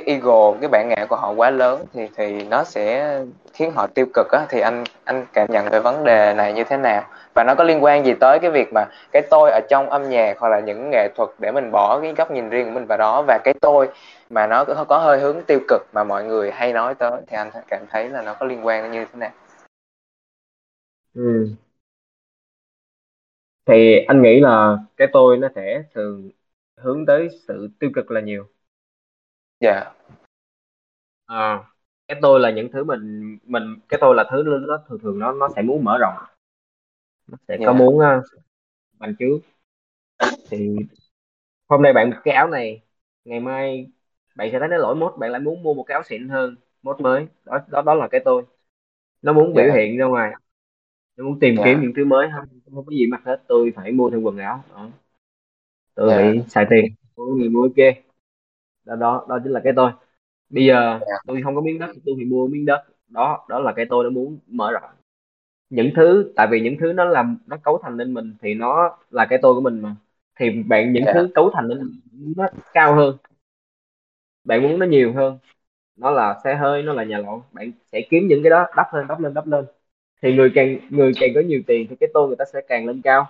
cái 0.00 0.14
ego 0.16 0.52
cái 0.60 0.68
bản 0.68 0.88
ngã 0.88 1.06
của 1.08 1.16
họ 1.16 1.30
quá 1.32 1.50
lớn 1.50 1.84
thì 1.94 2.08
thì 2.16 2.44
nó 2.50 2.64
sẽ 2.64 3.18
khiến 3.52 3.72
họ 3.74 3.86
tiêu 3.86 4.06
cực 4.14 4.26
á. 4.32 4.46
Thì 4.48 4.60
anh 4.60 4.84
anh 5.04 5.26
cảm 5.32 5.46
nhận 5.50 5.68
về 5.68 5.80
vấn 5.80 6.04
đề 6.04 6.34
này 6.34 6.52
như 6.52 6.64
thế 6.64 6.76
nào? 6.76 7.02
Và 7.34 7.44
nó 7.44 7.54
có 7.54 7.64
liên 7.64 7.84
quan 7.84 8.06
gì 8.06 8.14
tới 8.20 8.38
cái 8.38 8.50
việc 8.50 8.72
mà 8.74 8.84
cái 9.12 9.22
tôi 9.30 9.50
ở 9.50 9.60
trong 9.70 9.90
âm 9.90 10.08
nhạc 10.08 10.38
hoặc 10.38 10.48
là 10.48 10.60
những 10.60 10.90
nghệ 10.90 11.08
thuật 11.16 11.30
để 11.38 11.52
mình 11.52 11.70
bỏ 11.70 12.00
cái 12.02 12.14
góc 12.16 12.30
nhìn 12.30 12.48
riêng 12.48 12.64
của 12.66 12.72
mình 12.72 12.86
vào 12.86 12.98
đó? 12.98 13.22
Và 13.26 13.38
cái 13.44 13.54
tôi 13.60 13.88
mà 14.30 14.46
nó 14.46 14.64
có, 14.64 14.98
hơi 14.98 15.18
hướng 15.18 15.42
tiêu 15.46 15.58
cực 15.68 15.82
mà 15.92 16.04
mọi 16.04 16.24
người 16.24 16.50
hay 16.50 16.72
nói 16.72 16.94
tới 16.94 17.12
thì 17.26 17.36
anh 17.36 17.50
cảm 17.68 17.80
thấy 17.90 18.08
là 18.08 18.22
nó 18.22 18.34
có 18.34 18.46
liên 18.46 18.66
quan 18.66 18.90
như 18.92 19.04
thế 19.04 19.18
nào? 19.18 19.30
Ừ. 21.14 21.48
thì 23.66 24.04
anh 24.06 24.22
nghĩ 24.22 24.40
là 24.40 24.76
cái 24.96 25.08
tôi 25.12 25.36
nó 25.38 25.48
sẽ 25.54 25.82
thường 25.94 26.30
hướng 26.76 27.06
tới 27.06 27.28
sự 27.48 27.68
tiêu 27.80 27.90
cực 27.94 28.10
là 28.10 28.20
nhiều 28.20 28.46
dạ 29.60 29.72
yeah. 29.72 29.96
à, 31.26 31.64
cái 32.08 32.18
tôi 32.22 32.40
là 32.40 32.50
những 32.50 32.68
thứ 32.72 32.84
mình 32.84 33.38
mình 33.44 33.76
cái 33.88 33.98
tôi 34.00 34.14
là 34.14 34.24
thứ 34.30 34.42
nó 34.68 34.78
thường 34.88 34.98
thường 35.02 35.18
nó 35.18 35.32
nó 35.32 35.48
sẽ 35.56 35.62
muốn 35.62 35.84
mở 35.84 35.98
rộng 35.98 36.14
nó 37.26 37.38
sẽ 37.48 37.56
yeah. 37.56 37.66
có 37.66 37.72
dạ. 37.72 37.78
muốn 37.78 37.96
uh, 37.96 38.24
bằng 38.98 39.14
trước 39.18 39.38
thì 40.50 40.76
hôm 41.68 41.82
nay 41.82 41.92
bạn 41.92 42.10
cái 42.24 42.34
áo 42.34 42.48
này 42.48 42.82
ngày 43.24 43.40
mai 43.40 43.86
bạn 44.34 44.48
sẽ 44.52 44.58
thấy 44.58 44.68
nó 44.68 44.76
lỗi 44.76 44.94
mốt 44.94 45.14
bạn 45.18 45.30
lại 45.30 45.40
muốn 45.40 45.62
mua 45.62 45.74
một 45.74 45.82
cái 45.82 45.94
áo 45.94 46.02
xịn 46.02 46.28
hơn 46.28 46.56
mốt 46.82 47.00
mới 47.00 47.26
đó 47.44 47.58
đó 47.68 47.82
đó 47.82 47.94
là 47.94 48.08
cái 48.08 48.20
tôi 48.24 48.44
nó 49.22 49.32
muốn 49.32 49.54
biểu. 49.54 49.66
Dạ. 49.68 49.74
hiện 49.74 49.98
ra 49.98 50.04
ngoài 50.04 50.32
nó 51.16 51.24
muốn 51.24 51.38
tìm 51.40 51.56
yeah. 51.56 51.66
kiếm 51.66 51.80
những 51.82 51.92
thứ 51.96 52.04
mới 52.04 52.28
không 52.36 52.60
không 52.74 52.86
có 52.86 52.92
gì 52.92 53.06
mặc 53.06 53.20
hết 53.24 53.42
tôi 53.48 53.72
phải 53.76 53.92
mua 53.92 54.10
thêm 54.10 54.22
quần 54.22 54.38
áo 54.38 54.64
đó 54.70 54.88
tôi 55.94 56.12
yeah. 56.12 56.34
bị 56.34 56.40
xài 56.48 56.66
tiền 56.70 56.84
của 57.14 57.26
người 57.26 57.48
mua 57.48 57.68
kia 57.76 57.92
đó 58.88 58.96
đó 58.96 59.26
đó 59.28 59.38
chính 59.44 59.52
là 59.52 59.60
cái 59.64 59.72
tôi. 59.76 59.90
Bây 60.50 60.64
giờ 60.64 60.90
yeah. 60.90 61.20
tôi 61.26 61.42
không 61.44 61.54
có 61.54 61.60
miếng 61.60 61.78
đất 61.78 61.90
tôi 62.06 62.14
thì 62.18 62.24
mua 62.24 62.46
miếng 62.48 62.66
đất. 62.66 62.84
Đó 63.08 63.46
đó 63.48 63.58
là 63.58 63.72
cái 63.76 63.86
tôi 63.90 64.04
nó 64.04 64.10
muốn 64.10 64.38
mở 64.46 64.72
rộng. 64.72 64.90
Những 65.70 65.90
thứ 65.96 66.32
tại 66.36 66.46
vì 66.50 66.60
những 66.60 66.76
thứ 66.80 66.92
nó 66.92 67.04
làm 67.04 67.38
nó 67.46 67.56
cấu 67.56 67.80
thành 67.82 67.96
nên 67.96 68.14
mình 68.14 68.34
thì 68.42 68.54
nó 68.54 68.98
là 69.10 69.26
cái 69.30 69.38
tôi 69.42 69.54
của 69.54 69.60
mình 69.60 69.80
mà. 69.80 69.96
Thì 70.40 70.62
bạn 70.62 70.92
những 70.92 71.04
yeah. 71.04 71.14
thứ 71.16 71.30
cấu 71.34 71.50
thành 71.54 71.68
nên 71.68 72.00
nó 72.36 72.46
cao 72.72 72.94
hơn. 72.94 73.16
Bạn 74.44 74.62
muốn 74.62 74.78
nó 74.78 74.86
nhiều 74.86 75.12
hơn. 75.12 75.38
Nó 75.96 76.10
là 76.10 76.40
xe 76.44 76.54
hơi 76.54 76.82
nó 76.82 76.92
là 76.92 77.04
nhà 77.04 77.18
lộn. 77.18 77.40
Bạn 77.52 77.72
sẽ 77.92 78.00
kiếm 78.10 78.28
những 78.28 78.42
cái 78.42 78.50
đó 78.50 78.66
đắp 78.76 78.94
lên 78.94 79.06
đắp 79.08 79.20
lên 79.20 79.34
đắp 79.34 79.46
lên. 79.46 79.64
Thì 80.22 80.36
người 80.36 80.52
càng 80.54 80.78
người 80.90 81.12
càng 81.20 81.30
có 81.34 81.40
nhiều 81.40 81.62
tiền 81.66 81.86
thì 81.90 81.96
cái 82.00 82.08
tôi 82.14 82.26
người 82.28 82.36
ta 82.36 82.44
sẽ 82.52 82.60
càng 82.68 82.86
lên 82.86 83.02
cao. 83.02 83.26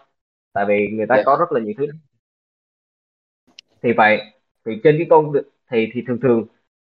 Tại 0.52 0.64
vì 0.68 0.88
người 0.92 1.06
ta 1.06 1.14
yeah. 1.14 1.26
có 1.26 1.36
rất 1.40 1.52
là 1.52 1.60
nhiều 1.60 1.74
thứ. 1.78 1.86
Thì 3.82 3.92
vậy 3.92 4.20
thì 4.68 4.80
trên 4.84 4.94
cái 4.98 5.06
con 5.10 5.32
thì 5.70 5.90
thì 5.92 6.02
thường 6.06 6.20
thường 6.22 6.46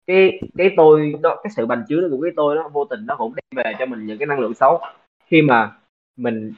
cái 0.07 0.39
cái 0.57 0.71
tôi 0.77 1.13
đó 1.21 1.39
cái 1.43 1.51
sự 1.55 1.65
bành 1.65 1.83
trướng 1.89 2.09
của 2.09 2.19
cái 2.23 2.31
tôi 2.35 2.55
đó 2.55 2.69
vô 2.73 2.85
tình 2.85 3.05
nó 3.05 3.15
cũng 3.15 3.33
đem 3.35 3.63
về 3.65 3.73
cho 3.79 3.85
mình 3.85 4.05
những 4.05 4.17
cái 4.17 4.25
năng 4.25 4.39
lượng 4.39 4.53
xấu. 4.53 4.81
Khi 5.25 5.41
mà 5.41 5.71
mình 6.15 6.53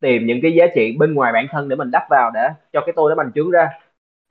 tìm 0.00 0.26
những 0.26 0.38
cái 0.42 0.52
giá 0.54 0.66
trị 0.74 0.96
bên 0.98 1.14
ngoài 1.14 1.32
bản 1.32 1.46
thân 1.50 1.68
để 1.68 1.76
mình 1.76 1.90
đắp 1.90 2.02
vào 2.10 2.30
để 2.34 2.48
cho 2.72 2.80
cái 2.86 2.92
tôi 2.96 3.10
nó 3.10 3.14
bành 3.14 3.32
trướng 3.34 3.50
ra 3.50 3.68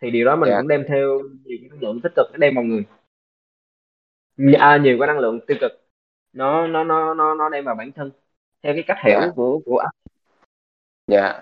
thì 0.02 0.12
điều 0.12 0.26
đó 0.26 0.36
mình 0.36 0.50
Dạ. 0.50 0.58
cũng 0.58 0.68
đem 0.68 0.86
theo 0.88 1.20
nhiều 1.46 1.58
cái 1.62 1.70
năng 1.72 1.82
lượng 1.82 2.02
tích 2.02 2.12
cực 2.16 2.28
nó 2.32 2.38
đem 2.38 2.56
vào 2.56 2.64
người. 2.64 2.84
À, 4.60 4.78
nhiều 4.78 4.98
cái 5.00 5.08
năng 5.08 5.20
lượng 5.20 5.40
tiêu 5.48 5.58
cực 5.62 5.72
nó 6.34 6.68
nó 6.68 6.84
nó 6.84 7.14
nó 7.14 7.36
nó 7.36 7.50
đem 7.50 7.66
vào 7.66 7.76
bản 7.76 7.92
thân 7.92 8.12
theo 8.64 8.74
cái 8.74 8.84
cách 8.88 8.98
hiểu 9.06 9.20
Dạ. 9.22 9.28
của 9.36 9.60
của 9.66 9.78
anh. 9.78 9.92
Dạ. 11.08 11.42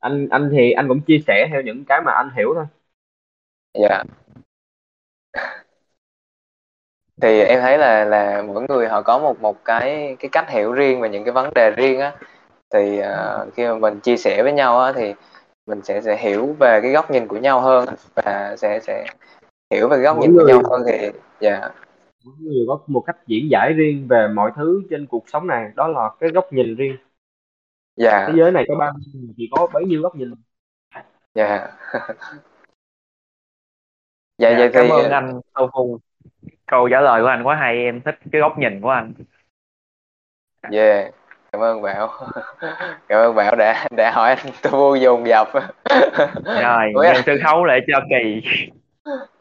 Anh 0.00 0.28
anh 0.30 0.48
thì 0.52 0.70
anh 0.72 0.88
cũng 0.88 1.00
chia 1.00 1.18
sẻ 1.26 1.48
theo 1.52 1.62
những 1.62 1.84
cái 1.88 2.00
mà 2.04 2.12
anh 2.12 2.30
hiểu 2.36 2.52
thôi 2.54 2.64
dạ. 3.74 4.04
Thì 7.22 7.40
em 7.40 7.60
thấy 7.60 7.78
là 7.78 8.04
là 8.04 8.42
mỗi 8.42 8.66
người 8.68 8.88
họ 8.88 9.02
có 9.02 9.18
một 9.18 9.40
một 9.40 9.64
cái 9.64 10.16
cái 10.18 10.28
cách 10.32 10.50
hiểu 10.50 10.72
riêng 10.72 11.00
về 11.00 11.08
những 11.08 11.24
cái 11.24 11.32
vấn 11.32 11.50
đề 11.54 11.70
riêng 11.76 12.00
á. 12.00 12.16
Thì 12.74 12.98
ờ, 12.98 13.46
khi 13.54 13.66
mà 13.66 13.74
mình 13.74 14.00
chia 14.00 14.16
sẻ 14.16 14.42
với 14.42 14.52
nhau 14.52 14.80
á 14.80 14.92
thì 14.92 15.14
mình 15.66 15.82
sẽ 15.82 16.00
sẽ 16.00 16.16
hiểu 16.16 16.56
về 16.60 16.80
cái 16.82 16.92
góc 16.92 17.10
nhìn 17.10 17.28
của 17.28 17.36
nhau 17.36 17.60
hơn 17.60 17.88
và 18.14 18.56
sẽ 18.58 18.80
sẽ 18.82 19.06
hiểu 19.70 19.88
về 19.88 19.96
cái 19.96 20.04
góc 20.04 20.16
Mỗi 20.16 20.26
nhìn 20.26 20.36
của 20.36 20.42
người- 20.44 20.52
nhau 20.52 20.62
hơn 20.70 20.82
thì 20.86 21.08
dạ. 21.40 21.70
Mỗi 22.24 22.34
người 22.40 22.64
có 22.68 22.78
một 22.86 23.00
cách 23.06 23.16
diễn 23.26 23.50
giải 23.50 23.72
riêng 23.72 24.06
về 24.08 24.28
mọi 24.28 24.50
thứ 24.56 24.82
trên 24.90 25.06
cuộc 25.06 25.24
sống 25.28 25.46
này 25.46 25.70
đó 25.74 25.88
là 25.88 26.10
cái 26.20 26.30
góc 26.30 26.52
nhìn 26.52 26.76
riêng. 26.76 26.96
Dạ. 27.96 28.24
Thế 28.26 28.32
giới 28.36 28.52
này 28.52 28.64
có 28.68 28.74
bao 28.74 28.92
nhiêu 28.98 29.20
người 29.22 29.34
thì 29.36 29.48
có 29.56 29.66
bấy 29.72 29.84
nhiêu 29.84 30.02
góc 30.02 30.16
nhìn. 30.16 30.34
Dạ 31.34 31.68
dạ 34.40 34.50
Dạ, 34.50 34.58
vậy 34.58 34.70
cảm 34.72 34.84
thì 34.84 34.90
ơn 34.90 35.10
anh 35.10 35.40
Tô 35.54 35.70
Phu 35.72 35.98
câu 36.66 36.88
trả 36.88 37.00
lời 37.00 37.22
của 37.22 37.28
anh 37.28 37.42
quá 37.42 37.56
hay 37.56 37.76
em 37.84 38.00
thích 38.00 38.18
cái 38.32 38.40
góc 38.40 38.58
nhìn 38.58 38.80
của 38.80 38.90
anh. 38.90 39.12
Yeah 40.72 41.14
cảm 41.52 41.62
ơn 41.62 41.82
bảo. 41.82 42.08
Cảm 43.08 43.18
ơn 43.18 43.34
bảo 43.34 43.56
đã 43.56 43.86
đã 43.96 44.10
hỏi 44.14 44.34
anh 44.34 44.46
tôi 44.62 44.72
vui 44.72 45.00
dồn 45.00 45.26
dập. 45.26 45.48
Rồi 46.44 46.92
Ủa, 46.94 47.04
sân 47.26 47.38
khấu 47.44 47.64
lại 47.64 47.80
cho 47.86 48.00
kỳ. 48.10 48.42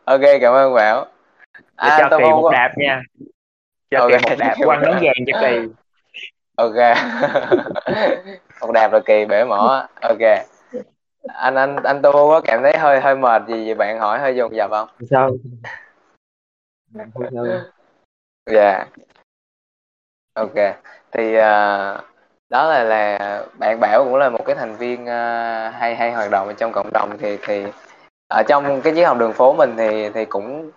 Ok 0.06 0.22
cảm 0.42 0.54
ơn 0.54 0.74
bảo. 0.74 1.06
Để 1.56 1.62
À, 1.76 1.98
cho 2.00 2.08
tôi 2.12 2.20
kỳ 2.20 2.30
vô 2.30 2.36
một 2.36 2.42
quá. 2.42 2.52
đạp 2.54 2.72
nha. 2.78 3.02
Cho 3.92 4.00
Ok. 4.00 4.10
kỳ 4.10 4.18
một 4.30 4.36
đạp 4.40 4.56
quăng 4.66 4.82
nón 4.82 4.94
vàng 5.02 5.26
cho 5.28 5.40
kỳ. 5.42 5.58
Ok. 6.56 6.76
Một 8.62 8.72
đạp 8.72 8.94
là 8.94 9.00
kỳ 9.06 9.26
bể 9.26 9.46
mỏ. 9.46 9.88
Ok 10.02 10.20
anh 11.28 11.56
anh 11.56 11.76
anh 11.84 12.02
tô 12.02 12.12
có 12.12 12.42
cảm 12.44 12.60
thấy 12.64 12.78
hơi 12.78 13.00
hơi 13.00 13.16
mệt 13.16 13.42
gì 13.48 13.66
vậy? 13.66 13.76
Bạn 13.76 14.00
hỏi 14.00 14.20
hơi 14.20 14.36
dồn 14.36 14.56
dập 14.56 14.72
không? 14.72 14.90
Sao. 15.10 15.32
Dạ. 18.46 18.86
Ok. 20.34 20.56
Thì 21.12 21.36
à, 21.36 22.02
đó 22.50 22.66
là 22.70 22.84
là 22.84 23.44
bạn 23.60 23.80
bảo 23.80 24.04
cũng 24.04 24.16
là 24.16 24.30
một 24.30 24.46
cái 24.46 24.56
thành 24.56 24.76
viên 24.76 25.06
à, 25.06 25.70
hay 25.70 25.96
hay 25.96 26.12
hoạt 26.12 26.32
động 26.32 26.48
ở 26.48 26.54
trong 26.54 26.72
cộng 26.72 26.90
đồng 26.94 27.18
thì 27.20 27.38
thì 27.42 27.66
ở 28.28 28.44
trong 28.48 28.82
cái 28.82 28.94
triết 28.96 29.08
học 29.08 29.18
đường 29.18 29.34
phố 29.34 29.54
mình 29.54 29.74
thì 29.78 30.10
thì 30.10 30.26
cũng 30.26 30.72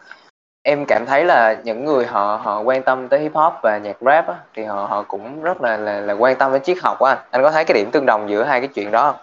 em 0.63 0.85
cảm 0.89 1.07
thấy 1.07 1.25
là 1.25 1.57
những 1.65 1.85
người 1.85 2.07
họ 2.07 2.41
họ 2.43 2.61
quan 2.61 2.83
tâm 2.83 3.09
tới 3.09 3.21
hip 3.21 3.35
hop 3.35 3.53
và 3.63 3.79
nhạc 3.79 3.97
rap 4.01 4.29
á, 4.29 4.35
thì 4.55 4.65
họ 4.65 4.87
họ 4.87 5.03
cũng 5.03 5.43
rất 5.43 5.63
là 5.63 5.77
là 5.77 6.01
là 6.01 6.15
quan 6.15 6.37
tâm 6.37 6.53
đến 6.53 6.63
triết 6.63 6.79
học 6.83 7.01
á. 7.01 7.11
Anh 7.11 7.19
anh 7.31 7.43
có 7.43 7.51
thấy 7.51 7.65
cái 7.65 7.75
điểm 7.75 7.91
tương 7.93 8.07
đồng 8.07 8.31
giữa 8.31 8.45
hai 8.45 8.61
cái 8.61 8.69
chuyện 8.75 8.91
đó 8.91 9.13
không 9.13 9.21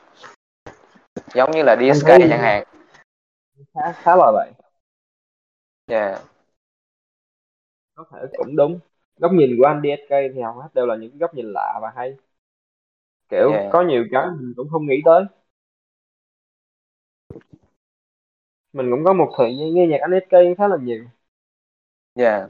giống 1.33 1.51
như 1.51 1.63
là 1.63 1.75
DSK 1.75 2.07
chẳng 2.07 2.39
hạn 2.39 2.63
khá 3.73 3.91
khá 3.91 4.15
là 4.15 4.31
vậy 4.33 4.51
yeah. 5.87 6.21
có 7.95 8.05
thể 8.11 8.19
cũng 8.37 8.55
đúng 8.55 8.79
góc 9.17 9.31
nhìn 9.31 9.55
của 9.57 9.65
anh 9.67 9.81
DSK 9.83 10.09
thì 10.35 10.41
hầu 10.41 10.53
hết 10.53 10.69
đều 10.73 10.85
là 10.85 10.95
những 10.95 11.17
góc 11.17 11.33
nhìn 11.33 11.53
lạ 11.53 11.79
và 11.81 11.91
hay 11.95 12.15
kiểu 13.29 13.51
Yeah. 13.51 13.69
có 13.71 13.81
nhiều 13.81 14.05
cái 14.11 14.25
mình 14.39 14.53
cũng 14.57 14.69
không 14.71 14.85
nghĩ 14.85 15.01
tới 15.05 15.23
mình 18.73 18.91
cũng 18.91 19.03
có 19.05 19.13
một 19.13 19.33
thời 19.37 19.57
gian 19.57 19.73
nghe 19.73 19.87
nhạc 19.87 20.01
anh 20.01 20.11
DSK 20.11 20.57
khá 20.57 20.67
là 20.67 20.77
nhiều 20.81 21.03
Yeah. 22.15 22.49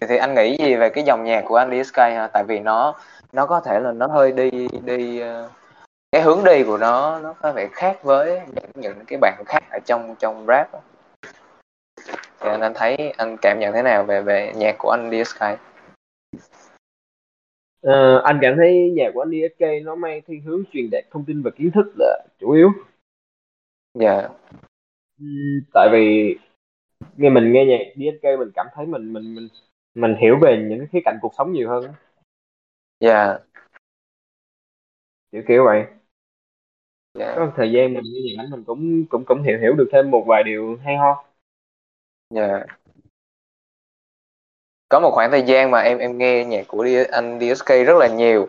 Thì, 0.00 0.06
thì 0.08 0.16
anh 0.16 0.34
nghĩ 0.34 0.56
gì 0.58 0.76
về 0.76 0.90
cái 0.90 1.04
dòng 1.04 1.24
nhạc 1.24 1.44
của 1.46 1.56
anh 1.56 1.70
DSK 1.70 1.96
ha? 1.96 2.28
Tại 2.32 2.44
vì 2.44 2.58
nó 2.58 2.94
nó 3.32 3.46
có 3.46 3.60
thể 3.60 3.80
là 3.80 3.92
nó 3.92 4.06
hơi 4.06 4.32
đi 4.32 4.68
đi 4.84 5.20
ờ, 5.20 5.50
cái 6.12 6.22
hướng 6.22 6.44
đi 6.44 6.64
của 6.64 6.78
nó 6.78 7.20
nó 7.20 7.32
có 7.32 7.52
vẻ 7.52 7.68
khác 7.72 7.98
với 8.02 8.40
những 8.54 8.70
những 8.74 9.04
cái 9.06 9.18
bạn 9.22 9.42
khác 9.46 9.62
ở 9.70 9.78
trong 9.86 10.14
trong 10.18 10.46
rap. 10.48 10.72
á. 10.72 10.80
Thì 12.40 12.48
anh 12.48 12.60
anh 12.60 12.72
thấy 12.74 12.96
anh 13.16 13.36
cảm 13.42 13.58
nhận 13.60 13.74
thế 13.74 13.82
nào 13.82 14.04
về 14.04 14.22
về 14.22 14.52
nhạc 14.56 14.74
của 14.78 14.90
anh 14.90 15.10
DSK? 15.10 15.40
Ờ, 17.82 18.20
anh 18.24 18.38
cảm 18.42 18.54
thấy 18.56 18.90
nhạc 18.96 19.10
của 19.14 19.22
anh 19.22 19.30
DSK 19.30 19.84
nó 19.84 19.94
mang 19.94 20.20
thiên 20.26 20.42
hướng 20.42 20.62
truyền 20.72 20.90
đạt 20.90 21.04
thông 21.10 21.24
tin 21.24 21.42
và 21.42 21.50
kiến 21.50 21.70
thức 21.74 21.86
là 21.98 22.26
chủ 22.40 22.50
yếu 22.50 22.70
Dạ. 23.94 24.28
Ừm, 25.18 25.60
tại 25.74 25.88
vì 25.92 26.36
nghe 27.16 27.30
mình 27.30 27.52
nghe 27.52 27.64
nhạc 27.64 27.84
DSK 27.96 28.38
mình 28.38 28.50
cảm 28.54 28.66
thấy 28.74 28.86
mình 28.86 29.12
mình 29.12 29.34
mình 29.34 29.48
mình 29.94 30.14
hiểu 30.20 30.38
về 30.42 30.66
những 30.70 30.78
cái 30.78 30.88
khía 30.92 31.00
cạnh 31.04 31.18
cuộc 31.22 31.34
sống 31.38 31.52
nhiều 31.52 31.68
hơn. 31.70 31.92
Dạ. 33.00 33.38
kiểu 35.32 35.42
kiểu 35.48 35.64
vậy 35.64 35.84
Dạ. 37.14 37.32
có 37.36 37.52
thời 37.56 37.72
gian 37.72 37.94
mình 37.94 38.04
nhạc 38.04 38.42
ảnh 38.42 38.50
mình 38.50 38.64
cũng 38.64 39.06
cũng 39.06 39.24
cũng 39.24 39.42
hiểu 39.42 39.58
hiểu 39.58 39.72
được 39.72 39.88
thêm 39.92 40.10
một 40.10 40.24
vài 40.26 40.42
điều 40.42 40.78
hay 40.84 40.96
ho. 40.96 41.24
Dạ. 42.34 42.64
Có 44.88 45.00
một 45.00 45.10
khoảng 45.14 45.30
thời 45.30 45.42
gian 45.42 45.70
mà 45.70 45.80
em 45.80 45.98
em 45.98 46.18
nghe 46.18 46.44
nhạc 46.44 46.64
của 46.68 46.84
D- 46.84 47.06
anh 47.12 47.38
DSK 47.40 47.84
rất 47.84 47.96
là 47.98 48.06
nhiều. 48.06 48.48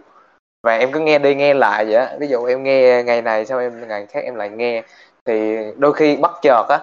Và 0.63 0.77
em 0.77 0.91
cứ 0.91 0.99
nghe 0.99 1.19
đi 1.19 1.35
nghe 1.35 1.53
lại 1.53 1.85
vậy 1.85 1.95
á. 1.95 2.15
Ví 2.19 2.27
dụ 2.27 2.45
em 2.45 2.63
nghe 2.63 3.03
ngày 3.03 3.21
này 3.21 3.45
sau 3.45 3.59
em 3.59 3.87
ngày 3.87 4.05
khác 4.05 4.23
em 4.23 4.35
lại 4.35 4.49
nghe. 4.49 4.83
Thì 5.25 5.57
đôi 5.77 5.93
khi 5.93 6.17
bất 6.21 6.31
chợt 6.41 6.65
á 6.69 6.79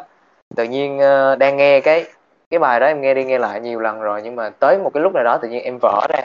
tự 0.56 0.64
nhiên 0.64 0.98
ờ, 0.98 1.36
đang 1.36 1.56
nghe 1.56 1.80
cái 1.80 2.04
cái 2.50 2.60
bài 2.60 2.80
đó 2.80 2.86
em 2.86 3.00
nghe 3.00 3.14
đi 3.14 3.24
nghe 3.24 3.38
lại 3.38 3.60
nhiều 3.60 3.80
lần 3.80 4.00
rồi. 4.00 4.20
Nhưng 4.24 4.36
mà 4.36 4.50
tới 4.50 4.78
một 4.78 4.90
cái 4.94 5.02
lúc 5.02 5.14
nào 5.14 5.24
đó 5.24 5.38
tự 5.42 5.48
nhiên 5.48 5.62
em 5.62 5.78
vỡ 5.82 6.06
ra. 6.08 6.20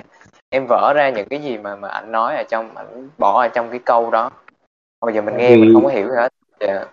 Em 0.50 0.66
vỡ 0.70 0.94
ra 0.96 1.10
những 1.10 1.28
cái 1.30 1.40
gì 1.40 1.58
mà 1.58 1.76
mà 1.76 1.88
anh 1.90 2.12
nói 2.12 2.36
ở 2.36 2.44
trong 2.44 2.76
anh 2.76 3.10
bỏ 3.18 3.42
ở 3.42 3.48
trong 3.48 3.70
cái 3.70 3.80
câu 3.86 4.12
đó 4.12 4.32
bây 5.06 5.14
giờ 5.16 5.22
mình 5.22 5.38
nghe 5.38 5.56
mình 5.56 5.74
không 5.74 5.84
có 5.84 5.90
hiểu 5.90 6.08
gì 6.08 6.16
hết. 6.16 6.30
Dạ. 6.60 6.86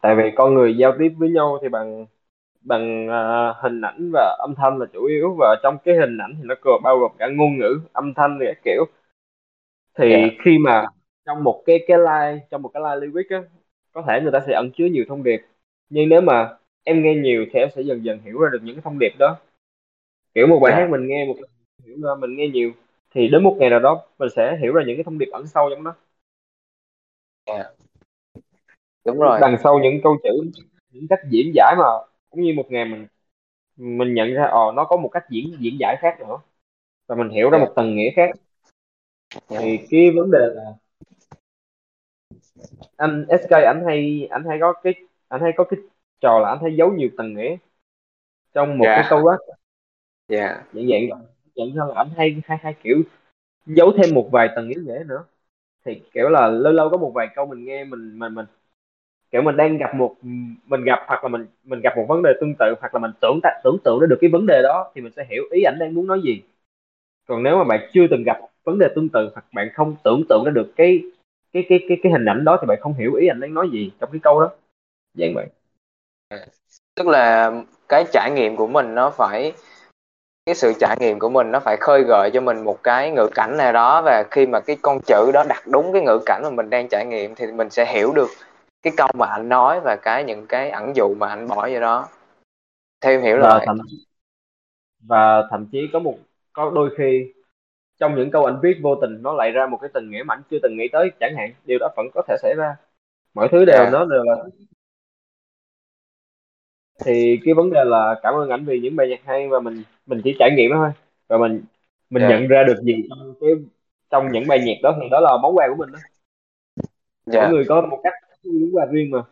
Tại 0.00 0.14
vì 0.16 0.30
con 0.36 0.54
người 0.54 0.76
giao 0.76 0.92
tiếp 0.98 1.08
với 1.18 1.28
nhau 1.28 1.58
thì 1.62 1.68
bằng 1.68 2.06
bằng 2.60 3.08
à, 3.08 3.54
hình 3.60 3.80
ảnh 3.80 4.10
và 4.12 4.36
âm 4.38 4.54
thanh 4.54 4.78
là 4.78 4.86
chủ 4.92 5.04
yếu. 5.04 5.36
Và 5.38 5.56
trong 5.62 5.78
cái 5.84 5.94
hình 5.96 6.18
ảnh 6.18 6.34
thì 6.36 6.42
nó 6.44 6.54
còn 6.60 6.82
bao 6.82 6.98
gồm 6.98 7.10
cả 7.18 7.28
ngôn 7.28 7.58
ngữ 7.58 7.80
âm 7.92 8.14
thanh 8.14 8.38
và 8.38 8.44
các 8.46 8.58
kiểu. 8.64 8.84
Thì 9.98 10.10
Dạ. 10.10 10.18
khi 10.44 10.58
mà 10.58 10.84
trong 11.26 11.44
một 11.44 11.62
cái 11.66 11.84
cái 11.88 11.98
line 11.98 12.46
trong 12.50 12.62
một 12.62 12.70
cái 12.74 12.82
line 12.82 13.06
lyric 13.06 13.30
á 13.30 13.42
có 13.92 14.02
thể 14.06 14.20
người 14.22 14.32
ta 14.32 14.40
sẽ 14.46 14.52
ẩn 14.52 14.70
chứa 14.76 14.84
nhiều 14.84 15.04
thông 15.08 15.22
điệp. 15.22 15.40
Nhưng 15.90 16.08
nếu 16.08 16.20
mà 16.20 16.56
em 16.84 17.02
nghe 17.02 17.14
nhiều 17.14 17.46
thì 17.52 17.60
em 17.60 17.68
sẽ 17.76 17.82
dần 17.82 18.04
dần 18.04 18.18
hiểu 18.24 18.40
ra 18.40 18.48
được 18.52 18.60
những 18.62 18.74
cái 18.76 18.82
thông 18.82 18.98
điệp 18.98 19.12
đó. 19.18 19.36
Kiểu 20.34 20.46
một 20.46 20.58
bài 20.62 20.72
Dạ. 20.72 20.78
hát 20.78 20.90
mình 20.90 21.06
nghe 21.06 21.26
một 21.26 21.34
hiểu 21.84 21.96
ra 22.02 22.10
mình 22.20 22.36
nghe 22.36 22.48
nhiều 22.48 22.70
thì 23.10 23.28
đến 23.28 23.42
một 23.42 23.56
ngày 23.58 23.70
nào 23.70 23.80
đó 23.80 24.02
mình 24.18 24.28
sẽ 24.36 24.56
hiểu 24.60 24.72
ra 24.72 24.82
những 24.86 24.96
cái 24.96 25.04
thông 25.04 25.18
điệp 25.18 25.28
ẩn 25.32 25.46
sâu 25.46 25.70
trong 25.70 25.84
đó 25.84 25.94
đúng 29.04 29.18
rồi. 29.18 29.38
Đằng 29.40 29.56
sau 29.64 29.78
những 29.78 30.00
câu 30.02 30.18
chữ 30.22 30.50
những 30.90 31.06
cách 31.10 31.20
diễn 31.30 31.52
giải 31.54 31.74
mà 31.78 31.84
cũng 32.30 32.42
như 32.42 32.52
một 32.56 32.66
ngày 32.68 32.84
mình 32.84 33.06
mình 33.76 34.14
nhận 34.14 34.34
ra 34.34 34.44
ồ 34.44 34.72
nó 34.72 34.84
có 34.84 34.96
một 34.96 35.08
cách 35.08 35.24
diễn 35.30 35.56
diễn 35.58 35.76
giải 35.80 35.96
khác 36.00 36.16
nữa. 36.20 36.38
Và 37.06 37.16
mình 37.16 37.28
hiểu 37.28 37.50
ra 37.50 37.58
một 37.58 37.72
tầng 37.76 37.96
nghĩa 37.96 38.10
khác. 38.16 38.30
Thì 39.48 39.78
cái 39.90 40.10
vấn 40.16 40.30
đề 40.30 40.38
là 40.54 40.62
anh 42.96 43.26
SK 43.28 43.50
anh 43.50 43.82
hay 43.86 44.28
anh 44.30 44.44
hay 44.48 44.58
có 44.60 44.72
cái 44.82 44.94
anh 45.28 45.40
hay 45.40 45.52
có 45.56 45.64
cái 45.64 45.80
trò 46.20 46.38
là 46.38 46.48
anh 46.48 46.58
hay 46.62 46.76
giấu 46.76 46.92
nhiều 46.92 47.08
tầng 47.16 47.34
nghĩa 47.34 47.56
trong 48.52 48.78
một 48.78 48.84
Dạ. 48.84 48.96
cái 48.96 49.06
câu 49.10 49.24
đó 49.28 49.36
dạ 50.28 50.62
dạng 50.72 50.86
dạng 50.88 51.08
vậy. 51.10 51.18
nhận 51.54 51.74
ra 51.74 51.84
là 51.84 51.94
anh 51.96 52.10
hay 52.16 52.42
hay 52.44 52.58
hay 52.62 52.74
kiểu 52.82 53.02
giấu 53.66 53.92
thêm 53.96 54.14
một 54.14 54.28
vài 54.32 54.48
tầng 54.56 54.68
nghĩa 54.68 55.04
nữa 55.06 55.24
thì, 55.86 56.02
kiểu 56.14 56.28
là, 56.28 56.48
lâu 56.48 56.72
lâu 56.72 56.90
có 56.90 56.96
một 56.96 57.12
vài 57.14 57.28
câu 57.34 57.46
mình 57.46 57.64
nghe 57.64 57.84
mình 57.84 58.18
mình 58.18 58.34
mình, 58.34 58.46
kiểu, 59.32 59.42
mình 59.42 59.56
đang 59.56 59.78
gặp 59.78 59.94
một, 59.96 60.16
mình 60.66 60.84
gặp 60.84 61.00
hoặc 61.08 61.24
là 61.24 61.28
mình 61.28 61.46
mình 61.64 61.80
gặp 61.82 61.94
một 61.96 62.06
vấn 62.08 62.22
đề 62.22 62.30
tương 62.40 62.54
tự, 62.60 62.74
hoặc 62.80 62.94
là 62.94 63.00
mình 63.00 63.10
tưởng 63.22 63.40
ta- 63.42 63.60
tưởng 63.64 63.78
tượng 63.84 64.00
ra 64.00 64.06
được 64.10 64.18
cái 64.20 64.30
vấn 64.30 64.46
đề 64.46 64.62
đó, 64.62 64.92
thì 64.94 65.00
mình 65.00 65.12
sẽ 65.16 65.26
hiểu 65.30 65.44
ý 65.52 65.62
ảnh 65.62 65.76
đang 65.80 65.94
muốn 65.94 66.06
nói 66.06 66.20
gì. 66.24 66.42
Còn 67.28 67.42
nếu 67.42 67.58
mà 67.58 67.64
bạn 67.64 67.90
chưa 67.94 68.06
từng 68.10 68.22
gặp 68.26 68.38
vấn 68.64 68.78
đề 68.78 68.88
tương 68.96 69.08
tự, 69.08 69.30
hoặc 69.34 69.44
bạn 69.54 69.68
không 69.74 69.96
tưởng 70.04 70.22
tượng 70.28 70.44
ra 70.44 70.50
được 70.52 70.72
cái 70.76 71.02
cái 71.52 71.66
cái 71.68 71.80
cái 71.88 71.98
cái 72.02 72.12
hình 72.12 72.24
ảnh 72.26 72.44
đó, 72.44 72.58
thì 72.62 72.66
bạn 72.66 72.78
không 72.80 72.94
hiểu 72.94 73.14
ý 73.14 73.26
ảnh 73.28 73.40
đang 73.40 73.54
nói 73.54 73.68
gì 73.72 73.92
trong 74.00 74.10
cái 74.12 74.20
câu 74.24 74.40
đó. 74.40 74.50
Dạng 75.14 75.34
vậy. 75.34 75.46
Tức 76.94 77.06
là 77.06 77.52
cái 77.88 78.04
trải 78.12 78.30
nghiệm 78.30 78.56
của 78.56 78.66
mình 78.66 78.94
nó 78.94 79.10
phải 79.10 79.52
cái 80.46 80.54
sự 80.54 80.72
trải 80.80 80.96
nghiệm 81.00 81.18
của 81.18 81.28
mình 81.28 81.50
nó 81.50 81.60
phải 81.60 81.76
khơi 81.80 82.02
gợi 82.02 82.30
cho 82.34 82.40
mình 82.40 82.64
một 82.64 82.82
cái 82.82 83.10
ngữ 83.10 83.28
cảnh 83.34 83.56
nào 83.56 83.72
đó 83.72 84.02
và 84.02 84.24
khi 84.30 84.46
mà 84.46 84.60
cái 84.60 84.76
con 84.82 84.98
chữ 85.06 85.30
đó 85.34 85.44
đặt 85.48 85.62
đúng 85.66 85.92
cái 85.92 86.02
ngữ 86.02 86.18
cảnh 86.26 86.42
mà 86.44 86.50
mình 86.50 86.70
đang 86.70 86.88
trải 86.90 87.06
nghiệm 87.06 87.34
thì 87.34 87.46
mình 87.46 87.70
sẽ 87.70 87.92
hiểu 87.92 88.12
được 88.12 88.28
cái 88.82 88.92
câu 88.96 89.08
mà 89.14 89.26
anh 89.26 89.48
nói 89.48 89.80
và 89.80 89.96
cái 89.96 90.24
những 90.24 90.46
cái 90.46 90.70
ẩn 90.70 90.96
dụ 90.96 91.14
mà 91.14 91.28
anh 91.28 91.48
bỏ 91.48 91.68
vô 91.72 91.80
đó 91.80 92.08
theo 93.00 93.20
hiểu 93.20 93.38
và 93.42 93.50
vậy. 93.56 93.66
thậm 93.66 93.78
và 95.00 95.42
thậm 95.50 95.66
chí 95.72 95.88
có 95.92 95.98
một 95.98 96.14
có 96.52 96.70
đôi 96.74 96.90
khi 96.98 97.32
trong 98.00 98.14
những 98.14 98.30
câu 98.30 98.44
anh 98.44 98.58
viết 98.62 98.76
vô 98.82 98.94
tình 98.94 99.22
nó 99.22 99.32
lại 99.32 99.50
ra 99.50 99.66
một 99.66 99.78
cái 99.80 99.90
tình 99.94 100.10
nghĩa 100.10 100.22
mà 100.22 100.34
anh 100.34 100.42
chưa 100.50 100.58
từng 100.62 100.76
nghĩ 100.76 100.88
tới 100.92 101.10
chẳng 101.20 101.36
hạn 101.36 101.52
điều 101.64 101.78
đó 101.78 101.88
vẫn 101.96 102.06
có 102.14 102.22
thể 102.28 102.36
xảy 102.42 102.54
ra 102.56 102.76
mọi 103.34 103.48
thứ 103.52 103.64
đều 103.64 103.84
Dạ. 103.84 103.90
nó 103.90 104.04
đều 104.04 104.22
là 104.24 104.36
thì 107.04 107.40
cái 107.44 107.54
vấn 107.54 107.70
đề 107.72 107.84
là 107.84 108.20
cảm 108.22 108.34
ơn 108.34 108.50
ảnh 108.50 108.64
vì 108.64 108.80
những 108.80 108.96
bài 108.96 109.08
nhạc 109.08 109.20
hay 109.24 109.48
và 109.48 109.60
mình 109.60 109.82
mình 110.06 110.20
chỉ 110.24 110.36
trải 110.38 110.50
nghiệm 110.56 110.70
thôi. 110.74 110.90
Và 111.28 111.38
mình 111.38 111.64
mình 112.10 112.22
Dạ. 112.22 112.28
nhận 112.28 112.48
ra 112.48 112.64
được 112.66 112.82
gì 112.82 112.94
trong 113.10 113.34
cái 113.40 113.50
trong 114.10 114.32
những 114.32 114.46
bài 114.48 114.58
nhạc 114.66 114.74
đó. 114.82 114.96
Thì 115.02 115.08
đó 115.10 115.20
là 115.20 115.36
món 115.42 115.56
quà 115.56 115.66
của 115.68 115.76
mình 115.84 115.92
đó. 115.92 115.98
Dạ. 117.26 117.42
mỗi 117.42 117.50
người 117.50 117.64
có 117.68 117.80
một 117.90 118.00
cách 118.04 118.12
món 118.44 118.76
quà 118.76 118.86
riêng 118.92 119.10
mà. 119.10 119.22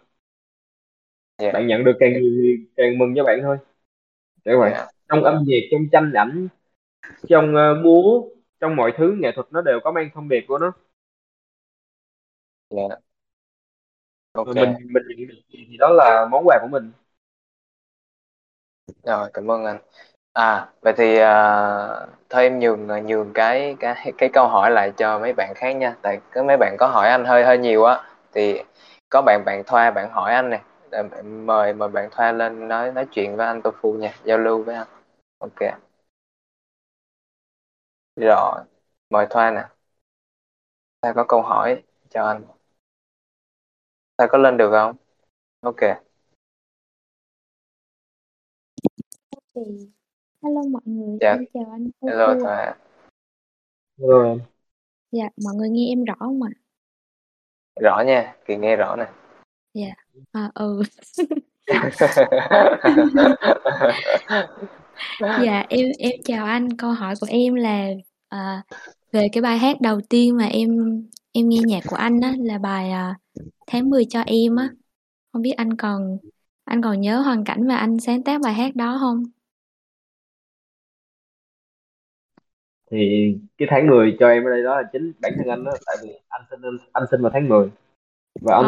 Dạ. 1.39 1.53
Bạn 1.53 1.67
nhận 1.67 1.85
được 1.85 1.97
càng 2.01 2.12
nhiều 2.12 2.33
thì 2.43 2.67
càng 2.77 2.99
mừng 2.99 3.15
cho 3.17 3.25
bạn 3.25 3.39
thôi. 3.43 3.57
Để 4.45 4.57
vậy 4.57 4.71
dạ. 4.75 4.87
Trong 5.09 5.25
âm 5.25 5.45
nhạc 5.47 5.61
trong 5.71 5.83
tranh 5.93 6.12
ảnh 6.12 6.49
trong 7.29 7.55
uh, 7.55 7.85
múa 7.85 8.23
trong 8.61 8.77
mọi 8.77 8.93
thứ 8.99 9.17
nghệ 9.21 9.33
thuật 9.35 9.47
nó 9.51 9.62
đều 9.62 9.81
có 9.85 9.93
mang 9.93 10.11
thông 10.15 10.29
điệp 10.29 10.45
của 10.49 10.59
nó. 10.59 10.73
Dạ. 12.71 12.97
Ok. 14.33 14.47
và 14.47 14.53
mình 14.55 14.75
mình 14.93 15.03
nhận 15.09 15.29
được 15.29 15.35
gì 15.49 15.67
thì 15.71 15.77
đó 15.77 15.89
là 15.93 16.29
món 16.31 16.45
quà 16.47 16.59
của 16.62 16.69
mình 16.69 16.91
rồi 19.05 19.30
cảm 19.35 19.51
ơn 19.51 19.64
anh. 19.64 19.78
À 20.32 20.68
vậy 20.82 20.93
thì 20.97 21.18
à, 21.18 21.32
thôi 22.30 22.43
em 22.43 22.59
nhường 22.59 22.89
à, 22.89 23.01
nhường 23.01 23.32
cái 23.35 23.76
cái 23.80 24.12
cái 24.18 24.28
câu 24.32 24.49
hỏi 24.49 24.70
lại 24.70 24.93
cho 24.97 25.18
mấy 25.18 25.32
bạn 25.32 25.53
khác 25.57 25.72
nha. 25.76 25.95
Tại 26.03 26.20
có 26.35 26.43
mấy 26.43 26.57
bạn 26.57 26.76
có 26.78 26.87
hỏi 26.87 27.09
anh 27.09 27.24
hơi 27.24 27.45
hơi 27.45 27.59
nhiều 27.59 27.85
á. 27.85 28.03
Thì 28.35 28.62
có 29.11 29.22
bạn 29.22 29.43
bạn 29.47 29.62
Thoa 29.66 29.91
bạn 29.91 30.11
hỏi 30.11 30.35
anh 30.35 30.51
nè. 30.51 30.61
Bạn- 30.91 31.47
mời 31.47 31.72
mời 31.72 31.89
bạn 31.89 32.09
Thoa 32.12 32.32
lên 32.32 32.68
nói 32.68 32.93
nói 32.93 33.07
chuyện 33.12 33.37
với 33.37 33.47
anh 33.47 33.62
Tô 33.62 33.70
Phu 33.80 33.93
nha. 33.93 34.12
Giao 34.24 34.39
lưu 34.39 34.62
với 34.62 34.74
anh. 34.76 34.87
Ok. 35.39 35.61
Rồi 38.16 38.61
mời 39.11 39.26
Thoa 39.30 39.51
nè. 39.51 39.68
Thoa 41.03 41.12
có 41.12 41.24
câu 41.28 41.43
hỏi 41.43 41.82
cho 42.11 42.24
anh. 42.26 42.43
Thoa 44.18 44.26
có 44.26 44.39
lên 44.39 44.57
được 44.57 44.70
không? 44.70 44.97
Ok. 45.61 46.04
Thì 49.55 49.63
hello 50.43 50.63
mọi 50.71 50.83
người 50.85 51.19
Dạ. 51.21 51.33
em 51.33 51.45
chào 51.55 51.65
anh 51.73 51.89
hello 52.03 52.35
Tofu 52.35 52.47
ạ. 52.47 52.77
Thoa 53.99 54.09
rồi 54.09 54.29
em. 54.29 54.39
Dạ 55.13 55.29
mọi 55.45 55.55
người 55.55 55.69
nghe 55.69 55.89
em 55.93 56.05
rõ 56.05 56.15
không 56.19 56.43
ạ? 56.43 56.51
Rõ 57.81 58.03
nha 58.07 58.35
kỳ 58.47 58.57
nghe 58.57 58.77
rõ 58.77 58.97
nè. 58.97 59.07
À 60.33 60.51
ừ. 60.55 60.83
Dạ 65.21 65.65
em 65.69 65.87
em 65.99 66.13
chào 66.25 66.47
anh. 66.47 66.77
Câu 66.77 66.93
hỏi 66.93 67.15
của 67.21 67.27
em 67.31 67.55
là 67.55 67.89
à, 68.29 68.63
về 69.13 69.29
cái 69.33 69.43
bài 69.43 69.59
hát 69.59 69.81
đầu 69.81 70.01
tiên 70.09 70.37
mà 70.37 70.45
em 70.47 70.71
em 71.33 71.49
nghe 71.49 71.59
nhạc 71.67 71.81
của 71.89 71.97
anh 71.97 72.21
á 72.21 72.35
là 72.39 72.59
bài 72.59 72.91
à, 72.91 73.15
tháng 73.67 73.91
10 73.91 74.05
cho 74.05 74.21
em 74.21 74.57
á. 74.57 74.69
Không 75.33 75.43
biết 75.43 75.53
anh 75.57 75.77
còn 75.77 76.19
anh 76.65 76.83
còn 76.83 77.01
nhớ 77.01 77.21
hoàn 77.21 77.45
cảnh 77.45 77.69
mà 77.69 77.77
anh 77.77 77.99
sáng 78.01 78.23
tác 78.23 78.41
bài 78.41 78.55
hát 78.55 78.77
đó 78.77 78.97
không 79.01 79.23
thì 82.91 83.35
cái 83.59 83.68
tháng 83.70 83.87
10 83.87 84.16
cho 84.20 84.28
em 84.28 84.45
ở 84.45 84.51
đây 84.51 84.62
đó 84.62 84.76
là 84.76 84.89
chính 84.93 85.12
bản 85.22 85.32
thân 85.37 85.49
anh 85.49 85.64
đó 85.64 85.72
tại 85.87 85.97
vì 86.03 86.18
anh 86.28 86.43
sinh 86.51 86.61
anh 86.93 87.05
sinh 87.11 87.22
vào 87.22 87.30
tháng 87.35 87.49
10 87.49 87.70
và 88.41 88.55
anh 88.57 88.66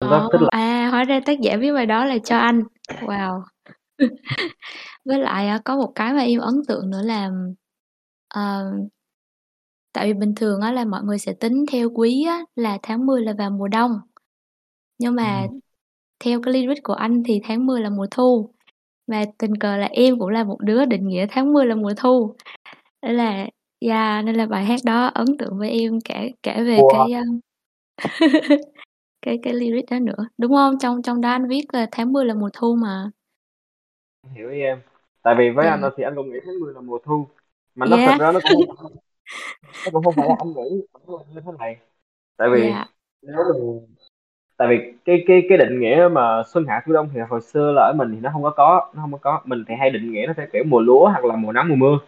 rất 0.00 0.18
Ồ, 0.18 0.28
thích 0.32 0.40
là 0.40 0.48
à 0.50 0.88
hóa 0.90 1.04
ra 1.04 1.20
tác 1.26 1.40
giả 1.40 1.56
viết 1.56 1.72
bài 1.72 1.86
đó 1.86 2.04
là 2.04 2.18
cho 2.24 2.38
anh. 2.38 2.62
Wow. 2.88 3.42
Với 5.04 5.18
lại 5.18 5.48
á, 5.48 5.60
có 5.64 5.76
một 5.76 5.92
cái 5.94 6.12
mà 6.12 6.20
em 6.20 6.40
ấn 6.40 6.54
tượng 6.68 6.90
nữa 6.90 7.02
là 7.02 7.30
ờ, 8.28 8.72
tại 9.92 10.06
vì 10.06 10.14
bình 10.14 10.34
thường 10.34 10.60
á 10.60 10.72
là 10.72 10.84
mọi 10.84 11.02
người 11.02 11.18
sẽ 11.18 11.32
tính 11.32 11.64
theo 11.72 11.90
quý 11.90 12.24
á 12.28 12.44
là 12.54 12.78
tháng 12.82 13.06
10 13.06 13.22
là 13.22 13.32
vào 13.38 13.50
mùa 13.50 13.68
đông. 13.68 14.00
Nhưng 14.98 15.14
mà 15.14 15.46
theo 16.24 16.42
cái 16.42 16.54
lyric 16.54 16.82
của 16.82 16.92
anh 16.92 17.22
thì 17.26 17.40
tháng 17.44 17.66
10 17.66 17.80
là 17.80 17.90
mùa 17.90 18.06
thu 18.10 18.54
mà 19.08 19.24
tình 19.38 19.56
cờ 19.56 19.76
là 19.76 19.86
em 19.92 20.18
cũng 20.18 20.28
là 20.28 20.44
một 20.44 20.58
đứa 20.60 20.84
định 20.84 21.08
nghĩa 21.08 21.26
tháng 21.30 21.52
10 21.52 21.66
là 21.66 21.74
mùa 21.74 21.92
thu. 21.96 22.36
Nên 23.02 23.16
là 23.16 23.48
yeah, 23.80 24.24
nên 24.24 24.36
là 24.36 24.46
bài 24.46 24.64
hát 24.64 24.80
đó 24.84 25.06
ấn 25.14 25.26
tượng 25.38 25.58
với 25.58 25.70
em 25.70 26.00
kể 26.04 26.32
kể 26.42 26.64
về 26.64 26.76
Wow. 26.76 26.90
cái 26.92 27.12
um, 27.22 27.40
cái 29.22 29.38
cái 29.42 29.52
lyric 29.54 29.84
đó 29.90 29.98
nữa. 29.98 30.28
Đúng 30.38 30.52
không? 30.52 30.78
Trong 30.78 31.02
trong 31.02 31.20
đó 31.20 31.30
anh 31.30 31.48
viết 31.48 31.64
là 31.72 31.88
tháng 31.92 32.12
10 32.12 32.24
là 32.24 32.34
mùa 32.34 32.50
thu 32.52 32.74
mà. 32.76 33.10
Hiểu 34.36 34.50
ý 34.50 34.60
em. 34.60 34.80
Tại 35.22 35.34
vì 35.38 35.50
với 35.50 35.64
Dạ. 35.66 35.70
anh 35.70 35.90
thì 35.96 36.04
anh 36.04 36.16
cũng 36.16 36.30
nghĩ 36.32 36.38
tháng 36.46 36.60
10 36.60 36.74
là 36.74 36.80
mùa 36.80 36.98
thu. 37.04 37.28
Mà 37.74 37.86
nó 37.86 37.96
Dạ. 37.96 38.06
thật 38.06 38.16
ra 38.20 38.32
nó 38.32 38.40
cũng 38.50 38.60
nó 39.84 39.90
cũng 39.92 40.04
không 40.04 40.14
phải 40.16 40.28
là 40.28 40.34
anh 40.38 40.54
nghĩ 40.54 40.82
như 41.34 41.40
thế 41.46 41.52
này. 41.58 41.76
Tại 42.36 42.48
vì 42.54 42.68
dạ. 42.68 42.86
nếu 43.22 43.36
mình 43.54 43.86
tại 44.58 44.68
vì 44.68 44.94
cái 45.06 45.24
cái 45.28 45.42
cái 45.50 45.58
định 45.58 45.80
nghĩa 45.80 46.08
mà 46.12 46.44
xuân 46.54 46.66
hạ 46.68 46.82
thu 46.86 46.94
đông 46.94 47.10
thì 47.14 47.20
hồi 47.30 47.42
xưa 47.42 47.72
là 47.72 47.82
ở 47.82 47.94
mình 47.98 48.12
thì 48.14 48.20
nó 48.22 48.30
không 48.34 48.44
có 48.44 48.50
có 48.50 48.92
nó 48.96 49.02
không 49.02 49.12
có 49.12 49.18
có. 49.22 49.42
Mình 49.46 49.64
thì 49.68 49.74
hay 49.80 49.90
định 49.90 50.12
nghĩa 50.12 50.26
nó 50.28 50.34
theo 50.38 50.46
kiểu 50.54 50.64
mùa 50.68 50.80
lúa 50.80 51.08
hoặc 51.10 51.26
là 51.26 51.36
mùa 51.36 51.52
nắng 51.52 51.68
mùa 51.70 51.76
mưa. 51.76 51.98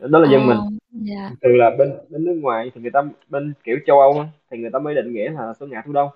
Đó 0.00 0.18
là 0.20 0.30
dân 0.32 0.46
mình. 0.46 0.58
Ồ, 0.58 0.64
dạ. 0.90 1.30
Từ 1.42 1.48
là 1.52 1.70
bên 1.78 1.92
bên 2.10 2.24
nước 2.24 2.38
ngoài 2.42 2.72
thì 2.74 2.82
người 2.82 2.92
ta 2.94 3.02
bên 3.30 3.54
kiểu 3.64 3.78
châu 3.86 4.00
Âu 4.00 4.24
thì 4.52 4.58
người 4.58 4.70
ta 4.74 4.80
mới 4.80 4.96
định 4.96 5.14
nghĩa 5.14 5.30
là 5.30 5.54
xuân 5.60 5.70
hạ 5.72 5.82
thu 5.86 5.92
đông. 5.92 6.10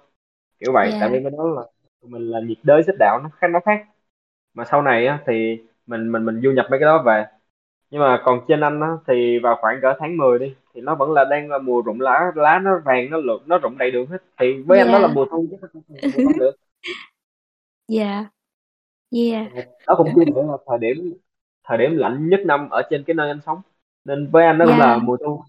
Kiểu 0.61 0.73
vậy 0.73 0.91
Dạ. 0.93 0.99
tại 1.01 1.11
vì 1.13 1.21
bên 1.21 1.37
đó 1.39 1.45
là 1.57 1.63
mình 2.09 2.31
là 2.31 2.41
nhiệt 2.41 2.59
đới 2.65 2.83
xích 2.85 2.97
đạo 3.01 3.21
nó 3.25 3.31
khác 3.41 3.49
nó 3.53 3.61
khác. 3.67 3.87
Mà 4.55 4.65
sau 4.65 4.83
này 4.83 5.07
á, 5.09 5.21
thì 5.27 5.59
mình 5.87 6.13
mình 6.13 6.27
mình 6.27 6.43
du 6.43 6.53
nhập 6.53 6.67
mấy 6.71 6.81
cái 6.81 6.87
đó 6.87 7.03
về. 7.07 7.27
Nhưng 7.91 8.01
mà 8.03 8.23
còn 8.25 8.41
trên 8.49 8.61
anh 8.61 8.81
á, 8.81 8.89
thì 9.09 9.41
vào 9.45 9.59
khoảng 9.63 9.81
cỡ 9.83 9.95
tháng 10.01 10.17
10 10.17 10.39
đi 10.39 10.55
thì 10.75 10.81
nó 10.81 10.95
vẫn 10.95 11.13
là 11.13 11.25
đang 11.31 11.51
là 11.51 11.59
mùa 11.59 11.83
rụng 11.83 12.01
lá 12.01 12.33
lá 12.35 12.59
nó 12.59 12.71
vàng 12.85 13.11
nó 13.11 13.19
lượt 13.19 13.43
nó 13.47 13.59
rụng 13.59 13.79
đầy 13.79 13.91
đường 13.91 14.07
hết. 14.07 14.19
Thì 14.41 14.63
với 14.67 14.79
anh 14.79 14.93
đó 14.93 14.99
là 14.99 15.09
Dạ. 15.09 15.15
mùa 15.15 15.27
thu 15.31 15.47
chứ 15.51 15.57
không 15.73 15.83
phải 15.89 15.99
là 16.03 16.09
mùa 16.15 16.23
đông 16.23 16.33
được 16.39 16.57
dạ. 17.89 18.25
Yeah 19.11 19.47
đó 19.87 19.95
cũng 19.99 20.09
chưa 20.17 20.25
nữa 20.25 20.43
là 20.51 20.57
thời 20.67 20.79
điểm 20.79 21.15
thời 21.65 21.79
điểm 21.79 21.97
lạnh 21.97 22.29
nhất 22.29 22.41
năm 22.47 22.69
ở 22.71 22.83
trên 22.91 23.05
cái 23.05 23.15
nơi 23.15 23.29
anh 23.29 23.41
sống. 23.47 23.63
Nên 24.05 24.31
với 24.31 24.47
anh 24.47 24.59
đó 24.59 24.65
cũng 24.67 24.77
Dạ. 24.79 24.87
là 24.87 24.99
mùa 24.99 25.17
thu. 25.17 25.43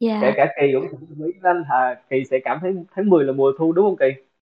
Kể 0.00 0.06
dạ 0.22 0.32
cả 0.36 0.46
kỳ 0.60 0.72
cũng 0.90 1.00
với 1.18 1.32
anh 1.42 1.64
là 1.70 2.02
kỳ 2.10 2.24
sẽ 2.30 2.38
cảm 2.44 2.58
thấy 2.62 2.74
tháng 2.96 3.10
10 3.10 3.24
là 3.24 3.32
mùa 3.32 3.52
thu 3.58 3.72
đúng 3.72 3.86
không 3.86 3.96
kỳ? 3.96 4.06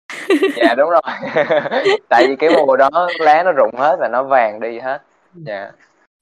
Dạ 0.56 0.74
đúng 0.78 0.90
rồi. 0.90 1.02
Tại 2.08 2.26
vì 2.28 2.36
cái 2.36 2.50
mùa 2.66 2.76
đó 2.76 2.90
lá 3.20 3.42
nó 3.44 3.52
rụng 3.52 3.74
hết 3.78 3.96
và 4.00 4.08
nó 4.12 4.22
vàng 4.24 4.60
đi 4.60 4.78
hết. 4.78 5.02
Dạ 5.34 5.72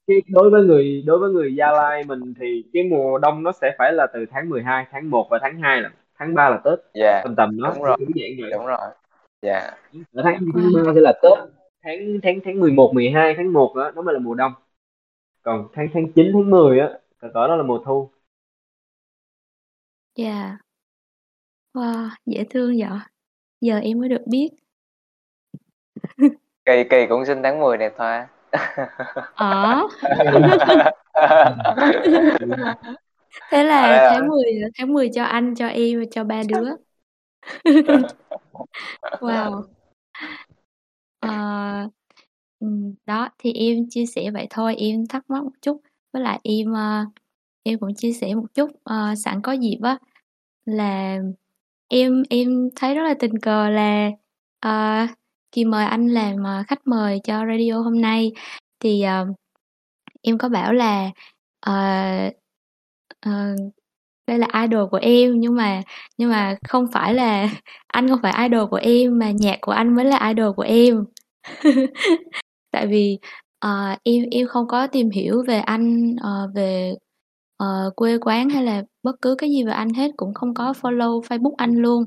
cái 0.07 0.21
đối 0.27 0.49
với 0.49 0.63
người 0.63 1.03
đối 1.05 1.19
với 1.19 1.31
người 1.31 1.55
Gia 1.55 1.71
Lai 1.71 2.03
mình 2.03 2.33
thì 2.39 2.63
cái 2.73 2.83
mùa 2.83 3.17
đông 3.17 3.43
nó 3.43 3.51
sẽ 3.51 3.75
phải 3.77 3.93
là 3.93 4.07
từ 4.13 4.25
tháng 4.31 4.49
12, 4.49 4.85
tháng 4.91 5.09
1 5.09 5.27
và 5.29 5.39
tháng 5.41 5.61
2 5.61 5.81
là 5.81 5.91
tháng 6.15 6.35
3 6.35 6.49
là 6.49 6.61
Tết. 6.63 6.79
Dạ 6.93 7.21
tầm 7.23 7.35
tầm 7.35 7.57
nó 7.57 7.73
Đúng 7.73 7.83
rồi. 7.83 7.97
đúng 8.51 8.65
rồi. 8.65 8.89
Dạ. 9.41 9.71
Ở 10.13 10.23
tháng 10.23 10.39
tháng 10.53 10.85
3 10.85 10.91
sẽ 10.95 11.01
là 11.01 11.13
Tết. 11.23 11.39
Tháng 11.83 12.19
tháng 12.23 12.39
tháng 12.45 12.59
11, 12.59 12.91
12, 12.93 13.33
tháng 13.37 13.53
1 13.53 13.73
đó 13.75 13.91
nó 13.95 14.01
mới 14.01 14.13
là 14.13 14.19
mùa 14.19 14.33
đông. 14.33 14.53
Còn 15.41 15.67
tháng 15.73 15.87
tháng 15.93 16.11
9, 16.11 16.31
tháng 16.33 16.49
10 16.49 16.79
á 16.79 16.89
cỡ 17.19 17.27
cỡ 17.33 17.47
đó 17.47 17.55
là 17.55 17.63
mùa 17.63 17.83
thu. 17.85 18.09
Dạ. 20.15 20.57
Wow 21.73 22.09
dễ 22.25 22.43
thương 22.49 22.77
vậy. 22.79 22.99
Giờ 23.61 23.77
em 23.77 23.99
mới 23.99 24.09
được 24.09 24.21
biết. 24.27 24.49
Kỳ 26.65 26.83
kỳ 26.89 27.05
cũng 27.09 27.25
sinh 27.25 27.43
tháng 27.43 27.59
10 27.59 27.77
này 27.77 27.89
thôi 27.97 28.21
ờ 29.35 29.87
thế 33.51 33.63
là 33.63 33.81
là- 33.91 34.09
tháng 34.09 34.27
10 34.27 34.53
là 34.53 34.67
tháng 34.77 34.93
10 34.93 35.09
cho 35.15 35.23
anh 35.23 35.55
cho 35.55 35.67
em 35.67 35.99
và 35.99 36.05
cho 36.11 36.23
ba 36.23 36.43
đứa. 36.49 36.69
Wow. 39.21 39.63
Ừm, 42.59 42.93
đó 43.05 43.29
thì 43.37 43.53
em 43.53 43.77
chia 43.89 44.05
sẻ 44.05 44.31
vậy 44.31 44.47
thôi 44.49 44.75
em 44.75 45.07
thắc 45.07 45.29
mắc 45.29 45.43
một 45.43 45.51
chút. 45.61 45.81
Với 46.13 46.21
lại 46.23 46.39
em 46.43 46.73
ờ, 46.73 47.05
em 47.63 47.79
cũng 47.79 47.95
chia 47.95 48.13
sẻ 48.13 48.35
một 48.35 48.45
chút 48.53 48.69
ờ, 48.83 49.15
sẵn 49.15 49.41
có 49.41 49.51
dịp 49.51 49.77
á 49.83 49.97
là 50.65 51.19
em 51.87 52.23
em 52.29 52.69
thấy 52.75 52.95
rất 52.95 53.03
là 53.03 53.13
tình 53.19 53.39
cờ 53.39 53.69
là 53.69 54.09
ờ, 54.59 55.07
khi 55.51 55.65
mời 55.65 55.85
anh 55.85 56.07
làm 56.07 56.43
ờ, 56.43 56.63
khách 56.67 56.87
mời 56.87 57.19
cho 57.23 57.45
radio 57.45 57.79
hôm 57.79 58.01
nay. 58.01 58.31
Thì 58.79 59.01
ờ, 59.01 59.27
em 60.21 60.37
có 60.37 60.49
bảo 60.49 60.73
là 60.73 61.11
ờ, 61.59 61.73
ờ, 63.19 63.55
đây 64.27 64.39
là 64.39 64.47
idol 64.61 64.89
của 64.91 64.99
em 65.01 65.39
nhưng 65.39 65.55
mà 65.55 65.81
nhưng 66.17 66.29
mà 66.29 66.55
không 66.67 66.85
phải 66.93 67.13
là 67.13 67.49
anh 67.87 68.09
không 68.09 68.19
phải 68.23 68.49
idol 68.49 68.69
của 68.69 68.77
em 68.77 69.19
mà 69.19 69.31
nhạc 69.31 69.57
của 69.61 69.71
anh 69.71 69.95
mới 69.95 70.05
là 70.05 70.27
idol 70.29 70.53
của 70.55 70.63
em. 70.63 71.05
Tại 72.71 72.87
vì 72.87 73.19
ờ, 73.59 73.95
em 74.03 74.25
em 74.31 74.47
không 74.47 74.67
có 74.67 74.87
tìm 74.87 75.09
hiểu 75.09 75.43
về 75.47 75.59
anh 75.59 76.15
ờ, 76.21 76.51
về 76.55 76.95
ờ, 77.57 77.91
quê 77.95 78.17
quán 78.17 78.49
hay 78.49 78.63
là 78.63 78.83
bất 79.03 79.15
cứ 79.21 79.35
cái 79.37 79.49
gì 79.49 79.63
về 79.63 79.71
anh 79.73 79.89
hết 79.93 80.11
cũng 80.17 80.33
không 80.33 80.53
có 80.53 80.73
follow 80.81 81.21
Facebook 81.21 81.55
anh 81.57 81.75
luôn. 81.75 82.05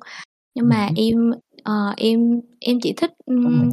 Nhưng 0.54 0.68
mà 0.68 0.88
em, 0.96 1.32
ờ, 1.64 1.94
em 1.98 2.40
em 2.60 2.78
chỉ 2.82 2.94
thích, 2.96 3.10
ừm, 3.26 3.70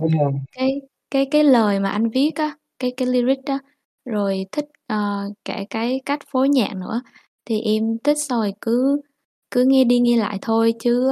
cái 0.58 0.82
cái 1.12 1.28
cái 1.32 1.44
lời 1.46 1.80
mà 1.80 1.90
anh 1.90 2.10
viết 2.10 2.32
á, 2.36 2.58
cái 2.80 2.92
cái 2.98 3.08
lyric 3.10 3.40
á, 3.46 3.60
rồi 4.06 4.46
thích, 4.54 4.66
ờ, 4.88 5.24
cả 5.46 5.64
cái 5.70 6.02
cách 6.06 6.20
phối 6.32 6.50
nhạc 6.50 6.74
nữa. 6.78 7.02
Thì 7.46 7.62
em 7.62 7.84
thích 8.04 8.18
rồi 8.20 8.54
cứ 8.62 9.02
cứ 9.52 9.66
nghe 9.66 9.84
đi 9.86 10.00
nghe 10.00 10.18
lại 10.18 10.40
thôi 10.42 10.74
chứ, 10.80 11.10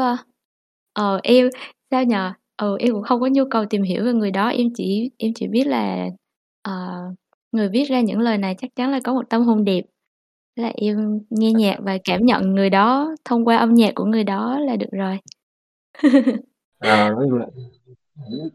ờ, 0.93 1.19
em 1.23 1.49
sao 1.91 2.03
nhỉ? 2.03 2.15
Ừ, 2.57 2.77
em 2.79 2.93
cũng 2.93 3.03
không 3.03 3.21
có 3.21 3.27
nhu 3.27 3.45
cầu 3.51 3.65
tìm 3.65 3.83
hiểu 3.83 4.05
về 4.05 4.13
người 4.13 4.31
đó, 4.31 4.47
em 4.49 4.67
chỉ 4.75 5.11
em 5.17 5.33
chỉ 5.35 5.47
biết 5.47 5.67
là, 5.67 6.07
ờ, 6.63 6.73
người 7.51 7.69
viết 7.69 7.85
ra 7.89 8.01
những 8.01 8.19
lời 8.19 8.37
này 8.37 8.55
chắc 8.57 8.75
chắn 8.75 8.91
là 8.91 8.99
có 9.03 9.13
một 9.13 9.29
tâm 9.29 9.41
hồn 9.43 9.63
đẹp. 9.65 9.81
Là 10.55 10.71
em 10.75 11.19
nghe 11.29 11.51
nhạc 11.53 11.77
và 11.83 11.97
cảm 12.05 12.21
nhận 12.25 12.55
người 12.55 12.69
đó 12.69 13.15
thông 13.25 13.45
qua 13.45 13.57
âm 13.57 13.73
nhạc 13.75 13.91
của 13.95 14.05
người 14.05 14.23
đó 14.23 14.59
là 14.59 14.75
được 14.75 14.89
rồi. 14.91 15.19
Ờ, 16.79 17.09
nói 17.09 17.27
chung 17.29 17.39
là 17.39 17.45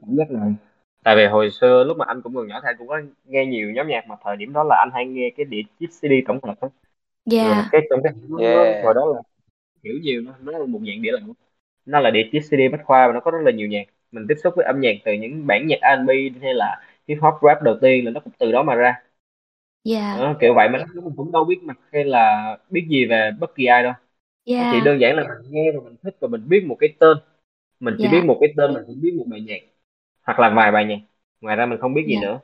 cảm 0.01 0.17
giác 0.17 0.31
là 0.31 0.41
tại 1.05 1.17
vì 1.17 1.27
hồi 1.27 1.51
xưa 1.51 1.85
lúc 1.85 1.97
mà 1.99 2.05
anh 2.09 2.23
cũng 2.23 2.35
còn 2.35 2.49
nhỏ 2.49 2.61
thì 2.63 2.67
anh 2.69 2.77
cũng 2.79 2.89
có 2.89 3.01
nghe 3.25 3.47
nhiều 3.47 3.73
nhóm 3.73 3.89
nhạc 3.89 4.05
mà 4.09 4.17
thời 4.25 4.37
điểm 4.37 4.53
đó 4.53 4.65
là 4.65 4.77
anh 4.87 4.91
hay 4.95 5.07
nghe 5.07 5.31
cái 5.37 5.45
đĩa 5.47 5.63
chip 5.81 5.91
CD 5.93 6.23
tổng 6.29 6.39
hợp 6.43 6.61
á. 6.61 6.69
Rồi 7.41 7.57
Yeah, 7.57 7.71
cái 7.73 7.81
trong 7.91 8.01
cái 8.05 8.13
Yeah. 8.39 8.83
hồi 8.83 8.95
đó 8.95 9.07
là 9.15 9.23
hiểu 9.85 9.95
nhiều 10.03 10.23
nó 10.23 10.33
nó 10.41 10.59
là 10.59 10.67
một 10.67 10.81
dạng 10.89 11.03
đĩa 11.03 11.13
lạnh. 11.13 11.33
Nó 11.87 12.01
là 12.01 12.11
đĩa 12.11 12.23
chip 12.33 12.43
CD 12.51 12.69
bách 12.69 12.81
khoa 12.85 13.09
và 13.09 13.15
nó 13.15 13.21
có 13.21 13.33
rất 13.33 13.39
là 13.45 13.53
nhiều 13.53 13.69
nhạc. 13.69 13.85
Mình 14.13 14.27
tiếp 14.29 14.37
xúc 14.45 14.55
với 14.57 14.67
âm 14.67 14.81
nhạc 14.81 14.95
từ 15.05 15.13
những 15.15 15.47
bản 15.49 15.67
nhạc 15.69 15.79
R&B 15.83 16.31
hay 16.43 16.55
là 16.55 16.83
hip 17.09 17.19
hop 17.23 17.35
rap 17.43 17.63
đầu 17.63 17.77
tiên 17.83 18.07
là 18.07 18.11
nó 18.11 18.21
cũng 18.21 18.35
từ 18.41 18.53
đó 18.53 18.63
mà 18.63 18.75
ra. 18.75 18.95
Yeah, 19.85 20.21
đó, 20.21 20.37
kiểu 20.41 20.55
vậy 20.55 20.69
mà 20.69 20.79
nó 20.95 21.01
mình 21.03 21.15
cũng 21.17 21.33
đâu 21.33 21.45
biết 21.45 21.63
mặt 21.63 21.79
hay 21.93 22.05
là 22.05 22.45
biết 22.71 22.87
gì 22.91 23.07
về 23.07 23.31
bất 23.41 23.55
kỳ 23.55 23.65
ai 23.67 23.83
đâu. 23.83 23.93
Nó 24.57 24.65
chỉ 24.71 24.81
yeah, 24.81 24.85
đơn 24.85 25.01
giản 25.01 25.17
là 25.17 25.25
mình 25.25 25.53
nghe 25.53 25.73
và 25.73 25.81
mình 25.85 25.97
thích 26.03 26.17
và 26.21 26.29
mình 26.29 26.49
biết 26.49 26.65
một 26.69 26.77
cái 26.81 26.91
tên 27.01 27.19
mình 27.81 27.95
chỉ 27.99 28.05
Yeah. 28.05 28.13
biết 28.13 28.27
một 28.27 28.39
cái 28.41 28.55
tên 28.57 28.75
mình 28.75 28.83
cũng 28.87 29.01
biết 29.03 29.15
một 29.19 29.25
bài 29.27 29.41
nhạc 29.41 29.61
hoặc 30.23 30.39
là 30.41 30.51
vài 30.57 30.73
bài 30.73 30.85
nhạc. 30.85 30.99
Ngoài 31.41 31.57
ra 31.57 31.67
mình 31.67 31.79
không 31.81 31.95
biết 31.95 32.05
gì 32.07 32.15
Yeah. 32.15 32.23
nữa. 32.25 32.41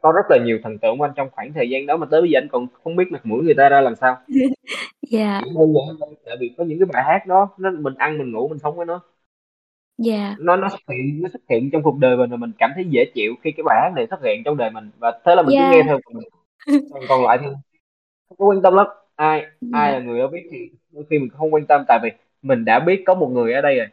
Có 0.00 0.12
rất 0.12 0.22
là 0.30 0.38
nhiều 0.44 0.58
thần 0.62 0.78
tượng 0.78 0.98
của 0.98 1.04
anh 1.04 1.12
trong 1.16 1.28
khoảng 1.32 1.52
thời 1.52 1.70
gian 1.70 1.86
đó 1.86 1.96
mà 1.96 2.06
tới 2.10 2.20
bây 2.20 2.30
giờ 2.30 2.38
anh 2.38 2.48
còn 2.52 2.66
không 2.84 2.96
biết 2.96 3.04
mặt 3.10 3.26
mũi 3.26 3.44
người 3.44 3.54
ta 3.54 3.68
ra 3.68 3.80
làm 3.80 3.94
sao. 3.96 4.16
Yeah, 5.12 5.42
chỉ 5.44 5.50
đơn 5.54 5.74
giản 5.74 5.96
thôi 6.00 6.14
tại 6.24 6.36
vì 6.40 6.54
có 6.58 6.64
những 6.64 6.78
cái 6.78 6.86
bài 6.92 7.02
hát 7.04 7.26
đó 7.26 7.48
nó 7.58 7.70
mình 7.70 7.94
ăn 7.94 8.18
mình 8.18 8.32
ngủ 8.32 8.48
mình 8.48 8.58
sống 8.58 8.76
với 8.76 8.86
nó 8.86 9.02
yeah, 10.06 10.34
nó 10.38 10.56
nó 10.56 10.68
xuất 10.68 10.80
hiện 10.88 11.22
nó 11.22 11.28
xuất 11.28 11.42
hiện 11.50 11.70
trong 11.70 11.82
cuộc 11.82 11.98
đời 11.98 12.16
mình 12.16 12.30
và 12.30 12.36
mình 12.36 12.52
cảm 12.58 12.70
thấy 12.74 12.84
dễ 12.88 13.04
chịu 13.14 13.34
khi 13.42 13.52
cái 13.52 13.64
bài 13.64 13.80
hát 13.82 13.92
này 13.96 14.06
xuất 14.10 14.20
hiện 14.24 14.42
trong 14.44 14.56
đời 14.56 14.70
mình. 14.70 14.90
Và 14.98 15.20
thế 15.24 15.34
là 15.34 15.42
mình 15.42 15.50
cứ 15.50 15.60
Yeah. 15.60 15.72
nghe 15.72 15.82
theo 15.86 16.00
mình. 16.14 16.28
Còn 16.92 17.02
còn 17.08 17.24
lại 17.24 17.38
thì 17.40 17.46
không 18.28 18.38
có 18.38 18.46
quan 18.46 18.62
tâm 18.62 18.74
lắm. 18.74 18.86
Ai 19.16 19.46
ai 19.72 19.92
là 19.92 19.98
yeah, 19.98 20.04
người 20.04 20.18
đó 20.18 20.28
biết 20.28 20.48
thì 20.50 20.58
đôi 20.90 21.04
khi 21.10 21.18
mình 21.18 21.28
không 21.28 21.54
quan 21.54 21.66
tâm 21.66 21.84
tại 21.88 21.98
vì 22.02 22.10
mình 22.42 22.64
đã 22.64 22.80
biết 22.80 23.02
có 23.06 23.14
một 23.14 23.28
người 23.28 23.52
ở 23.52 23.60
đây 23.60 23.76
rồi 23.76 23.86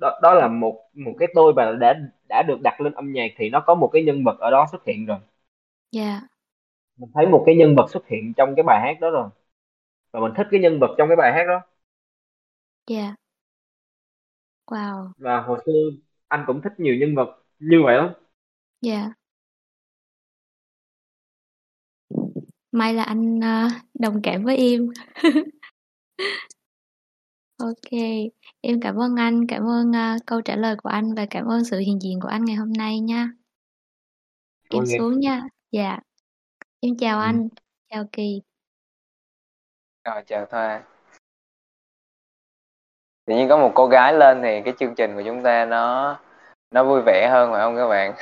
đó 0.00 0.18
đó 0.22 0.34
là 0.34 0.48
một 0.48 0.80
một 0.94 1.12
cái 1.18 1.28
tôi 1.34 1.52
và 1.56 1.72
đã 1.80 1.94
đã 2.28 2.42
được 2.48 2.60
đặt 2.62 2.80
lên 2.80 2.92
âm 2.94 3.12
nhạc 3.12 3.28
thì 3.36 3.50
nó 3.50 3.60
có 3.66 3.74
một 3.74 3.90
cái 3.92 4.02
nhân 4.04 4.24
vật 4.24 4.38
ở 4.40 4.50
đó 4.50 4.66
xuất 4.72 4.84
hiện 4.86 5.06
rồi 5.06 5.18
yeah, 5.92 6.22
mình 6.96 7.10
thấy 7.14 7.26
một 7.26 7.42
cái 7.46 7.56
nhân 7.56 7.74
vật 7.76 7.86
xuất 7.90 8.06
hiện 8.08 8.32
trong 8.36 8.54
cái 8.56 8.62
bài 8.62 8.80
hát 8.80 9.00
đó 9.00 9.10
rồi 9.10 9.28
và 10.12 10.20
mình 10.20 10.32
thích 10.38 10.46
cái 10.50 10.60
nhân 10.60 10.80
vật 10.80 10.96
trong 10.98 11.08
cái 11.08 11.16
bài 11.16 11.32
hát 11.32 11.44
đó 11.48 11.62
yeah. 12.86 13.14
Wow, 14.66 15.12
và 15.16 15.40
hồi 15.42 15.58
xưa 15.66 15.72
anh 16.28 16.44
cũng 16.46 16.60
thích 16.62 16.72
nhiều 16.78 16.94
nhân 16.94 17.14
vật 17.14 17.44
như 17.58 17.82
vậy 17.84 17.96
lắm 17.96 18.12
yeah. 18.82 19.12
May 22.72 22.94
là 22.94 23.02
anh, 23.02 23.40
ơ, 23.40 23.68
đồng 23.94 24.20
cảm 24.22 24.44
với 24.44 24.56
em. 24.56 24.86
OK, 27.60 27.90
em 28.60 28.80
cảm 28.80 28.96
ơn 28.96 29.16
anh, 29.16 29.46
cảm 29.46 29.62
ơn, 29.68 29.96
a, 29.96 30.16
câu 30.26 30.40
trả 30.40 30.56
lời 30.56 30.76
của 30.82 30.88
anh 30.88 31.14
và 31.14 31.26
cảm 31.30 31.46
ơn 31.46 31.64
sự 31.64 31.78
hiện 31.78 31.98
diện 32.02 32.20
của 32.20 32.28
anh 32.28 32.44
ngày 32.44 32.56
hôm 32.56 32.72
nay 32.72 33.00
nha. 33.00 33.28
Em 34.70 34.82
em. 34.82 34.98
xuống 34.98 35.20
nha. 35.20 35.42
Dạ. 35.72 35.98
Em 36.80 36.96
chào 36.98 37.18
Ừ. 37.18 37.24
anh, 37.24 37.48
chào 37.90 38.04
Kỳ. 38.12 38.42
Rồi 40.04 40.22
chào 40.26 40.46
Thoa. 40.46 40.82
Tự 43.26 43.34
nhiên 43.34 43.48
có 43.48 43.56
một 43.56 43.72
cô 43.74 43.86
gái 43.86 44.12
lên 44.12 44.42
thì 44.42 44.62
cái 44.64 44.74
chương 44.78 44.94
trình 44.94 45.14
của 45.14 45.22
chúng 45.26 45.42
ta 45.42 45.64
nó 45.64 46.16
nó 46.74 46.84
vui 46.84 47.00
vẻ 47.06 47.28
hơn 47.32 47.52
phải 47.52 47.60
không 47.60 47.76
các 47.76 47.88
bạn? 47.88 48.14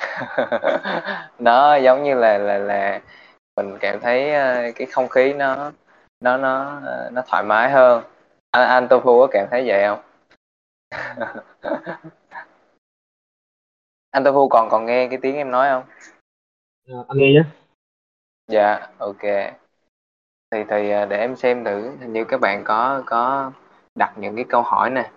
nó 1.39 1.77
giống 1.77 2.03
như 2.03 2.15
là 2.15 2.39
là 2.39 2.59
là 2.59 3.01
mình 3.57 3.79
cảm 3.81 4.01
thấy 4.01 4.35
ờ, 4.35 4.63
cái 4.75 4.87
không 4.87 5.09
khí 5.09 5.33
nó 5.33 5.73
nó 6.21 6.37
nó 6.37 6.81
ờ, 6.85 7.11
nó 7.13 7.23
thoải 7.27 7.43
mái 7.43 7.71
hơn. 7.71 8.03
Anh 8.51 8.69
anh 8.69 8.87
Tofu 8.89 9.21
có 9.21 9.29
cảm 9.31 9.47
thấy 9.51 9.65
vậy 9.67 9.85
không? 9.87 10.01
anh 14.11 14.25
Tofu 14.25 14.49
còn 14.49 14.69
còn 14.71 14.87
nghe 14.87 15.09
cái 15.09 15.19
tiếng 15.23 15.37
em 15.37 15.51
nói 15.51 15.69
không? 15.71 15.85
À, 16.89 16.97
anh 17.09 17.19
nghe 17.19 17.33
nhé 17.33 17.43
Dạ, 18.49 18.89
ok. 18.99 19.23
Thì 20.51 20.65
thì 20.69 20.91
à, 20.91 21.05
để 21.05 21.17
em 21.17 21.37
xem 21.37 21.65
thử 21.65 21.97
hình 22.01 22.13
như 22.13 22.25
các 22.25 22.41
bạn 22.41 22.65
có 22.65 23.03
có 23.07 23.53
đặt 23.95 24.13
những 24.17 24.37
cái 24.37 24.45
câu 24.49 24.63
hỏi 24.63 24.91
nè. 24.91 25.11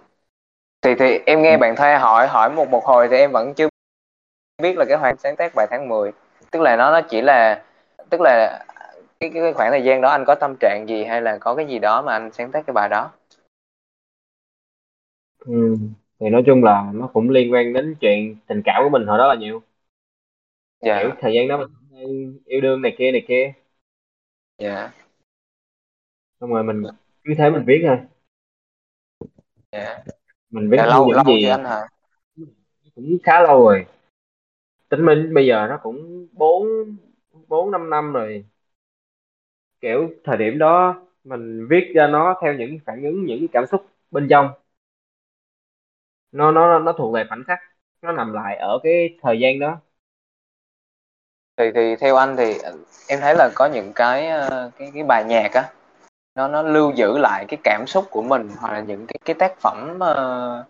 Thì 0.81 0.95
thì 0.95 1.19
em 1.25 1.41
nghe 1.41 1.57
bạn 1.57 1.75
Thoa 1.75 1.97
hỏi 1.97 2.27
hỏi 2.27 2.49
một 2.49 2.69
một 2.69 2.85
hồi 2.85 3.07
thì 3.11 3.17
em 3.17 3.31
vẫn 3.31 3.53
chưa 3.53 3.69
biết 4.61 4.77
là 4.77 4.85
cái 4.89 4.97
khoảng 4.97 5.17
sáng 5.17 5.35
tác 5.35 5.51
bài 5.55 5.67
tháng 5.69 5.87
10. 5.87 6.11
Tức 6.51 6.61
là 6.61 6.75
nó 6.75 6.91
nó 6.91 7.01
chỉ 7.01 7.21
là 7.21 7.63
tức 8.09 8.21
là 8.21 8.59
cái 9.19 9.29
cái 9.33 9.53
khoảng 9.53 9.71
thời 9.71 9.83
gian 9.83 10.01
đó 10.01 10.09
anh 10.09 10.25
có 10.25 10.35
tâm 10.35 10.55
trạng 10.59 10.85
gì 10.89 11.03
hay 11.03 11.21
là 11.21 11.37
có 11.37 11.55
cái 11.55 11.65
gì 11.65 11.79
đó 11.79 12.01
mà 12.01 12.13
anh 12.13 12.31
sáng 12.31 12.51
tác 12.51 12.65
cái 12.67 12.73
bài 12.73 12.89
đó. 12.89 13.11
Ừ. 15.45 15.77
thì 16.19 16.29
nói 16.29 16.43
chung 16.45 16.63
là 16.63 16.91
nó 16.93 17.07
cũng 17.13 17.29
liên 17.29 17.53
quan 17.53 17.73
đến 17.73 17.95
chuyện 18.01 18.35
tình 18.47 18.61
cảm 18.65 18.83
của 18.83 18.89
mình 18.89 19.07
hồi 19.07 19.17
đó 19.17 19.27
là 19.27 19.35
nhiều. 19.35 19.61
Dạ, 20.81 20.99
kiểu 21.01 21.11
thời 21.21 21.33
gian 21.33 21.47
đó 21.47 21.57
mình 21.57 21.67
cũng 21.91 22.37
yêu 22.45 22.61
đương 22.61 22.81
này 22.81 22.95
kia 22.97 23.11
này 23.11 23.25
kia. 23.27 23.53
Dạ, 24.57 24.91
xong 26.39 26.49
rồi 26.49 26.63
mình 26.63 26.83
cứ 27.23 27.33
thế 27.37 27.49
mình 27.49 27.63
viết 27.67 27.83
thôi. 27.87 27.97
Dạ. 29.71 30.03
mình 30.49 30.69
viết 30.69 30.77
Dạ, 30.77 30.85
lâu 30.85 31.05
những 31.07 31.15
lâu 31.15 31.25
gì. 31.25 31.45
anh 31.45 31.65
hả? 31.65 31.81
cũng 32.95 33.17
khá 33.23 33.41
lâu 33.41 33.65
rồi. 33.65 33.85
Tính 34.89 35.05
mình 35.05 35.33
bây 35.33 35.47
giờ 35.47 35.67
nó 35.69 35.79
cũng 35.83 36.27
bốn 36.31 36.67
bốn 37.47 37.71
năm 37.71 37.89
năm 37.89 38.13
rồi. 38.13 38.45
Kiểu 39.81 40.09
thời 40.23 40.37
điểm 40.37 40.57
đó 40.57 41.01
mình 41.23 41.67
viết 41.69 41.91
ra 41.95 42.07
nó 42.07 42.39
theo 42.41 42.53
những 42.53 42.77
phản 42.85 43.03
ứng 43.03 43.25
những 43.25 43.47
cảm 43.53 43.65
xúc 43.65 43.85
bên 44.11 44.27
trong 44.29 44.47
nó 46.31 46.51
nó 46.51 46.79
nó 46.79 46.93
thuộc 46.93 47.13
về 47.13 47.25
khoảnh 47.29 47.43
khắc. 47.47 47.59
Nó 48.01 48.11
nằm 48.11 48.33
lại 48.33 48.57
ở 48.57 48.79
cái 48.83 49.17
thời 49.21 49.39
gian 49.39 49.59
đó. 49.59 49.81
Thì 51.57 51.71
thì 51.75 51.95
theo 51.95 52.15
anh 52.15 52.35
thì 52.37 52.57
ừ, 52.57 52.85
em 53.07 53.19
thấy 53.21 53.35
là 53.37 53.49
có 53.55 53.65
những 53.73 53.91
cái 53.95 54.27
ờ, 54.27 54.71
cái 54.77 54.91
cái 54.93 55.03
bài 55.03 55.23
nhạc 55.23 55.51
á 55.53 55.63
nó 56.35 56.47
nó 56.47 56.61
lưu 56.61 56.91
giữ 56.95 57.17
lại 57.17 57.45
cái 57.47 57.59
cảm 57.63 57.85
xúc 57.87 58.05
của 58.11 58.21
mình 58.21 58.49
hoặc 58.59 58.73
là 58.73 58.79
những 58.81 59.07
cái 59.07 59.19
cái 59.25 59.33
tác 59.39 59.53
phẩm 59.61 59.99
ờ, 59.99 60.65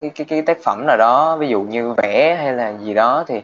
cái 0.00 0.10
cái 0.14 0.26
cái 0.30 0.42
tác 0.42 0.58
phẩm 0.64 0.84
nào 0.86 0.96
đó 0.98 1.36
ví 1.36 1.48
dụ 1.48 1.62
như 1.62 1.92
vẽ 1.92 2.36
hay 2.36 2.52
là 2.52 2.78
gì 2.78 2.94
đó 2.94 3.24
thì 3.26 3.36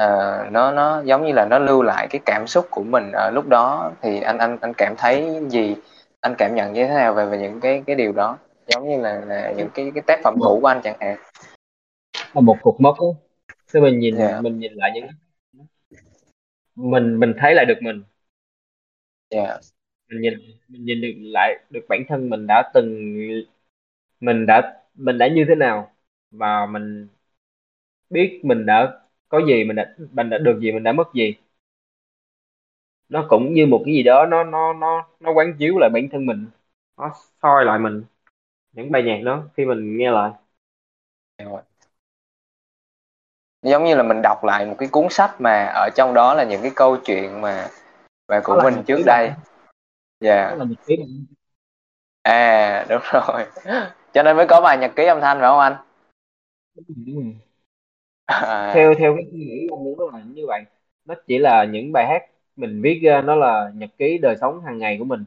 uh, 0.00 0.52
nó 0.52 0.72
nó 0.72 1.02
giống 1.04 1.24
như 1.26 1.32
là 1.32 1.46
nó 1.50 1.58
lưu 1.58 1.82
lại 1.82 2.06
cái 2.10 2.20
cảm 2.26 2.46
xúc 2.46 2.66
của 2.70 2.82
mình 2.84 3.12
ở 3.12 3.30
lúc 3.30 3.48
đó. 3.48 3.92
Thì 4.02 4.20
anh 4.20 4.38
anh 4.38 4.58
anh 4.60 4.72
cảm 4.78 4.94
thấy 4.98 5.40
gì? 5.48 5.76
Anh 6.20 6.34
cảm 6.38 6.54
nhận 6.54 6.72
như 6.72 6.86
thế 6.86 6.94
nào 6.94 7.14
về 7.14 7.26
về 7.26 7.38
những 7.38 7.60
cái 7.60 7.82
cái 7.86 7.96
điều 7.96 8.12
đó? 8.12 8.38
Giống 8.66 8.88
như 8.88 9.00
là, 9.00 9.20
là 9.26 9.52
những 9.56 9.68
cái 9.74 9.90
cái 9.94 10.02
tác 10.06 10.20
phẩm 10.24 10.34
cũ 10.40 10.58
của 10.62 10.66
anh 10.66 10.80
chẳng 10.84 10.96
hạn. 11.00 11.18
Là 12.34 12.40
một 12.40 12.56
cột 12.62 12.74
mốc 12.78 12.96
á. 13.00 13.06
Mình 13.80 13.98
nhìn 13.98 14.16
dạ. 14.16 14.40
mình 14.40 14.58
nhìn 14.58 14.72
lại 14.74 14.90
những 14.94 15.06
mình 16.74 17.20
mình 17.20 17.34
thấy 17.38 17.54
lại 17.54 17.64
được 17.64 17.78
mình. 17.80 18.02
Dạ. 19.30 19.58
Mình 20.08 20.20
nhìn 20.20 20.34
mình 20.68 20.84
nhìn 20.84 21.00
được 21.00 21.12
lại 21.18 21.64
được 21.70 21.86
bản 21.88 22.00
thân 22.08 22.30
mình 22.30 22.46
đã 22.46 22.70
từng 22.74 23.16
mình 24.20 24.46
đã 24.46 24.82
mình 24.94 25.18
đã 25.18 25.28
như 25.28 25.44
thế 25.48 25.54
nào. 25.54 25.92
Và 26.30 26.66
mình 26.66 27.08
biết 28.10 28.40
mình 28.44 28.66
đã 28.66 29.00
có 29.28 29.40
gì 29.48 29.64
mình 29.64 29.76
đã 29.76 29.94
mình 30.12 30.30
đã 30.30 30.38
được 30.38 30.58
gì 30.60 30.72
mình 30.72 30.82
đã 30.82 30.92
mất 30.92 31.14
gì. 31.14 31.34
Nó 33.08 33.26
cũng 33.28 33.54
như 33.54 33.66
một 33.66 33.82
cái 33.84 33.94
gì 33.94 34.02
đó 34.02 34.26
nó 34.26 34.44
nó 34.44 34.72
nó 34.72 35.08
nó 35.20 35.32
quán 35.32 35.54
chiếu 35.58 35.78
lại 35.78 35.90
bản 35.94 36.08
thân 36.12 36.26
mình. 36.26 36.46
Nó 36.96 37.12
soi 37.42 37.64
lại 37.64 37.78
mình 37.78 38.04
những 38.76 38.90
bài 38.90 39.02
nhạc 39.02 39.20
đó 39.24 39.42
khi 39.56 39.64
mình 39.64 39.96
nghe 39.98 40.10
lại. 40.10 40.30
Rồi. 41.44 41.62
giống 43.62 43.84
như 43.84 43.94
là 43.94 44.02
mình 44.02 44.22
đọc 44.22 44.44
lại 44.44 44.66
một 44.66 44.74
cái 44.78 44.88
cuốn 44.92 45.06
sách 45.10 45.40
mà 45.40 45.72
ở 45.74 45.88
trong 45.96 46.14
đó 46.14 46.34
là 46.34 46.44
những 46.44 46.62
cái 46.62 46.70
câu 46.74 46.96
chuyện 47.04 47.40
mà 47.40 47.68
mà 48.28 48.40
của 48.44 48.60
mình 48.64 48.74
trước 48.86 49.02
đây. 49.06 49.30
dạ. 50.20 50.50
Nó 50.50 50.56
là 50.56 50.64
nhật 50.64 50.78
ký 50.86 50.96
bạn. 50.96 51.24
à 52.22 52.86
đúng 52.88 53.02
rồi. 53.12 53.44
Cho 54.12 54.22
nên 54.22 54.36
mới 54.36 54.46
có 54.48 54.60
bài 54.60 54.78
nhật 54.78 54.92
ký 54.96 55.06
âm 55.06 55.20
thanh 55.20 55.38
phải 55.40 55.48
không 55.48 55.58
anh? 55.58 55.76
Rồi. 56.74 57.34
à, 58.24 58.72
theo 58.74 58.94
theo 58.94 59.14
cái 59.16 59.24
suy 59.32 59.38
nghĩ 59.38 59.66
anh 59.70 59.84
muốn 59.84 60.14
là 60.14 60.20
như 60.26 60.46
vậy. 60.46 60.64
Nó 61.04 61.14
chỉ 61.26 61.38
là 61.38 61.64
những 61.64 61.92
bài 61.92 62.06
hát 62.06 62.22
mình 62.56 62.82
viết 62.82 63.00
ra 63.02 63.20
nó 63.20 63.34
là 63.34 63.70
nhật 63.74 63.90
ký 63.98 64.18
đời 64.18 64.36
sống 64.40 64.64
hàng 64.64 64.78
ngày 64.78 64.96
của 64.98 65.04
mình. 65.04 65.24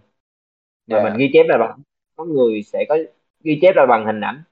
Và 0.87 0.97
dạ. 0.97 1.03
mình 1.03 1.17
ghi 1.17 1.29
chép 1.33 1.43
lại 1.47 1.57
bằng 1.59 1.79
có 2.15 2.25
người 2.25 2.63
sẽ 2.63 2.85
có 2.89 2.97
ghi 3.43 3.59
chép 3.61 3.75
lại 3.75 3.85
bằng 3.87 4.05
hình 4.05 4.21
ảnh. 4.21 4.43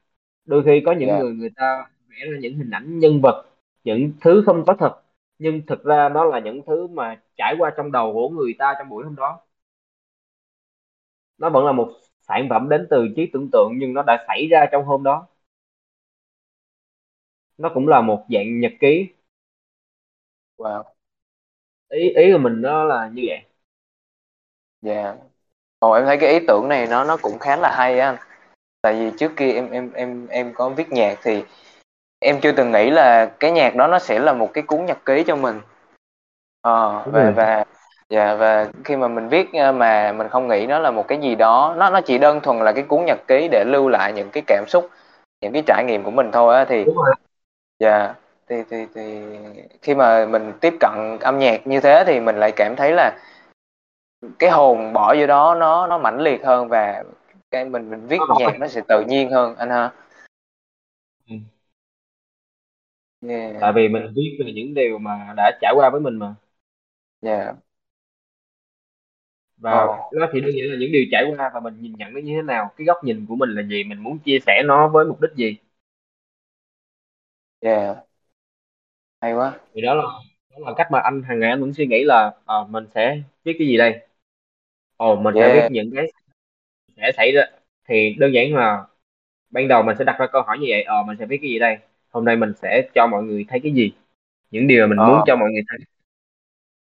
Đôi 0.46 0.64
khi 0.66 0.82
có 0.86 0.92
những 0.92 1.10
dạ. 1.10 1.20
người 1.20 1.34
người 1.34 1.50
ta 1.56 1.90
vẽ 2.10 2.18
ra 2.32 2.38
những 2.42 2.58
hình 2.58 2.72
ảnh 2.72 3.00
nhân 3.00 3.22
vật 3.24 3.46
những 3.84 4.12
thứ 4.22 4.44
không 4.46 4.64
có 4.68 4.76
thật 4.80 5.02
nhưng 5.40 5.62
thực 5.68 5.84
ra 5.84 6.10
nó 6.10 6.26
là 6.26 6.40
những 6.40 6.62
thứ 6.68 6.88
mà 6.88 7.22
trải 7.38 7.56
qua 7.60 7.74
trong 7.78 7.92
đầu 7.92 8.14
của 8.14 8.30
người 8.30 8.56
ta 8.60 8.76
trong 8.80 8.90
buổi 8.90 9.04
hôm 9.04 9.16
đó. 9.16 9.40
Nó 11.38 11.50
vẫn 11.50 11.66
là 11.66 11.72
một 11.72 11.92
sản 12.22 12.48
phẩm 12.50 12.70
đến 12.70 12.88
từ 12.90 13.08
trí 13.16 13.30
tưởng 13.34 13.50
tượng 13.52 13.72
nhưng 13.80 13.94
nó 13.94 14.04
đã 14.08 14.26
xảy 14.28 14.48
ra 14.52 14.66
trong 14.72 14.86
hôm 14.86 15.04
đó. 15.04 15.28
Nó 17.58 17.70
cũng 17.74 17.88
là 17.88 18.02
một 18.02 18.26
dạng 18.30 18.60
nhật 18.60 18.72
ký. 18.80 19.08
Wow. 20.58 20.84
Ý 21.90 22.10
ý 22.10 22.32
của 22.34 22.38
mình 22.38 22.62
nó 22.62 22.84
là 22.84 23.10
như 23.14 23.24
vậy. 23.28 23.40
Dạ. 24.82 25.16
Ồ 25.80 25.92
em 25.92 26.06
thấy 26.06 26.18
cái 26.22 26.30
ý 26.34 26.40
tưởng 26.48 26.68
này 26.70 26.88
nó 26.88 27.04
nó 27.04 27.18
cũng 27.22 27.40
khá 27.40 27.56
là 27.56 27.76
hay 27.78 28.00
á 28.00 28.08
anh 28.10 28.18
tại 28.88 28.96
vì 28.96 29.12
trước 29.18 29.32
kia 29.36 29.52
em 29.52 29.72
em 29.72 29.92
em 29.94 30.28
em 30.30 30.54
có 30.54 30.70
viết 30.70 30.92
nhạc 30.92 31.18
thì 31.24 31.44
em 32.20 32.40
chưa 32.42 32.52
từng 32.52 32.72
nghĩ 32.72 32.90
là 32.90 33.26
cái 33.26 33.52
nhạc 33.52 33.76
đó 33.76 33.88
nó 33.88 34.00
sẽ 34.00 34.20
là 34.20 34.34
một 34.34 34.54
cái 34.54 34.64
cuốn 34.64 34.86
nhật 34.86 34.98
ký 35.06 35.24
cho 35.28 35.36
mình. 35.36 35.62
Ờ 36.62 37.02
đúng 37.06 37.14
và 37.14 37.24
rồi. 37.24 37.32
và 37.32 37.66
dạ 38.10 38.36
và 38.36 38.68
khi 38.84 38.96
mà 38.96 39.08
mình 39.08 39.30
viết 39.30 39.50
ờ, 39.54 39.72
mà 39.72 40.12
mình 40.12 40.28
không 40.30 40.48
nghĩ 40.48 40.66
nó 40.66 40.80
là 40.80 40.92
một 40.92 41.08
cái 41.08 41.18
gì 41.18 41.36
đó 41.36 41.76
nó 41.78 41.90
nó 41.90 42.02
chỉ 42.02 42.18
đơn 42.18 42.40
thuần 42.42 42.60
là 42.60 42.72
cái 42.72 42.84
cuốn 42.84 43.06
nhật 43.06 43.28
ký 43.28 43.48
để 43.52 43.64
lưu 43.68 43.90
lại 43.90 44.14
những 44.14 44.30
cái 44.30 44.44
cảm 44.48 44.64
xúc 44.68 44.90
những 45.42 45.54
cái 45.54 45.64
trải 45.68 45.84
nghiệm 45.88 46.04
của 46.04 46.12
mình 46.12 46.32
thôi 46.32 46.56
á 46.56 46.66
thì 46.66 46.86
dạ 47.80 48.14
thì 48.50 48.56
thì 48.70 48.86
thì 48.96 49.22
khi 49.82 49.96
mà 49.96 50.26
mình 50.26 50.54
tiếp 50.62 50.74
cận 50.80 51.18
âm 51.20 51.40
nhạc 51.40 51.68
như 51.68 51.80
thế 51.80 52.04
thì 52.08 52.20
mình 52.20 52.36
lại 52.36 52.52
cảm 52.52 52.76
thấy 52.76 52.92
là 52.92 53.12
cái 54.40 54.50
hồn 54.50 54.94
bỏ 54.94 55.16
vô 55.20 55.28
đó 55.28 55.56
nó 55.56 55.88
nó 55.88 55.98
mãnh 55.98 56.20
liệt 56.20 56.46
hơn 56.46 56.68
và 56.68 57.04
cái 57.52 57.66
mình 57.66 57.90
mình 57.90 58.08
viết 58.08 58.18
nhạc 58.40 58.60
nó 58.60 58.68
sẽ 58.68 58.82
tự 58.90 59.04
nhiên 59.08 59.30
hơn 59.32 59.56
anh 59.56 59.70
ha. 59.70 59.92
Ừ. 61.30 61.36
yeah. 63.22 63.58
Tại 63.62 63.74
vì 63.76 63.88
mình 63.88 64.04
viết 64.16 64.38
về 64.46 64.52
những 64.54 64.74
điều 64.74 64.98
mà 64.98 65.34
đã 65.38 65.58
trải 65.62 65.74
qua 65.76 65.90
với 65.90 66.02
mình 66.02 66.16
mà. 66.16 66.36
Yeah. 67.22 67.58
Và 69.58 69.72
ồ 69.72 70.10
nó 70.20 70.28
chỉ 70.34 70.42
đơn 70.42 70.52
giản 70.56 70.68
là 70.70 70.78
những 70.80 70.92
điều 70.92 71.04
trải 71.12 71.24
qua 71.38 71.52
và 71.54 71.60
mình 71.60 71.82
nhìn 71.82 71.94
nhận 71.98 72.14
nó 72.14 72.20
như 72.20 72.34
thế 72.36 72.42
nào 72.42 72.72
cái 72.78 72.86
góc 72.86 72.98
nhìn 73.04 73.26
của 73.30 73.36
mình 73.36 73.50
là 73.50 73.64
gì 73.64 73.84
mình 73.84 74.00
muốn 74.00 74.20
chia 74.20 74.40
sẻ 74.46 74.64
nó 74.66 74.88
với 74.88 75.06
mục 75.06 75.22
đích 75.22 75.32
gì. 75.36 75.58
Yeah. 77.62 78.04
Hay 79.22 79.34
quá. 79.34 79.60
Thì 79.74 79.82
đó 79.82 79.94
là 79.94 80.04
đó 80.52 80.58
là 80.60 80.74
cách 80.78 80.88
mà 80.92 81.00
anh 81.00 81.22
hàng 81.24 81.40
ngày 81.40 81.50
anh 81.50 81.62
vẫn 81.62 81.74
suy 81.74 81.86
nghĩ 81.88 82.04
là 82.04 82.32
ờ, 82.46 82.66
mình 82.70 82.86
sẽ 82.96 83.22
viết 83.44 83.56
cái 83.60 83.68
gì 83.68 83.78
đây? 83.78 84.08
Ồ 84.98 85.16
mình 85.16 85.36
sẽ 85.40 85.54
viết 85.54 85.60
yeah 85.60 85.72
những 85.72 85.92
cái 85.96 86.12
sẽ 86.98 87.12
xảy 87.18 87.32
ra. 87.32 87.44
Thì 87.88 88.16
đơn 88.20 88.34
giản 88.34 88.56
là 88.56 88.86
ban 89.50 89.68
đầu 89.68 89.84
mình 89.84 89.96
sẽ 90.00 90.06
đặt 90.06 90.16
ra 90.20 90.28
câu 90.32 90.42
hỏi 90.42 90.58
như 90.60 90.66
vậy 90.70 90.84
ờ 90.84 91.04
mình 91.04 91.18
sẽ 91.20 91.26
viết 91.26 91.38
cái 91.42 91.50
gì 91.50 91.60
đây? 91.60 91.78
Hôm 92.10 92.26
nay 92.26 92.36
mình 92.36 92.54
sẽ 92.62 92.90
cho 92.96 93.08
mọi 93.08 93.24
người 93.24 93.46
thấy 93.50 93.60
cái 93.64 93.74
gì? 93.74 93.92
Những 94.52 94.68
điều 94.68 94.88
mà 94.88 94.96
mình 94.96 94.98
muốn 95.08 95.18
ờ. 95.18 95.24
cho 95.28 95.36
mọi 95.36 95.50
người 95.52 95.62
thấy. 95.70 95.80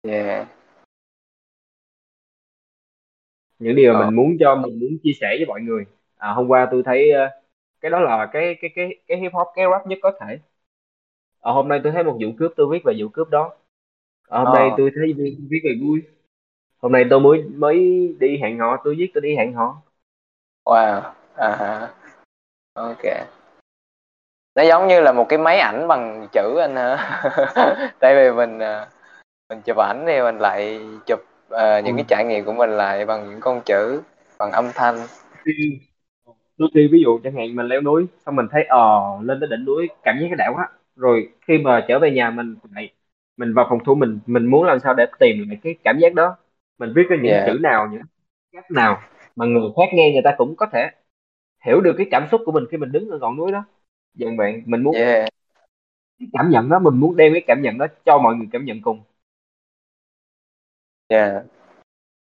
Yeah 0.03 0.47
những 3.59 3.75
điều 3.75 3.93
mà 3.93 3.99
ờ. 3.99 4.05
mình 4.05 4.15
muốn 4.15 4.37
cho 4.39 4.55
mình 4.55 4.79
muốn 4.79 4.97
chia 5.03 5.13
sẻ 5.21 5.35
với 5.37 5.45
mọi 5.45 5.61
người. 5.61 5.85
À, 6.17 6.31
hôm 6.31 6.47
qua 6.47 6.67
tôi 6.71 6.83
thấy 6.85 7.11
ờ, 7.11 7.29
cái 7.81 7.91
đó 7.91 7.99
là 7.99 8.29
cái 8.33 8.55
cái 8.61 8.71
cái 8.75 8.95
cái 9.07 9.17
hip 9.17 9.33
hop 9.33 9.47
cái 9.55 9.65
rap 9.71 9.87
nhất 9.87 9.99
có 10.01 10.11
thể. 10.21 10.39
Ờ, 11.39 11.51
hôm 11.51 11.67
nay 11.67 11.79
tôi 11.83 11.91
thấy 11.91 12.03
một 12.03 12.17
vụ 12.21 12.31
cướp 12.37 12.51
tôi 12.55 12.67
viết 12.71 12.83
về 12.83 12.93
vụ 12.99 13.07
cướp 13.07 13.29
đó. 13.29 13.53
Ờ, 14.27 14.43
hôm 14.43 14.53
nay 14.53 14.69
ờ 14.69 14.75
tôi 14.77 14.91
thấy 14.95 15.13
viết, 15.13 15.37
viết 15.49 15.59
về 15.63 15.75
vui. 15.81 16.01
Hôm 16.77 16.91
nay 16.91 17.05
tôi 17.09 17.19
mới 17.19 17.43
mới 17.43 18.07
đi 18.19 18.37
hẹn 18.37 18.59
hò 18.59 18.77
tôi 18.83 18.95
viết 18.95 19.11
tôi 19.13 19.21
đi 19.21 19.35
hẹn 19.35 19.53
hò 19.53 19.81
wow 20.65 21.13
à 21.37 21.49
ha 21.59 21.71
ok. 22.75 23.03
Nó 24.55 24.63
giống 24.63 24.87
như 24.87 25.01
là 25.01 25.11
một 25.11 25.25
cái 25.29 25.39
máy 25.39 25.59
ảnh 25.59 25.87
bằng 25.87 26.27
chữ 26.31 26.57
anh 26.61 26.75
ha 26.75 26.95
tại 27.99 28.15
vì 28.15 28.31
mình 28.31 28.59
à, 28.59 28.87
mình 29.49 29.61
chụp 29.65 29.77
ảnh 29.77 30.03
thì 30.07 30.21
mình 30.21 30.37
lại 30.39 30.81
chụp 31.07 31.19
ờ, 31.49 31.79
những 31.79 31.95
ừ. 31.95 31.97
cái 31.97 32.05
trải 32.07 32.25
nghiệm 32.25 32.45
của 32.45 32.53
mình 32.53 32.69
lại 32.69 33.05
bằng 33.05 33.29
những 33.29 33.39
con 33.39 33.61
chữ 33.65 34.01
bằng 34.39 34.51
âm 34.51 34.71
thanh. 34.75 34.95
Khi- 35.45 35.79
đôi 36.57 36.69
khi 36.75 36.87
ví 36.91 37.01
dụ 37.03 37.19
chẳng 37.23 37.35
hạn 37.35 37.55
mình 37.55 37.65
leo 37.67 37.81
núi 37.81 38.07
xong 38.25 38.35
mình 38.35 38.45
thấy 38.51 38.63
ờ 38.63 38.79
lên 39.23 39.39
tới 39.39 39.49
đỉnh 39.49 39.65
núi 39.65 39.87
cảm 40.03 40.19
giác 40.21 40.27
cái 40.29 40.35
đã 40.37 40.51
quá. 40.55 40.69
Rồi 40.95 41.29
khi 41.47 41.57
mà 41.57 41.85
trở 41.87 41.99
về 41.99 42.11
nhà 42.11 42.29
mình 42.29 42.55
lại 42.75 42.93
mình 43.37 43.53
vào 43.53 43.65
phòng 43.69 43.79
thu 43.85 43.95
mình 43.95 44.19
mình 44.25 44.45
muốn 44.45 44.63
làm 44.65 44.79
sao 44.79 44.93
để 44.93 45.05
tìm 45.19 45.49
lại 45.49 45.57
cái 45.63 45.75
cảm 45.83 45.99
giác 45.99 46.13
đó. 46.13 46.37
Mình 46.77 46.93
viết 46.95 47.03
ra 47.09 47.17
những 47.23 47.31
yeah 47.31 47.45
chữ 47.45 47.59
nào 47.61 47.87
những 47.91 48.01
cách 48.53 48.71
nào 48.71 49.01
mà 49.35 49.45
người 49.45 49.69
khác 49.77 49.89
nghe 49.93 50.11
người 50.11 50.21
ta 50.23 50.35
cũng 50.37 50.55
có 50.55 50.65
thể 50.73 50.89
hiểu 51.65 51.81
được 51.81 51.93
cái 51.97 52.07
cảm 52.11 52.27
xúc 52.31 52.41
của 52.45 52.51
mình 52.51 52.65
khi 52.71 52.77
mình 52.77 52.91
đứng 52.91 53.09
ở 53.09 53.17
ngọn 53.17 53.37
núi 53.37 53.51
đó. 53.51 53.63
Dần 54.13 54.37
bạn 54.37 54.61
mình 54.65 54.83
muốn 54.83 54.95
yeah. 54.95 55.29
cái 56.19 56.27
cảm 56.33 56.49
nhận 56.49 56.69
đó 56.69 56.79
mình 56.79 56.99
muốn 56.99 57.15
đem 57.15 57.33
cái 57.33 57.43
cảm 57.47 57.61
nhận 57.61 57.77
đó 57.77 57.87
cho 58.05 58.17
mọi 58.17 58.35
người 58.35 58.47
cảm 58.51 58.65
nhận 58.65 58.81
cùng. 58.81 59.03
Yeah. 61.07 61.43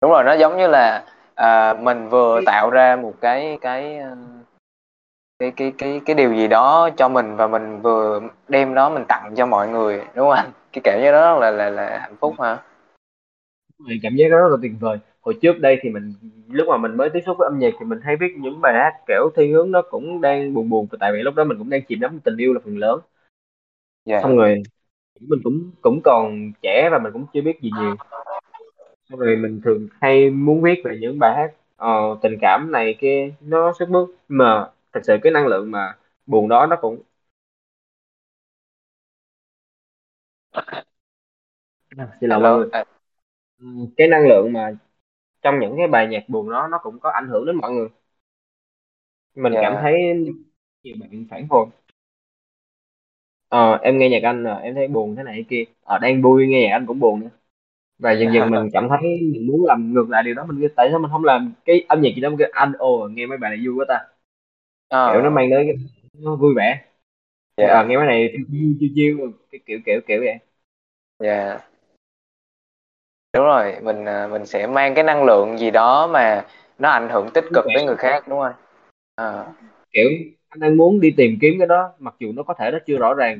Đúng 0.01 0.11
rồi 0.11 0.23
nó 0.23 0.33
giống 0.33 0.57
như 0.57 0.67
là 0.67 1.05
à, 1.35 1.73
mình 1.73 2.09
vừa 2.09 2.41
tạo 2.45 2.69
ra 2.69 2.95
một 2.95 3.13
cái 3.21 3.57
cái 3.61 3.97
ờ, 3.97 4.17
cái 5.39 5.51
cái 5.57 5.73
cái 5.77 6.01
cái 6.05 6.15
điều 6.15 6.33
gì 6.33 6.47
đó 6.47 6.89
cho 6.97 7.09
mình 7.09 7.35
và 7.35 7.47
mình 7.47 7.81
vừa 7.81 8.21
đem 8.47 8.73
đó 8.73 8.89
mình 8.89 9.03
tặng 9.07 9.33
cho 9.35 9.45
mọi 9.45 9.69
người 9.69 9.97
đúng 9.97 10.29
không 10.29 10.31
anh? 10.31 10.51
Cái 10.71 10.81
cảm 10.83 11.01
giác 11.01 11.11
đó 11.11 11.39
là 11.39 11.51
là 11.51 11.69
là 11.69 11.99
hạnh 11.99 12.15
phúc 12.19 12.35
Thì 13.89 13.99
cảm 14.03 14.15
giác 14.15 14.25
đó 14.31 14.37
rất 14.37 14.47
là 14.51 14.57
tuyệt 14.61 14.71
vời 14.79 14.99
hồi 15.27 15.37
trước 15.41 15.59
đây 15.59 15.77
thì 15.81 15.89
mình 15.89 16.13
lúc 16.49 16.67
mà 16.67 16.77
mình 16.77 16.97
mới 16.97 17.09
tiếp 17.09 17.19
xúc 17.25 17.37
với 17.39 17.47
âm 17.47 17.59
nhạc 17.59 17.73
thì 17.79 17.85
mình 17.85 17.99
hay 18.03 18.15
viết 18.15 18.27
những 18.37 18.61
bài 18.61 18.73
hát 18.73 18.93
kiểu 19.07 19.29
thiên 19.35 19.53
hướng 19.53 19.71
nó 19.71 19.81
cũng 19.89 20.21
đang 20.21 20.53
buồn 20.53 20.69
buồn 20.69 20.87
tại 20.99 21.11
vì 21.13 21.19
lúc 21.21 21.35
đó 21.35 21.43
mình 21.43 21.57
cũng 21.57 21.69
đang 21.69 21.81
chìm 21.87 21.99
đắm 21.99 22.19
tình 22.19 22.37
yêu 22.37 22.53
là 22.53 22.59
phần 22.63 22.77
lớn. 22.77 22.99
Dạ. 24.05 24.19
Xong 24.21 24.37
rồi 24.37 24.63
mình 25.19 25.39
cũng 25.43 25.71
cũng 25.81 26.01
còn 26.03 26.51
trẻ 26.61 26.89
và 26.91 26.99
mình 26.99 27.13
cũng 27.13 27.25
chưa 27.33 27.41
biết 27.41 27.61
gì 27.61 27.71
nhiều. 27.79 27.95
Xong 29.09 29.19
rồi 29.19 29.35
mình 29.35 29.61
thường 29.63 29.87
hay 30.01 30.29
muốn 30.29 30.61
viết 30.61 30.81
về 30.83 30.97
những 31.01 31.19
bài 31.19 31.33
hát 31.35 31.51
ờ, 31.75 32.17
tình 32.21 32.37
cảm 32.41 32.71
này 32.71 32.95
kia 32.99 33.31
nó 33.41 33.73
sức 33.79 33.89
mướt 33.89 34.07
mà 34.27 34.69
thật 34.93 34.99
sự 35.03 35.17
cái 35.23 35.31
năng 35.31 35.47
lượng 35.47 35.71
mà 35.71 35.95
buồn 36.25 36.47
đó 36.47 36.65
nó 36.65 36.75
cũng 36.81 37.01
xin 42.21 42.29
lỗi 42.29 42.39
mọi 42.39 42.51
hello 42.51 42.57
người 42.57 43.87
cái 43.97 44.07
năng 44.07 44.27
lượng 44.27 44.53
mà 44.53 44.71
trong 45.41 45.59
những 45.59 45.73
cái 45.77 45.87
bài 45.87 46.07
nhạc 46.07 46.29
buồn 46.29 46.49
đó 46.51 46.67
nó 46.71 46.77
cũng 46.83 46.99
có 46.99 47.09
ảnh 47.11 47.27
hưởng 47.29 47.45
đến 47.45 47.55
mọi 47.55 47.71
người. 47.71 47.87
Mình 49.35 49.57
cảm 49.61 49.75
dạ. 49.75 49.81
thấy 49.81 49.93
nhiều 50.83 50.95
bạn 50.99 51.25
phản 51.29 51.47
hồi. 51.49 51.65
Ờ, 53.49 53.73
em 53.83 53.97
nghe 53.99 54.09
nhạc 54.09 54.23
anh 54.23 54.43
à, 54.47 54.55
em 54.55 54.75
thấy 54.75 54.87
buồn 54.87 55.15
thế 55.15 55.23
này 55.23 55.45
kia. 55.49 55.63
Ờ, 55.83 55.97
đang 55.99 56.21
vui 56.21 56.47
nghe 56.47 56.61
nhạc 56.67 56.75
anh 56.75 56.85
cũng 56.85 56.99
buồn 56.99 57.19
nữa. 57.19 57.29
Và 57.99 58.11
dần 58.13 58.33
dần 58.33 58.51
mình 58.51 58.69
cảm 58.73 58.89
thấy 58.89 59.01
mình 59.33 59.47
muốn 59.47 59.65
làm 59.65 59.93
ngược 59.93 60.09
lại 60.09 60.23
điều 60.23 60.35
đó 60.35 60.45
mình 60.49 60.67
tại 60.75 60.87
sao 60.91 60.99
mình 60.99 61.11
không 61.11 61.25
làm 61.25 61.53
cái 61.65 61.85
âm 61.89 62.01
nhạc 62.01 62.09
gì 62.15 62.21
đó 62.21 62.29
kêu 62.39 62.49
anh 62.53 62.73
ồ 62.79 63.09
nghe 63.11 63.25
mấy 63.27 63.39
bài 63.39 63.51
này 63.57 63.67
vui 63.67 63.75
quá 63.77 63.85
ta. 63.89 63.99
Kiểu 65.05 65.21
nó 65.21 65.29
ờ 65.29 65.31
mang 65.31 65.49
đến 65.49 65.67
cái 65.67 65.75
nó 66.13 66.35
vui 66.35 66.53
vẻ. 66.57 66.85
Ờ, 67.55 67.65
dạ 67.67 67.83
nghe 67.87 67.97
mấy 67.97 68.07
này 68.07 68.33
chiêu 68.51 68.75
chiêu 68.79 68.89
chiêu 68.95 69.33
cái 69.51 69.61
kiểu 69.65 69.79
kiểu 69.85 70.01
kiểu 70.07 70.19
vậy. 70.25 70.39
Dạ 71.19 71.59
đúng 73.33 73.45
rồi 73.45 73.75
mình 73.81 74.05
à, 74.05 74.27
mình 74.27 74.45
sẽ 74.45 74.67
mang 74.67 74.95
cái 74.95 75.03
năng 75.03 75.23
lượng 75.23 75.57
gì 75.59 75.71
đó 75.71 76.07
mà 76.07 76.45
nó 76.77 76.89
ảnh 76.89 77.09
hưởng 77.09 77.29
tích 77.33 77.45
cực 77.53 77.65
tới 77.75 77.85
người 77.85 77.95
khác 77.95 78.27
đúng 78.27 78.39
không 78.39 78.53
à, 79.15 79.45
kiểu 79.91 80.09
anh 80.49 80.59
đang 80.59 80.77
muốn 80.77 80.99
đi 80.99 81.13
tìm 81.17 81.37
kiếm 81.41 81.53
cái 81.59 81.67
đó 81.67 81.93
mặc 81.99 82.15
dù 82.19 82.31
nó 82.35 82.43
có 82.43 82.53
thể 82.53 82.71
nó 82.71 82.77
chưa 82.85 82.97
rõ 82.97 83.13
ràng. 83.13 83.39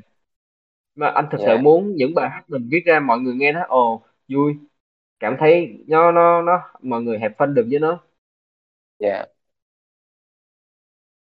Mà 0.95 1.07
anh 1.07 1.27
thực 1.31 1.37
sự 1.37 1.47
dạ. 1.47 1.61
muốn 1.61 1.95
những 1.95 2.13
bài 2.15 2.29
hát 2.29 2.43
mình 2.47 2.67
viết 2.71 2.85
ra 2.85 2.99
mọi 2.99 3.19
người 3.19 3.35
nghe 3.35 3.51
nó 3.51 3.61
ồ 3.67 4.01
vui. 4.27 4.53
Cảm 5.19 5.37
thấy 5.39 5.79
nó 5.87 6.11
nó 6.11 6.41
nó 6.41 6.61
mọi 6.81 7.01
người 7.01 7.19
have 7.19 7.35
fun 7.37 7.53
được 7.53 7.67
với 7.69 7.79
nó. 7.79 7.99
Dạ. 8.99 9.25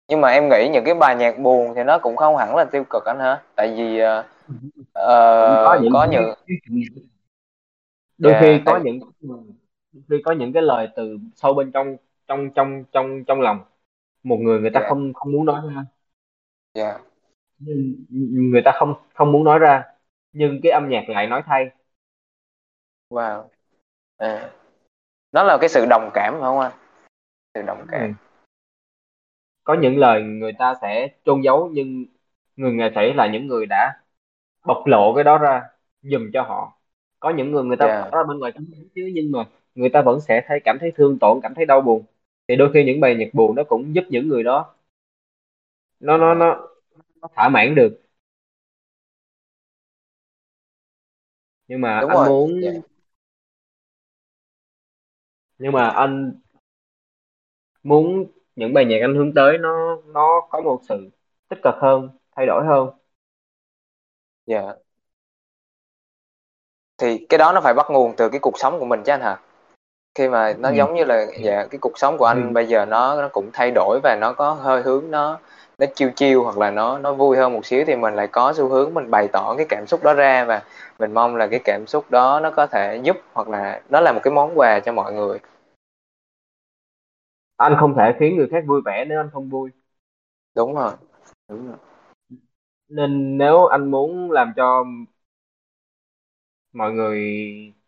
Nhưng 0.09 0.21
mà 0.21 0.29
em 0.29 0.49
nghĩ 0.49 0.69
những 0.73 0.85
cái 0.85 0.95
bài 0.95 1.17
nhạc 1.17 1.39
buồn 1.39 1.73
thì 1.77 1.85
nó 1.85 1.99
cũng 1.99 2.17
không 2.17 2.37
hẳn 2.37 2.57
là 2.57 2.65
tiêu 2.65 2.85
cực 2.91 3.05
anh 3.05 3.19
hả? 3.19 3.43
Tại 3.57 3.75
vì 3.77 3.99
ờ, 3.99 4.25
cũng 4.93 5.65
có 5.65 5.71
ờ, 5.71 5.81
những 5.83 5.93
có 5.93 6.05
những. 6.05 6.35
Đôi 8.21 8.33
dạ 8.33 8.41
khi 8.41 8.63
có 8.67 8.73
tại 8.73 8.81
những 8.85 9.01
đôi 9.23 9.45
khi 10.09 10.23
có 10.25 10.33
những 10.33 10.53
cái 10.53 10.63
lời 10.63 10.89
từ 10.97 11.19
sâu 11.35 11.55
bên 11.55 11.73
trong 11.73 11.97
trong 12.27 12.51
trong 12.55 12.85
trong 12.93 13.25
trong 13.25 13.41
lòng. 13.41 13.61
Một 14.23 14.37
người 14.37 14.61
người 14.61 14.71
ta 14.71 14.81
dạ. 14.81 14.89
không 14.89 15.13
không 15.13 15.33
muốn 15.33 15.47
nói 15.47 15.63
ra. 15.75 15.85
Dạ. 16.75 16.99
Nhưng 17.59 18.51
người 18.51 18.63
ta 18.65 18.73
không 18.75 18.95
không 19.15 19.33
muốn 19.33 19.45
nói 19.45 19.59
ra 19.59 19.85
nhưng 20.33 20.61
cái 20.63 20.73
âm 20.73 20.89
nhạc 20.89 21.09
lại 21.09 21.27
nói 21.27 21.43
thay. 21.47 21.71
Wow. 23.11 23.49
À. 24.17 24.51
nó 25.33 25.43
là 25.43 25.59
cái 25.61 25.69
sự 25.69 25.87
đồng 25.91 26.11
cảm 26.15 26.33
phải 26.33 26.43
không 26.43 26.59
anh? 26.61 26.73
Sự 27.55 27.63
đồng 27.63 27.87
cảm. 27.89 28.01
Rồi. 28.01 28.15
có 29.65 29.75
những 29.75 29.99
lời 29.99 30.23
người 30.23 30.53
ta 30.59 30.75
sẽ 30.83 31.09
chôn 31.25 31.41
giấu 31.41 31.71
nhưng 31.73 32.05
người 32.57 32.73
nghệ 32.73 32.91
sĩ 32.95 33.13
là 33.13 33.27
những 33.27 33.47
người 33.47 33.67
đã 33.67 34.03
bộc 34.67 34.87
lộ 34.87 35.15
cái 35.15 35.25
đó 35.25 35.39
ra 35.39 35.63
giùm 36.03 36.31
cho 36.33 36.43
họ 36.43 36.80
có 37.21 37.31
những 37.31 37.53
người 37.53 37.65
người 37.65 37.77
ta 37.77 37.87
dạ. 37.87 38.01
tỏ 38.03 38.19
ra 38.19 38.25
bên 38.29 38.39
ngoài 38.39 38.53
đúng 38.53 38.67
chứ 38.95 39.11
nhưng 39.15 39.33
mà 39.33 39.45
người 39.75 39.89
ta 39.91 40.03
vẫn 40.03 40.21
sẽ 40.21 40.45
thấy 40.49 40.61
cảm 40.65 40.79
thấy 40.81 40.93
thương 40.97 41.19
tổn 41.19 41.41
cảm 41.43 41.55
thấy 41.57 41.67
đau 41.67 41.81
buồn. 41.81 42.05
Thì 42.49 42.57
đôi 42.57 42.71
khi 42.75 42.85
những 42.85 43.01
bài 43.01 43.17
nhạc 43.17 43.29
buồn 43.35 43.55
nó 43.57 43.65
cũng 43.65 43.95
giúp 43.95 44.05
những 44.11 44.29
người 44.29 44.43
đó 44.43 44.75
nó 46.01 46.17
nó 46.19 46.35
nó, 46.35 46.69
nó 47.23 47.29
thỏa 47.37 47.49
mãn 47.49 47.75
được. 47.75 48.01
Nhưng 51.69 51.81
mà 51.81 52.01
đúng 52.01 52.11
anh 52.11 52.17
rồi. 52.17 52.29
muốn 52.29 52.61
dạ. 52.63 52.71
Nhưng 55.59 55.73
mà 55.73 55.89
anh 55.89 56.33
muốn 57.83 58.27
những 58.57 58.75
bài 58.75 58.85
nhạc 58.85 58.99
anh 59.01 59.15
hướng 59.15 59.35
tới 59.35 59.59
nó 59.59 59.97
nó 60.07 60.29
có 60.51 60.61
một 60.61 60.81
sự 60.89 61.11
tích 61.49 61.59
cực 61.63 61.75
hơn 61.81 62.09
thay 62.37 62.47
đổi 62.47 62.65
hơn. 62.67 62.91
Dạ 64.47 64.75
thì 67.01 67.27
cái 67.29 67.39
đó 67.39 67.53
nó 67.53 67.61
phải 67.61 67.75
bắt 67.75 67.87
nguồn 67.91 68.15
từ 68.17 68.29
cái 68.29 68.41
cuộc 68.41 68.59
sống 68.59 68.79
của 68.79 68.85
mình 68.87 69.03
chứ 69.03 69.13
anh 69.13 69.21
hả 69.21 69.37
khi 70.15 70.29
mà 70.29 70.55
nó 70.59 70.69
ừ. 70.69 70.75
giống 70.77 70.95
như 70.95 71.05
là 71.05 71.27
dạ 71.45 71.67
cái 71.71 71.79
cuộc 71.81 71.99
sống 71.99 72.19
của 72.19 72.25
anh 72.27 72.49
Ừ. 72.49 72.53
bây 72.55 72.67
giờ 72.67 72.85
nó 72.87 73.23
nó 73.23 73.29
cũng 73.29 73.51
thay 73.53 73.71
đổi 73.75 74.01
và 74.03 74.17
nó 74.21 74.33
có 74.33 74.53
hơi 74.53 74.83
hướng 74.83 75.11
nó 75.11 75.39
nó 75.79 75.87
chiêu 75.95 76.11
chiêu 76.17 76.45
hoặc 76.45 76.59
là 76.59 76.71
nó 76.71 76.99
nó 76.99 77.13
vui 77.13 77.37
hơn 77.37 77.53
một 77.53 77.67
xíu 77.67 77.85
thì 77.87 77.97
mình 77.97 78.15
lại 78.15 78.27
có 78.27 78.53
xu 78.57 78.69
hướng 78.69 78.95
mình 78.95 79.11
bày 79.11 79.29
tỏ 79.29 79.55
cái 79.57 79.67
cảm 79.69 79.87
xúc 79.87 80.03
đó 80.03 80.15
ra 80.15 80.45
và 80.45 80.63
mình 80.99 81.15
mong 81.15 81.37
là 81.37 81.47
cái 81.47 81.61
cảm 81.65 81.87
xúc 81.87 82.11
đó 82.11 82.41
nó 82.41 82.51
có 82.51 82.67
thể 82.67 83.01
giúp 83.03 83.17
hoặc 83.33 83.49
là 83.49 83.81
nó 83.91 84.01
là 84.01 84.13
một 84.13 84.21
cái 84.23 84.33
món 84.35 84.59
quà 84.59 84.81
cho 84.81 84.93
mọi 84.93 85.13
người 85.13 85.39
anh 87.57 87.77
không 87.81 87.95
thể 87.97 88.15
khiến 88.19 88.37
người 88.37 88.49
khác 88.51 88.65
vui 88.67 88.81
vẻ 88.85 89.05
nếu 89.09 89.21
anh 89.21 89.31
không 89.33 89.49
vui 89.49 89.71
đúng 90.55 90.75
rồi 90.75 90.93
đúng 91.49 91.67
rồi 91.69 91.77
nên 92.89 93.39
nếu 93.39 93.67
anh 93.67 93.91
muốn 93.91 94.31
làm 94.31 94.53
cho 94.57 94.85
mọi 96.73 96.93
người 96.93 97.19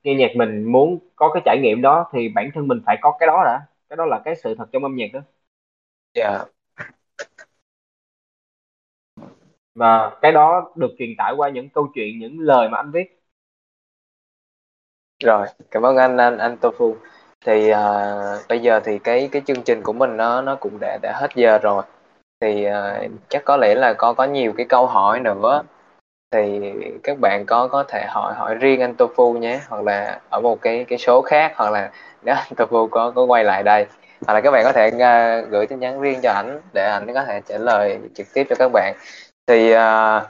nghe 0.03 0.15
nhạc 0.15 0.31
mình 0.37 0.65
muốn 0.73 0.99
có 1.17 1.31
cái 1.35 1.43
trải 1.45 1.59
nghiệm 1.63 1.83
đó 1.83 2.11
thì 2.13 2.29
bản 2.29 2.51
thân 2.55 2.69
mình 2.69 2.81
phải 2.87 2.99
có 3.03 3.17
cái 3.21 3.27
đó 3.27 3.43
đã. 3.45 3.61
Cái 3.89 3.97
đó 3.97 4.05
là 4.07 4.21
cái 4.25 4.37
sự 4.37 4.55
thật 4.59 4.67
trong 4.73 4.83
âm 4.83 4.97
nhạc 4.97 5.09
đó. 5.13 5.21
Dạ. 6.15 6.45
Và 9.75 10.19
cái 10.23 10.33
đó 10.33 10.73
được 10.77 10.91
truyền 10.99 11.11
tải 11.19 11.33
qua 11.37 11.49
những 11.49 11.69
câu 11.69 11.89
chuyện 11.95 12.19
những 12.19 12.41
lời 12.41 12.69
mà 12.69 12.79
anh 12.79 12.91
viết. 12.91 13.19
Rồi 15.25 15.47
cảm 15.71 15.83
ơn 15.83 15.97
anh 15.97 16.17
anh 16.17 16.39
anh 16.39 16.57
Tofu 16.61 16.95
thì 17.47 17.71
à, 17.71 18.15
bây 18.49 18.59
giờ 18.59 18.81
thì 18.85 18.99
cái 18.99 19.29
cái 19.33 19.43
chương 19.47 19.63
trình 19.65 19.83
của 19.83 19.93
mình 19.93 20.17
nó 20.17 20.43
nó 20.43 20.57
cũng 20.57 20.79
đã 20.81 20.99
đã 21.03 21.13
hết 21.21 21.29
giờ 21.35 21.59
rồi. 21.59 21.83
Thì 22.41 22.65
à, 22.65 23.03
chắc 23.29 23.43
có 23.45 23.57
lẽ 23.57 23.75
là 23.75 23.95
có 23.99 24.13
có 24.15 24.25
nhiều 24.25 24.53
cái 24.57 24.67
câu 24.69 24.87
hỏi 24.87 25.21
nữa 25.21 25.63
thì 26.33 26.73
các 27.03 27.19
bạn 27.19 27.47
có 27.47 27.69
có 27.69 27.85
thể 27.89 28.05
hỏi 28.09 28.35
hỏi 28.35 28.55
riêng 28.55 28.81
anh 28.81 28.95
Tofu 28.99 29.39
nhé 29.39 29.61
hoặc 29.69 29.85
là 29.85 30.21
ở 30.31 30.41
một 30.41 30.63
cái 30.63 30.85
cái 30.89 30.99
số 30.99 31.23
khác 31.23 31.53
hoặc 31.57 31.71
là 31.71 31.91
nếu 32.25 32.35
anh 32.35 32.53
Tofu 32.57 32.89
có 32.89 33.11
có 33.11 33.25
quay 33.25 33.45
lại 33.45 33.63
đây. 33.63 33.87
Hoặc 34.27 34.35
là 34.35 34.41
các 34.41 34.51
bạn 34.51 34.65
có 34.65 34.73
thể 34.73 34.87
uh, 34.87 35.51
gửi 35.51 35.67
tin 35.67 35.81
nhắn 35.81 36.01
riêng 36.01 36.21
cho 36.23 36.31
ảnh 36.33 36.61
để 36.75 36.85
ảnh 36.85 37.15
có 37.15 37.25
thể 37.25 37.41
trả 37.49 37.59
lời 37.59 37.99
trực 38.15 38.27
tiếp 38.35 38.47
cho 38.51 38.57
các 38.59 38.71
bạn. 38.73 38.95
Thì 39.47 39.75
uh, 39.75 40.23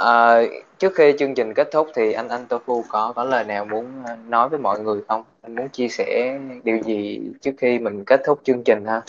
uh, 0.00 0.64
trước 0.78 0.92
khi 0.94 1.14
chương 1.18 1.34
trình 1.34 1.54
kết 1.54 1.68
thúc 1.72 1.88
thì 1.94 2.12
anh 2.12 2.28
anh 2.28 2.46
Tofu 2.48 2.82
có 2.88 3.12
có 3.16 3.24
lời 3.24 3.44
nào 3.44 3.64
muốn 3.64 3.86
nói 4.28 4.48
với 4.48 4.58
mọi 4.58 4.80
người 4.80 5.00
không? 5.08 5.24
Anh 5.42 5.54
muốn 5.56 5.68
chia 5.68 5.88
sẻ 5.88 6.38
điều 6.64 6.78
gì 6.82 7.20
trước 7.40 7.52
khi 7.58 7.78
mình 7.78 8.04
kết 8.04 8.20
thúc 8.24 8.40
chương 8.44 8.64
trình 8.64 8.84
ha? 8.86 9.02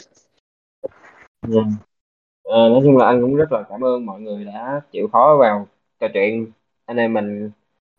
Yeah. 1.54 1.66
à, 2.44 2.60
nói 2.70 2.82
chung 2.84 2.98
là 2.98 3.06
anh 3.06 3.22
cũng 3.22 3.36
rất 3.36 3.52
là 3.52 3.64
cảm 3.70 3.86
ơn 3.86 4.06
mọi 4.06 4.22
người 4.22 4.44
đã 4.44 4.82
chịu 4.92 5.08
khó 5.12 5.38
vào 5.40 5.68
trò 6.00 6.08
chuyện. 6.14 6.52
Anh 6.86 6.98
em 6.98 7.14
mình 7.14 7.52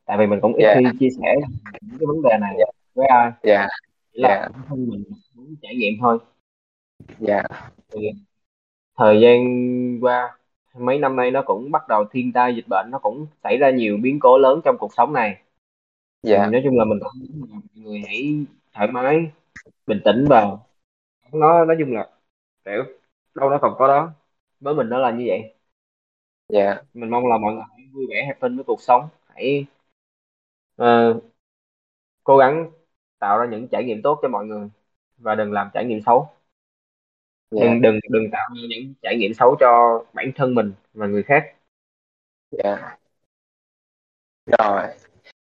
tại 0.05 0.17
vì 0.19 0.27
mình 0.27 0.41
cũng 0.43 0.55
ít 0.55 0.63
dạ. 0.63 0.75
khi 0.79 0.99
chia 1.01 1.09
sẻ 1.11 1.37
những 1.81 1.99
cái 1.99 2.07
vấn 2.07 2.23
đề 2.23 2.39
này 2.41 2.55
dạ. 2.59 2.65
với 2.95 3.07
ai. 3.07 3.31
Dạ. 3.43 3.69
Chỉ 4.13 4.21
là 4.23 4.29
dạ. 4.29 4.49
bản 4.53 4.63
thân 4.69 4.89
mình 4.89 5.05
muốn 5.35 5.55
trải 5.63 5.75
nghiệm 5.77 5.95
thôi. 6.01 6.19
Dạ. 7.19 7.43
Thì 7.93 8.11
thời 8.99 9.21
gian 9.21 9.45
qua 10.01 10.39
mấy 10.79 10.99
năm 10.99 11.17
nay 11.17 11.31
nó 11.31 11.43
cũng 11.43 11.71
bắt 11.71 11.89
đầu 11.89 12.05
thiên 12.11 12.33
tai 12.33 12.57
dịch 12.57 12.69
bệnh 12.69 12.91
nó 12.91 12.99
cũng 12.99 13.27
xảy 13.45 13.59
ra 13.59 13.71
nhiều 13.71 13.99
biến 14.03 14.21
cố 14.21 14.39
lớn 14.39 14.61
trong 14.65 14.77
cuộc 14.79 14.95
sống 14.95 15.13
này. 15.13 15.43
Dạ. 16.23 16.47
nói 16.47 16.61
chung 16.65 16.79
là 16.79 16.85
mình 16.85 16.99
người 17.75 18.03
hãy 18.07 18.45
thoải 18.75 18.89
mái 18.89 19.31
bình 19.87 20.01
tĩnh 20.05 20.25
và 20.29 20.57
nó 21.33 21.65
nói 21.65 21.77
chung 21.81 21.93
là 21.93 22.09
kiểu 22.65 22.85
đâu 23.35 23.51
nó 23.51 23.59
còn 23.63 23.75
có 23.79 23.89
đó. 23.89 24.13
Với 24.61 24.75
mình 24.75 24.89
nó 24.89 24.99
là 24.99 25.11
như 25.11 25.25
vậy 25.27 25.56
dạ. 26.49 26.83
Mình 26.95 27.11
mong 27.11 27.27
là 27.27 27.39
mọi 27.39 27.55
người 27.55 27.63
hãy 27.71 27.87
vui 27.93 28.07
vẻ 28.11 28.25
happy 28.27 28.55
với 28.57 28.65
cuộc 28.65 28.83
sống. 28.83 29.09
Hãy 29.29 29.67
ờ, 30.77 31.21
cố 32.25 32.37
gắng 32.39 32.71
tạo 33.19 33.39
ra 33.39 33.47
những 33.47 33.69
trải 33.69 33.85
nghiệm 33.85 34.03
tốt 34.03 34.19
cho 34.23 34.29
mọi 34.29 34.47
người 34.47 34.69
và 35.19 35.35
đừng 35.35 35.53
làm 35.53 35.71
trải 35.75 35.85
nghiệm 35.85 36.01
xấu. 36.07 36.29
Dạ. 37.51 37.61
Đừng 37.65 37.83
đừng 37.83 38.01
đừng 38.11 38.31
tạo 38.33 38.49
ra 38.57 38.63
những 38.69 38.95
trải 39.03 39.17
nghiệm 39.17 39.35
xấu 39.35 39.57
cho 39.61 40.05
bản 40.13 40.33
thân 40.37 40.55
mình 40.55 40.73
và 40.95 41.07
người 41.07 41.23
khác. 41.23 41.55
Dạ. 42.51 42.99
Rồi. 44.59 44.83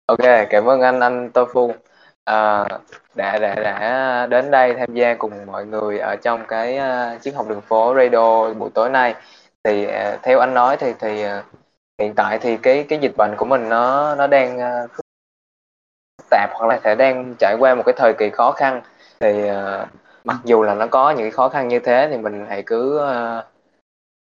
Ok 0.06 0.18
cảm 0.50 0.64
ơn 0.64 0.80
anh 0.80 1.00
anh 1.00 1.30
Tofu 1.34 1.72
à, 2.24 2.64
đã 3.14 3.38
đã 3.38 3.54
đã 3.54 4.26
đến 4.26 4.50
đây 4.50 4.74
tham 4.74 4.94
gia 4.94 5.14
cùng 5.14 5.46
mọi 5.46 5.66
người 5.66 5.98
ở 5.98 6.16
trong 6.16 6.42
cái 6.48 6.78
uh, 6.78 7.22
chiếc 7.22 7.34
học 7.34 7.46
đường 7.48 7.60
phố 7.60 7.94
radio 7.96 8.54
buổi 8.54 8.70
tối 8.74 8.90
nay 8.90 9.14
thì 9.69 9.86
uh, 9.86 10.23
theo 10.23 10.39
anh 10.39 10.55
nói 10.55 10.77
thì 10.77 10.95
thì 10.99 11.24
uh, 11.27 11.45
hiện 11.99 12.15
tại 12.15 12.39
thì 12.39 12.57
cái 12.57 12.86
cái 12.89 12.99
dịch 12.99 13.16
bệnh 13.16 13.35
của 13.36 13.45
mình 13.45 13.69
nó 13.69 14.15
nó 14.15 14.27
đang 14.27 14.57
uh, 14.57 14.90
phức 14.90 15.05
tạp 16.31 16.51
hoặc 16.53 16.66
là 16.66 16.81
sẽ 16.85 16.95
đang 16.95 17.35
trải 17.39 17.57
qua 17.59 17.74
một 17.74 17.82
cái 17.86 17.95
thời 17.99 18.15
kỳ 18.19 18.31
khó 18.31 18.53
khăn. 18.53 18.82
Thì 19.20 19.51
uh, 19.51 19.89
mặc 20.24 20.36
dù 20.45 20.62
là 20.62 20.74
nó 20.74 20.86
có 20.86 21.11
những 21.11 21.24
cái 21.24 21.31
khó 21.31 21.49
khăn 21.49 21.69
như 21.69 21.78
thế 21.78 22.09
thì 22.11 22.16
mình 22.19 22.47
hãy 22.49 22.62
cứ 22.66 23.01
uh, 23.01 23.45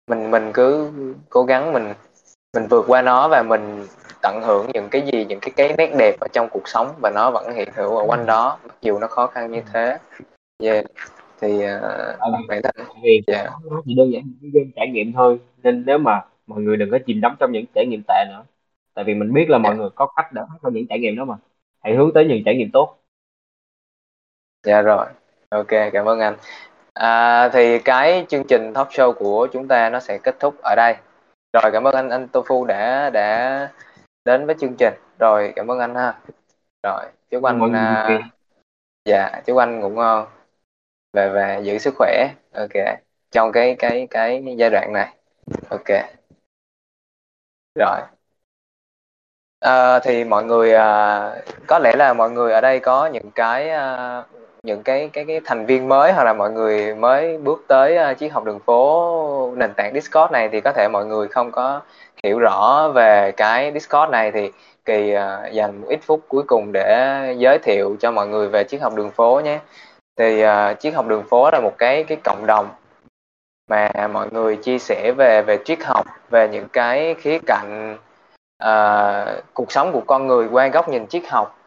mình 0.08 0.32
mình 0.32 0.52
cứ 0.54 0.92
cố 1.30 1.44
gắng 1.44 1.74
mình 1.74 1.94
mình 2.54 2.68
vượt 2.68 2.86
qua 2.88 3.02
nó 3.02 3.28
và 3.28 3.44
mình 3.44 3.88
tận 4.22 4.42
hưởng 4.44 4.72
những 4.74 4.90
cái 4.90 5.02
gì 5.02 5.26
những 5.26 5.40
cái 5.40 5.52
cái 5.56 5.74
nét 5.78 5.96
đẹp 5.98 6.16
ở 6.20 6.28
trong 6.34 6.50
cuộc 6.50 6.68
sống 6.68 6.94
và 7.02 7.12
nó 7.16 7.32
vẫn 7.32 7.54
hiện 7.54 7.70
hữu 7.76 7.98
ở 7.98 8.06
quanh 8.08 8.26
đó 8.26 8.58
mặc 8.64 8.76
dù 8.82 9.00
nó 9.00 9.08
khó 9.08 9.28
khăn 9.28 9.52
như 9.52 9.62
thế. 9.74 9.98
Yeah. 10.64 10.86
Thì 11.42 11.54
uh, 11.56 11.82
thân 12.20 12.62
tại 12.64 12.74
vì 13.04 13.24
yeah. 13.28 13.50
nó 13.72 13.82
chỉ 13.86 13.94
đơn 13.96 14.12
giản 14.14 14.24
cái 14.42 14.52
game 14.54 14.72
trải 14.76 14.88
nghiệm 14.88 15.14
thôi. 15.14 15.40
Nên 15.64 15.84
nếu 15.86 15.98
mà 15.98 16.22
mọi 16.48 16.62
người 16.62 16.78
đừng 16.78 16.92
có 16.92 17.00
chìm 17.06 17.22
đắm 17.22 17.36
trong 17.40 17.52
những 17.52 17.66
trải 17.76 17.86
nghiệm 17.86 18.02
tệ 18.08 18.26
nữa. 18.30 18.44
Tại 18.94 19.06
vì 19.06 19.14
mình 19.14 19.34
biết 19.34 19.50
là 19.50 19.58
mọi 19.58 19.70
Yeah. 19.70 19.80
người 19.80 19.90
có 19.96 20.08
cách 20.16 20.34
để 20.34 20.42
thoát 20.48 20.58
ra 20.64 20.70
những 20.74 20.88
trải 20.88 21.00
nghiệm 21.00 21.16
đó 21.16 21.26
mà. 21.26 21.36
Hãy 21.84 21.96
hướng 21.96 22.14
tới 22.14 22.26
những 22.26 22.44
trải 22.46 22.56
nghiệm 22.56 22.70
tốt. 22.74 22.98
Dạ 24.64 24.82
rồi. 24.82 25.06
Ok 25.50 25.68
cảm 25.94 26.06
ơn 26.06 26.20
anh. 26.20 26.36
À, 26.94 27.50
thì 27.50 27.80
cái 27.80 28.26
chương 28.30 28.44
trình 28.48 28.74
talk 28.74 28.90
show 28.90 29.14
của 29.14 29.48
chúng 29.54 29.68
ta 29.68 29.90
nó 29.90 30.00
sẽ 30.00 30.18
kết 30.18 30.36
thúc 30.40 30.56
ở 30.64 30.76
đây. 30.78 30.96
Rồi 31.54 31.72
cảm 31.74 31.84
ơn 31.84 31.96
anh 31.96 32.10
anh 32.10 32.28
Tofu 32.32 32.66
đã 32.66 33.10
đã 33.10 33.70
đến 34.26 34.46
với 34.46 34.56
chương 34.60 34.76
trình. 34.80 34.94
Rồi 35.20 35.54
cảm 35.56 35.72
ơn 35.72 35.80
anh 35.80 35.96
ha. 35.96 36.20
Rồi 36.84 37.06
chúc 37.30 37.44
anh 37.44 37.74
à, 37.74 38.10
dạ 39.06 39.42
chúc 39.46 39.58
anh 39.58 39.80
ngủ 39.80 39.90
ngon 39.90 40.28
và 41.16 41.28
và 41.28 41.58
giữ 41.58 41.78
sức 41.78 41.94
khỏe. 41.98 42.28
Ok. 42.54 43.00
Trong 43.32 43.52
cái 43.52 43.76
cái 43.80 44.08
cái 44.10 44.44
giai 44.58 44.70
đoạn 44.70 44.94
này. 44.94 45.08
Ok. 45.70 45.90
Rồi. 47.76 48.02
À, 49.60 50.00
thì 50.00 50.24
mọi 50.24 50.44
người 50.44 50.74
à, 50.74 51.32
có 51.68 51.80
lẽ 51.80 51.96
là 51.96 52.14
mọi 52.14 52.32
người 52.32 52.54
ở 52.54 52.62
đây 52.62 52.80
có 52.80 53.06
những 53.08 53.32
cái 53.32 53.70
à, 53.70 54.24
những 54.64 54.84
cái 54.84 55.10
cái 55.14 55.26
cái 55.28 55.42
thành 55.46 55.66
viên 55.66 55.88
mới 55.90 56.14
hoặc 56.14 56.24
là 56.24 56.34
mọi 56.34 56.52
người 56.52 56.96
mới 56.96 57.38
bước 57.38 57.66
tới 57.68 57.98
à, 57.98 58.10
uh, 58.12 58.18
chiếc 58.18 58.34
học 58.34 58.44
đường 58.44 58.60
phố 58.60 59.54
nền 59.58 59.74
tảng 59.78 59.94
Discord 59.94 60.32
này 60.32 60.50
thì 60.50 60.62
có 60.62 60.72
thể 60.72 60.88
mọi 60.88 61.06
người 61.06 61.28
không 61.28 61.52
có 61.52 61.82
hiểu 62.24 62.40
rõ 62.40 62.90
về 62.96 63.32
cái 63.32 63.72
Discord 63.74 64.12
này 64.12 64.32
thì 64.32 64.52
kỳ 64.86 65.16
uh, 65.16 65.54
dành 65.54 65.82
một 65.82 65.88
ít 65.90 66.00
phút 66.04 66.22
cuối 66.28 66.44
cùng 66.48 66.72
để 66.72 67.36
giới 67.38 67.60
thiệu 67.60 67.96
cho 68.00 68.12
mọi 68.12 68.28
người 68.28 68.48
về 68.48 68.64
chiếc 68.64 68.82
học 68.82 68.96
đường 68.96 69.12
phố 69.12 69.42
nhé 69.44 69.60
thì 70.18 70.46
uh, 70.46 70.80
triết 70.80 70.94
học 70.94 71.08
đường 71.08 71.24
phố 71.24 71.50
là 71.52 71.60
một 71.60 71.74
cái 71.78 72.04
cái 72.04 72.18
cộng 72.24 72.46
đồng 72.46 72.70
mà 73.70 73.92
mọi 74.14 74.28
người 74.32 74.56
chia 74.56 74.80
sẻ 74.80 75.12
về 75.18 75.42
về 75.42 75.60
triết 75.66 75.84
học 75.84 76.06
về 76.30 76.48
những 76.48 76.68
cái 76.74 77.16
khía 77.20 77.40
cạnh 77.46 77.98
uh, 78.64 79.44
cuộc 79.54 79.72
sống 79.72 79.92
của 79.92 80.02
con 80.08 80.28
người 80.28 80.48
qua 80.52 80.68
góc 80.68 80.90
nhìn 80.90 81.08
triết 81.08 81.24
học. 81.28 81.60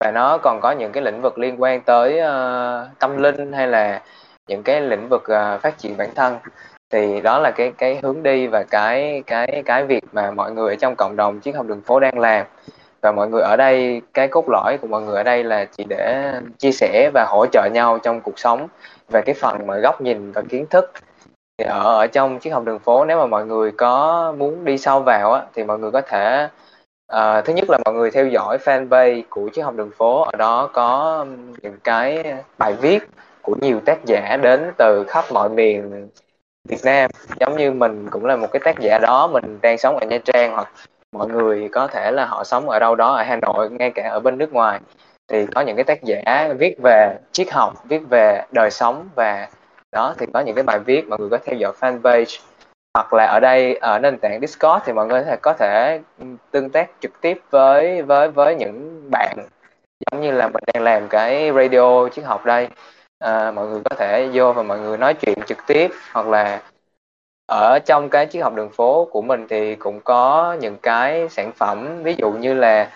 Và 0.00 0.10
nó 0.10 0.38
còn 0.38 0.60
có 0.60 0.72
những 0.72 0.92
cái 0.92 1.02
lĩnh 1.02 1.22
vực 1.22 1.38
liên 1.38 1.62
quan 1.62 1.80
tới 1.80 2.20
uh, 2.20 2.98
tâm 2.98 3.16
linh 3.16 3.52
hay 3.52 3.66
là 3.66 4.02
những 4.48 4.62
cái 4.62 4.80
lĩnh 4.80 5.08
vực 5.08 5.22
uh, 5.22 5.60
phát 5.62 5.78
triển 5.78 5.96
bản 5.96 6.10
thân. 6.14 6.38
Thì 6.90 7.20
đó 7.20 7.38
là 7.38 7.50
cái 7.50 7.72
cái 7.78 7.98
hướng 8.02 8.22
đi 8.22 8.46
và 8.46 8.62
cái 8.62 9.22
cái 9.26 9.62
cái 9.66 9.84
việc 9.84 10.04
mà 10.12 10.30
mọi 10.30 10.52
người 10.52 10.70
ở 10.70 10.76
trong 10.76 10.94
cộng 10.96 11.16
đồng 11.16 11.40
triết 11.40 11.54
học 11.54 11.66
đường 11.66 11.80
phố 11.80 12.00
đang 12.00 12.18
làm 12.18 12.46
và 13.04 13.12
mọi 13.12 13.28
người 13.28 13.42
ở 13.42 13.56
đây 13.56 14.02
cái 14.14 14.28
cốt 14.28 14.44
lõi 14.48 14.78
của 14.78 14.86
mọi 14.86 15.02
người 15.02 15.16
ở 15.16 15.22
đây 15.22 15.44
là 15.44 15.64
chỉ 15.64 15.84
để 15.88 16.32
chia 16.58 16.72
sẻ 16.72 17.10
và 17.14 17.26
hỗ 17.28 17.46
trợ 17.46 17.68
nhau 17.72 17.98
trong 17.98 18.20
cuộc 18.20 18.38
sống 18.38 18.68
về 19.08 19.22
cái 19.22 19.34
phần 19.34 19.66
mà 19.66 19.76
góc 19.76 20.00
nhìn 20.00 20.32
và 20.32 20.42
kiến 20.48 20.66
thức. 20.70 20.92
Thì 21.58 21.64
ở 21.64 21.98
ở 21.98 22.06
trong 22.06 22.38
chiếc 22.38 22.50
học 22.50 22.64
đường 22.64 22.78
phố 22.78 23.04
nếu 23.04 23.18
mà 23.18 23.26
mọi 23.26 23.46
người 23.46 23.70
có 23.70 24.32
muốn 24.38 24.64
đi 24.64 24.78
sâu 24.78 25.00
vào 25.00 25.32
á, 25.32 25.42
thì 25.54 25.64
mọi 25.64 25.78
người 25.78 25.90
có 25.90 26.00
thể 26.00 26.48
uh, 27.12 27.44
thứ 27.44 27.52
nhất 27.52 27.70
là 27.70 27.78
mọi 27.84 27.94
người 27.94 28.10
theo 28.10 28.26
dõi 28.26 28.58
fanpage 28.64 29.22
của 29.28 29.48
chiếc 29.48 29.62
học 29.62 29.74
đường 29.76 29.90
phố. 29.96 30.22
Ở 30.22 30.36
đó 30.36 30.70
có 30.72 31.26
những 31.62 31.76
cái 31.84 32.34
bài 32.58 32.72
viết 32.72 33.08
của 33.42 33.54
nhiều 33.60 33.80
tác 33.84 34.04
giả 34.04 34.36
đến 34.42 34.72
từ 34.78 35.04
khắp 35.08 35.24
mọi 35.32 35.48
miền 35.48 36.08
Việt 36.68 36.84
Nam. 36.84 37.10
Giống 37.40 37.56
như 37.56 37.72
mình 37.72 38.08
cũng 38.10 38.24
là 38.24 38.36
một 38.36 38.48
cái 38.52 38.60
tác 38.64 38.80
giả 38.80 38.98
đó 38.98 39.26
mình 39.26 39.58
đang 39.62 39.78
sống 39.78 39.96
ở 39.96 40.06
Nha 40.06 40.18
Trang 40.24 40.52
hoặc 40.52 40.68
mọi 41.14 41.28
người 41.28 41.68
có 41.72 41.86
thể 41.86 42.10
là 42.10 42.24
họ 42.26 42.44
sống 42.44 42.70
ở 42.70 42.78
đâu 42.78 42.94
đó 42.94 43.14
ở 43.14 43.22
Hà 43.22 43.36
Nội 43.36 43.70
ngay 43.70 43.90
cả 43.90 44.08
ở 44.10 44.20
bên 44.20 44.38
nước 44.38 44.52
ngoài. 44.52 44.80
Thì 45.28 45.46
có 45.54 45.60
những 45.60 45.76
cái 45.76 45.84
tác 45.84 46.02
giả 46.02 46.52
viết 46.58 46.76
về 46.82 47.18
triết 47.32 47.52
học 47.52 47.74
viết 47.88 48.00
về 48.10 48.44
đời 48.52 48.70
sống 48.70 49.08
và 49.14 49.48
đó 49.92 50.14
thì 50.18 50.26
có 50.34 50.40
những 50.40 50.54
cái 50.54 50.64
bài 50.64 50.78
viết 50.78 51.08
mọi 51.08 51.18
người 51.18 51.28
có 51.28 51.38
theo 51.44 51.56
dõi 51.56 51.72
fanpage. 51.80 52.40
Hoặc 52.94 53.12
là 53.12 53.26
ở 53.26 53.40
đây 53.40 53.74
ở 53.74 53.98
nền 53.98 54.18
tảng 54.18 54.40
Discord 54.40 54.84
thì 54.86 54.92
mọi 54.92 55.06
người 55.06 55.20
có 55.20 55.26
thể, 55.26 55.36
có 55.42 55.52
thể 55.52 56.00
ừ, 56.18 56.26
tương 56.50 56.70
tác 56.70 56.90
trực 57.00 57.20
tiếp 57.20 57.40
với 57.50 58.02
với 58.02 58.28
với 58.28 58.54
những 58.54 59.08
bạn. 59.10 59.36
Giống 60.10 60.20
như 60.20 60.30
là 60.30 60.48
mình 60.48 60.64
đang 60.74 60.82
làm 60.82 61.08
cái 61.08 61.52
radio 61.52 62.08
triết 62.08 62.24
học 62.24 62.44
đây. 62.44 62.68
À, 63.18 63.50
mọi 63.50 63.66
người 63.66 63.80
có 63.90 63.96
thể 63.96 64.28
vô 64.32 64.52
và 64.52 64.62
mọi 64.62 64.78
người 64.78 64.98
nói 64.98 65.14
chuyện 65.14 65.38
trực 65.46 65.58
tiếp 65.66 65.90
hoặc 66.12 66.26
là 66.26 66.60
ở 67.46 67.78
trong 67.78 68.08
cái 68.10 68.26
triết 68.26 68.42
học 68.42 68.54
đường 68.54 68.70
phố 68.70 69.08
của 69.10 69.22
mình 69.22 69.46
thì 69.48 69.74
cũng 69.74 70.00
có 70.00 70.56
những 70.60 70.76
cái 70.82 71.28
sản 71.28 71.52
phẩm 71.56 72.02
ví 72.02 72.14
dụ 72.18 72.32
như 72.32 72.54
là 72.54 72.90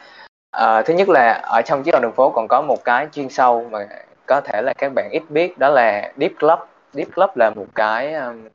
uh, 0.57 0.87
thứ 0.87 0.95
nhất 0.95 1.09
là 1.09 1.33
ở 1.33 1.63
trong 1.63 1.83
triết 1.85 1.95
học 1.95 2.03
đường 2.03 2.13
phố 2.13 2.31
còn 2.31 2.49
có 2.49 2.63
một 2.63 2.85
cái 2.85 3.09
chuyên 3.13 3.29
sâu 3.29 3.69
mà 3.71 3.89
có 4.29 4.41
thể 4.41 4.63
là 4.63 4.73
các 4.79 4.93
bạn 4.95 5.11
ít 5.11 5.23
biết 5.29 5.59
đó 5.59 5.69
là 5.69 6.13
deep 6.17 6.33
club. 6.41 6.59
Deep 6.93 7.09
club 7.15 7.31
là 7.35 7.51
một 7.51 7.67
cái 7.75 8.15
um, 8.15 8.49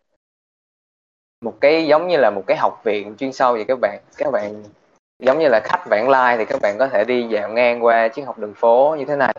một 1.41 1.53
cái 1.61 1.87
giống 1.87 2.07
như 2.07 2.17
là 2.17 2.29
một 2.29 2.43
cái 2.47 2.57
học 2.57 2.81
viện 2.83 3.15
chuyên 3.17 3.33
sâu 3.33 3.53
vậy 3.53 3.65
các 3.67 3.79
bạn. 3.81 3.99
Các 4.17 4.31
bạn 4.31 4.63
giống 5.19 5.39
như 5.39 5.47
là 5.47 5.59
khách 5.63 5.87
vãng 5.89 6.09
lai 6.09 6.37
thì 6.37 6.45
các 6.45 6.61
bạn 6.61 6.77
có 6.77 6.87
thể 6.87 7.03
đi 7.03 7.23
dạo 7.23 7.49
ngang 7.49 7.83
qua 7.83 8.07
triết 8.07 8.25
học 8.25 8.37
đường 8.37 8.53
phố 8.53 8.95
như 8.99 9.05
thế 9.05 9.15
này. 9.15 9.33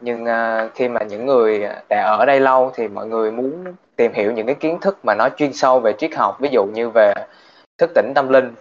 Nhưng 0.00 0.24
uh, 0.24 0.74
khi 0.74 0.88
mà 0.88 1.02
những 1.02 1.26
người 1.26 1.68
đã 1.88 2.02
ở 2.18 2.24
đây 2.26 2.40
lâu 2.40 2.72
thì 2.74 2.88
mọi 2.88 3.06
người 3.06 3.30
muốn 3.32 3.64
tìm 3.96 4.12
hiểu 4.12 4.32
những 4.32 4.46
cái 4.46 4.54
kiến 4.54 4.78
thức 4.80 4.98
mà 5.02 5.14
nó 5.14 5.28
chuyên 5.36 5.52
sâu 5.52 5.80
về 5.80 5.92
triết 5.98 6.14
học 6.14 6.36
ví 6.40 6.48
dụ 6.52 6.64
như 6.64 6.90
về 6.94 7.12
thức 7.78 7.90
tỉnh 7.94 8.12
tâm 8.14 8.28
linh 8.28 8.54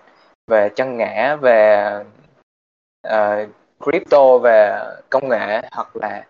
về 0.48 0.70
chân 0.70 0.98
ngã 0.98 1.38
về 1.42 1.90
uh, 3.08 3.50
crypto 3.80 4.38
về 4.38 4.80
công 5.10 5.30
nghệ 5.30 5.62
hoặc 5.72 5.96
là 5.96 6.26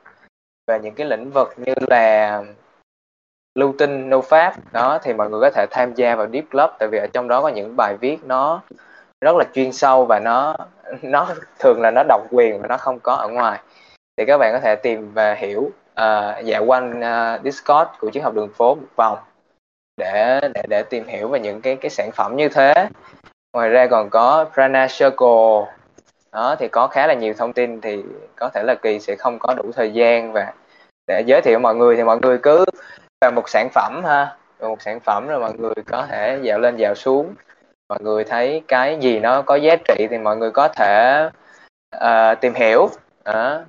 về 0.68 0.80
những 0.80 0.96
cái 0.96 1.08
lĩnh 1.08 1.32
vực 1.32 1.54
như 1.58 1.74
là 1.88 2.44
lưu 3.56 3.74
tin, 3.78 4.10
nô 4.10 4.22
pháp. 4.22 4.54
Đó 4.72 5.00
thì 5.04 5.14
mọi 5.14 5.30
người 5.30 5.42
có 5.42 5.50
thể 5.50 5.66
tham 5.72 5.94
gia 5.94 6.16
vào 6.16 6.28
deep 6.34 6.46
club 6.52 6.70
tại 6.80 6.88
vì 6.92 6.98
ở 6.98 7.08
trong 7.14 7.28
đó 7.28 7.42
có 7.42 7.50
những 7.50 7.76
bài 7.78 7.98
viết 8.02 8.18
nó 8.24 8.62
rất 9.22 9.36
là 9.36 9.46
chuyên 9.54 9.72
sâu 9.72 10.06
và 10.06 10.20
nó 10.20 10.56
nó 11.02 11.28
thường 11.60 11.82
là 11.82 11.92
nó 11.92 12.04
độc 12.08 12.22
quyền 12.32 12.62
và 12.62 12.68
nó 12.68 12.78
không 12.78 13.00
có 13.00 13.14
ở 13.14 13.28
ngoài. 13.28 13.60
Thì 14.18 14.26
các 14.26 14.38
bạn 14.38 14.54
có 14.54 14.60
thể 14.60 14.76
tìm 14.76 15.14
và 15.14 15.34
hiểu 15.34 15.62
uh, 15.62 16.46
dạo 16.46 16.66
quanh 16.66 17.00
uh, 17.00 17.44
Discord 17.44 17.90
của 18.00 18.10
chiếc 18.10 18.24
học 18.24 18.34
đường 18.34 18.50
phố 18.50 18.76
một 18.76 18.88
vòng 18.96 19.18
để 19.98 20.40
để 20.54 20.62
để 20.70 20.84
tìm 20.84 21.08
hiểu 21.08 21.28
về 21.28 21.40
những 21.40 21.62
cái 21.62 21.76
cái 21.76 21.90
sản 21.90 22.10
phẩm 22.12 22.36
như 22.36 22.50
thế. 22.50 22.74
Ngoài 23.54 23.70
ra 23.70 23.88
còn 23.88 24.10
có 24.10 24.46
Prana 24.54 24.88
Circle. 24.88 25.74
Đó 26.32 26.56
thì 26.60 26.68
có 26.68 26.88
khá 26.88 27.08
là 27.08 27.14
nhiều 27.14 27.34
thông 27.38 27.54
tin 27.54 27.82
thì 27.82 28.04
có 28.36 28.50
thể 28.54 28.64
là 28.64 28.76
kỳ 28.76 29.00
sẽ 29.00 29.16
không 29.16 29.40
có 29.40 29.54
đủ 29.54 29.72
thời 29.76 29.92
gian 29.92 30.34
và 30.34 30.54
để 31.08 31.24
giới 31.26 31.42
thiệu 31.42 31.60
mọi 31.60 31.76
người 31.76 31.96
thì 31.96 32.04
mọi 32.04 32.18
người 32.22 32.38
cứ 32.38 32.66
vào 33.22 33.32
một 33.32 33.50
sản 33.50 33.70
phẩm 33.74 34.02
ha 34.06 34.36
một 34.60 34.82
sản 34.82 35.00
phẩm 35.00 35.28
rồi 35.28 35.40
mọi 35.40 35.54
người 35.54 35.74
có 35.86 36.06
thể 36.10 36.40
dạo 36.42 36.60
lên 36.60 36.78
dạo 36.78 36.96
xuống 36.96 37.34
mọi 37.90 38.00
người 38.02 38.24
thấy 38.24 38.64
cái 38.68 38.98
gì 39.02 39.20
nó 39.20 39.42
có 39.42 39.56
giá 39.56 39.76
trị 39.76 40.08
thì 40.10 40.18
mọi 40.18 40.38
người 40.38 40.52
có 40.52 40.68
thể 40.68 41.30
uh, 41.96 42.42
tìm 42.42 42.54
hiểu. 42.54 42.90
Đó. 43.26 43.62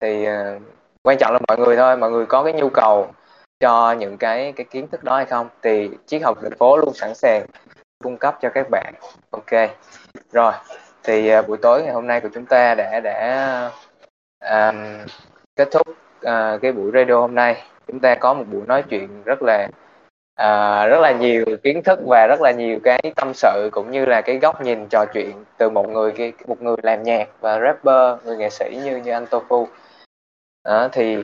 thì 0.00 0.28
uh, 0.28 0.62
quan 1.02 1.18
trọng 1.18 1.32
là 1.32 1.38
mọi 1.48 1.58
người 1.58 1.76
thôi 1.76 1.96
mọi 1.96 2.10
người 2.10 2.26
có 2.26 2.44
cái 2.44 2.52
nhu 2.52 2.68
cầu 2.68 3.08
cho 3.60 3.92
những 3.92 4.18
cái 4.18 4.52
cái 4.56 4.66
kiến 4.70 4.88
thức 4.88 5.04
đó 5.04 5.16
hay 5.16 5.24
không 5.26 5.48
thì 5.62 5.90
triết 6.06 6.22
học 6.22 6.38
thành 6.42 6.58
phố 6.58 6.76
luôn 6.76 6.94
sẵn 6.94 7.14
sàng 7.14 7.46
cung 8.04 8.16
cấp 8.16 8.38
cho 8.42 8.48
các 8.54 8.66
bạn. 8.70 8.94
Ok. 9.30 9.70
Rồi 10.32 10.52
thì 11.02 11.38
uh, 11.38 11.48
buổi 11.48 11.56
tối 11.62 11.82
ngày 11.82 11.92
hôm 11.92 12.06
nay 12.06 12.20
của 12.20 12.28
chúng 12.34 12.46
ta 12.46 12.74
đã 12.74 13.00
đã 13.00 13.70
um, 14.40 15.06
kết 15.56 15.68
thúc 15.72 15.88
uh, 15.90 16.62
cái 16.62 16.72
buổi 16.72 16.90
radio 16.94 17.20
hôm 17.20 17.34
nay. 17.34 17.62
Chúng 17.86 18.00
ta 18.00 18.14
có 18.14 18.34
một 18.34 18.44
buổi 18.52 18.62
nói 18.66 18.82
chuyện 18.82 19.22
rất 19.24 19.42
là 19.42 19.68
uh, 20.42 20.90
rất 20.90 21.00
là 21.00 21.12
nhiều 21.12 21.44
kiến 21.62 21.82
thức 21.82 21.98
và 22.06 22.26
rất 22.26 22.40
là 22.40 22.50
nhiều 22.50 22.78
cái 22.84 23.00
tâm 23.16 23.32
sự 23.34 23.68
cũng 23.72 23.90
như 23.90 24.04
là 24.06 24.20
cái 24.20 24.38
góc 24.38 24.62
nhìn 24.62 24.86
trò 24.88 25.04
chuyện 25.14 25.44
từ 25.56 25.70
một 25.70 25.88
người 25.88 26.32
một 26.46 26.62
người 26.62 26.76
làm 26.82 27.02
nhạc 27.02 27.28
và 27.40 27.60
rapper 27.60 28.24
người 28.24 28.36
nghệ 28.36 28.50
sĩ 28.50 28.80
như 28.84 28.96
như 28.96 29.12
anh 29.12 29.24
Tofu 29.24 29.66
đó, 30.64 30.88
thì 30.92 31.16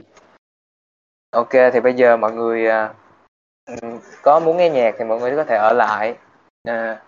ok 1.30 1.52
thì 1.72 1.80
bây 1.80 1.94
giờ 1.94 2.16
mọi 2.16 2.32
người 2.32 2.68
uh, 2.68 3.92
có 4.22 4.40
muốn 4.40 4.56
nghe 4.56 4.70
nhạc 4.70 4.94
thì 4.98 5.04
mọi 5.04 5.20
người 5.20 5.36
có 5.36 5.44
thể 5.44 5.56
ở 5.56 5.72
lại. 5.72 6.16
Uh, 6.68 6.98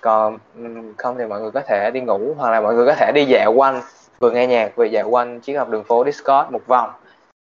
còn 0.00 0.38
ừ, 0.56 0.62
không 0.96 1.16
thì 1.18 1.24
mọi 1.24 1.40
người 1.40 1.50
có 1.50 1.60
thể 1.60 1.90
đi 1.90 2.00
ngủ 2.00 2.34
hoặc 2.38 2.50
là 2.50 2.60
mọi 2.60 2.74
người 2.74 2.86
có 2.86 2.94
thể 2.94 3.12
đi 3.14 3.24
dạo 3.24 3.52
quanh 3.52 3.80
vừa 4.18 4.30
nghe 4.30 4.46
nhạc 4.46 4.76
vừa 4.76 4.84
dạo 4.84 5.08
quanh 5.08 5.40
chiếc 5.40 5.54
học 5.54 5.68
đường 5.68 5.84
phố 5.84 6.04
Discord 6.04 6.50
một 6.50 6.66
vòng 6.66 6.90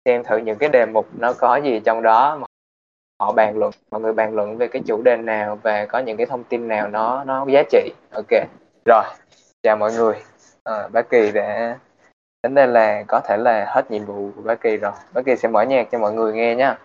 xem 0.05 0.23
thử 0.23 0.37
những 0.37 0.57
cái 0.57 0.69
đề 0.69 0.85
mục 0.85 1.07
nó 1.19 1.33
có 1.33 1.55
gì 1.55 1.81
trong 1.85 2.01
đó 2.01 2.39
họ 3.25 3.31
bàn 3.31 3.57
luận 3.57 3.71
mọi 3.91 4.01
người 4.01 4.13
bàn 4.13 4.35
luận 4.35 4.57
về 4.57 4.67
cái 4.67 4.81
chủ 4.85 5.01
đề 5.01 5.17
nào 5.17 5.59
và 5.63 5.85
có 5.85 5.99
những 5.99 6.17
cái 6.17 6.25
thông 6.25 6.43
tin 6.43 6.67
nào 6.67 6.87
nó 6.87 7.23
nó 7.23 7.45
giá 7.49 7.63
trị. 7.71 7.91
Ok 8.11 8.31
rồi 8.85 9.03
chào 9.63 9.77
mọi 9.77 9.91
người. 9.93 10.15
À, 10.63 10.87
bác 10.87 11.09
kỳ 11.09 11.31
đã 11.31 11.77
đến 12.43 12.55
đây 12.55 12.67
là 12.67 13.03
có 13.07 13.19
thể 13.19 13.37
là 13.37 13.65
hết 13.67 13.91
nhiệm 13.91 14.05
vụ 14.05 14.29
của 14.35 14.41
bác 14.41 14.61
kỳ 14.61 14.77
rồi. 14.77 14.91
Bác 15.13 15.21
kỳ 15.25 15.35
sẽ 15.35 15.47
mở 15.47 15.61
nhạc 15.61 15.87
cho 15.91 15.99
mọi 15.99 16.13
người 16.13 16.33
nghe 16.33 16.55
nhá 16.55 16.77